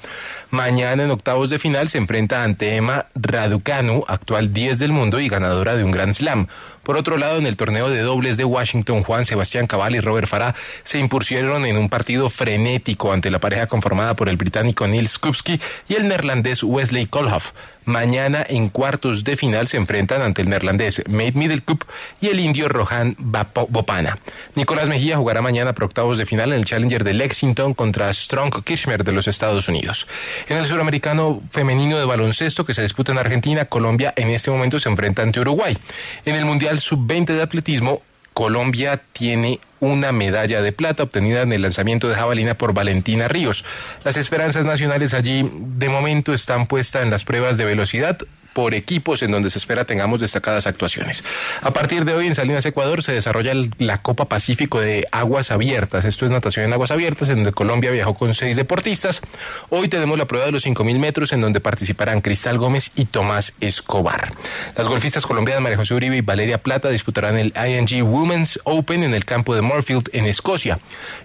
Mañana 0.51 1.05
en 1.05 1.11
octavos 1.11 1.51
de 1.51 1.59
final 1.59 1.89
se 1.89 1.99
enfrenta 1.99 2.43
ante 2.45 2.77
Emma 2.77 3.07
Raducanu, 3.15 4.05
actual 4.07 4.53
10 4.53 4.79
del 4.79 4.93
mundo 4.93 5.21
y 5.21 5.29
ganadora 5.29 5.77
de 5.77 5.85
un 5.85 5.91
Grand 5.91 6.15
Slam. 6.15 6.47
Por 6.87 6.97
otro 6.97 7.17
lado, 7.17 7.39
en 7.39 7.47
el 7.47 7.57
torneo 7.57 7.91
de 7.91 8.01
dobles 8.01 8.37
de 8.37 8.45
Washington, 8.45 9.03
Juan 9.03 9.25
Sebastián 9.25 9.67
Cabal 9.67 9.97
y 9.97 9.99
Robert 9.99 10.29
Farah 10.29 10.55
se 10.85 11.01
impusieron 11.01 11.67
en 11.67 11.79
un 11.79 11.89
partido 11.89 12.31
frenético 12.31 13.13
ante 13.13 13.29
la 13.29 13.41
pareja 13.41 13.67
conformada 13.67 14.15
por 14.15 14.29
el 14.29 14.37
británico 14.37 14.87
Neil 14.87 15.09
Skupski 15.09 15.61
y 15.89 15.95
el 15.95 16.07
neerlandés 16.07 16.63
Wesley 16.63 17.07
Kolhoff. 17.07 17.51
Mañana 17.87 18.45
en 18.49 18.69
cuartos 18.69 19.23
de 19.23 19.37
final 19.37 19.69
se 19.69 19.77
enfrentan 19.77 20.21
ante 20.21 20.43
el 20.43 20.49
neerlandés 20.49 21.05
Mate 21.09 21.35
Middelkoop 21.35 21.85
y 22.21 22.27
el 22.27 22.41
indio 22.41 22.69
Rohan 22.69 23.15
Bopana. 23.17 24.19
Nicolás 24.57 24.89
Mejía 24.89 25.19
jugará 25.19 25.41
mañana 25.41 25.73
por 25.73 25.85
octavos 25.85 26.19
de 26.19 26.27
final 26.27 26.53
en 26.53 26.59
el 26.59 26.65
Challenger 26.65 27.05
de 27.05 27.15
Lexington 27.15 27.75
contra 27.75 28.13
Strong 28.13 28.65
Kirchner 28.65 29.05
de 29.05 29.13
los 29.13 29.29
Estados 29.29 29.69
Unidos. 29.69 30.09
En 30.49 30.57
el 30.57 30.67
suramericano 30.67 31.41
femenino 31.53 31.97
de 31.97 32.05
baloncesto 32.05 32.65
que 32.65 32.75
se 32.75 32.83
disputa 32.83 33.13
en 33.13 33.19
Argentina, 33.19 33.67
Colombia 33.67 34.13
en 34.17 34.31
este 34.31 34.51
momento 34.51 34.81
se 34.81 34.89
enfrenta 34.89 35.23
ante 35.23 35.39
Uruguay. 35.39 35.79
En 36.25 36.35
el 36.35 36.45
Mundial 36.45 36.76
Sub-20 36.81 37.27
de 37.27 37.43
atletismo, 37.43 38.03
Colombia 38.33 39.03
tiene 39.13 39.61
una 39.81 40.13
medalla 40.13 40.61
de 40.61 40.73
plata 40.73 41.05
obtenida 41.05 41.43
en 41.43 41.53
el 41.53 41.63
lanzamiento 41.63 42.09
de 42.09 42.17
jabalina 42.17 42.59
por 42.59 42.75
Valentina 42.75 43.29
Ríos. 43.29 43.65
Las 44.05 44.17
esperanzas 44.17 44.67
nacionales 44.67 45.15
allí 45.15 45.51
de 45.53 45.89
momento 45.89 46.35
están 46.35 46.67
puestas 46.67 47.03
en 47.03 47.11
las 47.11 47.25
pruebas 47.25 47.57
de 47.57 47.65
velocidad 47.65 48.19
por 48.57 48.73
equipos 48.73 49.23
en 49.23 49.31
donde 49.33 49.51
se 49.51 49.59
espera 49.59 49.85
tengamos 49.85 50.19
destacadas 50.19 50.67
actuaciones. 50.67 51.23
A 51.61 51.73
partir 51.75 52.07
de 52.07 52.15
hoy 52.15 52.27
en 52.27 52.35
Salinas, 52.35 52.65
Ecuador, 52.65 53.03
se 53.03 53.13
desarrolla 53.13 53.53
el- 53.53 53.71
la 53.77 54.01
Copa 54.01 54.31
Pacífico 54.31 54.81
de 54.81 55.07
Aguas 55.13 55.51
Abiertas. 55.51 56.07
Esto 56.07 56.25
es 56.25 56.33
natación 56.33 56.65
en 56.65 56.73
aguas 56.73 56.91
abiertas, 56.91 57.29
en 57.29 57.35
donde 57.37 57.53
Colombia 57.53 57.91
viajó 57.91 58.15
con 58.15 58.33
seis 58.33 58.57
deportistas. 58.57 59.21
Hoy 59.69 59.89
tenemos 59.89 60.17
la 60.17 60.25
prueba 60.25 60.47
de 60.47 60.53
los 60.53 60.63
5.000 60.65 60.99
metros, 60.99 61.35
en 61.35 61.43
donde 61.43 61.61
participarán 61.61 62.23
Cristal 62.23 62.57
Gómez 62.57 62.93
y 62.97 63.05
Tomás 63.05 63.53
Escobar. 63.61 64.33
Las 64.75 64.89
golfistas 64.89 65.27
colombianas 65.27 65.63
María 65.63 65.77
José 65.77 65.93
Uribe 65.93 66.17
y 66.17 66.23
Valeria 66.23 66.57
Plata 66.63 66.89
disputarán 66.89 67.37
el 67.39 67.53
ING 67.59 68.03
Women's 68.11 68.59
Open 68.65 69.03
en 69.03 69.13
el 69.13 69.27
campo 69.27 69.55
de 69.55 69.61
Moorfield, 69.61 70.09
en 70.15 70.25
Escocia. 70.25 70.79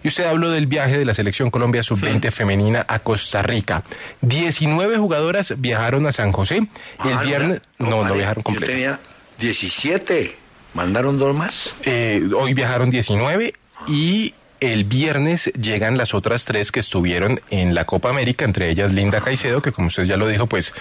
Y 0.04 0.10
usted 0.10 0.26
habló 0.26 0.50
del 0.50 0.68
viaje 0.68 0.98
de 0.98 1.06
la 1.06 1.14
selección 1.14 1.50
Colombia 1.50 1.82
Sub-20 1.82 2.30
femenina 2.30 2.86
a 2.90 3.00
Costa 3.00 3.42
Rica. 3.42 3.86
19 4.20 4.98
jugadoras 4.98 5.54
viajaron 5.62 6.06
a 6.08 6.12
San 6.12 6.34
José. 6.34 6.68
El 7.06 7.21
viernes, 7.24 7.62
no, 7.78 8.04
no, 8.04 8.14
viajaron 8.14 8.42
Yo 8.42 8.44
completas. 8.44 8.76
tenía 8.76 9.00
17. 9.40 10.38
¿Mandaron 10.74 11.20
dos 11.20 11.36
más? 11.36 11.74
Eh, 11.84 12.30
hoy 12.36 12.54
viajaron 12.54 12.90
19 12.90 13.54
y 13.88 14.34
el 14.62 14.84
viernes 14.84 15.52
llegan 15.60 15.98
las 15.98 16.14
otras 16.14 16.46
tres 16.46 16.72
que 16.72 16.80
estuvieron 16.80 17.42
en 17.50 17.74
la 17.74 17.86
Copa 17.86 18.10
América, 18.10 18.46
entre 18.46 18.70
ellas 18.70 18.92
Linda 18.92 19.20
Caicedo, 19.20 19.62
que 19.64 19.72
como 19.72 19.88
usted 19.88 20.04
ya 20.04 20.18
lo 20.18 20.28
dijo, 20.28 20.46
pues 20.46 20.72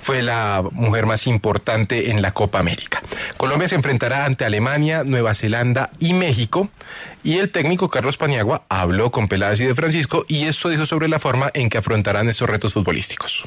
fue 0.00 0.22
la 0.22 0.64
mujer 0.72 1.04
más 1.04 1.26
importante 1.26 2.10
en 2.10 2.22
la 2.22 2.32
Copa 2.32 2.58
América. 2.58 3.02
Colombia 3.36 3.68
se 3.68 3.74
enfrentará 3.74 4.24
ante 4.24 4.46
Alemania, 4.46 5.04
Nueva 5.04 5.34
Zelanda 5.34 5.90
y 5.98 6.14
México. 6.14 6.70
Y 7.22 7.38
el 7.38 7.50
técnico 7.50 7.90
Carlos 7.90 8.16
Paniagua 8.16 8.64
habló 8.70 9.10
con 9.10 9.28
Peláez 9.28 9.60
y 9.60 9.64
de 9.64 9.74
Francisco 9.74 10.24
y 10.28 10.46
esto 10.46 10.70
dijo 10.70 10.86
sobre 10.86 11.08
la 11.08 11.18
forma 11.18 11.50
en 11.52 11.68
que 11.68 11.76
afrontarán 11.76 12.28
estos 12.30 12.48
retos 12.48 12.72
futbolísticos. 12.72 13.44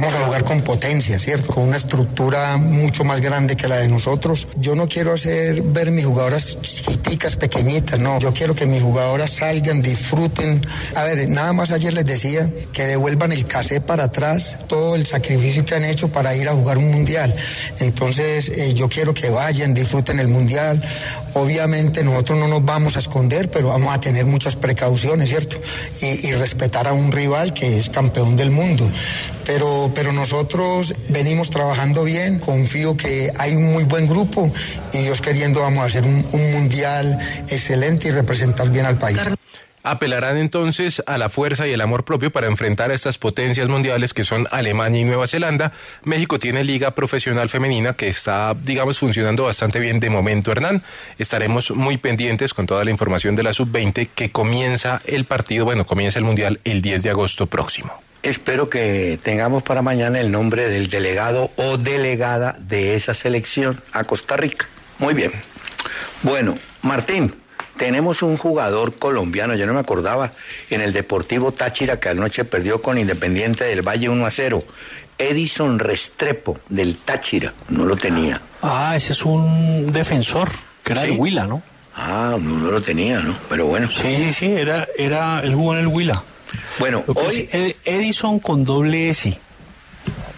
Vamos 0.00 0.14
a 0.14 0.26
jugar 0.26 0.44
con 0.44 0.60
potencia, 0.60 1.18
¿cierto? 1.18 1.52
Con 1.52 1.64
una 1.64 1.76
estructura 1.76 2.56
mucho 2.56 3.02
más 3.02 3.20
grande 3.20 3.56
que 3.56 3.66
la 3.66 3.78
de 3.78 3.88
nosotros. 3.88 4.46
Yo 4.54 4.76
no 4.76 4.86
quiero 4.86 5.12
hacer 5.12 5.60
ver 5.60 5.90
mis 5.90 6.04
jugadoras 6.04 6.56
chiquiticas, 6.62 7.34
pequeñitas, 7.34 7.98
no. 7.98 8.20
Yo 8.20 8.32
quiero 8.32 8.54
que 8.54 8.64
mis 8.64 8.80
jugadoras 8.80 9.32
salgan, 9.32 9.82
disfruten. 9.82 10.64
A 10.94 11.02
ver, 11.02 11.28
nada 11.28 11.52
más 11.52 11.72
ayer 11.72 11.94
les 11.94 12.04
decía 12.04 12.48
que 12.72 12.84
devuelvan 12.84 13.32
el 13.32 13.44
casé 13.44 13.80
para 13.80 14.04
atrás, 14.04 14.54
todo 14.68 14.94
el 14.94 15.04
sacrificio 15.04 15.66
que 15.66 15.74
han 15.74 15.84
hecho 15.84 16.12
para 16.12 16.36
ir 16.36 16.48
a 16.48 16.52
jugar 16.52 16.78
un 16.78 16.92
mundial. 16.92 17.34
Entonces, 17.80 18.50
eh, 18.50 18.74
yo 18.74 18.88
quiero 18.88 19.12
que 19.14 19.30
vayan, 19.30 19.74
disfruten 19.74 20.20
el 20.20 20.28
mundial. 20.28 20.80
Obviamente 21.34 22.04
nosotros 22.04 22.38
no 22.38 22.46
nos 22.46 22.64
vamos 22.64 22.94
a 22.94 23.00
esconder, 23.00 23.50
pero 23.50 23.70
vamos 23.70 23.92
a 23.92 24.00
tener 24.00 24.26
muchas 24.26 24.54
precauciones, 24.54 25.28
¿cierto? 25.28 25.56
Y 26.00 26.30
respetar 26.34 26.86
a 26.86 26.92
un 26.92 27.10
rival 27.10 27.52
que 27.52 27.78
es 27.78 27.88
campeón 27.88 28.36
del 28.36 28.52
mundo. 28.52 28.88
Pero, 29.48 29.87
pero 29.94 30.12
nosotros 30.12 30.94
venimos 31.08 31.50
trabajando 31.50 32.04
bien, 32.04 32.38
confío 32.38 32.96
que 32.96 33.30
hay 33.38 33.56
un 33.56 33.72
muy 33.72 33.84
buen 33.84 34.06
grupo 34.06 34.52
y 34.92 34.98
Dios 34.98 35.20
queriendo 35.20 35.60
vamos 35.60 35.82
a 35.82 35.86
hacer 35.86 36.04
un, 36.04 36.26
un 36.32 36.52
mundial 36.52 37.18
excelente 37.48 38.08
y 38.08 38.10
representar 38.10 38.70
bien 38.70 38.86
al 38.86 38.98
país. 38.98 39.18
Apelarán 39.88 40.36
entonces 40.36 41.02
a 41.06 41.16
la 41.16 41.30
fuerza 41.30 41.66
y 41.66 41.72
el 41.72 41.80
amor 41.80 42.04
propio 42.04 42.30
para 42.30 42.46
enfrentar 42.46 42.90
a 42.90 42.94
estas 42.94 43.16
potencias 43.16 43.68
mundiales 43.68 44.12
que 44.12 44.22
son 44.22 44.46
Alemania 44.50 45.00
y 45.00 45.04
Nueva 45.04 45.26
Zelanda. 45.26 45.72
México 46.02 46.38
tiene 46.38 46.62
liga 46.64 46.94
profesional 46.94 47.48
femenina 47.48 47.94
que 47.94 48.08
está, 48.08 48.54
digamos, 48.54 48.98
funcionando 48.98 49.44
bastante 49.44 49.78
bien 49.78 49.98
de 50.00 50.10
momento, 50.10 50.52
Hernán. 50.52 50.82
Estaremos 51.18 51.70
muy 51.70 51.96
pendientes 51.96 52.52
con 52.52 52.66
toda 52.66 52.84
la 52.84 52.90
información 52.90 53.34
de 53.34 53.44
la 53.44 53.54
sub-20 53.54 54.10
que 54.14 54.30
comienza 54.30 55.00
el 55.06 55.24
partido, 55.24 55.64
bueno, 55.64 55.86
comienza 55.86 56.18
el 56.18 56.24
mundial 56.24 56.60
el 56.64 56.82
10 56.82 57.04
de 57.04 57.10
agosto 57.10 57.46
próximo. 57.46 58.07
Espero 58.22 58.68
que 58.68 59.18
tengamos 59.22 59.62
para 59.62 59.80
mañana 59.82 60.20
el 60.20 60.30
nombre 60.30 60.68
del 60.68 60.90
delegado 60.90 61.50
o 61.56 61.76
delegada 61.78 62.56
de 62.58 62.94
esa 62.96 63.14
selección 63.14 63.80
a 63.92 64.04
Costa 64.04 64.36
Rica. 64.36 64.66
Muy 64.98 65.14
bien. 65.14 65.30
Bueno, 66.22 66.56
Martín, 66.82 67.34
tenemos 67.76 68.22
un 68.22 68.36
jugador 68.36 68.96
colombiano, 68.96 69.54
yo 69.54 69.66
no 69.66 69.72
me 69.74 69.80
acordaba, 69.80 70.32
en 70.68 70.80
el 70.80 70.92
Deportivo 70.92 71.52
Táchira 71.52 72.00
que 72.00 72.08
anoche 72.08 72.44
perdió 72.44 72.82
con 72.82 72.98
Independiente 72.98 73.64
del 73.64 73.86
Valle 73.86 74.08
1 74.08 74.26
a 74.26 74.30
0. 74.30 74.64
Edison 75.16 75.78
Restrepo 75.78 76.58
del 76.68 76.96
Táchira, 76.96 77.52
no 77.68 77.84
lo 77.84 77.96
tenía. 77.96 78.40
Ah, 78.62 78.94
ese 78.96 79.12
es 79.12 79.24
un 79.24 79.92
defensor, 79.92 80.48
que 80.84 80.92
era 80.92 81.02
¿Sí? 81.02 81.12
el 81.12 81.18
Huila, 81.18 81.44
¿no? 81.44 81.62
Ah, 81.94 82.36
no, 82.40 82.58
no 82.58 82.70
lo 82.70 82.80
tenía, 82.80 83.20
¿no? 83.20 83.36
Pero 83.48 83.66
bueno. 83.66 83.88
Sí, 83.90 84.16
sí, 84.16 84.32
sí, 84.32 84.46
era, 84.46 84.86
era, 84.96 85.40
él 85.40 85.54
jugó 85.54 85.74
en 85.74 85.80
el 85.80 85.86
Huila. 85.88 86.22
Bueno, 86.78 87.04
Lo 87.06 87.14
que 87.14 87.20
hoy... 87.20 87.48
es 87.52 87.76
Edison 87.84 88.38
con 88.40 88.64
doble 88.64 89.08
S. 89.10 89.38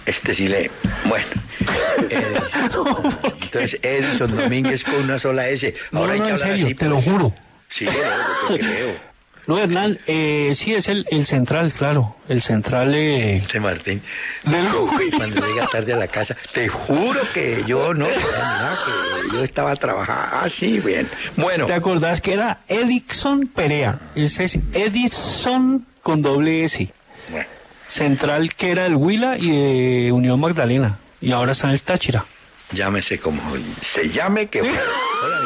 Este 0.06 0.34
sí 0.34 0.48
le... 0.48 0.70
Bueno. 1.04 1.26
Edison. 2.10 3.18
Entonces, 3.42 3.78
Edison 3.82 4.36
Domínguez 4.36 4.84
con 4.84 4.96
una 4.96 5.18
sola 5.18 5.48
S. 5.48 5.74
No, 5.92 6.00
Ahora 6.00 6.12
hay 6.14 6.18
no, 6.18 6.24
que 6.24 6.30
en 6.30 6.34
hablar 6.36 6.50
serio, 6.50 6.66
así. 6.66 6.74
te 6.74 6.84
lo 6.86 6.94
pues. 6.96 7.04
juro. 7.04 7.34
Sí, 7.68 7.84
no, 7.84 8.54
te 8.54 8.58
creo. 8.60 9.10
No, 9.46 9.58
Hernán, 9.58 9.98
eh, 10.06 10.52
sí 10.54 10.74
es 10.74 10.88
el, 10.88 11.06
el 11.10 11.26
central, 11.26 11.72
claro. 11.72 12.16
El 12.28 12.40
central 12.42 12.94
eh, 12.94 13.36
Este 13.38 13.58
Martín. 13.58 14.00
Cuando 15.16 15.46
llega 15.46 15.66
tarde 15.66 15.92
a 15.92 15.96
la 15.96 16.06
casa, 16.08 16.36
te 16.52 16.68
juro 16.68 17.20
que 17.34 17.64
yo 17.66 17.92
no, 17.94 18.06
no, 18.06 18.10
que 18.10 19.36
yo 19.36 19.42
estaba 19.42 19.74
trabajando. 19.76 20.36
Ah, 20.42 20.48
sí, 20.48 20.78
bien. 20.78 21.08
Bueno, 21.36 21.66
¿Te 21.66 21.72
acordás 21.72 22.20
que 22.20 22.34
era 22.34 22.60
Edison 22.68 23.46
Perea? 23.48 23.98
Ese 24.14 24.44
es 24.44 24.58
Edison 24.72 25.84
con 26.02 26.22
doble 26.22 26.64
S. 26.64 26.88
Bueno. 27.28 27.46
Central 27.88 28.54
que 28.54 28.70
era 28.70 28.86
el 28.86 28.94
Huila 28.96 29.36
y 29.38 29.50
de 29.50 30.12
Unión 30.12 30.38
Magdalena. 30.40 30.98
Y 31.20 31.32
ahora 31.32 31.52
está 31.52 31.66
en 31.68 31.74
el 31.74 31.82
Táchira. 31.82 32.24
llámese 32.72 33.18
como 33.18 33.42
se 33.82 34.08
llame 34.08 34.46
que. 34.48 34.62
Oiga, 34.62 34.80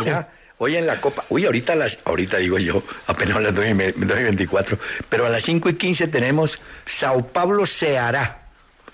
mira, 0.01 0.29
hoy 0.59 0.77
en 0.77 0.87
la 0.87 1.01
Copa, 1.01 1.25
uy, 1.31 1.47
ahorita 1.47 1.73
a 1.73 1.77
las, 1.77 1.99
ahorita 2.05 2.37
digo 2.39 2.59
yo, 2.59 2.83
apenas 3.07 3.37
a 3.39 3.41
las 3.41 3.55
2 3.55 3.67
y, 3.71 3.75
me- 3.75 3.93
2 3.93 4.19
y 4.21 4.23
24, 4.23 4.79
pero 5.09 5.27
a 5.27 5.31
las 5.31 5.43
5 5.43 5.69
y 5.71 5.75
15 5.77 6.07
tenemos 6.09 6.61
Sao 6.85 7.27
Paulo 7.27 7.67
Ceará 7.67 8.43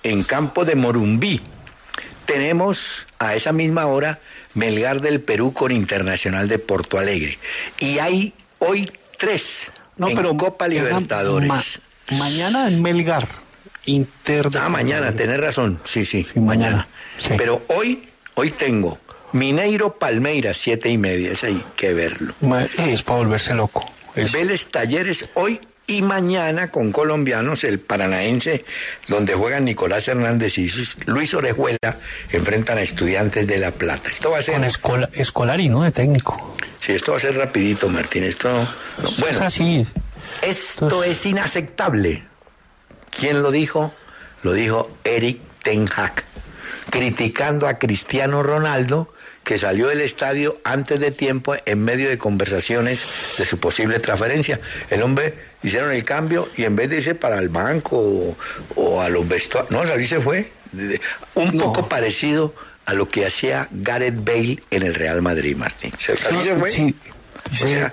en 0.02 0.22
campo 0.22 0.64
de 0.64 0.76
Morumbí. 0.76 1.40
Tenemos 2.24 3.06
a 3.18 3.34
esa 3.34 3.52
misma 3.52 3.86
hora 3.86 4.20
Melgar 4.54 5.00
del 5.00 5.20
Perú 5.20 5.52
con 5.52 5.72
Internacional 5.72 6.48
de 6.48 6.58
Porto 6.58 6.98
Alegre. 6.98 7.38
Y 7.78 7.98
hay 7.98 8.32
hoy 8.60 8.90
tres 9.18 9.70
en 10.08 10.36
Copa 10.36 10.66
Hernán, 10.66 10.84
Libertadores. 10.86 11.48
ma- 11.48 11.62
mañana 12.18 12.68
en 12.68 12.82
Melgar. 12.82 13.26
Inter 13.86 14.48
Ah, 14.60 14.68
mañana, 14.68 15.14
tenés 15.14 15.40
razón. 15.40 15.80
Sí, 15.86 16.04
sí, 16.04 16.26
mañana. 16.34 16.86
mañana. 17.18 17.36
Pero 17.38 17.62
hoy, 17.68 18.08
hoy 18.34 18.50
tengo 18.50 18.98
Mineiro 19.32 19.96
Palmeiras, 19.96 20.58
siete 20.58 20.88
y 20.90 20.98
media. 20.98 21.32
Ese 21.32 21.46
hay 21.48 21.64
que 21.76 21.92
verlo. 21.94 22.34
Es 22.78 23.02
para 23.02 23.18
volverse 23.20 23.54
loco. 23.54 23.90
Es- 24.14 24.32
Vélez 24.32 24.66
Talleres 24.66 25.28
hoy 25.34 25.60
y 25.90 26.02
mañana 26.02 26.70
con 26.70 26.92
colombianos, 26.92 27.64
el 27.64 27.80
paranaense, 27.80 28.64
donde 29.08 29.34
juegan 29.34 29.64
Nicolás 29.64 30.06
Hernández 30.08 30.56
y 30.58 30.70
Luis 31.06 31.34
Orejuela, 31.34 31.96
enfrentan 32.30 32.78
a 32.78 32.82
estudiantes 32.82 33.46
de 33.46 33.58
La 33.58 33.72
Plata. 33.72 34.08
Esto 34.10 34.30
va 34.30 34.38
a 34.38 34.42
ser... 34.42 34.54
Con 34.54 34.64
Escola- 34.64 35.10
Escolari, 35.12 35.68
¿no? 35.68 35.82
De 35.82 35.90
técnico. 35.90 36.56
Sí, 36.80 36.92
esto 36.92 37.10
va 37.12 37.18
a 37.18 37.20
ser 37.20 37.34
rapidito, 37.36 37.88
Martín. 37.88 38.22
Esto... 38.24 38.48
no, 38.52 39.10
Bueno, 39.18 39.38
Es 39.38 39.44
así. 39.44 39.86
Esto 40.42 41.02
es 41.04 41.26
inaceptable. 41.26 42.22
¿Quién 43.10 43.42
lo 43.42 43.50
dijo? 43.50 43.92
Lo 44.44 44.52
dijo 44.52 44.96
Eric 45.04 45.40
Ten 45.64 45.88
Hag, 45.94 46.22
criticando 46.90 47.66
a 47.66 47.74
Cristiano 47.78 48.42
Ronaldo, 48.42 49.12
que 49.44 49.58
salió 49.58 49.88
del 49.88 50.00
estadio 50.02 50.58
antes 50.64 51.00
de 51.00 51.10
tiempo 51.10 51.56
en 51.66 51.82
medio 51.84 52.08
de 52.08 52.16
conversaciones 52.18 53.00
de 53.38 53.44
su 53.44 53.58
posible 53.58 53.98
transferencia. 53.98 54.60
El 54.90 55.02
hombre 55.02 55.34
hicieron 55.62 55.92
el 55.92 56.04
cambio 56.04 56.48
y 56.56 56.64
en 56.64 56.76
vez 56.76 56.90
de 56.90 56.96
irse 56.96 57.14
para 57.14 57.38
el 57.38 57.48
banco 57.48 57.98
o, 57.98 58.36
o 58.76 59.00
a 59.02 59.08
los 59.08 59.26
vestuarios, 59.28 59.70
no, 59.70 60.00
y 60.00 60.06
se 60.06 60.20
fue. 60.20 60.52
Un 61.34 61.58
poco 61.58 61.88
parecido 61.88 62.54
a 62.86 62.94
lo 62.94 63.08
que 63.08 63.26
hacía 63.26 63.68
Gareth 63.70 64.24
Bale 64.24 64.62
en 64.70 64.82
el 64.84 64.94
Real 64.94 65.20
Madrid, 65.22 65.56
Martín. 65.56 65.92
Se 65.98 66.14
fue. 66.16 66.70
Sí, 66.70 66.94
O 67.62 67.66
sea, 67.68 67.92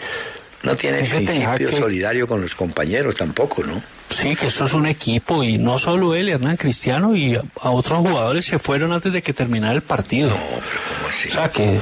no 0.63 0.75
tiene 0.75 0.99
Hag 0.99 1.07
principio 1.09 1.69
que- 1.69 1.75
solidario 1.77 2.27
con 2.27 2.41
los 2.41 2.53
compañeros 2.55 3.15
tampoco, 3.15 3.63
¿no? 3.63 3.81
Sí, 4.09 4.35
que 4.35 4.47
esto 4.47 4.65
es 4.65 4.73
un 4.73 4.85
equipo 4.87 5.43
y 5.43 5.57
no 5.57 5.77
solo 5.77 6.15
él, 6.15 6.29
Hernán 6.29 6.55
Cristiano 6.57 7.15
y 7.15 7.35
a, 7.35 7.41
otros 7.69 7.99
jugadores 7.99 8.45
se 8.45 8.57
fueron 8.57 8.93
antes 8.93 9.11
de 9.11 9.21
que 9.21 9.33
terminara 9.33 9.73
el 9.73 9.81
partido. 9.81 10.31
O 10.33 11.29
sea 11.31 11.51
que, 11.51 11.79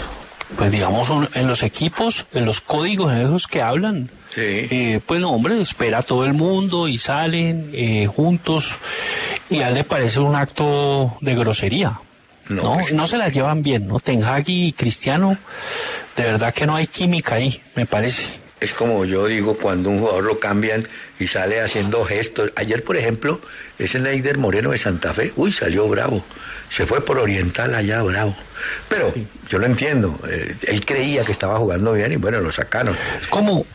pues 0.58 0.72
digamos, 0.72 1.10
en 1.36 1.48
los 1.48 1.62
equipos, 1.62 2.26
en 2.34 2.46
los 2.46 2.62
códigos 2.62 3.12
en 3.12 3.22
esos 3.22 3.48
que 3.48 3.62
hablan, 3.62 4.10
eh, 4.38 5.00
pues 5.06 5.20
no, 5.22 5.32
hombre, 5.32 5.62
espera 5.62 6.00
a 6.00 6.04
todo 6.04 6.26
el 6.26 6.34
mundo 6.34 6.88
y 6.88 6.98
salen 6.98 7.72
eh, 7.74 8.08
juntos 8.08 8.74
y 9.50 9.60
a 9.60 9.70
él 9.70 9.76
le 9.76 9.84
parece 9.84 10.20
un 10.20 10.36
acto 10.36 11.18
de 11.22 11.36
grosería. 11.36 12.00
No, 12.50 12.78
no, 12.94 13.08
se 13.08 13.18
las 13.18 13.34
llevan 13.34 13.64
bien, 13.64 13.88
¿no? 13.88 14.00
Ten 14.00 14.24
Hag 14.24 14.44
y 14.48 14.72
Cristiano, 14.74 15.38
de 16.16 16.24
verdad 16.24 16.54
que 16.54 16.68
no 16.68 16.76
hay 16.76 16.86
química 16.86 17.36
ahí, 17.36 17.62
me 17.76 17.88
parece. 17.88 18.24
Es 18.60 18.72
como 18.72 19.04
yo 19.06 19.26
digo 19.26 19.58
cuando 19.58 19.90
un 19.90 20.00
jugador 20.00 20.24
lo 20.24 20.40
cambian 20.40 20.88
y 21.20 21.28
sale 21.28 21.62
haciendo 21.62 22.06
gestos. 22.06 22.52
Ayer, 22.56 22.84
por 22.84 22.98
ejemplo, 22.98 23.42
ese 23.80 24.00
Neider 24.00 24.38
Moreno 24.38 24.72
de 24.72 24.78
Santa 24.78 25.14
Fe, 25.14 25.34
uy, 25.36 25.52
salió 25.52 25.88
bravo. 25.88 26.24
Se 26.70 26.86
fue 26.86 27.04
por 27.04 27.18
Oriental 27.18 27.76
allá, 27.76 28.02
bravo. 28.04 28.36
Pero 28.90 29.14
yo 29.50 29.60
lo 29.60 29.66
entiendo. 29.66 30.18
eh, 30.30 30.56
él 30.68 30.86
creía 30.86 31.24
que 31.24 31.32
estaba 31.32 31.58
jugando 31.58 31.94
bien 31.94 32.12
y 32.14 32.16
bueno, 32.16 32.40
lo 32.40 32.52
sacaron. 32.52 32.96
¿Cómo? 33.30 33.66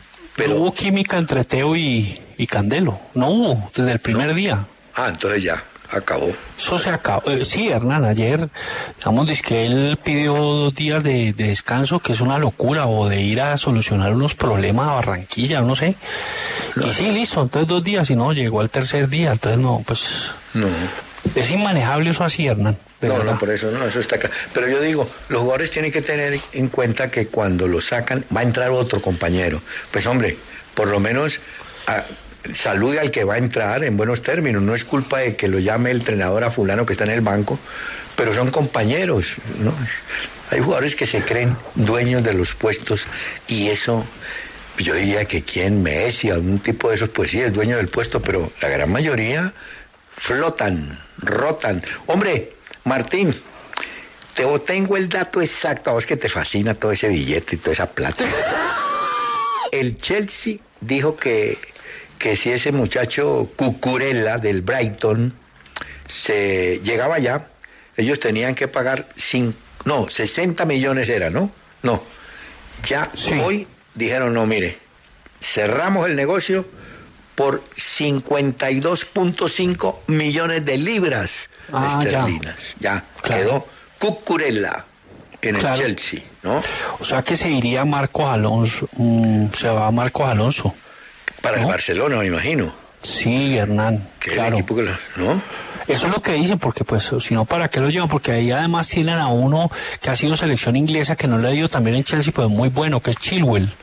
Pero 0.41 0.55
hubo 0.55 0.73
química 0.73 1.19
entre 1.19 1.45
Teo 1.45 1.75
y, 1.75 2.19
y 2.35 2.47
Candelo. 2.47 2.99
No 3.13 3.29
hubo, 3.29 3.69
desde 3.75 3.91
el 3.91 3.99
primer 3.99 4.33
día. 4.33 4.65
Ah, 4.95 5.09
entonces 5.09 5.43
ya, 5.43 5.63
acabó. 5.91 6.31
Eso 6.57 6.79
se 6.79 6.89
acabó. 6.89 7.29
Eh, 7.29 7.45
sí, 7.45 7.69
Hernán, 7.69 8.05
ayer, 8.05 8.49
digamos, 8.97 9.27
dice 9.27 9.43
que 9.43 9.67
él 9.67 9.99
pidió 10.03 10.33
dos 10.33 10.73
días 10.73 11.03
de, 11.03 11.33
de 11.33 11.47
descanso, 11.49 11.99
que 11.99 12.13
es 12.13 12.21
una 12.21 12.39
locura, 12.39 12.87
o 12.87 13.07
de 13.07 13.21
ir 13.21 13.39
a 13.39 13.55
solucionar 13.57 14.13
unos 14.13 14.33
problemas 14.33 14.89
a 14.89 14.93
Barranquilla, 14.95 15.61
no 15.61 15.75
sé. 15.75 15.95
Y 16.75 16.89
sí, 16.89 17.11
listo, 17.11 17.43
entonces 17.43 17.67
dos 17.67 17.83
días, 17.83 18.09
y 18.09 18.15
no, 18.15 18.33
llegó 18.33 18.61
al 18.61 18.71
tercer 18.71 19.09
día, 19.09 19.33
entonces 19.33 19.59
no, 19.59 19.83
pues... 19.85 20.07
No. 20.55 20.67
Es 21.35 21.49
inmanejable 21.51 22.09
eso 22.09 22.23
así, 22.23 22.47
Hernán. 22.47 22.77
No, 23.01 23.23
no, 23.23 23.37
por 23.37 23.49
eso 23.49 23.71
no, 23.71 23.85
eso 23.85 23.99
está 23.99 24.15
acá. 24.15 24.29
Pero 24.53 24.67
yo 24.67 24.81
digo, 24.81 25.09
los 25.29 25.41
jugadores 25.41 25.71
tienen 25.71 25.91
que 25.91 26.01
tener 26.01 26.39
en 26.53 26.67
cuenta 26.67 27.09
que 27.09 27.27
cuando 27.27 27.67
lo 27.67 27.81
sacan 27.81 28.25
va 28.35 28.41
a 28.41 28.43
entrar 28.43 28.71
otro 28.71 29.01
compañero. 29.01 29.61
Pues 29.91 30.05
hombre, 30.05 30.37
por 30.73 30.87
lo 30.87 30.99
menos 30.99 31.39
a, 31.87 32.03
salude 32.53 32.99
al 32.99 33.11
que 33.11 33.23
va 33.23 33.35
a 33.35 33.37
entrar 33.37 33.83
en 33.83 33.97
buenos 33.97 34.21
términos. 34.21 34.61
No 34.61 34.75
es 34.75 34.85
culpa 34.85 35.19
de 35.19 35.35
que 35.35 35.47
lo 35.47 35.59
llame 35.59 35.91
el 35.91 35.97
entrenador 35.97 36.43
a 36.43 36.51
fulano 36.51 36.85
que 36.85 36.93
está 36.93 37.05
en 37.05 37.11
el 37.11 37.21
banco, 37.21 37.59
pero 38.15 38.33
son 38.33 38.51
compañeros, 38.51 39.35
¿no? 39.59 39.73
Hay 40.49 40.59
jugadores 40.59 40.95
que 40.95 41.05
se 41.05 41.21
creen 41.21 41.55
dueños 41.75 42.23
de 42.23 42.33
los 42.33 42.55
puestos 42.55 43.05
y 43.47 43.69
eso, 43.69 44.05
yo 44.77 44.95
diría 44.95 45.25
que 45.25 45.43
quien 45.43 45.81
Messi, 45.81 46.29
algún 46.29 46.59
tipo 46.59 46.89
de 46.89 46.95
esos, 46.95 47.09
pues 47.09 47.31
sí, 47.31 47.39
es 47.39 47.53
dueño 47.53 47.77
del 47.77 47.87
puesto, 47.87 48.21
pero 48.21 48.51
la 48.61 48.67
gran 48.67 48.91
mayoría 48.91 49.53
flotan, 50.21 50.99
rotan. 51.17 51.83
Hombre, 52.05 52.51
Martín, 52.83 53.35
te 54.35 54.45
tengo 54.59 54.95
el 54.95 55.09
dato 55.09 55.41
exacto, 55.41 55.89
a 55.89 55.93
vos 55.93 56.05
que 56.05 56.15
te 56.15 56.29
fascina 56.29 56.75
todo 56.75 56.91
ese 56.91 57.07
billete 57.07 57.55
y 57.55 57.57
toda 57.57 57.73
esa 57.73 57.89
plata. 57.89 58.23
El 59.71 59.97
Chelsea 59.97 60.57
dijo 60.79 61.17
que, 61.17 61.57
que 62.19 62.35
si 62.35 62.51
ese 62.51 62.71
muchacho 62.71 63.49
Cucurella 63.55 64.37
del 64.37 64.61
Brighton 64.61 65.33
se 66.13 66.79
llegaba 66.83 67.15
allá, 67.15 67.47
ellos 67.97 68.19
tenían 68.19 68.53
que 68.53 68.67
pagar 68.67 69.07
cinco 69.15 69.57
no, 69.85 70.07
60 70.07 70.65
millones 70.65 71.09
era, 71.09 71.31
¿no? 71.31 71.51
No. 71.81 72.03
Ya 72.87 73.09
hoy 73.43 73.67
dijeron, 73.95 74.35
no, 74.35 74.45
mire, 74.45 74.77
cerramos 75.41 76.07
el 76.07 76.15
negocio 76.15 76.67
por 77.41 77.61
52.5 77.75 79.95
millones 80.07 80.63
de 80.65 80.77
libras 80.77 81.49
Ah, 81.73 81.99
ya. 82.03 82.09
esterlinas. 82.09 82.55
Ya, 82.79 83.03
quedó 83.23 83.65
Cucurella 83.97 84.85
en 85.41 85.55
el. 85.55 85.73
Chelsea, 85.73 86.19
¿no? 86.43 86.61
O 86.99 87.03
sea 87.03 87.23
que 87.23 87.35
se 87.37 87.49
iría 87.49 87.83
Marcos 87.85 88.25
Alonso. 88.29 88.87
mm, 88.95 89.47
se 89.53 89.69
va 89.69 89.89
Marcos 89.89 90.27
Alonso. 90.27 90.75
Para 91.41 91.61
el 91.61 91.65
Barcelona, 91.65 92.17
me 92.17 92.27
imagino. 92.27 92.71
Sí, 93.01 93.57
Hernán. 93.57 94.07
Que 94.19 94.33
claro. 94.33 94.49
el 94.49 94.53
equipo 94.61 94.75
que 94.75 94.83
lo- 94.83 94.91
¿no? 95.15 95.41
Eso 95.87 96.05
es 96.05 96.13
lo 96.13 96.21
que 96.21 96.33
dicen, 96.33 96.59
porque 96.59 96.83
pues 96.83 97.09
si 97.21 97.33
no, 97.33 97.45
¿para 97.45 97.69
qué 97.69 97.79
lo 97.79 97.89
llevan? 97.89 98.07
Porque 98.07 98.33
ahí 98.33 98.51
además 98.51 98.87
tienen 98.87 99.17
a 99.17 99.29
uno 99.29 99.71
que 99.99 100.11
ha 100.11 100.15
sido 100.15 100.37
selección 100.37 100.75
inglesa, 100.75 101.15
que 101.15 101.27
no 101.27 101.39
le 101.39 101.47
ha 101.47 101.53
ido 101.53 101.69
también 101.69 101.95
en 101.95 102.03
Chelsea, 102.03 102.31
pues 102.31 102.47
muy 102.49 102.69
bueno, 102.69 102.99
que 103.01 103.09
es 103.11 103.17
Chilwell. 103.17 103.73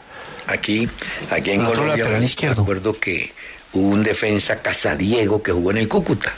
Aquí, 0.47 0.89
aquí 1.31 1.51
en 1.51 1.65
Colombia, 1.65 2.05
me 2.07 2.25
acuerdo 2.51 2.99
que 2.99 3.33
hubo 3.73 3.89
un 3.89 4.03
defensa 4.03 4.61
Casadiego 4.63 5.43
que 5.43 5.53
jugó 5.53 5.71
en 5.71 5.79
el 5.79 5.89
Cúcuta. 5.89 6.33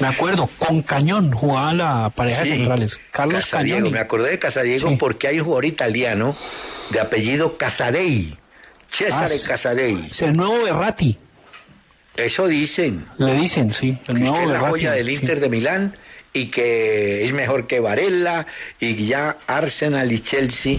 Me 0.00 0.06
acuerdo, 0.08 0.48
con 0.58 0.82
Cañón 0.82 1.32
jugaba 1.32 1.72
la 1.74 2.10
pareja 2.10 2.42
de 2.42 2.50
centrales. 2.56 3.00
Carlos 3.10 3.44
Casadiego, 3.44 3.78
Cañón. 3.78 3.92
me 3.92 3.98
acordé 4.00 4.30
de 4.30 4.38
Casadiego 4.38 4.88
Sí. 4.88 4.96
porque 4.96 5.28
hay 5.28 5.38
un 5.38 5.44
jugador 5.44 5.64
italiano 5.66 6.34
de 6.90 7.00
apellido 7.00 7.56
Casadei, 7.58 8.36
Cesare 8.90 9.36
Ah, 9.36 9.46
Casadei. 9.46 10.08
Es 10.10 10.22
el 10.22 10.36
nuevo 10.36 10.62
Berratti. 10.64 11.18
Eso 12.16 12.46
dicen. 12.46 13.06
Le 13.18 13.34
dicen, 13.34 13.72
sí. 13.72 13.98
El 14.06 14.14
que 14.16 14.20
nuevo 14.20 14.36
es 14.36 14.46
la 14.46 14.52
Berratti, 14.54 14.70
joya 14.70 14.92
del 14.92 15.06
sí. 15.06 15.14
Inter 15.14 15.40
de 15.40 15.48
Milán 15.48 15.96
y 16.34 16.46
que 16.46 17.24
es 17.24 17.32
mejor 17.32 17.66
que 17.66 17.80
Varela 17.80 18.46
y 18.80 18.96
ya 19.06 19.36
Arsenal 19.46 20.10
y 20.12 20.20
Chelsea 20.20 20.78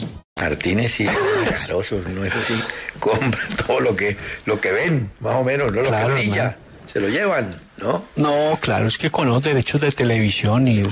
Martínez 0.35 0.99
y 0.99 1.05
Garosos, 1.05 2.07
¿no? 2.07 2.25
Eso 2.25 2.39
sí, 2.41 2.59
compran 2.99 3.47
todo 3.65 3.79
lo 3.79 3.95
que, 3.95 4.17
lo 4.45 4.59
que 4.59 4.71
ven, 4.71 5.11
más 5.19 5.35
o 5.35 5.43
menos, 5.43 5.71
no 5.73 5.81
lo 5.81 5.91
que 5.91 6.05
brilla. 6.05 6.57
Se 6.91 6.99
lo 6.99 7.07
llevan, 7.07 7.55
¿no? 7.77 8.03
No, 8.15 8.57
claro, 8.59 8.87
es 8.87 8.97
que 8.97 9.09
con 9.09 9.27
los 9.27 9.43
derechos 9.43 9.79
de 9.79 9.91
televisión 9.91 10.67
y 10.67 10.83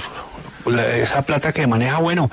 esa 1.02 1.22
plata 1.24 1.52
que 1.52 1.66
maneja, 1.68 1.98
bueno, 1.98 2.30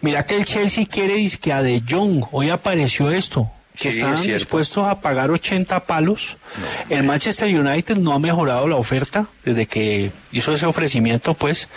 mira 0.00 0.24
que 0.26 0.36
el 0.36 0.44
Chelsea 0.44 0.86
quiere 0.86 1.14
disque 1.14 1.52
a 1.52 1.62
De 1.62 1.82
Jong, 1.88 2.24
hoy 2.32 2.50
apareció 2.50 3.10
esto, 3.10 3.50
que 3.74 3.92
Sí, 3.92 4.00
están 4.00 4.14
es 4.14 4.22
dispuestos 4.22 4.86
a 4.86 5.00
pagar 5.00 5.30
80 5.30 5.80
palos. 5.80 6.36
El 6.90 7.04
Manchester 7.04 7.48
United 7.48 7.96
no 7.96 8.12
ha 8.12 8.18
mejorado 8.18 8.66
la 8.68 8.76
oferta 8.76 9.26
desde 9.44 9.66
que 9.66 10.10
hizo 10.32 10.52
ese 10.52 10.66
ofrecimiento, 10.66 11.34
pues 11.34 11.68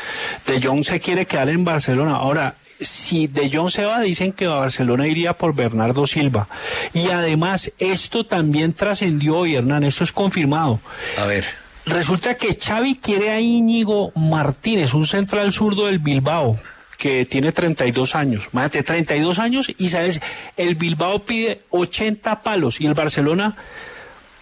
De 0.48 0.62
Jong 0.62 0.84
se 0.84 1.00
quiere 1.00 1.26
quedar 1.26 1.50
en 1.50 1.64
Barcelona. 1.64 2.16
Ahora, 2.16 2.56
si 2.82 3.28
De 3.28 3.50
Jong 3.50 3.70
se 3.70 3.86
va, 3.86 4.02
dicen 4.02 4.34
que 4.34 4.46
a 4.46 4.56
Barcelona 4.56 5.08
iría 5.08 5.34
por 5.34 5.56
Bernardo 5.56 6.08
Silva. 6.08 6.48
Y 6.94 7.10
además, 7.10 7.72
esto 7.80 8.26
también 8.26 8.74
trascendió 8.74 9.38
hoy, 9.38 9.56
Hernán, 9.56 9.84
esto 9.84 10.04
es 10.04 10.12
confirmado. 10.12 10.82
A 11.18 11.26
ver. 11.26 11.46
Resulta 11.86 12.36
que 12.36 12.58
Xavi 12.60 12.96
quiere 12.96 13.32
a 13.32 13.40
Íñigo 13.40 14.12
Martínez, 14.16 14.94
un 14.94 15.08
central 15.08 15.52
zurdo 15.52 15.88
del 15.88 16.00
Bilbao, 16.00 16.60
que 16.98 17.26
tiene 17.26 17.52
32 17.52 18.16
años. 18.16 18.50
Imagínate, 18.54 18.84
32 18.84 19.40
años 19.40 19.72
y, 19.78 19.90
¿sabes? 19.90 20.22
El 20.58 20.76
Bilbao 20.76 21.24
pide 21.26 21.62
80 21.72 22.44
palos 22.44 22.80
y 22.80 22.86
el 22.86 22.94
Barcelona, 22.94 23.56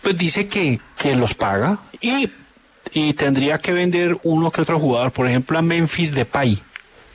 pues 0.01 0.17
dice 0.17 0.47
que, 0.47 0.81
que 0.97 1.15
los 1.15 1.33
paga 1.33 1.79
y, 2.01 2.29
y 2.91 3.13
tendría 3.13 3.59
que 3.59 3.71
vender 3.71 4.17
uno 4.23 4.51
que 4.51 4.61
otro 4.61 4.77
jugador, 4.77 5.11
por 5.11 5.27
ejemplo, 5.27 5.57
a 5.57 5.61
Memphis 5.61 6.13
Depay. 6.13 6.61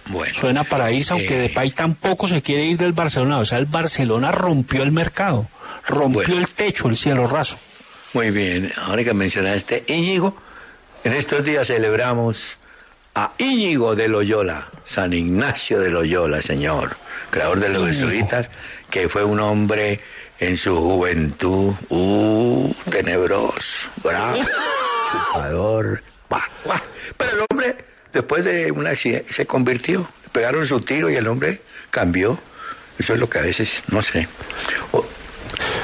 Bueno. 0.07 0.35
Suena 0.35 0.65
para 0.65 0.93
irse, 0.93 1.13
aunque 1.13 1.37
Eh. 1.37 1.49
Depay 1.49 1.71
tampoco 1.71 2.29
se 2.29 2.43
quiere 2.43 2.65
ir 2.65 2.77
del 2.77 2.93
Barcelona. 2.93 3.39
O 3.39 3.45
sea, 3.45 3.59
el 3.59 3.67
Barcelona 3.67 4.31
rompió 4.33 4.83
el 4.83 4.93
mercado, 4.93 5.49
rompió 5.87 6.37
el 6.39 6.49
techo, 6.49 6.89
el 6.89 6.97
cielo 6.97 7.27
raso. 7.27 7.59
Muy 8.13 8.31
bien, 8.31 8.71
ahora 8.77 9.03
que 9.03 9.13
mencionaste 9.15 9.85
Íñigo, 9.89 10.37
en 11.03 11.15
estos 11.15 11.45
días 11.45 11.67
celebramos 11.67 12.59
a 13.15 13.33
Íñigo 13.39 13.97
de 13.97 14.09
Loyola, 14.09 14.69
San 14.85 15.13
Ignacio 15.13 15.81
de 15.81 15.91
Loyola, 15.91 16.41
señor, 16.41 16.97
creador 17.31 17.61
de 17.61 17.71
los 17.71 17.87
jesuitas, 17.89 18.51
que 18.91 19.09
fue 19.09 19.25
un 19.25 19.41
hombre 19.41 20.01
en 20.39 20.57
su 20.57 20.77
juventud, 20.77 21.75
uh, 21.89 22.73
tenebroso, 22.91 23.89
bravo, 24.03 24.39
chupador, 25.11 26.03
pa, 26.29 26.49
pa. 26.67 26.83
pero 27.17 27.33
el 27.33 27.45
hombre, 27.51 27.77
después 28.15 28.45
de 28.45 28.73
un 28.73 28.87
accidente, 28.87 29.33
se 29.33 29.45
convirtió, 29.47 30.09
pegaron 30.33 30.67
su 30.67 30.81
tiro 30.81 31.11
y 31.11 31.17
el 31.17 31.27
hombre 31.27 31.61
cambió. 31.91 32.39
Eso 32.99 33.15
es 33.15 33.21
lo 33.21 33.29
que 33.29 33.39
a 33.39 33.43
veces, 33.43 33.83
no 33.89 34.01
sé. 34.03 34.27
O- 34.93 35.05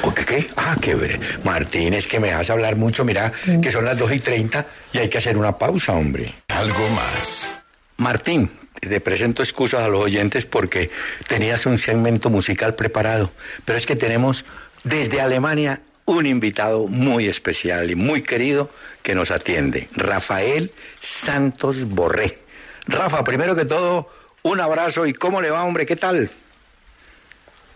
¿O 0.03 0.13
qué, 0.13 0.25
qué? 0.25 0.47
Ah, 0.57 0.75
qué 0.81 0.95
ver. 0.95 1.19
Martínez, 1.43 2.07
que 2.07 2.19
me 2.19 2.27
dejas 2.29 2.49
hablar 2.49 2.75
mucho. 2.75 3.05
Mira, 3.05 3.31
que 3.61 3.71
son 3.71 3.85
las 3.85 3.97
2 3.97 4.11
y 4.13 4.19
30 4.19 4.65
y 4.93 4.97
hay 4.97 5.09
que 5.09 5.17
hacer 5.19 5.37
una 5.37 5.57
pausa, 5.57 5.93
hombre. 5.93 6.33
Algo 6.49 6.87
más. 6.89 7.57
Martín, 7.97 8.49
te 8.79 8.99
presento 8.99 9.43
excusas 9.43 9.81
a 9.81 9.87
los 9.87 10.03
oyentes 10.03 10.45
porque 10.45 10.89
tenías 11.27 11.65
un 11.67 11.77
segmento 11.77 12.29
musical 12.29 12.73
preparado. 12.75 13.31
Pero 13.63 13.77
es 13.77 13.85
que 13.85 13.95
tenemos 13.95 14.43
desde 14.83 15.21
Alemania 15.21 15.81
un 16.05 16.25
invitado 16.25 16.87
muy 16.87 17.27
especial 17.27 17.91
y 17.91 17.95
muy 17.95 18.23
querido 18.23 18.71
que 19.03 19.15
nos 19.15 19.31
atiende. 19.31 19.87
Rafael 19.95 20.71
Santos 20.99 21.85
Borré. 21.85 22.39
Rafa, 22.87 23.23
primero 23.23 23.55
que 23.55 23.65
todo, 23.65 24.09
un 24.43 24.59
abrazo 24.59 25.05
y 25.05 25.13
¿cómo 25.13 25.41
le 25.41 25.49
va, 25.49 25.63
hombre? 25.63 25.85
¿Qué 25.85 25.95
tal? 25.95 26.29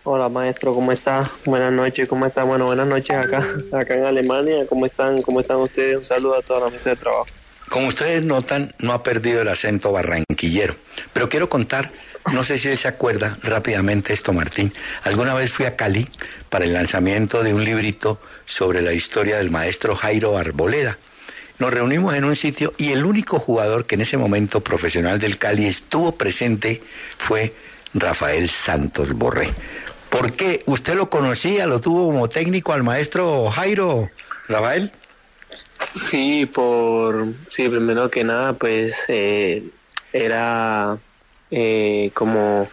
Hola 0.08 0.28
maestro, 0.28 0.72
¿cómo 0.72 0.92
está? 0.92 1.28
Buenas 1.44 1.72
noches, 1.72 2.08
¿cómo 2.08 2.26
está? 2.26 2.44
Bueno, 2.44 2.66
buenas 2.66 2.86
noches 2.86 3.16
acá, 3.16 3.44
acá 3.72 3.94
en 3.94 4.04
Alemania. 4.04 4.64
¿Cómo 4.68 4.86
están? 4.86 5.20
¿Cómo 5.20 5.40
están 5.40 5.56
ustedes? 5.56 5.98
Un 5.98 6.04
saludo 6.04 6.36
a 6.36 6.42
toda 6.42 6.60
la 6.60 6.70
mesa 6.70 6.90
de 6.90 6.96
trabajo. 6.96 7.26
Como 7.68 7.88
ustedes 7.88 8.22
notan, 8.22 8.72
no 8.78 8.92
ha 8.92 9.02
perdido 9.02 9.42
el 9.42 9.48
acento 9.48 9.90
barranquillero. 9.90 10.76
Pero 11.12 11.28
quiero 11.28 11.48
contar, 11.48 11.90
no 12.32 12.44
sé 12.44 12.58
si 12.58 12.68
él 12.68 12.78
se 12.78 12.86
acuerda 12.86 13.36
rápidamente 13.42 14.12
esto, 14.12 14.32
Martín. 14.32 14.72
Alguna 15.02 15.34
vez 15.34 15.52
fui 15.52 15.66
a 15.66 15.74
Cali 15.74 16.08
para 16.50 16.64
el 16.64 16.72
lanzamiento 16.72 17.42
de 17.42 17.54
un 17.54 17.64
librito 17.64 18.20
sobre 18.44 18.82
la 18.82 18.92
historia 18.92 19.38
del 19.38 19.50
maestro 19.50 19.96
Jairo 19.96 20.38
Arboleda. 20.38 20.98
Nos 21.58 21.72
reunimos 21.72 22.14
en 22.14 22.24
un 22.24 22.36
sitio 22.36 22.74
y 22.76 22.92
el 22.92 23.04
único 23.04 23.38
jugador 23.38 23.86
que 23.86 23.94
en 23.94 24.02
ese 24.02 24.18
momento 24.18 24.60
profesional 24.60 25.18
del 25.18 25.38
Cali 25.38 25.66
estuvo 25.66 26.12
presente 26.12 26.82
fue 27.16 27.54
Rafael 27.94 28.50
Santos 28.50 29.12
Borré. 29.12 29.48
¿Por 30.10 30.32
qué? 30.32 30.62
¿Usted 30.66 30.94
lo 30.94 31.08
conocía, 31.08 31.66
lo 31.66 31.80
tuvo 31.80 32.06
como 32.06 32.28
técnico 32.28 32.72
al 32.72 32.82
maestro 32.82 33.50
Jairo, 33.50 34.10
Rafael? 34.48 34.92
Sí, 36.10 36.46
por 36.46 37.28
sí, 37.48 37.68
primero 37.68 38.10
que 38.10 38.22
nada, 38.22 38.52
pues 38.52 38.94
eh, 39.08 39.64
era 40.12 40.98
eh, 41.50 42.10
como 42.14 42.68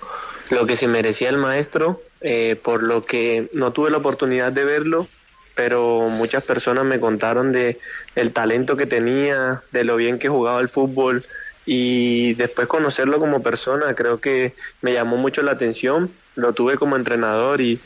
lo 0.50 0.66
que 0.66 0.76
se 0.76 0.88
merecía 0.88 1.30
el 1.30 1.38
maestro, 1.38 2.02
eh, 2.22 2.58
por 2.62 2.84
lo 2.84 3.02
que 3.02 3.50
no 3.54 3.72
tuve 3.72 3.92
la 3.92 3.98
oportunidad 3.98 4.52
de 4.52 4.66
verlo, 4.66 5.08
pero 5.56 6.10
muchas 6.10 6.44
personas 6.44 6.86
me 6.86 7.00
contaron 7.00 7.52
de 7.52 7.80
el 8.16 8.32
talento 8.32 8.76
que 8.78 8.86
tenía, 8.86 9.64
de 9.72 9.84
lo 9.84 9.96
bien 9.96 10.20
que 10.20 10.30
jugaba 10.30 10.60
el 10.60 10.70
fútbol 10.70 11.24
y 11.66 12.34
después 12.36 12.68
conocerlo 12.68 13.20
como 13.20 13.42
persona, 13.42 13.96
creo 13.96 14.20
que 14.20 14.54
me 14.82 14.94
llamó 14.94 15.18
mucho 15.18 15.42
la 15.44 15.52
atención, 15.54 16.12
lo 16.36 16.54
tuve 16.54 16.78
como 16.78 16.96
entrenador 16.96 17.62
y 17.62 17.80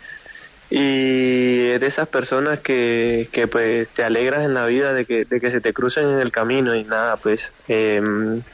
y 0.70 1.68
es 1.68 1.80
de 1.80 1.88
esas 1.88 2.08
personas 2.10 2.60
que, 2.60 3.30
que 3.32 3.48
pues 3.48 3.90
te 3.90 4.04
alegras 4.04 4.44
en 4.44 4.54
la 4.54 4.66
vida 4.66 4.94
de 4.94 5.06
que, 5.06 5.24
de 5.24 5.40
que 5.40 5.50
se 5.50 5.62
te 5.62 5.72
crucen 5.72 6.10
en 6.10 6.20
el 6.20 6.32
camino 6.32 6.76
y 6.76 6.84
nada, 6.84 7.16
pues 7.16 7.54
eh, 7.70 8.02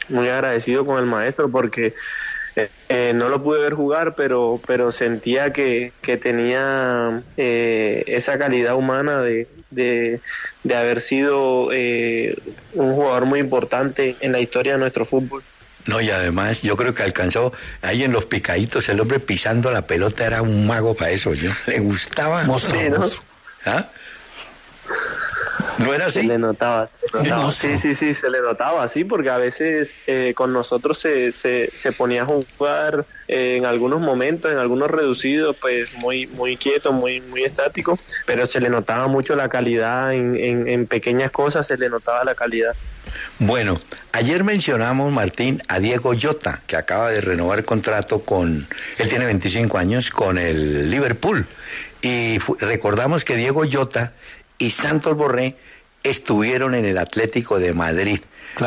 muy 0.10 0.30
agradecido 0.30 0.85
con 0.85 0.99
el 0.99 1.07
maestro 1.07 1.49
porque 1.49 1.95
eh, 2.56 2.70
eh, 2.90 3.12
no 3.16 3.30
lo 3.30 3.42
pude 3.44 3.60
ver 3.62 3.74
jugar, 3.74 4.16
pero, 4.16 4.60
pero 4.66 4.92
sentía 4.92 5.52
que, 5.54 5.92
que 6.02 6.18
tenía 6.18 7.24
eh, 7.38 8.04
esa 8.08 8.38
calidad 8.38 8.76
humana 8.76 9.22
de, 9.22 9.48
de, 9.72 10.20
de 10.64 10.76
haber 10.76 11.02
sido 11.02 11.70
eh, 11.74 12.38
un 12.74 12.94
jugador 12.94 13.26
muy 13.26 13.40
importante 13.40 14.16
en 14.20 14.32
la 14.32 14.40
historia 14.40 14.74
de 14.74 14.80
nuestro 14.80 15.06
fútbol. 15.06 15.44
No, 15.86 16.00
y 16.00 16.10
además 16.12 16.62
yo 16.62 16.78
creo 16.78 16.94
que 16.94 17.04
alcanzó 17.04 17.52
ahí 17.82 18.04
en 18.04 18.14
los 18.14 18.26
picaditos, 18.26 18.88
el 18.88 19.02
hombre 19.02 19.20
pisando 19.20 19.70
la 19.70 19.82
pelota 19.86 20.26
era 20.26 20.42
un 20.42 20.66
mago 20.66 20.94
para 20.96 21.12
eso, 21.12 21.34
yo 21.34 21.52
le 21.68 21.80
gustaba. 21.80 22.44
Monstruo, 22.44 22.80
Sí, 22.82 22.90
¿no? 22.90 23.00
monstruo. 23.00 23.24
¿Ah? 23.66 23.90
¿No 25.84 25.93
era 25.93 26.05
así? 26.07 26.22
Se 26.22 26.27
le 26.27 26.38
notaba, 26.38 26.89
se 26.97 27.18
le 27.18 27.30
notaba. 27.30 27.51
Sí, 27.51 27.77
sí, 27.77 27.95
sí, 27.95 28.14
se 28.14 28.30
le 28.30 28.41
notaba, 28.41 28.88
sí, 28.88 29.03
porque 29.03 29.30
a 29.30 29.38
veces 29.38 29.89
eh, 30.07 30.34
con 30.35 30.53
nosotros 30.53 30.97
se, 30.99 31.31
se, 31.31 31.72
se 31.73 31.91
ponía 31.91 32.23
a 32.23 32.26
jugar 32.26 33.05
eh, 33.27 33.57
en 33.57 33.65
algunos 33.65 33.99
momentos, 34.01 34.51
en 34.51 34.57
algunos 34.57 34.89
reducidos, 34.89 35.55
pues 35.60 35.93
muy 35.95 36.27
muy 36.27 36.57
quieto, 36.57 36.93
muy 36.93 37.22
muy 37.22 37.43
estático, 37.43 37.97
pero 38.26 38.45
se 38.45 38.60
le 38.60 38.69
notaba 38.69 39.07
mucho 39.07 39.35
la 39.35 39.49
calidad 39.49 40.14
en, 40.14 40.35
en, 40.35 40.68
en 40.68 40.88
pequeñas 40.88 41.31
cosas, 41.31 41.68
se 41.68 41.77
le 41.77 41.89
notaba 41.89 42.23
la 42.23 42.35
calidad. 42.35 42.76
Bueno, 43.39 43.80
ayer 44.11 44.43
mencionamos, 44.43 45.11
Martín, 45.11 45.61
a 45.68 45.80
Diego 45.80 46.14
Llota, 46.14 46.61
que 46.68 46.76
acaba 46.77 47.10
de 47.10 47.22
renovar 47.22 47.65
contrato 47.65 48.19
con, 48.19 48.68
él 48.97 49.10
tiene 49.10 49.26
25 49.26 49.77
años, 49.77 50.10
con 50.10 50.38
el 50.38 50.89
Liverpool. 50.89 51.45
Y 52.01 52.38
recordamos 52.60 53.23
que 53.23 53.35
Diego 53.35 53.65
Llota 53.65 54.14
y 54.57 54.72
Santos 54.72 55.15
Borré 55.15 55.55
estuvieron 56.04 56.76
en 56.76 56.86
el 56.86 56.98
Atlético 56.98 57.60
de 57.60 57.74
Madrid. 57.74 58.20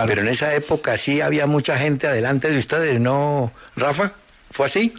Pero 0.07 0.23
en 0.23 0.29
esa 0.29 0.53
época 0.55 0.97
sí 0.97 1.21
había 1.21 1.47
mucha 1.47 1.79
gente 1.79 2.09
adelante 2.09 2.51
de 2.51 2.59
ustedes, 2.59 2.99
¿no, 2.99 3.53
Rafa? 3.77 4.13
¿Fue 4.51 4.67
así? 4.67 4.95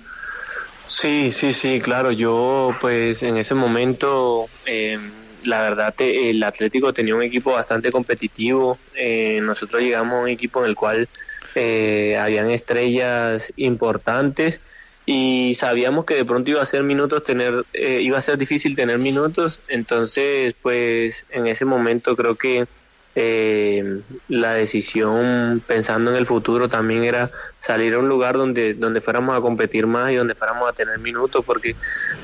Sí, 0.87 1.31
sí, 1.33 1.53
sí, 1.53 1.81
claro. 1.81 2.11
Yo, 2.11 2.73
pues, 2.79 3.21
en 3.23 3.35
ese 3.37 3.53
momento, 3.53 4.47
eh, 4.65 4.97
la 5.43 5.61
verdad, 5.61 5.93
te- 5.95 6.29
el 6.29 6.41
Atlético 6.43 6.93
tenía 6.93 7.15
un 7.15 7.21
equipo 7.23 7.51
bastante 7.51 7.91
competitivo. 7.91 8.79
Eh, 8.95 9.39
nosotros 9.41 9.81
llegamos 9.81 10.13
a 10.13 10.21
un 10.21 10.29
equipo 10.29 10.63
en 10.63 10.69
el 10.69 10.75
cual 10.75 11.09
eh, 11.55 12.17
habían 12.17 12.49
estrellas 12.49 13.51
importantes 13.57 14.61
y 15.09 15.55
sabíamos 15.55 16.03
que 16.03 16.15
de 16.15 16.25
pronto 16.25 16.51
iba 16.51 16.61
a 16.61 16.65
ser 16.65 16.83
minutos 16.83 17.23
tener, 17.23 17.63
eh, 17.71 18.01
iba 18.01 18.17
a 18.17 18.21
ser 18.21 18.37
difícil 18.37 18.75
tener 18.75 18.99
minutos. 18.99 19.61
Entonces, 19.69 20.53
pues, 20.61 21.25
en 21.29 21.47
ese 21.47 21.63
momento 21.63 22.13
creo 22.17 22.35
que 22.35 22.67
eh, 23.15 24.01
la 24.27 24.53
decisión 24.53 25.63
pensando 25.65 26.11
en 26.11 26.17
el 26.17 26.25
futuro 26.27 26.67
también 26.67 27.05
era 27.05 27.31
salir 27.57 27.93
a 27.93 27.99
un 27.99 28.09
lugar 28.09 28.35
donde 28.37 28.75
donde 28.75 29.01
fuéramos 29.01 29.35
a 29.35 29.41
competir 29.41 29.87
más 29.87 30.11
y 30.11 30.15
donde 30.15 30.35
fuéramos 30.35 30.69
a 30.69 30.73
tener 30.73 30.99
minutos 30.99 31.43
porque 31.43 31.75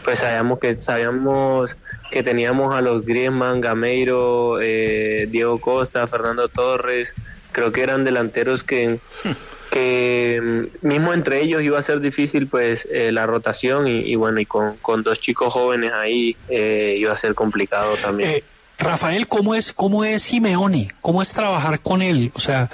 pues 0.04 0.20
sabíamos 0.20 0.60
que 0.60 0.78
sabíamos 0.78 1.76
que 2.12 2.22
teníamos 2.22 2.76
a 2.76 2.82
los 2.82 3.04
Griezmann, 3.08 3.60
Gameiro, 3.60 4.62
eh, 4.62 5.28
Diego 5.32 5.60
Costa, 5.60 6.06
Fernando 6.06 6.48
Torres, 6.48 7.16
creo 7.52 7.72
que 7.72 7.82
eran 7.82 8.04
delanteros 8.04 8.64
que 8.64 9.00
que 9.74 10.40
mm, 10.82 10.88
mismo 10.88 11.14
entre 11.14 11.42
ellos 11.42 11.64
iba 11.64 11.80
a 11.80 11.82
ser 11.82 12.00
difícil 12.00 12.48
pues 12.48 12.88
eh, 12.92 13.12
la 13.12 13.26
rotación 13.26 13.88
y, 13.88 14.02
y 14.02 14.16
bueno 14.16 14.40
y 14.40 14.46
con, 14.46 14.78
con 14.78 15.02
dos 15.02 15.20
chicos 15.20 15.52
jóvenes 15.52 15.92
ahí 15.94 16.38
eh, 16.48 16.96
iba 17.00 17.12
a 17.12 17.16
ser 17.16 17.34
complicado 17.34 17.96
también. 17.98 18.30
Eh, 18.30 18.44
Rafael, 18.78 19.28
¿cómo 19.28 19.56
es, 19.56 19.74
¿cómo 19.74 20.04
es 20.04 20.22
Simeone? 20.24 20.90
¿Cómo 21.02 21.22
es 21.22 21.34
trabajar 21.34 21.80
con 21.80 22.02
él? 22.02 22.32
O 22.36 22.40
sea, 22.40 22.70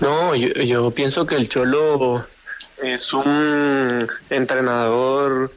No, 0.00 0.34
yo, 0.34 0.48
yo 0.48 0.90
pienso 0.90 1.24
que 1.26 1.36
el 1.36 1.48
Cholo 1.48 2.26
es 2.82 3.12
un 3.12 4.06
entrenador 4.30 5.52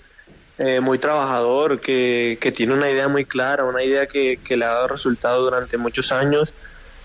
eh, 0.58 0.80
muy 0.80 1.00
trabajador, 1.00 1.80
que, 1.80 2.38
que 2.40 2.52
tiene 2.52 2.74
una 2.74 2.90
idea 2.90 3.08
muy 3.08 3.26
clara, 3.26 3.64
una 3.66 3.84
idea 3.84 4.08
que, 4.08 4.40
que 4.44 4.58
le 4.58 4.66
ha 4.66 4.70
dado 4.70 4.88
resultado 4.88 5.42
durante 5.44 5.78
muchos 5.78 6.12
años, 6.12 6.54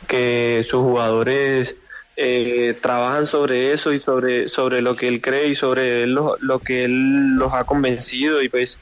que 0.09 0.65
sus 0.69 0.83
jugadores 0.83 1.77
eh, 2.17 2.77
trabajan 2.81 3.27
sobre 3.27 3.73
eso 3.73 3.93
y 3.93 4.01
sobre, 4.01 4.49
sobre 4.49 4.83
lo 4.83 4.95
que 4.95 5.09
él 5.09 5.21
cree 5.21 5.49
y 5.49 5.55
sobre 5.55 6.07
lo, 6.07 6.37
lo 6.41 6.59
que 6.59 6.85
él 6.85 7.37
los 7.37 7.55
ha 7.55 7.65
convencido 7.65 8.43
y 8.43 8.49
pues 8.49 8.79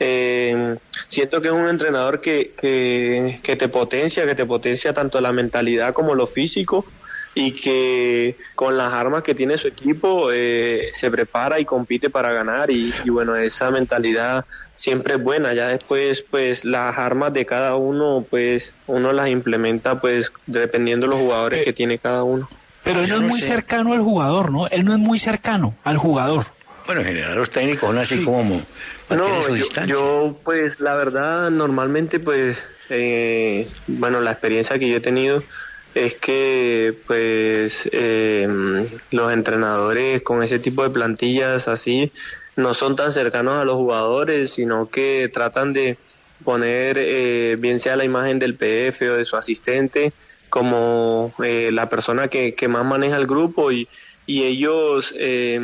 eh, 0.00 0.76
siento 1.08 1.40
que 1.40 1.48
es 1.48 1.54
un 1.54 1.68
entrenador 1.68 2.20
que, 2.20 2.54
que, 2.60 3.40
que 3.42 3.56
te 3.56 3.68
potencia, 3.68 4.26
que 4.26 4.34
te 4.34 4.46
potencia 4.46 4.92
tanto 4.92 5.20
la 5.20 5.32
mentalidad 5.32 5.92
como 5.92 6.14
lo 6.14 6.26
físico 6.26 6.84
y 7.34 7.52
que 7.52 8.36
con 8.54 8.76
las 8.76 8.92
armas 8.92 9.22
que 9.22 9.34
tiene 9.34 9.56
su 9.56 9.68
equipo 9.68 10.28
eh, 10.32 10.90
se 10.92 11.10
prepara 11.10 11.58
y 11.60 11.64
compite 11.64 12.10
para 12.10 12.32
ganar 12.32 12.70
y, 12.70 12.92
y 13.04 13.10
bueno 13.10 13.36
esa 13.36 13.70
mentalidad 13.70 14.44
siempre 14.76 15.14
es 15.14 15.22
buena 15.22 15.54
ya 15.54 15.68
después 15.68 16.22
pues 16.30 16.64
las 16.64 16.98
armas 16.98 17.32
de 17.32 17.46
cada 17.46 17.76
uno 17.76 18.24
pues 18.28 18.74
uno 18.86 19.12
las 19.12 19.28
implementa 19.28 19.98
pues 20.00 20.30
dependiendo 20.46 21.06
de 21.06 21.12
los 21.12 21.20
jugadores 21.20 21.64
que 21.64 21.72
tiene 21.72 21.98
cada 21.98 22.22
uno 22.22 22.48
pero 22.84 23.00
él 23.00 23.08
no 23.08 23.14
es 23.16 23.22
muy 23.22 23.40
cercano 23.40 23.92
al 23.92 24.00
jugador, 24.00 24.50
¿no? 24.50 24.66
Él 24.66 24.84
no 24.84 24.92
es 24.92 24.98
muy 24.98 25.20
cercano 25.20 25.72
al 25.84 25.98
jugador. 25.98 26.46
Bueno, 26.84 27.00
en 27.02 27.06
general 27.06 27.36
los 27.36 27.48
técnicos 27.48 27.88
son 27.88 27.98
así 27.98 28.24
como 28.24 28.60
No, 29.08 29.40
su 29.44 29.50
yo, 29.50 29.54
distancia. 29.54 29.94
yo, 29.94 30.36
pues 30.42 30.80
la 30.80 30.94
verdad 30.96 31.48
normalmente 31.50 32.18
pues 32.18 32.60
eh, 32.90 33.68
bueno 33.86 34.20
la 34.20 34.32
experiencia 34.32 34.80
que 34.80 34.88
yo 34.88 34.96
he 34.96 35.00
tenido 35.00 35.44
es 35.94 36.14
que 36.16 36.94
pues 37.06 37.88
eh, 37.92 38.48
los 39.10 39.32
entrenadores 39.32 40.22
con 40.22 40.42
ese 40.42 40.58
tipo 40.58 40.82
de 40.82 40.90
plantillas 40.90 41.68
así 41.68 42.12
no 42.56 42.74
son 42.74 42.96
tan 42.96 43.12
cercanos 43.12 43.54
a 43.54 43.64
los 43.64 43.76
jugadores 43.76 44.50
sino 44.52 44.88
que 44.88 45.30
tratan 45.32 45.72
de 45.72 45.98
poner 46.44 46.96
eh, 46.98 47.56
bien 47.58 47.78
sea 47.78 47.96
la 47.96 48.04
imagen 48.04 48.38
del 48.38 48.54
PF 48.54 49.10
o 49.10 49.16
de 49.16 49.24
su 49.24 49.36
asistente 49.36 50.12
como 50.48 51.32
eh, 51.42 51.70
la 51.72 51.88
persona 51.88 52.28
que, 52.28 52.54
que 52.54 52.68
más 52.68 52.84
maneja 52.84 53.16
el 53.16 53.26
grupo 53.26 53.72
y, 53.72 53.88
y 54.26 54.44
ellos 54.44 55.12
eh, 55.16 55.58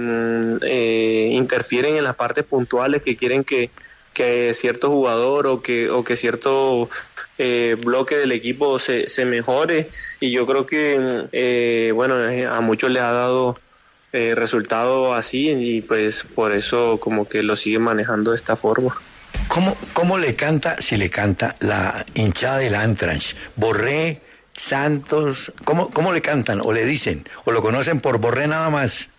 eh, 0.63 1.31
interfieren 1.33 1.97
en 1.97 2.05
las 2.05 2.17
partes 2.17 2.45
puntuales 2.45 3.03
que 3.03 3.17
quieren 3.17 3.45
que, 3.45 3.71
que 4.19 4.53
cierto 4.53 4.91
jugador 4.91 5.47
o 5.47 5.63
que, 5.63 5.89
o 5.91 6.03
que 6.03 6.17
cierto 6.17 6.91
eh, 7.39 7.77
bloque 7.79 8.17
del 8.17 8.33
equipo 8.33 8.81
se, 8.81 9.09
se 9.09 9.25
mejore 9.25 9.91
y 10.19 10.33
yo 10.33 10.45
creo 10.45 10.67
que 10.67 11.29
eh, 11.31 11.93
bueno 11.95 12.29
eh, 12.29 12.45
a 12.45 12.61
muchos 12.61 12.91
les 12.91 13.01
ha 13.01 13.13
dado 13.13 13.57
eh, 14.13 14.35
resultado 14.35 15.15
así 15.15 15.51
y 15.51 15.83
pues 15.83 16.25
por 16.35 16.51
eso 16.53 16.99
como 16.99 17.29
que 17.29 17.45
lo 17.45 17.55
siguen 17.55 17.83
manejando 17.83 18.33
de 18.33 18.39
esta 18.39 18.57
forma. 18.57 18.97
¿Cómo, 19.47 19.77
¿Cómo 19.93 20.19
le 20.19 20.35
canta, 20.35 20.77
si 20.81 20.97
le 20.97 21.11
canta, 21.11 21.55
la 21.61 22.05
hinchada 22.15 22.59
del 22.59 22.75
Antrax? 22.75 23.37
Borré, 23.55 24.21
Santos, 24.53 25.53
¿cómo, 25.63 25.91
¿cómo 25.91 26.13
le 26.13 26.23
cantan? 26.23 26.61
¿O 26.61 26.73
le 26.73 26.85
dicen? 26.85 27.25
¿O 27.45 27.53
lo 27.53 27.63
conocen 27.63 28.01
por 28.01 28.19
Borré 28.19 28.49
nada 28.49 28.69
más? 28.69 29.11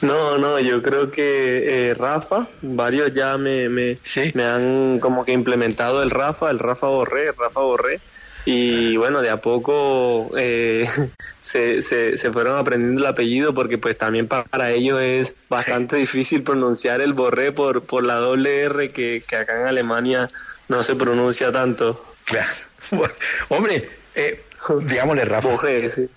No, 0.00 0.38
no, 0.38 0.58
yo 0.60 0.82
creo 0.82 1.10
que 1.10 1.88
eh, 1.90 1.94
Rafa, 1.94 2.48
varios 2.62 3.12
ya 3.14 3.36
me, 3.36 3.68
me, 3.68 3.98
me 4.34 4.44
han 4.44 4.98
como 5.00 5.24
que 5.24 5.32
implementado 5.32 6.02
el 6.02 6.10
Rafa, 6.10 6.50
el 6.50 6.58
Rafa 6.58 6.86
Borré, 6.86 7.28
el 7.28 7.36
Rafa 7.36 7.60
Borré. 7.60 8.00
Y 8.48 8.96
bueno, 8.96 9.22
de 9.22 9.30
a 9.30 9.38
poco 9.38 10.30
eh, 10.38 10.88
se, 11.40 11.82
se, 11.82 12.16
se 12.16 12.32
fueron 12.32 12.56
aprendiendo 12.56 13.00
el 13.00 13.06
apellido 13.06 13.52
porque 13.52 13.76
pues 13.76 13.98
también 13.98 14.28
para 14.28 14.70
ellos 14.70 15.00
es 15.02 15.34
bastante 15.48 15.96
difícil 15.96 16.44
pronunciar 16.44 17.00
el 17.00 17.12
Borré 17.12 17.50
por, 17.50 17.82
por 17.82 18.04
la 18.04 18.14
doble 18.16 18.60
R 18.60 18.90
que, 18.90 19.24
que 19.26 19.36
acá 19.36 19.60
en 19.60 19.66
Alemania 19.66 20.30
no 20.68 20.82
se 20.84 20.94
pronuncia 20.94 21.50
tanto. 21.50 22.04
Claro. 22.24 22.52
Hombre, 23.48 23.88
eh, 24.14 24.44
digámosle 24.82 25.24
Rafa. 25.24 25.48
Borré, 25.48 25.90
sí. 25.90 26.08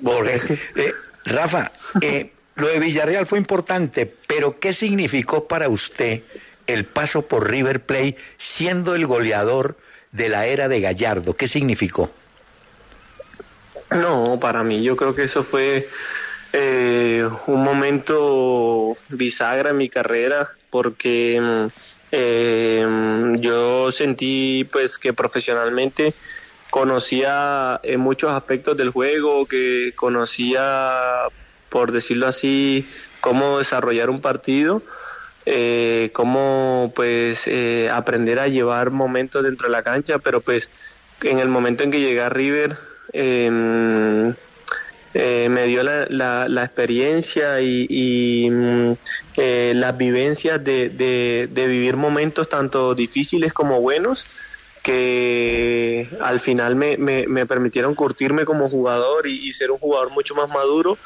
Borré. 0.00 0.40
Eh, 0.76 0.94
Rafa, 1.24 1.72
eh, 2.00 2.30
lo 2.56 2.68
de 2.68 2.78
Villarreal 2.78 3.26
fue 3.26 3.38
importante, 3.38 4.12
pero 4.26 4.58
¿qué 4.58 4.72
significó 4.72 5.48
para 5.48 5.68
usted 5.68 6.22
el 6.66 6.84
paso 6.84 7.22
por 7.22 7.50
River 7.50 7.80
Plate 7.80 8.16
siendo 8.38 8.94
el 8.94 9.06
goleador 9.06 9.76
de 10.12 10.28
la 10.28 10.46
era 10.46 10.68
de 10.68 10.80
Gallardo? 10.80 11.34
¿Qué 11.34 11.48
significó? 11.48 12.10
No, 13.90 14.38
para 14.40 14.62
mí 14.62 14.82
yo 14.82 14.96
creo 14.96 15.14
que 15.14 15.24
eso 15.24 15.42
fue 15.42 15.88
eh, 16.52 17.28
un 17.46 17.62
momento 17.62 18.96
bisagra 19.08 19.70
en 19.70 19.76
mi 19.76 19.88
carrera 19.88 20.50
porque 20.70 21.40
mm, 21.40 21.66
eh, 22.12 22.86
yo 23.40 23.90
sentí 23.90 24.68
pues 24.70 24.98
que 24.98 25.12
profesionalmente 25.12 26.14
conocía 26.70 27.80
en 27.82 28.00
muchos 28.00 28.32
aspectos 28.32 28.76
del 28.76 28.90
juego, 28.90 29.46
que 29.46 29.92
conocía, 29.94 31.28
por 31.74 31.90
decirlo 31.90 32.28
así, 32.28 32.88
cómo 33.20 33.58
desarrollar 33.58 34.08
un 34.08 34.20
partido, 34.20 34.80
eh, 35.44 36.10
cómo 36.12 36.92
pues 36.94 37.48
eh, 37.48 37.90
aprender 37.92 38.38
a 38.38 38.46
llevar 38.46 38.92
momentos 38.92 39.42
dentro 39.42 39.66
de 39.66 39.72
la 39.72 39.82
cancha, 39.82 40.20
pero 40.20 40.40
pues 40.40 40.70
en 41.22 41.40
el 41.40 41.48
momento 41.48 41.82
en 41.82 41.90
que 41.90 41.98
llegué 41.98 42.20
a 42.20 42.28
River 42.28 42.76
em, 43.12 44.34
eh, 45.14 45.48
me 45.50 45.66
dio 45.66 45.82
la, 45.82 46.06
la, 46.48 46.64
experiencia 46.64 47.60
y, 47.60 48.48
mm, 48.48 48.92
eh, 49.36 49.72
las 49.74 49.98
vivencias 49.98 50.62
de, 50.62 50.90
de, 50.90 51.66
vivir 51.66 51.96
momentos 51.96 52.48
tanto 52.48 52.94
difíciles 52.94 53.52
como 53.52 53.80
buenos 53.80 54.24
que 54.84 56.06
al 56.20 56.40
final 56.40 56.76
me, 56.76 56.98
me, 56.98 57.46
permitieron 57.46 57.94
curtirme 57.94 58.44
como 58.44 58.68
jugador 58.68 59.26
y, 59.26 59.50
ser 59.52 59.70
un 59.70 59.78
jugador 59.78 60.10
mucho 60.10 60.34
más 60.34 60.50
maduro 60.50 60.98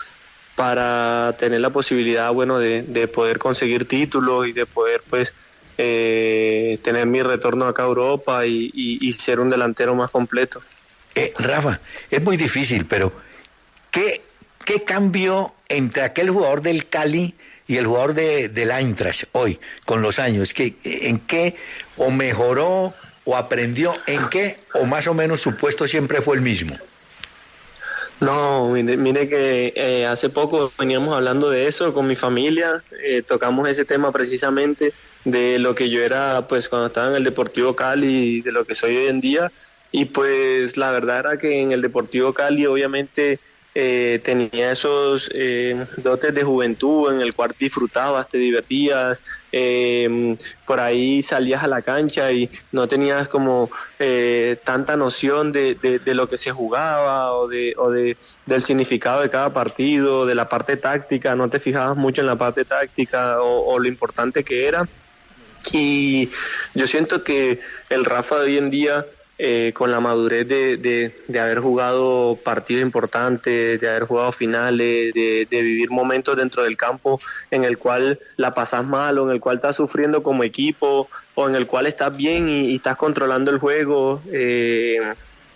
para 0.58 1.36
tener 1.38 1.60
la 1.60 1.70
posibilidad 1.70 2.32
bueno 2.32 2.58
de, 2.58 2.82
de 2.82 3.06
poder 3.06 3.38
conseguir 3.38 3.86
títulos 3.86 4.48
y 4.48 4.52
de 4.52 4.66
poder 4.66 5.02
pues 5.08 5.32
eh, 5.78 6.80
tener 6.82 7.06
mi 7.06 7.22
retorno 7.22 7.66
acá 7.66 7.84
a 7.84 7.86
Europa 7.86 8.44
y, 8.44 8.72
y, 8.74 9.12
ser 9.12 9.38
un 9.38 9.50
delantero 9.50 9.94
más 9.94 10.10
completo. 10.10 10.60
Eh, 11.14 11.32
Rafa, 11.38 11.78
es 12.10 12.20
muy 12.20 12.36
difícil, 12.36 12.86
pero 12.86 13.12
¿qué, 13.92 14.20
¿qué 14.64 14.82
cambió 14.82 15.54
entre 15.68 16.02
aquel 16.02 16.30
jugador 16.30 16.60
del 16.60 16.88
Cali 16.88 17.36
y 17.68 17.76
el 17.76 17.86
jugador 17.86 18.14
de, 18.14 18.48
del 18.48 18.72
Eintracht 18.72 19.26
hoy, 19.30 19.60
con 19.86 20.02
los 20.02 20.18
años? 20.18 20.54
¿Qué, 20.54 20.74
¿En 20.82 21.20
qué 21.20 21.54
o 21.96 22.10
mejoró 22.10 22.94
o 23.24 23.36
aprendió 23.36 23.94
en 24.08 24.28
qué 24.28 24.56
o 24.74 24.86
más 24.86 25.06
o 25.06 25.14
menos 25.14 25.40
su 25.40 25.54
puesto 25.54 25.86
siempre 25.86 26.20
fue 26.20 26.34
el 26.34 26.42
mismo? 26.42 26.76
No, 28.20 28.68
mire, 28.70 28.96
mire 28.96 29.28
que 29.28 29.72
eh, 29.76 30.04
hace 30.06 30.28
poco 30.28 30.72
veníamos 30.76 31.14
hablando 31.14 31.50
de 31.50 31.68
eso 31.68 31.94
con 31.94 32.08
mi 32.08 32.16
familia, 32.16 32.82
eh, 33.00 33.22
tocamos 33.22 33.68
ese 33.68 33.84
tema 33.84 34.10
precisamente 34.10 34.92
de 35.24 35.60
lo 35.60 35.76
que 35.76 35.88
yo 35.88 36.02
era 36.02 36.48
pues 36.48 36.68
cuando 36.68 36.88
estaba 36.88 37.10
en 37.10 37.14
el 37.14 37.24
Deportivo 37.24 37.76
Cali, 37.76 38.40
de 38.40 38.50
lo 38.50 38.64
que 38.64 38.74
soy 38.74 38.96
hoy 38.96 39.06
en 39.06 39.20
día, 39.20 39.52
y 39.92 40.06
pues 40.06 40.76
la 40.76 40.90
verdad 40.90 41.20
era 41.20 41.38
que 41.38 41.60
en 41.60 41.70
el 41.70 41.80
Deportivo 41.80 42.32
Cali 42.32 42.66
obviamente 42.66 43.38
eh, 43.80 44.18
tenía 44.24 44.72
esos 44.72 45.30
eh, 45.32 45.86
dotes 45.98 46.34
de 46.34 46.42
juventud 46.42 47.12
en 47.12 47.20
el 47.20 47.32
cual 47.32 47.54
disfrutabas, 47.56 48.28
te 48.28 48.36
divertías, 48.36 49.18
eh, 49.52 50.36
por 50.66 50.80
ahí 50.80 51.22
salías 51.22 51.62
a 51.62 51.68
la 51.68 51.82
cancha 51.82 52.32
y 52.32 52.50
no 52.72 52.88
tenías 52.88 53.28
como 53.28 53.70
eh, 54.00 54.56
tanta 54.64 54.96
noción 54.96 55.52
de, 55.52 55.76
de, 55.76 56.14
lo 56.14 56.28
que 56.28 56.38
se 56.38 56.50
jugaba 56.50 57.32
o, 57.34 57.46
de, 57.46 57.74
o 57.78 57.92
de, 57.92 58.16
del 58.46 58.64
significado 58.64 59.22
de 59.22 59.30
cada 59.30 59.52
partido, 59.52 60.26
de 60.26 60.34
la 60.34 60.48
parte 60.48 60.76
táctica, 60.76 61.36
no 61.36 61.48
te 61.48 61.60
fijabas 61.60 61.96
mucho 61.96 62.20
en 62.20 62.26
la 62.26 62.34
parte 62.34 62.64
táctica 62.64 63.40
o, 63.40 63.74
o 63.74 63.78
lo 63.78 63.86
importante 63.86 64.42
que 64.42 64.66
era. 64.66 64.88
Y 65.70 66.30
yo 66.74 66.88
siento 66.88 67.22
que 67.22 67.60
el 67.90 68.04
Rafa 68.04 68.40
de 68.40 68.46
hoy 68.46 68.58
en 68.58 68.70
día 68.70 69.06
eh, 69.40 69.72
con 69.72 69.92
la 69.92 70.00
madurez 70.00 70.48
de, 70.48 70.76
de, 70.78 71.14
de, 71.28 71.40
haber 71.40 71.60
jugado 71.60 72.36
partidos 72.42 72.82
importantes, 72.82 73.80
de 73.80 73.88
haber 73.88 74.02
jugado 74.02 74.32
finales, 74.32 75.12
de, 75.14 75.46
de, 75.48 75.62
vivir 75.62 75.90
momentos 75.90 76.36
dentro 76.36 76.64
del 76.64 76.76
campo 76.76 77.20
en 77.52 77.62
el 77.62 77.78
cual 77.78 78.18
la 78.36 78.52
pasas 78.52 78.84
mal 78.84 79.16
o 79.16 79.26
en 79.26 79.30
el 79.30 79.40
cual 79.40 79.56
estás 79.56 79.76
sufriendo 79.76 80.24
como 80.24 80.42
equipo 80.42 81.08
o 81.36 81.48
en 81.48 81.54
el 81.54 81.68
cual 81.68 81.86
estás 81.86 82.16
bien 82.16 82.48
y, 82.48 82.74
estás 82.74 82.96
controlando 82.96 83.52
el 83.52 83.58
juego. 83.58 84.20
Eh, 84.32 84.98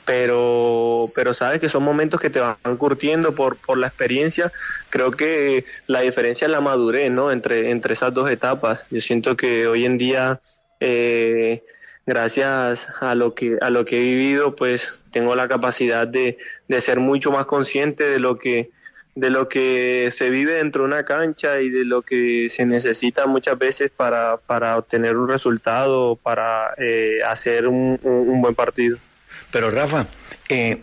pero 0.05 1.09
pero 1.15 1.35
sabes 1.35 1.61
que 1.61 1.69
son 1.69 1.83
momentos 1.83 2.21
que 2.21 2.31
te 2.31 2.41
van 2.41 2.77
curtiendo 2.77 3.35
por, 3.35 3.57
por 3.57 3.79
la 3.79 3.87
experiencia 3.87 4.51
creo 4.91 5.13
que 5.13 5.65
la 5.87 6.01
diferencia 6.01 6.47
es 6.47 6.51
la 6.51 6.61
madurez 6.61 7.09
no 7.09 7.31
entre 7.31 7.71
entre 7.71 7.95
esas 7.95 8.13
dos 8.13 8.29
etapas 8.29 8.85
yo 8.91 9.01
siento 9.01 9.37
que 9.37 9.69
hoy 9.69 9.85
en 9.85 9.99
día 9.99 10.41
eh, 10.81 11.63
gracias 12.07 12.87
a 13.01 13.15
lo 13.15 13.35
que 13.35 13.59
a 13.61 13.71
lo 13.71 13.85
que 13.85 13.97
he 13.97 14.03
vivido 14.03 14.57
pues 14.57 14.93
tengo 15.13 15.37
la 15.37 15.49
capacidad 15.49 16.07
de, 16.07 16.39
de 16.69 16.81
ser 16.81 17.01
mucho 17.01 17.31
más 17.31 17.47
consciente 17.47 18.05
de 18.05 18.19
lo 18.19 18.39
que 18.39 18.71
de 19.15 19.31
lo 19.31 19.49
que 19.49 20.09
se 20.11 20.31
vive 20.31 20.55
dentro 20.55 20.83
de 20.83 20.89
una 20.89 21.05
cancha 21.05 21.61
y 21.61 21.69
de 21.69 21.85
lo 21.85 22.03
que 22.03 22.49
se 22.49 22.65
necesita 22.65 23.27
muchas 23.27 23.59
veces 23.59 23.91
para, 23.91 24.39
para 24.39 24.79
obtener 24.79 25.19
un 25.19 25.29
resultado, 25.29 26.17
para 26.17 26.75
eh, 26.79 27.19
hacer 27.27 27.69
un, 27.69 28.01
un, 28.03 28.29
un, 28.31 28.41
buen 28.41 28.55
partido. 28.55 28.97
Pero 29.51 29.71
Rafa, 29.71 30.07
eh, 30.49 30.81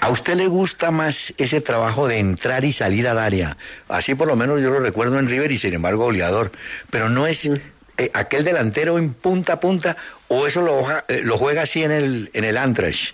¿a 0.00 0.08
usted 0.08 0.34
le 0.36 0.46
gusta 0.46 0.90
más 0.90 1.34
ese 1.36 1.60
trabajo 1.60 2.08
de 2.08 2.20
entrar 2.20 2.64
y 2.64 2.72
salir 2.72 3.06
al 3.06 3.18
área? 3.18 3.58
Así 3.88 4.14
por 4.14 4.28
lo 4.28 4.36
menos 4.36 4.62
yo 4.62 4.70
lo 4.70 4.80
recuerdo 4.80 5.18
en 5.18 5.28
River 5.28 5.52
y 5.52 5.58
sin 5.58 5.74
embargo 5.74 6.04
goleador, 6.04 6.52
pero 6.90 7.10
no 7.10 7.26
es 7.26 7.50
eh, 7.98 8.10
aquel 8.14 8.44
delantero 8.44 8.96
en 8.96 9.12
punta 9.12 9.54
a 9.54 9.60
punta 9.60 9.98
o 10.32 10.46
eso 10.46 10.62
lo, 10.62 10.80
eh, 11.08 11.20
lo 11.24 11.36
juega 11.36 11.62
así 11.62 11.82
en 11.82 11.90
el, 11.90 12.30
en 12.32 12.44
el 12.44 12.56
Antrash? 12.56 13.12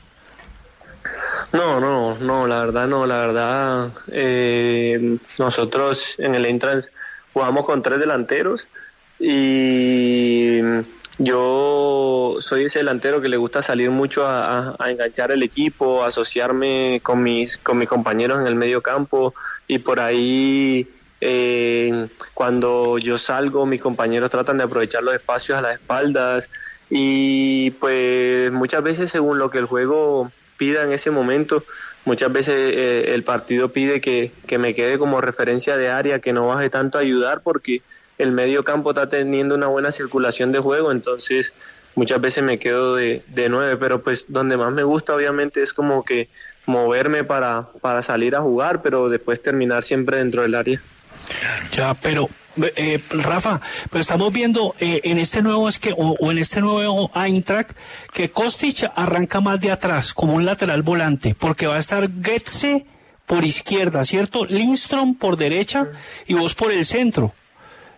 No, 1.53 1.81
no, 1.81 2.17
no, 2.19 2.47
la 2.47 2.61
verdad 2.61 2.87
no, 2.87 3.07
la 3.07 3.19
verdad 3.19 3.91
eh, 4.09 5.19
nosotros 5.39 6.15
en 6.19 6.35
el 6.35 6.45
Entrance 6.45 6.91
jugamos 7.33 7.65
con 7.65 7.83
tres 7.83 7.99
delanteros 7.99 8.69
y 9.19 10.61
yo 11.19 12.37
soy 12.41 12.67
ese 12.67 12.81
delantero 12.81 13.21
que 13.21 13.29
le 13.29 13.37
gusta 13.37 13.63
salir 13.63 13.91
mucho 13.91 14.25
a, 14.25 14.59
a, 14.59 14.77
a, 14.79 14.91
enganchar 14.91 15.33
el 15.33 15.43
equipo, 15.43 16.05
asociarme 16.05 17.01
con 17.03 17.23
mis, 17.23 17.57
con 17.57 17.79
mis 17.79 17.89
compañeros 17.89 18.39
en 18.41 18.47
el 18.47 18.55
medio 18.55 18.83
campo 18.83 19.35
y 19.67 19.79
por 19.79 20.01
ahí 20.01 20.87
eh, 21.21 22.09
cuando 22.33 22.99
yo 22.99 23.19
salgo 23.19 23.67
mis 23.67 23.81
compañeros 23.81 24.31
tratan 24.31 24.59
de 24.59 24.65
aprovechar 24.65 25.03
los 25.03 25.15
espacios 25.15 25.59
a 25.59 25.63
las 25.63 25.75
espaldas 25.75 26.49
y 26.91 27.71
pues 27.73 28.51
muchas 28.53 28.83
veces 28.83 29.11
según 29.11 29.39
lo 29.39 29.51
que 29.51 29.59
el 29.59 29.67
juego 29.67 30.31
pida 30.57 30.83
en 30.85 30.93
ese 30.93 31.11
momento, 31.11 31.65
muchas 32.05 32.33
veces 32.33 32.55
eh, 32.57 33.15
el 33.15 33.23
partido 33.23 33.71
pide 33.71 34.01
que, 34.01 34.33
que 34.47 34.59
me 34.59 34.75
quede 34.75 34.99
como 34.99 35.21
referencia 35.21 35.77
de 35.77 35.91
área, 35.91 36.21
que 36.21 36.33
no 36.33 36.49
baje 36.49 36.71
tanto 36.71 36.99
a 36.99 37.03
ayudar 37.03 37.43
porque 37.43 37.83
el 38.19 38.33
medio 38.33 38.65
campo 38.65 38.91
está 38.91 39.09
teniendo 39.09 39.55
una 39.55 39.69
buena 39.69 39.93
circulación 39.93 40.51
de 40.51 40.59
juego, 40.59 40.91
entonces 40.91 41.53
muchas 41.95 42.21
veces 42.21 42.43
me 42.43 42.59
quedo 42.59 42.97
de, 42.97 43.23
de 43.29 43.49
nueve, 43.49 43.77
pero 43.77 44.03
pues 44.03 44.25
donde 44.29 44.57
más 44.57 44.73
me 44.73 44.83
gusta 44.83 45.15
obviamente 45.15 45.63
es 45.63 45.73
como 45.73 46.05
que 46.05 46.29
moverme 46.67 47.25
para, 47.25 47.69
para 47.81 48.03
salir 48.03 48.35
a 48.35 48.41
jugar, 48.41 48.83
pero 48.83 49.09
después 49.09 49.41
terminar 49.41 49.85
siempre 49.85 50.19
dentro 50.19 50.43
del 50.43 50.55
área. 50.55 50.81
Ya, 51.73 51.95
pero 51.95 52.29
eh, 52.77 53.03
Rafa, 53.11 53.61
pero 53.91 54.01
estamos 54.01 54.33
viendo 54.33 54.75
eh, 54.79 55.01
en 55.05 55.19
este 55.19 55.43
nuevo 55.43 55.69
es 55.69 55.79
que 55.79 55.95
o, 55.97 56.31
en 56.31 56.39
este 56.39 56.61
nuevo 56.61 57.11
Eintracht 57.15 57.71
que 58.13 58.31
Kostic 58.31 58.91
arranca 58.95 59.41
más 59.41 59.61
de 59.61 59.71
atrás 59.71 60.13
como 60.13 60.35
un 60.35 60.45
lateral 60.45 60.83
volante, 60.83 61.35
porque 61.39 61.67
va 61.67 61.77
a 61.77 61.79
estar 61.79 62.09
Getze 62.23 62.87
por 63.27 63.45
izquierda, 63.45 64.05
¿cierto? 64.05 64.45
Lindstrom 64.45 65.15
por 65.15 65.37
derecha 65.37 65.89
y 66.27 66.35
vos 66.35 66.55
por 66.55 66.73
el 66.73 66.85
centro. 66.85 67.35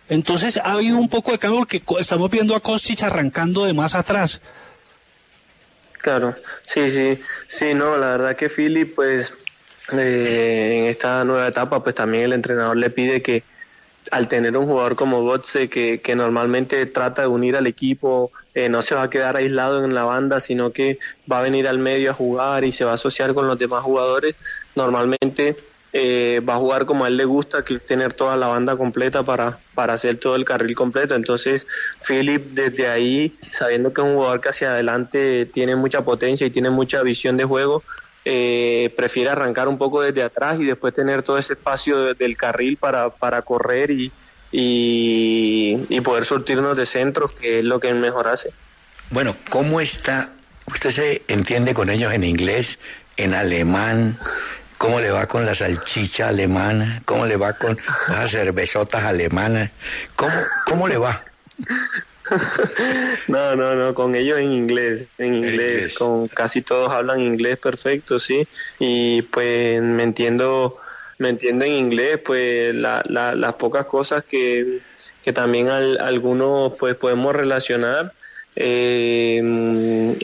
Entonces 0.09 0.57
ha 0.57 0.73
habido 0.73 0.97
un 0.97 1.07
poco 1.07 1.31
de 1.31 1.39
cambio 1.39 1.59
porque 1.59 1.81
estamos 1.99 2.29
viendo 2.29 2.55
a 2.55 2.59
Kostic 2.59 3.03
arrancando 3.03 3.65
de 3.65 3.73
más 3.73 3.95
atrás. 3.95 4.41
Claro, 6.01 6.35
sí, 6.65 6.89
sí, 6.89 7.19
sí, 7.47 7.73
no, 7.73 7.95
la 7.95 8.07
verdad 8.07 8.35
que 8.35 8.49
Philip, 8.49 8.95
pues 8.95 9.33
eh, 9.93 10.79
en 10.79 10.85
esta 10.85 11.23
nueva 11.23 11.47
etapa, 11.47 11.83
pues 11.83 11.95
también 11.95 12.25
el 12.25 12.33
entrenador 12.33 12.75
le 12.75 12.89
pide 12.89 13.21
que 13.21 13.43
al 14.11 14.27
tener 14.27 14.55
un 14.57 14.67
jugador 14.67 14.95
como 14.95 15.23
Gotze 15.23 15.69
que, 15.69 16.01
que 16.01 16.15
normalmente 16.15 16.85
trata 16.85 17.23
de 17.23 17.27
unir 17.29 17.55
al 17.55 17.65
equipo, 17.65 18.31
eh, 18.53 18.67
no 18.67 18.81
se 18.81 18.93
va 18.93 19.03
a 19.03 19.09
quedar 19.09 19.37
aislado 19.37 19.83
en 19.85 19.95
la 19.95 20.03
banda, 20.03 20.41
sino 20.41 20.71
que 20.71 20.99
va 21.31 21.39
a 21.39 21.41
venir 21.41 21.67
al 21.67 21.79
medio 21.79 22.11
a 22.11 22.13
jugar 22.13 22.65
y 22.65 22.73
se 22.73 22.83
va 22.83 22.91
a 22.91 22.95
asociar 22.95 23.33
con 23.33 23.47
los 23.47 23.57
demás 23.57 23.83
jugadores, 23.83 24.35
normalmente 24.75 25.55
eh, 25.93 26.41
va 26.47 26.55
a 26.55 26.57
jugar 26.57 26.85
como 26.85 27.05
a 27.05 27.07
él 27.07 27.15
le 27.15 27.25
gusta, 27.25 27.63
que 27.63 27.75
es 27.75 27.85
tener 27.85 28.13
toda 28.13 28.35
la 28.35 28.47
banda 28.47 28.75
completa 28.75 29.23
para, 29.23 29.59
para 29.75 29.93
hacer 29.93 30.17
todo 30.17 30.35
el 30.35 30.45
carril 30.45 30.75
completo. 30.75 31.15
Entonces, 31.15 31.65
Philip 32.05 32.47
desde 32.51 32.87
ahí, 32.87 33.35
sabiendo 33.51 33.93
que 33.93 34.01
es 34.01 34.07
un 34.07 34.15
jugador 34.15 34.41
que 34.41 34.49
hacia 34.49 34.71
adelante 34.71 35.45
tiene 35.45 35.75
mucha 35.75 36.01
potencia 36.01 36.47
y 36.47 36.51
tiene 36.51 36.69
mucha 36.69 37.01
visión 37.01 37.37
de 37.37 37.45
juego, 37.45 37.83
eh, 38.25 38.93
prefiere 38.95 39.29
arrancar 39.29 39.67
un 39.67 39.77
poco 39.77 40.01
desde 40.01 40.23
atrás 40.23 40.57
y 40.59 40.65
después 40.65 40.93
tener 40.93 41.23
todo 41.23 41.37
ese 41.37 41.53
espacio 41.53 41.97
de- 42.05 42.13
del 42.13 42.37
carril 42.37 42.77
para, 42.77 43.09
para 43.09 43.41
correr 43.41 43.91
y, 43.91 44.11
y, 44.51 45.85
y 45.89 46.01
poder 46.01 46.25
surtirnos 46.25 46.77
de 46.77 46.85
centros, 46.85 47.31
que 47.33 47.59
es 47.59 47.65
lo 47.65 47.79
que 47.79 47.89
él 47.89 47.95
mejor 47.95 48.27
hace. 48.27 48.49
Bueno, 49.09 49.35
¿cómo 49.49 49.81
está? 49.81 50.29
¿Usted 50.67 50.91
se 50.91 51.21
entiende 51.27 51.73
con 51.73 51.89
ellos 51.89 52.13
en 52.13 52.23
inglés, 52.23 52.79
en 53.17 53.33
alemán? 53.33 54.17
¿Cómo 54.77 54.99
le 54.99 55.11
va 55.11 55.27
con 55.27 55.45
la 55.45 55.53
salchicha 55.53 56.29
alemana? 56.29 57.01
¿Cómo 57.05 57.25
le 57.25 57.37
va 57.37 57.53
con 57.53 57.77
las 58.07 58.31
cervezotas 58.31 59.03
alemanas? 59.03 59.69
¿Cómo, 60.15 60.33
cómo 60.65 60.87
le 60.87 60.97
va? 60.97 61.23
No, 63.27 63.55
no, 63.55 63.75
no, 63.75 63.93
con 63.93 64.15
ellos 64.15 64.39
en 64.39 64.51
inglés, 64.51 65.09
en 65.17 65.35
inglés, 65.35 65.91
con 65.93 66.27
casi 66.27 66.61
todos 66.61 66.91
hablan 66.91 67.19
inglés 67.21 67.57
perfecto, 67.57 68.19
sí, 68.19 68.47
y 68.79 69.21
pues 69.23 69.81
me 69.81 70.03
entiendo, 70.03 70.77
me 71.17 71.29
entiendo 71.29 71.65
en 71.65 71.73
inglés, 71.73 72.19
pues 72.25 72.73
la, 72.75 73.03
la- 73.05 73.35
las 73.35 73.53
pocas 73.55 73.85
cosas 73.85 74.23
que, 74.27 74.81
que 75.21 75.33
también 75.33 75.69
al- 75.69 75.99
algunos 75.99 76.73
pues 76.79 76.95
podemos 76.95 77.35
relacionar. 77.35 78.13
Eh, 78.55 79.41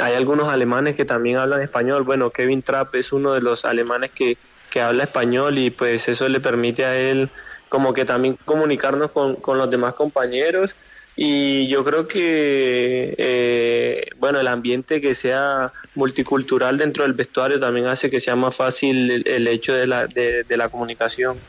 hay 0.01 0.13
algunos 0.15 0.49
alemanes 0.49 0.95
que 0.95 1.05
también 1.05 1.37
hablan 1.37 1.61
español. 1.61 2.03
Bueno, 2.03 2.31
Kevin 2.31 2.63
Trapp 2.63 2.93
es 2.95 3.11
uno 3.13 3.33
de 3.33 3.41
los 3.41 3.65
alemanes 3.65 4.11
que, 4.13 4.39
que 4.69 4.81
habla 4.81 5.03
español 5.05 5.57
y 5.57 5.71
pues 5.71 6.07
eso 6.09 6.27
le 6.27 6.41
permite 6.41 6.85
a 6.85 6.97
él 6.97 7.31
como 7.69 7.93
que 7.93 8.05
también 8.05 8.37
comunicarnos 8.45 9.11
con, 9.11 9.35
con 9.37 9.57
los 9.57 9.69
demás 9.69 9.93
compañeros 9.95 10.75
y 11.17 11.67
yo 11.67 11.83
creo 11.83 12.07
que 12.07 13.15
eh, 13.17 14.09
bueno 14.17 14.39
el 14.39 14.47
ambiente 14.47 15.01
que 15.01 15.15
sea 15.15 15.73
multicultural 15.95 16.77
dentro 16.77 17.03
del 17.03 17.13
vestuario 17.13 17.59
también 17.59 17.87
hace 17.87 18.09
que 18.09 18.19
sea 18.19 18.35
más 18.35 18.55
fácil 18.55 19.09
el, 19.11 19.27
el 19.27 19.47
hecho 19.47 19.73
de 19.73 19.87
la, 19.87 20.05
de, 20.05 20.43
de 20.43 20.57
la 20.57 20.69
comunicación. 20.69 21.39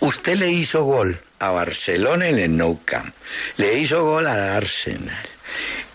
Usted 0.00 0.36
le 0.36 0.50
hizo 0.50 0.84
gol 0.84 1.18
a 1.38 1.52
Barcelona 1.52 2.28
en 2.28 2.38
el 2.38 2.56
Nou 2.56 2.80
Camp, 2.84 3.14
le 3.56 3.78
hizo 3.78 4.04
gol 4.04 4.26
al 4.26 4.40
Arsenal. 4.40 5.24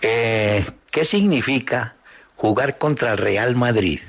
Eh, 0.00 0.64
¿Qué 0.90 1.04
significa 1.04 1.94
jugar 2.36 2.78
contra 2.78 3.12
el 3.12 3.18
Real 3.18 3.54
Madrid? 3.54 4.00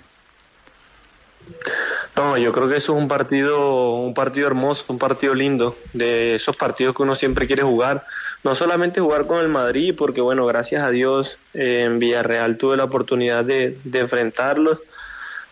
No, 2.16 2.38
yo 2.38 2.52
creo 2.52 2.70
que 2.70 2.78
eso 2.78 2.94
es 2.94 3.02
un 3.02 3.08
partido, 3.08 3.96
un 3.96 4.14
partido 4.14 4.48
hermoso, 4.48 4.86
un 4.88 5.00
partido 5.00 5.34
lindo, 5.36 5.78
de 5.94 6.36
esos 6.36 6.56
partidos 6.56 6.96
que 6.96 7.04
uno 7.04 7.16
siempre 7.16 7.48
quiere 7.48 7.64
jugar. 7.64 8.06
No 8.44 8.56
solamente 8.56 9.00
jugar 9.00 9.26
con 9.26 9.40
el 9.40 9.48
Madrid, 9.48 9.96
porque 9.98 10.22
bueno, 10.22 10.46
gracias 10.46 10.84
a 10.84 10.90
Dios 10.90 11.40
eh, 11.54 11.84
en 11.86 12.00
Villarreal 12.00 12.58
tuve 12.58 12.78
la 12.78 12.84
oportunidad 12.84 13.46
de, 13.46 13.78
de 13.84 14.00
enfrentarlos, 14.00 14.82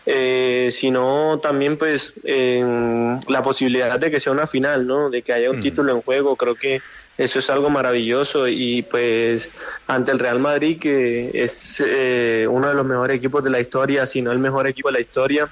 eh, 0.04 0.70
sino 0.72 1.38
también 1.40 1.76
pues 1.76 2.14
la 2.24 3.42
posibilidad 3.42 3.98
de 3.98 4.10
que 4.10 4.20
sea 4.20 4.32
una 4.32 4.46
final, 4.46 4.86
¿no? 4.86 5.10
De 5.10 5.22
que 5.22 5.32
haya 5.32 5.50
un 5.50 5.60
título 5.60 5.92
en 5.92 6.02
juego, 6.02 6.36
creo 6.36 6.54
que 6.54 6.82
eso 7.18 7.38
es 7.38 7.50
algo 7.50 7.70
maravilloso 7.70 8.48
y 8.48 8.82
pues 8.82 9.50
ante 9.86 10.12
el 10.12 10.18
Real 10.18 10.38
Madrid 10.38 10.80
que 10.80 11.30
es 11.34 11.82
eh, 11.86 12.46
uno 12.50 12.68
de 12.68 12.74
los 12.74 12.86
mejores 12.86 13.16
equipos 13.16 13.44
de 13.44 13.50
la 13.50 13.60
historia, 13.60 14.06
si 14.06 14.22
no 14.22 14.32
el 14.32 14.38
mejor 14.38 14.66
equipo 14.66 14.88
de 14.88 14.94
la 14.94 15.00
historia, 15.00 15.48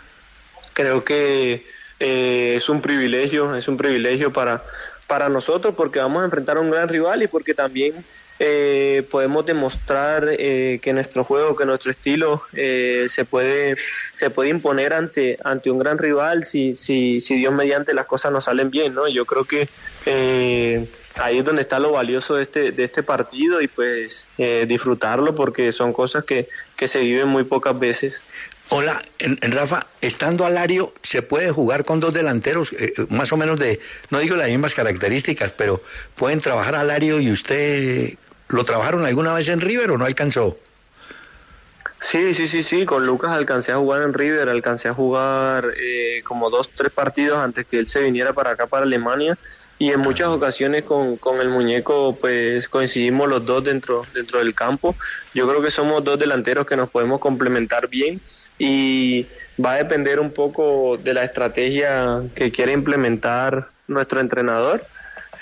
creo 0.72 1.04
que 1.04 1.66
eh, 2.00 2.54
es 2.56 2.68
un 2.68 2.80
privilegio, 2.80 3.54
es 3.54 3.68
un 3.68 3.76
privilegio 3.76 4.32
para, 4.32 4.64
para 5.10 5.28
nosotros 5.28 5.74
porque 5.76 5.98
vamos 5.98 6.22
a 6.22 6.26
enfrentar 6.26 6.56
a 6.56 6.60
un 6.60 6.70
gran 6.70 6.88
rival 6.88 7.20
y 7.20 7.26
porque 7.26 7.52
también 7.52 8.04
eh, 8.38 9.04
podemos 9.10 9.44
demostrar 9.44 10.28
eh, 10.30 10.78
que 10.80 10.92
nuestro 10.92 11.24
juego, 11.24 11.56
que 11.56 11.66
nuestro 11.66 11.90
estilo 11.90 12.44
eh, 12.52 13.06
se 13.08 13.24
puede 13.24 13.76
se 14.14 14.30
puede 14.30 14.50
imponer 14.50 14.92
ante 14.92 15.36
ante 15.42 15.68
un 15.68 15.80
gran 15.80 15.98
rival 15.98 16.44
si 16.44 16.76
si 16.76 17.18
si 17.18 17.34
Dios 17.38 17.52
mediante 17.52 17.92
las 17.92 18.06
cosas 18.06 18.30
nos 18.30 18.44
salen 18.44 18.70
bien, 18.70 18.94
¿no? 18.94 19.08
Yo 19.08 19.26
creo 19.26 19.44
que 19.44 19.68
eh, 20.06 20.86
ahí 21.16 21.38
es 21.38 21.44
donde 21.44 21.62
está 21.62 21.80
lo 21.80 21.90
valioso 21.90 22.36
de 22.36 22.42
este 22.42 22.70
de 22.70 22.84
este 22.84 23.02
partido 23.02 23.60
y 23.60 23.66
pues 23.66 24.28
eh, 24.38 24.64
disfrutarlo 24.68 25.34
porque 25.34 25.72
son 25.72 25.92
cosas 25.92 26.24
que 26.24 26.48
que 26.76 26.86
se 26.86 27.00
viven 27.00 27.26
muy 27.26 27.42
pocas 27.42 27.76
veces. 27.76 28.22
Hola, 28.72 29.02
en- 29.18 29.36
en 29.42 29.50
Rafa, 29.50 29.86
estando 30.00 30.46
Alario, 30.46 30.94
¿se 31.02 31.22
puede 31.22 31.50
jugar 31.50 31.84
con 31.84 31.98
dos 31.98 32.14
delanteros 32.14 32.72
eh, 32.74 32.92
eh, 32.96 33.06
más 33.10 33.32
o 33.32 33.36
menos 33.36 33.58
de, 33.58 33.80
no 34.10 34.20
digo 34.20 34.36
las 34.36 34.48
mismas 34.48 34.74
características, 34.74 35.50
pero 35.52 35.82
pueden 36.14 36.38
trabajar 36.38 36.76
Alario 36.76 37.18
y 37.18 37.32
usted, 37.32 38.14
¿lo 38.48 38.64
trabajaron 38.64 39.04
alguna 39.04 39.34
vez 39.34 39.48
en 39.48 39.60
River 39.60 39.90
o 39.90 39.98
no 39.98 40.04
alcanzó? 40.04 40.56
Sí, 42.00 42.32
sí, 42.32 42.46
sí, 42.46 42.62
sí, 42.62 42.86
con 42.86 43.04
Lucas 43.06 43.32
alcancé 43.32 43.72
a 43.72 43.76
jugar 43.76 44.02
en 44.02 44.14
River, 44.14 44.48
alcancé 44.48 44.88
a 44.88 44.94
jugar 44.94 45.74
eh, 45.76 46.22
como 46.24 46.48
dos, 46.48 46.70
tres 46.74 46.92
partidos 46.92 47.38
antes 47.38 47.66
que 47.66 47.78
él 47.78 47.88
se 47.88 48.00
viniera 48.00 48.32
para 48.32 48.52
acá, 48.52 48.68
para 48.68 48.84
Alemania, 48.84 49.36
y 49.78 49.90
en 49.90 50.00
muchas 50.00 50.28
ocasiones 50.28 50.84
con, 50.84 51.16
con 51.16 51.40
el 51.40 51.48
muñeco 51.48 52.16
pues 52.20 52.68
coincidimos 52.68 53.28
los 53.28 53.44
dos 53.44 53.64
dentro, 53.64 54.06
dentro 54.14 54.38
del 54.38 54.54
campo. 54.54 54.96
Yo 55.34 55.48
creo 55.48 55.60
que 55.60 55.70
somos 55.70 56.04
dos 56.04 56.18
delanteros 56.18 56.66
que 56.66 56.76
nos 56.76 56.88
podemos 56.90 57.18
complementar 57.20 57.88
bien 57.88 58.20
y 58.60 59.26
va 59.62 59.72
a 59.72 59.76
depender 59.78 60.20
un 60.20 60.30
poco 60.30 60.98
de 60.98 61.14
la 61.14 61.24
estrategia 61.24 62.22
que 62.36 62.52
quiere 62.52 62.72
implementar 62.72 63.68
nuestro 63.88 64.20
entrenador 64.20 64.86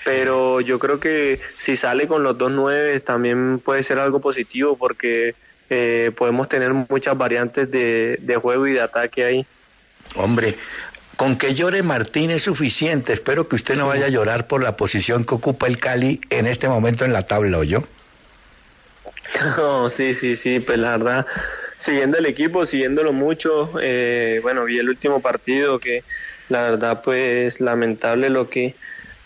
pero 0.04 0.60
yo 0.60 0.78
creo 0.78 1.00
que 1.00 1.40
si 1.58 1.76
sale 1.76 2.06
con 2.06 2.22
los 2.22 2.38
dos 2.38 2.50
nueve 2.50 2.98
también 3.00 3.58
puede 3.58 3.82
ser 3.82 3.98
algo 3.98 4.20
positivo 4.20 4.76
porque 4.76 5.34
eh, 5.70 6.12
podemos 6.16 6.48
tener 6.48 6.72
muchas 6.72 7.18
variantes 7.18 7.70
de, 7.70 8.18
de 8.22 8.36
juego 8.36 8.66
y 8.66 8.72
de 8.72 8.80
ataque 8.80 9.24
ahí. 9.24 9.46
Hombre, 10.14 10.56
con 11.16 11.36
que 11.36 11.54
llore 11.54 11.82
Martín 11.82 12.30
es 12.30 12.44
suficiente. 12.44 13.12
Espero 13.12 13.48
que 13.48 13.56
usted 13.56 13.76
no 13.76 13.88
vaya 13.88 14.06
a 14.06 14.08
llorar 14.08 14.46
por 14.46 14.62
la 14.62 14.76
posición 14.76 15.24
que 15.24 15.34
ocupa 15.34 15.66
el 15.66 15.78
Cali 15.78 16.20
en 16.30 16.46
este 16.46 16.68
momento 16.68 17.04
en 17.04 17.12
la 17.12 17.26
tabla, 17.26 17.58
¿o 17.58 17.64
yo? 17.64 17.82
No, 19.58 19.90
sí, 19.90 20.14
sí, 20.14 20.36
sí, 20.36 20.58
pues 20.58 20.78
la 20.78 20.96
verdad, 20.96 21.26
siguiendo 21.78 22.18
el 22.18 22.26
equipo, 22.26 22.66
siguiéndolo 22.66 23.12
mucho, 23.12 23.72
eh, 23.80 24.40
bueno, 24.42 24.64
vi 24.64 24.78
el 24.78 24.88
último 24.88 25.20
partido 25.20 25.78
que 25.78 26.02
la 26.48 26.62
verdad 26.62 27.02
pues 27.02 27.60
lamentable 27.60 28.30
lo 28.30 28.48
que 28.48 28.74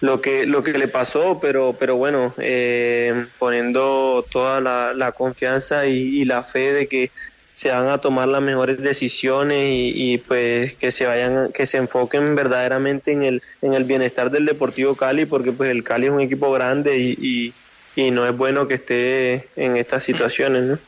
lo 0.01 0.21
que 0.21 0.47
lo 0.47 0.63
que 0.63 0.73
le 0.73 0.89
pasó, 0.89 1.39
pero 1.41 1.77
pero 1.79 1.97
bueno, 1.97 2.35
eh, 2.39 3.27
poniendo 3.39 4.27
toda 4.31 4.61
la, 4.61 5.13
confianza 5.13 5.87
y, 5.87 6.25
la 6.25 6.43
fe 6.43 6.73
de 6.73 6.89
que 6.89 7.11
se 7.53 7.71
van 7.71 7.89
a 7.89 7.99
tomar 7.99 8.29
las 8.29 8.43
mejores 8.43 8.79
decisiones 8.83 9.59
y, 9.69 10.15
y, 10.15 10.19
pues 10.19 10.75
que 10.75 10.91
se 10.91 11.07
vayan 11.07 11.53
que 11.53 11.67
se 11.67 11.77
enfoquen 11.77 12.35
verdaderamente 12.35 13.13
en 13.13 13.23
el 13.23 13.43
en 13.63 13.75
el 13.75 13.85
bienestar 13.85 14.31
del 14.31 14.47
Deportivo 14.47 14.97
Cali 14.97 15.27
porque 15.27 15.53
pues 15.53 15.71
el 15.71 15.85
Cali 15.85 16.07
es 16.07 16.13
un 16.13 16.21
equipo 16.21 16.51
grande 16.51 16.99
y, 16.99 17.55
y 17.95 18.11
no 18.11 18.27
es 18.27 18.37
bueno 18.37 18.67
que 18.67 18.75
esté 18.75 19.49
en 19.55 19.77
estas 19.77 20.03
situaciones 20.03 20.65
¿no? 20.65 20.79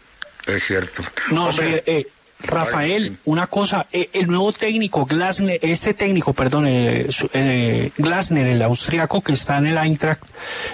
Es 0.47 0.65
cierto. 0.65 1.03
No, 1.31 1.53
sí, 1.53 1.61
eh, 1.62 2.07
Rafael, 2.45 3.16
una 3.25 3.47
cosa, 3.47 3.87
eh, 3.91 4.11
el 4.12 4.27
nuevo 4.27 4.53
técnico, 4.53 5.07
Glasner, 5.07 5.59
este 5.62 5.95
técnico, 5.95 6.33
perdón, 6.33 6.66
eh, 6.66 7.07
eh, 7.33 7.91
Glasner, 7.97 8.47
el 8.47 8.62
austriaco 8.62 9.23
que 9.23 9.33
está 9.33 9.59
en 9.59 9.66
el 9.66 9.79
Eintracht, 9.79 10.23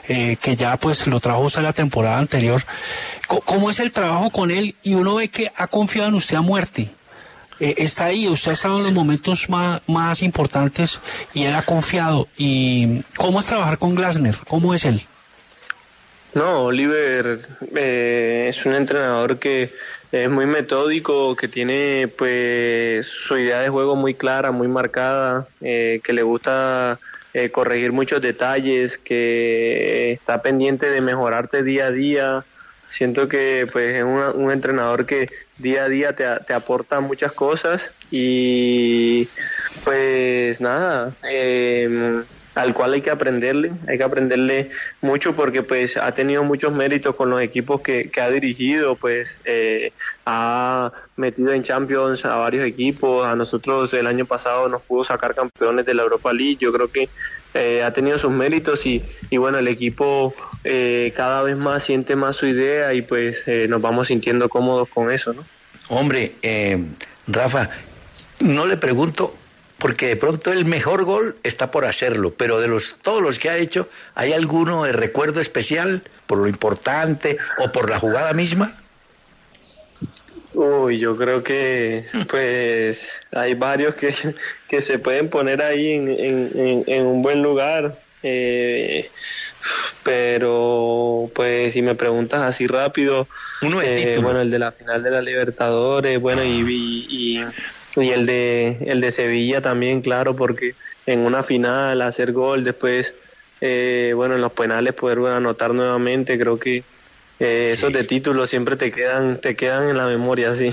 eh, 0.09 0.37
que 0.41 0.57
ya 0.57 0.77
pues 0.77 1.07
lo 1.07 1.21
trajo 1.21 1.41
usted 1.43 1.63
la 1.63 1.73
temporada 1.73 2.19
anterior, 2.19 2.63
¿cómo 3.45 3.71
es 3.71 3.79
el 3.79 3.93
trabajo 3.93 4.31
con 4.31 4.51
él? 4.51 4.75
Y 4.83 4.95
uno 4.95 5.17
ve 5.17 5.29
que 5.29 5.53
ha 5.57 5.67
confiado 5.69 6.09
en 6.09 6.15
usted 6.15 6.37
a 6.37 6.43
muerte. 6.43 6.91
Está 7.61 8.07
ahí, 8.07 8.27
usted 8.27 8.53
ha 8.53 8.55
estado 8.55 8.79
en 8.79 8.85
los 8.85 8.93
momentos 8.95 9.51
más, 9.51 9.83
más 9.87 10.23
importantes 10.23 10.99
y 11.35 11.43
él 11.43 11.55
ha 11.55 11.61
confiado. 11.61 12.27
¿Y 12.39 13.03
cómo 13.17 13.39
es 13.39 13.47
trabajar 13.47 13.77
con 13.77 13.95
Glasner? 13.95 14.35
¿Cómo 14.49 14.73
es 14.73 14.87
él? 14.87 15.07
No, 16.35 16.65
Oliver 16.65 17.41
eh, 17.77 18.47
es 18.49 18.65
un 18.65 18.75
entrenador 18.75 19.39
que 19.39 19.73
es 20.13 20.29
muy 20.29 20.47
metódico, 20.47 21.37
que 21.37 21.49
tiene 21.49 22.09
pues 22.09 23.07
su 23.07 23.37
idea 23.37 23.61
de 23.61 23.69
juego 23.69 23.97
muy 23.97 24.15
clara, 24.15 24.51
muy 24.51 24.69
marcada, 24.69 25.47
eh, 25.61 26.01
que 26.05 26.13
le 26.13 26.23
gusta 26.23 26.99
eh, 27.35 27.51
corregir 27.51 27.93
muchos 27.93 28.21
detalles, 28.21 28.99
que 28.99 30.13
está 30.13 30.43
pendiente 30.43 30.91
de 30.91 31.01
mejorarte 31.01 31.63
día 31.63 31.87
a 31.87 31.91
día. 31.91 32.45
Siento 32.91 33.29
que 33.29 33.69
pues 33.71 33.97
es 33.97 34.03
un 34.03 34.51
entrenador 34.51 35.07
que 35.07 35.29
día 35.59 35.85
a 35.85 35.89
día 35.89 36.15
te, 36.15 36.25
te 36.47 36.55
aporta 36.55 37.01
muchas 37.01 37.33
cosas 37.33 37.91
y 38.11 39.29
Pues 39.85 40.61
nada, 40.61 41.13
eh, 41.29 42.23
al 42.55 42.75
cual 42.75 42.95
hay 42.95 43.01
que 43.01 43.11
aprenderle, 43.11 43.73
hay 43.87 43.99
que 43.99 44.05
aprenderle 44.05 44.71
mucho 45.01 45.37
porque 45.37 45.63
pues 45.63 45.97
ha 45.97 46.13
tenido 46.13 46.43
muchos 46.45 46.73
méritos 46.73 47.15
con 47.15 47.31
los 47.31 47.41
equipos 47.41 47.81
que, 47.81 48.11
que 48.11 48.21
ha 48.21 48.31
dirigido, 48.31 48.97
pues 48.97 49.31
eh, 49.45 49.93
ha 50.27 50.93
metido 51.17 51.53
en 51.53 51.63
Champions 51.63 52.25
a 52.25 52.37
varios 52.37 52.67
equipos, 52.67 53.27
a 53.27 53.37
nosotros 53.37 53.95
el 53.95 54.07
año 54.07 54.25
pasado 54.25 54.69
nos 54.69 54.83
pudo 54.83 55.05
sacar 55.05 55.35
campeones 55.35 55.87
de 55.87 55.95
la 55.95 56.03
Europa 56.03 56.33
League, 56.33 56.59
yo 56.61 56.73
creo 56.73 56.91
que 56.91 57.09
eh, 57.55 57.83
ha 57.83 57.93
tenido 57.93 58.19
sus 58.19 58.31
méritos 58.31 58.87
y, 58.87 59.03
y 59.29 59.37
bueno, 59.37 59.59
el 59.59 59.69
equipo 59.69 60.35
eh, 60.63 61.13
cada 61.17 61.43
vez 61.43 61.57
más 61.57 61.83
siente 61.83 62.17
más 62.17 62.37
su 62.37 62.47
idea 62.47 62.93
y 62.93 63.03
pues 63.03 63.43
eh, 63.47 63.67
nos 63.69 63.81
vamos 63.81 64.09
sintiendo 64.09 64.49
cómodos 64.49 64.89
con 64.89 65.11
eso, 65.11 65.33
¿no? 65.33 65.45
Hombre, 65.89 66.33
eh, 66.43 66.79
Rafa, 67.27 67.71
no 68.41 68.67
le 68.67 68.77
pregunto 68.77 69.35
porque 69.81 70.07
de 70.07 70.17
pronto 70.17 70.53
el 70.53 70.65
mejor 70.65 71.05
gol 71.05 71.37
está 71.43 71.73
por 71.73 71.85
hacerlo, 71.85 72.33
pero 72.37 72.61
de 72.61 72.69
los 72.69 72.97
todos 73.03 73.21
los 73.21 73.41
que 73.41 73.51
ha 73.51 73.57
hecho, 73.57 73.89
¿hay 74.15 74.33
alguno 74.33 74.85
de 74.85 74.93
recuerdo 74.93 75.41
especial 75.41 76.03
por 76.27 76.39
lo 76.39 76.47
importante 76.47 77.39
o 77.59 77.73
por 77.73 77.91
la 77.91 77.99
jugada 77.99 78.33
misma? 78.33 78.77
Uy, 80.53 80.99
yo 80.99 81.17
creo 81.17 81.43
que 81.43 82.05
pues 82.29 83.27
hay 83.33 83.55
varios 83.55 83.95
que, 83.95 84.15
que 84.69 84.81
se 84.81 84.99
pueden 84.99 85.29
poner 85.29 85.63
ahí 85.63 85.93
en, 85.93 86.85
en, 86.87 87.07
un 87.07 87.23
buen 87.23 87.43
lugar. 87.43 87.99
Eh, 88.23 89.11
pero 90.03 91.31
pues 91.35 91.73
si 91.73 91.81
me 91.81 91.95
preguntas 91.95 92.43
así 92.43 92.67
rápido, 92.67 93.27
Uno 93.63 93.81
de 93.81 94.15
eh, 94.15 94.19
bueno, 94.19 94.41
el 94.41 94.51
de 94.51 94.59
la 94.59 94.73
final 94.73 95.03
de 95.03 95.11
la 95.11 95.23
Libertadores, 95.23 96.21
bueno, 96.21 96.45
y, 96.45 96.61
y, 96.61 97.39
y, 97.39 97.45
y 97.97 98.11
el 98.11 98.27
de 98.27 98.79
el 98.87 99.01
de 99.01 99.11
Sevilla 99.11 99.61
también, 99.61 100.01
claro, 100.01 100.37
porque 100.37 100.75
en 101.07 101.21
una 101.21 101.43
final 101.43 102.03
hacer 102.03 102.33
gol, 102.33 102.65
después, 102.65 103.15
eh, 103.61 104.13
bueno, 104.15 104.35
en 104.35 104.41
los 104.41 104.53
penales 104.53 104.95
poder 104.95 105.19
anotar 105.33 105.75
nuevamente, 105.75 106.39
creo 106.39 106.59
que 106.59 106.85
eh, 107.39 107.71
esos 107.75 107.93
de 107.93 108.05
título 108.05 108.47
siempre 108.47 108.77
te 108.77 108.91
quedan 108.91 109.41
te 109.41 109.57
quedan 109.57 109.89
en 109.89 109.97
la 109.97 110.07
memoria, 110.07 110.55
sí. 110.55 110.73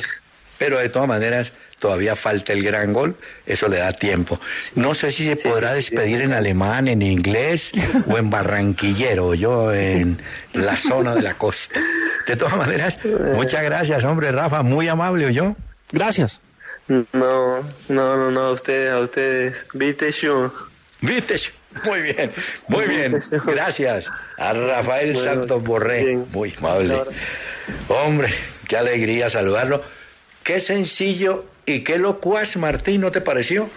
Pero 0.57 0.79
de 0.79 0.89
todas 0.89 1.07
maneras, 1.07 1.53
todavía 1.79 2.15
falta 2.15 2.53
el 2.53 2.63
gran 2.63 2.93
gol, 2.93 3.15
eso 3.45 3.67
le 3.67 3.77
da 3.77 3.93
tiempo. 3.93 4.39
No 4.75 4.95
sé 4.95 5.11
si 5.11 5.25
se 5.25 5.35
podrá 5.35 5.73
despedir 5.73 6.21
en 6.21 6.33
alemán, 6.33 6.87
en 6.87 7.03
inglés 7.03 7.71
o 8.07 8.17
en 8.17 8.29
barranquillero, 8.29 9.35
yo 9.35 9.71
en 9.71 10.19
la 10.53 10.75
zona 10.75 11.13
de 11.13 11.21
la 11.21 11.35
costa. 11.35 11.79
De 12.25 12.35
todas 12.35 12.57
maneras, 12.57 12.97
muchas 13.35 13.63
gracias, 13.63 14.03
hombre, 14.03 14.31
Rafa, 14.31 14.63
muy 14.63 14.87
amable, 14.87 15.31
yo. 15.31 15.55
Gracias. 15.91 16.41
No, 16.87 17.03
no, 17.13 17.63
no, 17.89 18.31
no, 18.31 18.39
a 18.41 18.51
ustedes, 18.51 18.91
a 18.91 18.99
ustedes. 18.99 19.65
Viste. 19.73 20.11
Viste, 21.01 21.35
muy 21.83 22.01
bien, 22.01 22.31
muy 22.67 22.85
bien, 22.85 23.19
gracias 23.45 24.09
a 24.37 24.53
Rafael 24.53 25.13
Bueno, 25.13 25.33
Santos 25.33 25.63
Borré, 25.63 26.17
muy 26.31 26.53
amable. 26.57 26.97
Hombre, 27.87 28.33
qué 28.67 28.77
alegría 28.77 29.29
saludarlo. 29.29 29.83
Qué 30.43 30.59
sencillo 30.59 31.45
y 31.65 31.81
qué 31.81 31.97
locuaz, 31.97 32.55
Martín, 32.55 33.01
¿no 33.01 33.11
te 33.11 33.21
pareció? 33.21 33.69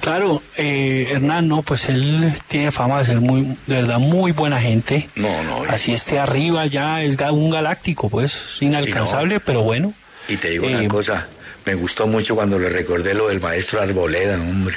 Claro, 0.00 0.42
eh, 0.58 1.08
Hernán, 1.10 1.48
no, 1.48 1.62
pues 1.62 1.88
él 1.88 2.34
tiene 2.46 2.70
fama 2.70 2.98
de 2.98 3.06
ser 3.06 3.20
muy, 3.20 3.56
de 3.66 3.76
verdad, 3.76 3.98
muy 3.98 4.32
buena 4.32 4.60
gente. 4.60 5.08
No, 5.16 5.42
no. 5.44 5.64
Así 5.68 5.94
esté 5.94 6.18
arriba 6.18 6.66
ya 6.66 7.02
es 7.02 7.16
un 7.30 7.50
galáctico, 7.50 8.10
pues, 8.10 8.58
inalcanzable, 8.60 9.40
pero 9.40 9.62
bueno. 9.62 9.94
Y 10.28 10.36
te 10.36 10.50
digo 10.50 10.66
Eh, 10.66 10.76
una 10.76 10.88
cosa, 10.88 11.26
me 11.66 11.74
gustó 11.74 12.06
mucho 12.06 12.34
cuando 12.34 12.58
le 12.58 12.68
recordé 12.68 13.14
lo 13.14 13.28
del 13.28 13.40
maestro 13.40 13.80
Arboleda, 13.80 14.34
hombre. 14.36 14.76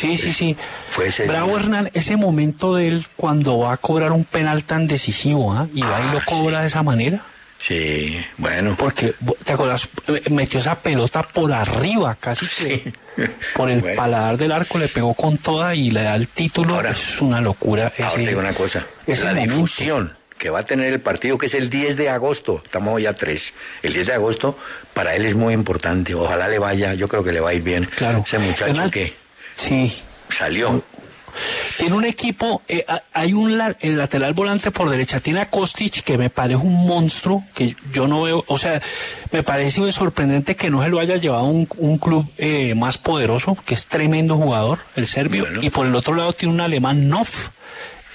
Sí, 0.00 0.16
sí, 0.16 0.32
sí. 0.32 0.56
Fue 0.90 1.08
ese 1.08 1.26
Bravo 1.26 1.48
día. 1.50 1.58
Hernán, 1.60 1.90
ese 1.94 2.16
momento 2.16 2.74
de 2.74 2.88
él 2.88 3.06
cuando 3.16 3.58
va 3.58 3.74
a 3.74 3.76
cobrar 3.76 4.12
un 4.12 4.24
penal 4.24 4.64
tan 4.64 4.86
decisivo, 4.86 5.52
¿ah? 5.52 5.68
Y 5.72 5.80
va 5.82 6.00
y 6.00 6.12
lo 6.12 6.18
Ah, 6.18 6.24
cobra 6.26 6.60
de 6.60 6.66
esa 6.66 6.82
manera. 6.82 7.22
Sí, 7.58 8.18
bueno. 8.38 8.74
Porque, 8.76 9.14
¿te 9.44 9.52
acuerdas? 9.52 9.88
Eh, 10.08 10.22
Metió 10.30 10.58
esa 10.58 10.74
pelota 10.80 11.22
por 11.22 11.52
arriba, 11.52 12.16
casi 12.18 12.46
que 12.48 12.92
por 13.54 13.70
el 13.70 13.80
Bueno. 13.80 13.96
paladar 13.96 14.36
del 14.36 14.50
arco, 14.50 14.78
le 14.78 14.88
pegó 14.88 15.14
con 15.14 15.38
toda 15.38 15.72
y 15.76 15.92
le 15.92 16.02
da 16.02 16.16
el 16.16 16.26
título. 16.26 16.80
es 16.84 17.20
una 17.20 17.40
locura. 17.40 17.84
Ahora 17.96 18.08
ese- 18.08 18.16
te 18.22 18.26
digo 18.26 18.40
una 18.40 18.52
cosa, 18.54 18.84
la 19.06 19.34
difusión 19.34 20.12
que 20.42 20.50
va 20.50 20.58
a 20.58 20.62
tener 20.64 20.92
el 20.92 20.98
partido, 21.00 21.38
que 21.38 21.46
es 21.46 21.54
el 21.54 21.70
10 21.70 21.96
de 21.96 22.08
agosto, 22.08 22.62
estamos 22.64 22.92
hoy 22.94 23.06
a 23.06 23.14
3, 23.14 23.54
el 23.84 23.92
10 23.92 24.08
de 24.08 24.12
agosto 24.14 24.58
para 24.92 25.14
él 25.14 25.24
es 25.24 25.36
muy 25.36 25.54
importante, 25.54 26.16
ojalá 26.16 26.48
le 26.48 26.58
vaya, 26.58 26.94
yo 26.94 27.06
creo 27.06 27.22
que 27.22 27.30
le 27.30 27.38
va 27.38 27.50
a 27.50 27.54
ir 27.54 27.62
bien. 27.62 27.84
Claro. 27.96 28.24
Ese 28.26 28.40
muchacho 28.40 28.90
que 28.90 29.14
Sí. 29.54 30.02
salió. 30.36 30.82
Tiene 31.78 31.94
un 31.94 32.04
equipo, 32.04 32.60
eh, 32.66 32.84
ha- 32.88 33.04
hay 33.12 33.32
un 33.34 33.52
el 33.78 33.96
lateral 33.96 34.34
volante 34.34 34.72
por 34.72 34.90
derecha, 34.90 35.20
tiene 35.20 35.42
a 35.42 35.48
Kostic, 35.48 36.02
que 36.02 36.18
me 36.18 36.28
parece 36.28 36.56
un 36.56 36.88
monstruo, 36.88 37.44
que 37.54 37.76
yo 37.92 38.08
no 38.08 38.22
veo, 38.22 38.42
o 38.48 38.58
sea, 38.58 38.82
me 39.30 39.44
parece 39.44 39.92
sorprendente 39.92 40.56
que 40.56 40.70
no 40.70 40.82
se 40.82 40.88
lo 40.88 40.98
haya 40.98 41.18
llevado 41.18 41.44
un, 41.44 41.68
un 41.76 41.98
club 41.98 42.28
eh, 42.36 42.74
más 42.74 42.98
poderoso, 42.98 43.56
que 43.64 43.74
es 43.74 43.86
tremendo 43.86 44.36
jugador, 44.36 44.80
el 44.96 45.06
serbio, 45.06 45.46
y 45.62 45.70
por 45.70 45.86
el 45.86 45.94
otro 45.94 46.16
lado 46.16 46.32
tiene 46.32 46.52
un 46.52 46.60
alemán 46.60 47.08
Noff, 47.08 47.50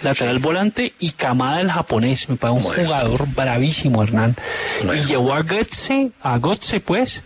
lateral 0.02 0.40
volante, 0.40 0.94
y 0.99 1.11
Kamada 1.11 1.61
el 1.61 1.72
japonés, 1.72 2.30
me 2.30 2.36
parece 2.36 2.60
un 2.60 2.64
jugador 2.74 3.28
bravísimo, 3.36 4.03
Hernán. 4.03 4.36
Y 4.95 5.06
llevó 5.06 5.34
a 5.34 5.44
Götze, 5.44 6.11
a 6.22 6.38
Götze 6.40 6.80
pues, 6.80 7.24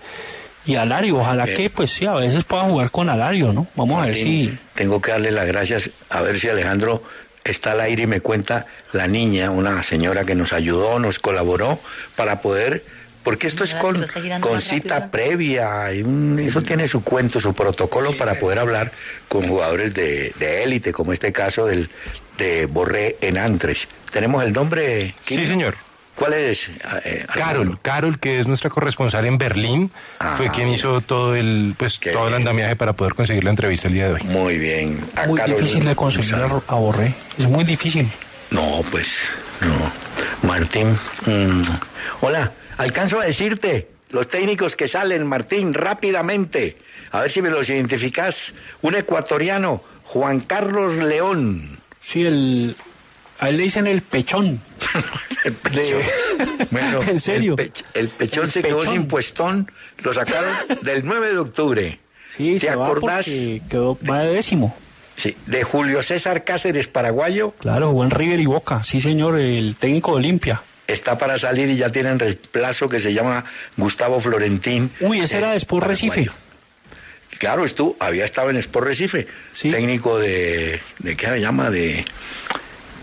y 0.65 0.75
a 0.75 0.83
Alario, 0.83 1.17
ojalá 1.17 1.45
Bien. 1.45 1.57
que 1.57 1.69
pues 1.69 1.91
sí, 1.91 2.05
a 2.05 2.13
veces 2.13 2.43
pueda 2.43 2.63
jugar 2.63 2.91
con 2.91 3.09
Alario, 3.09 3.51
¿no? 3.53 3.67
Vamos 3.75 4.01
a 4.01 4.05
ver 4.07 4.15
si... 4.15 4.57
Tengo 4.75 5.01
que 5.01 5.11
darle 5.11 5.31
las 5.31 5.47
gracias, 5.47 5.89
a 6.09 6.21
ver 6.21 6.39
si 6.39 6.47
Alejandro 6.49 7.03
está 7.43 7.71
al 7.71 7.81
aire 7.81 8.03
y 8.03 8.07
me 8.07 8.21
cuenta 8.21 8.67
la 8.93 9.07
niña, 9.07 9.49
una 9.51 9.81
señora 9.83 10.23
que 10.25 10.35
nos 10.35 10.53
ayudó, 10.53 10.99
nos 10.99 11.17
colaboró 11.19 11.79
para 12.15 12.39
poder, 12.41 12.83
porque 13.23 13.47
esto 13.47 13.63
es 13.63 13.73
con, 13.75 14.05
con 14.39 14.61
cita 14.61 15.09
previa, 15.11 15.87
un- 16.05 16.39
eso 16.39 16.61
tiene 16.61 16.87
su 16.87 17.03
cuento, 17.03 17.39
su 17.39 17.53
protocolo 17.55 18.13
para 18.13 18.35
poder 18.35 18.59
hablar 18.59 18.91
con 19.27 19.43
jugadores 19.47 19.93
de, 19.95 20.33
de 20.39 20.63
élite, 20.63 20.91
como 20.91 21.13
este 21.13 21.31
caso 21.31 21.65
del 21.65 21.89
de 22.37 22.65
Borré 22.65 23.17
en 23.21 23.37
Antres. 23.37 23.87
¿Tenemos 24.11 24.43
el 24.43 24.53
nombre? 24.53 25.13
Sí, 25.23 25.45
señor. 25.45 25.75
¿Cuál 26.15 26.33
es? 26.33 26.69
Eh, 27.05 27.25
Carol, 27.33 27.79
Carol, 27.81 28.19
que 28.19 28.39
es 28.39 28.47
nuestra 28.47 28.69
corresponsal 28.69 29.25
en 29.25 29.37
Berlín, 29.37 29.91
Ah, 30.19 30.35
fue 30.37 30.51
quien 30.51 30.67
hizo 30.67 31.01
todo 31.01 31.35
el, 31.35 31.73
pues, 31.77 31.99
todo 31.99 32.27
el 32.27 32.33
andamiaje 32.35 32.75
para 32.75 32.93
poder 32.93 33.15
conseguir 33.15 33.43
la 33.43 33.49
entrevista 33.49 33.87
el 33.87 33.95
día 33.95 34.07
de 34.07 34.13
hoy. 34.15 34.23
Muy 34.25 34.59
bien. 34.59 34.99
A 35.15 35.25
muy 35.25 35.37
Carol, 35.39 35.55
difícil 35.55 35.85
de 35.85 35.95
conseguir 35.95 36.35
a, 36.35 36.45
a 36.67 36.75
Borré. 36.75 37.13
Es 37.39 37.47
muy 37.47 37.63
difícil. 37.63 38.11
No, 38.51 38.81
pues, 38.91 39.17
no. 39.61 40.47
Martín, 40.47 40.89
mm, 41.25 41.63
hola, 42.21 42.51
alcanzo 42.77 43.19
a 43.19 43.25
decirte 43.25 43.89
los 44.09 44.27
técnicos 44.27 44.75
que 44.75 44.87
salen, 44.87 45.25
Martín, 45.25 45.73
rápidamente. 45.73 46.77
A 47.11 47.21
ver 47.21 47.31
si 47.31 47.41
me 47.41 47.49
los 47.49 47.67
identificás. 47.69 48.53
Un 48.81 48.95
ecuatoriano, 48.95 49.81
Juan 50.03 50.41
Carlos 50.41 50.97
León. 50.97 51.79
Sí, 52.03 52.25
el. 52.25 52.75
A 53.39 53.49
él 53.49 53.57
le 53.57 53.63
dicen 53.63 53.87
el 53.87 54.01
pechón. 54.01 54.61
el 55.45 55.53
pechón. 55.53 56.01
Bueno, 56.71 57.01
¿En 57.07 57.19
serio? 57.19 57.55
El, 57.57 57.71
pech- 57.73 57.83
el 57.93 58.09
pechón 58.09 58.45
El 58.45 58.51
se 58.51 58.61
quedó 58.63 58.83
sin 58.85 59.05
puestón, 59.05 59.71
lo 60.03 60.13
sacaron 60.13 60.51
del 60.81 61.05
9 61.05 61.29
de 61.31 61.37
octubre. 61.37 61.99
Sí, 62.35 62.53
¿Te 62.59 62.67
se 62.67 62.75
va 62.75 62.85
acordás? 62.85 63.25
porque 63.25 63.61
quedó 63.69 63.97
va 64.09 64.21
de 64.21 64.33
décimo. 64.35 64.75
Sí, 65.17 65.35
de 65.47 65.63
Julio 65.63 66.01
César 66.01 66.43
Cáceres, 66.43 66.87
paraguayo. 66.87 67.51
Claro, 67.59 67.91
buen 67.91 68.09
River 68.09 68.39
y 68.39 68.45
Boca. 68.45 68.81
Sí, 68.83 69.01
señor, 69.01 69.37
el 69.39 69.75
técnico 69.75 70.11
de 70.11 70.17
Olimpia. 70.17 70.61
Está 70.87 71.17
para 71.17 71.37
salir 71.37 71.69
y 71.69 71.75
ya 71.77 71.89
tienen 71.89 72.17
reemplazo 72.19 72.87
que 72.89 72.99
se 72.99 73.13
llama 73.13 73.43
Gustavo 73.77 74.19
Florentín. 74.19 74.89
Uy, 75.01 75.19
ese 75.19 75.37
era 75.37 75.51
de 75.51 75.57
Sport 75.57 75.85
Recife. 75.87 76.29
Claro, 77.41 77.65
estuvo, 77.65 77.95
había 77.99 78.23
estado 78.23 78.51
en 78.51 78.57
Sport 78.57 78.85
Recife, 78.85 79.25
técnico 79.59 80.19
de, 80.19 80.79
de 80.99 81.17
qué 81.17 81.25
se 81.25 81.41
llama 81.41 81.71
de 81.71 82.05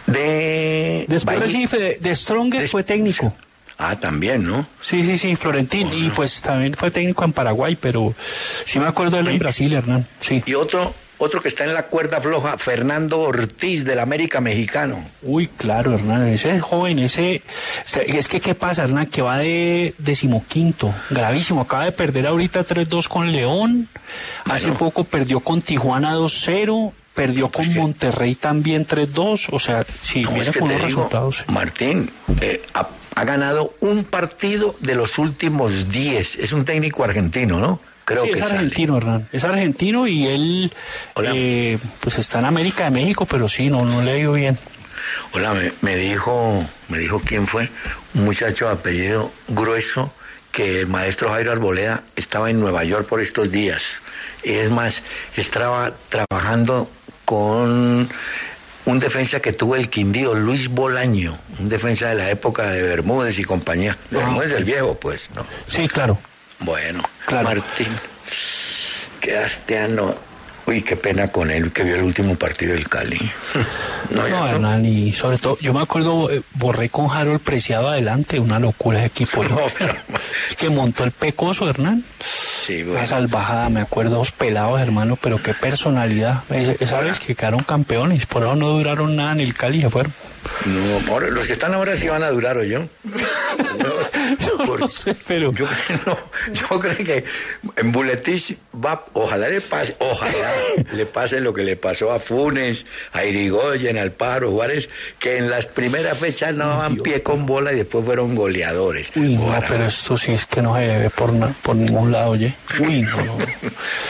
de 0.07 1.07
Bahía. 1.25 1.41
Recife, 1.41 1.77
de, 1.77 1.99
de 2.01 2.15
Stronger 2.15 2.69
fue 2.69 2.85
técnico. 2.85 3.35
Ah, 3.79 3.99
también, 3.99 4.47
¿no? 4.47 4.65
Sí, 4.81 5.03
sí, 5.03 5.19
sí, 5.19 5.35
Florentín. 5.35 5.93
Y 5.93 6.11
pues 6.11 6.41
también 6.41 6.75
fue 6.75 6.93
técnico 6.93 7.25
en 7.25 7.33
Paraguay, 7.33 7.77
pero 7.81 8.15
sí 8.65 8.79
me 8.79 8.87
acuerdo 8.87 9.17
de 9.17 9.23
él 9.23 9.29
en 9.31 9.39
Brasil, 9.41 9.73
Hernán. 9.73 10.07
Sí. 10.21 10.41
Y 10.47 10.55
otro 10.55 10.95
otro 11.19 11.41
que 11.43 11.49
está 11.49 11.65
en 11.65 11.75
la 11.75 11.85
cuerda 11.85 12.21
floja, 12.21 12.57
Fernando 12.59 13.21
Ortiz 13.21 13.85
del 13.85 13.99
América 13.99 14.41
Mexicano. 14.41 15.05
Uy, 15.23 15.49
claro, 15.49 15.95
Hernán, 15.95 16.29
ese 16.29 16.61
joven, 16.61 16.99
ese... 17.01 17.43
se- 17.85 18.17
Es 18.19 18.29
que, 18.29 18.41
¿qué 18.41 18.55
pasa, 18.55 18.85
Hernán? 18.85 19.07
Que 19.07 19.23
va 19.23 19.39
de 19.39 19.95
decimoquinto, 19.99 20.95
gravísimo. 21.11 21.61
Acaba 21.63 21.85
de 21.85 21.93
perder 21.93 22.27
ahorita 22.27 22.65
3-2 22.65 23.09
con 23.09 23.33
León. 23.33 23.89
Hace 24.45 24.71
poco 24.73 25.05
perdió 25.05 25.41
con 25.41 25.61
Tijuana 25.63 26.15
2-0. 26.17 26.93
Perdió 27.15 27.49
con 27.51 27.75
Monterrey 27.75 28.37
también 28.37 28.87
3-2. 28.87 29.49
O 29.51 29.59
sea, 29.59 29.85
sí, 30.01 30.23
No, 30.23 30.31
mira 30.31 30.51
es 30.51 30.57
con 30.57 30.69
los 30.69 30.77
digo, 30.79 30.87
resultados. 30.89 31.45
Martín, 31.49 32.09
eh, 32.41 32.63
ha, 32.75 32.89
ha 33.17 33.25
ganado 33.25 33.75
un 33.81 34.05
partido 34.05 34.77
de 34.79 34.95
los 34.95 35.19
últimos 35.19 35.89
10. 35.91 36.37
Es 36.37 36.53
un 36.53 36.65
técnico 36.65 37.03
argentino, 37.03 37.59
¿no? 37.59 37.81
Creo 38.09 38.25
Sí, 38.25 38.31
que 38.31 38.39
es 38.39 38.41
sale. 38.41 38.55
argentino, 38.61 38.97
Hernán. 38.97 39.29
Es 39.33 39.45
argentino 39.45 40.07
y 40.07 40.27
él 40.27 40.73
eh, 41.23 41.79
pues 42.01 42.19
está 42.19 42.39
en 42.39 42.47
América 42.47 42.85
de 42.85 42.91
México, 42.91 43.27
pero 43.27 43.49
sí, 43.49 43.69
no, 43.69 43.85
no 43.85 44.01
le 44.03 44.13
ha 44.13 44.17
ido 44.19 44.33
bien. 44.33 44.59
Hola, 45.33 45.53
me, 45.55 45.73
me 45.83 45.97
dijo, 45.97 46.65
me 46.89 46.99
dijo 46.99 47.21
quién 47.25 47.47
fue, 47.47 47.69
un 48.15 48.25
muchacho 48.25 48.67
de 48.67 48.73
apellido 48.73 49.31
grueso 49.49 50.11
que 50.53 50.81
el 50.81 50.87
maestro 50.87 51.29
Jairo 51.31 51.53
Arboleda 51.53 52.03
estaba 52.17 52.49
en 52.51 52.61
Nueva 52.61 52.83
York 52.85 53.07
por 53.07 53.21
estos 53.21 53.51
días. 53.51 53.83
Y 54.43 54.53
es 54.53 54.71
más, 54.71 55.03
estaba 55.37 55.93
trabajando 56.09 56.91
con 57.27 58.09
un 58.87 58.99
defensa 59.01 59.41
que 59.41 59.53
tuvo 59.53 59.77
el 59.77 59.91
Quindío, 59.91 60.33
Luis 60.35 60.69
Bolaño, 60.69 61.39
un 61.59 61.69
defensa 61.69 62.09
de 62.09 62.15
la 62.15 62.31
época 62.31 62.71
de 62.71 62.81
Bermúdez 62.83 63.39
y 63.39 63.45
compañía. 63.45 63.99
De 64.11 64.17
Bermúdez 64.19 64.53
el 64.53 64.65
viejo, 64.65 64.95
pues, 64.99 65.29
¿no? 65.37 65.45
Sí, 65.67 65.87
claro. 65.89 66.19
Bueno, 66.61 67.03
Martín, 67.45 67.89
quedaste 69.21 69.79
a 69.79 69.89
no. 69.89 70.15
Uy, 70.67 70.83
qué 70.83 70.97
pena 70.97 71.29
con 71.29 71.51
él 71.51 71.73
que 71.73 71.83
vio 71.83 71.95
el 71.95 72.03
último 72.03 72.35
partido 72.37 72.75
del 72.75 72.89
Cali. 72.89 73.19
No, 74.11 74.47
Hernán, 74.49 74.87
y 74.87 75.13
sobre 75.13 75.37
todo, 75.37 75.59
yo 75.61 75.75
me 75.75 75.83
acuerdo, 75.83 76.31
eh, 76.31 76.41
borré 76.55 76.89
con 76.89 77.11
Harold 77.15 77.41
Preciado 77.43 77.89
adelante, 77.89 78.41
una 78.41 78.59
locura 78.59 78.99
ese 79.01 79.07
equipo. 79.09 79.45
¿no? 79.45 79.59
Es 80.49 80.57
que 80.57 80.71
montó 80.71 81.05
el 81.05 81.11
pecoso, 81.11 81.69
Hernán. 81.69 82.05
Sí, 82.67 82.83
Una 82.85 83.05
salvajada, 83.05 83.69
me 83.69 83.83
acuerdo, 83.83 84.17
dos 84.17 84.33
pelados, 84.33 84.81
hermano, 84.81 85.19
pero 85.21 85.37
qué 85.43 85.53
personalidad. 85.53 86.43
Es- 86.49 86.81
Esa 86.81 87.01
vez 87.01 87.21
que 87.21 87.35
quedaron 87.35 87.61
campeones, 87.65 88.25
por 88.25 88.45
eso 88.45 88.57
no 88.57 88.69
duraron 88.71 89.15
nada 89.15 89.33
en 89.33 89.41
el 89.41 89.53
Cali, 89.53 89.83
se 89.83 89.91
fueron. 89.91 90.15
No, 90.67 91.13
ahora, 91.13 91.29
los 91.29 91.47
que 91.47 91.53
están 91.53 91.75
ahora 91.75 91.97
sí 91.97 92.09
van 92.09 92.23
a 92.23 92.31
durar, 92.31 92.57
¿o 92.59 92.65
yo? 92.65 92.85
no 94.79 94.91
sé, 94.91 95.17
pero... 95.27 95.53
Yo, 95.53 95.67
no, 96.07 96.19
yo 96.53 96.79
creo 96.79 96.97
que 96.97 97.25
en 97.77 97.93
Buletich 97.93 98.57
va, 98.75 99.05
ojalá 99.13 99.49
le 99.49 99.61
pase, 99.61 99.97
ojalá 99.99 100.53
le 100.93 101.07
pase 101.07 101.41
lo 101.41 101.53
que 101.53 101.65
le 101.65 101.77
pasó 101.77 102.13
a 102.13 102.21
Funes, 102.21 102.87
a 103.13 103.25
Irigoyen, 103.25 103.99
al 103.99 104.13
Pájaro 104.13 104.51
Juárez, 104.51 104.89
que 105.19 105.39
en 105.39 105.51
las 105.51 105.67
primeras 105.67 106.19
fechas 106.19 106.55
no 106.55 106.69
daban 106.69 106.97
pie 106.97 107.23
con 107.23 107.47
bola 107.47 107.73
y 107.73 107.77
después 107.77 108.05
fueron 108.05 108.35
goleadores. 108.35 109.11
Uy, 109.17 109.37
no, 109.37 109.55
pero 109.67 109.87
esto 109.87 110.17
sí 110.19 110.33
es 110.33 110.47
que 110.47 110.63
no 110.63 110.75
se 110.77 110.83
debe 110.83 111.11
por, 111.11 111.33
por 111.63 111.77
ningún 111.77 112.13
lado, 112.13 112.31
oye. 112.31 112.55
Uy, 112.81 113.03
no. 113.03 113.17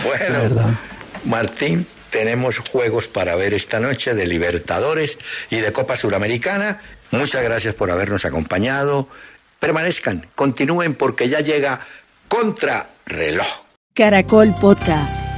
Bueno, 0.04 0.76
Martín, 1.24 1.86
tenemos 2.10 2.58
juegos 2.58 3.08
para 3.08 3.36
ver 3.36 3.54
esta 3.54 3.80
noche 3.80 4.14
de 4.14 4.26
Libertadores 4.26 5.18
y 5.50 5.60
de 5.60 5.72
Copa 5.72 5.96
Suramericana. 5.96 6.80
Muchas 7.10 7.42
gracias 7.42 7.74
por 7.74 7.90
habernos 7.90 8.24
acompañado. 8.24 9.08
Permanezcan, 9.60 10.28
continúen 10.34 10.94
porque 10.94 11.28
ya 11.28 11.40
llega 11.40 11.80
Contra 12.28 12.88
Reloj. 13.06 13.64
Caracol 13.94 14.54
Podcast. 14.60 15.37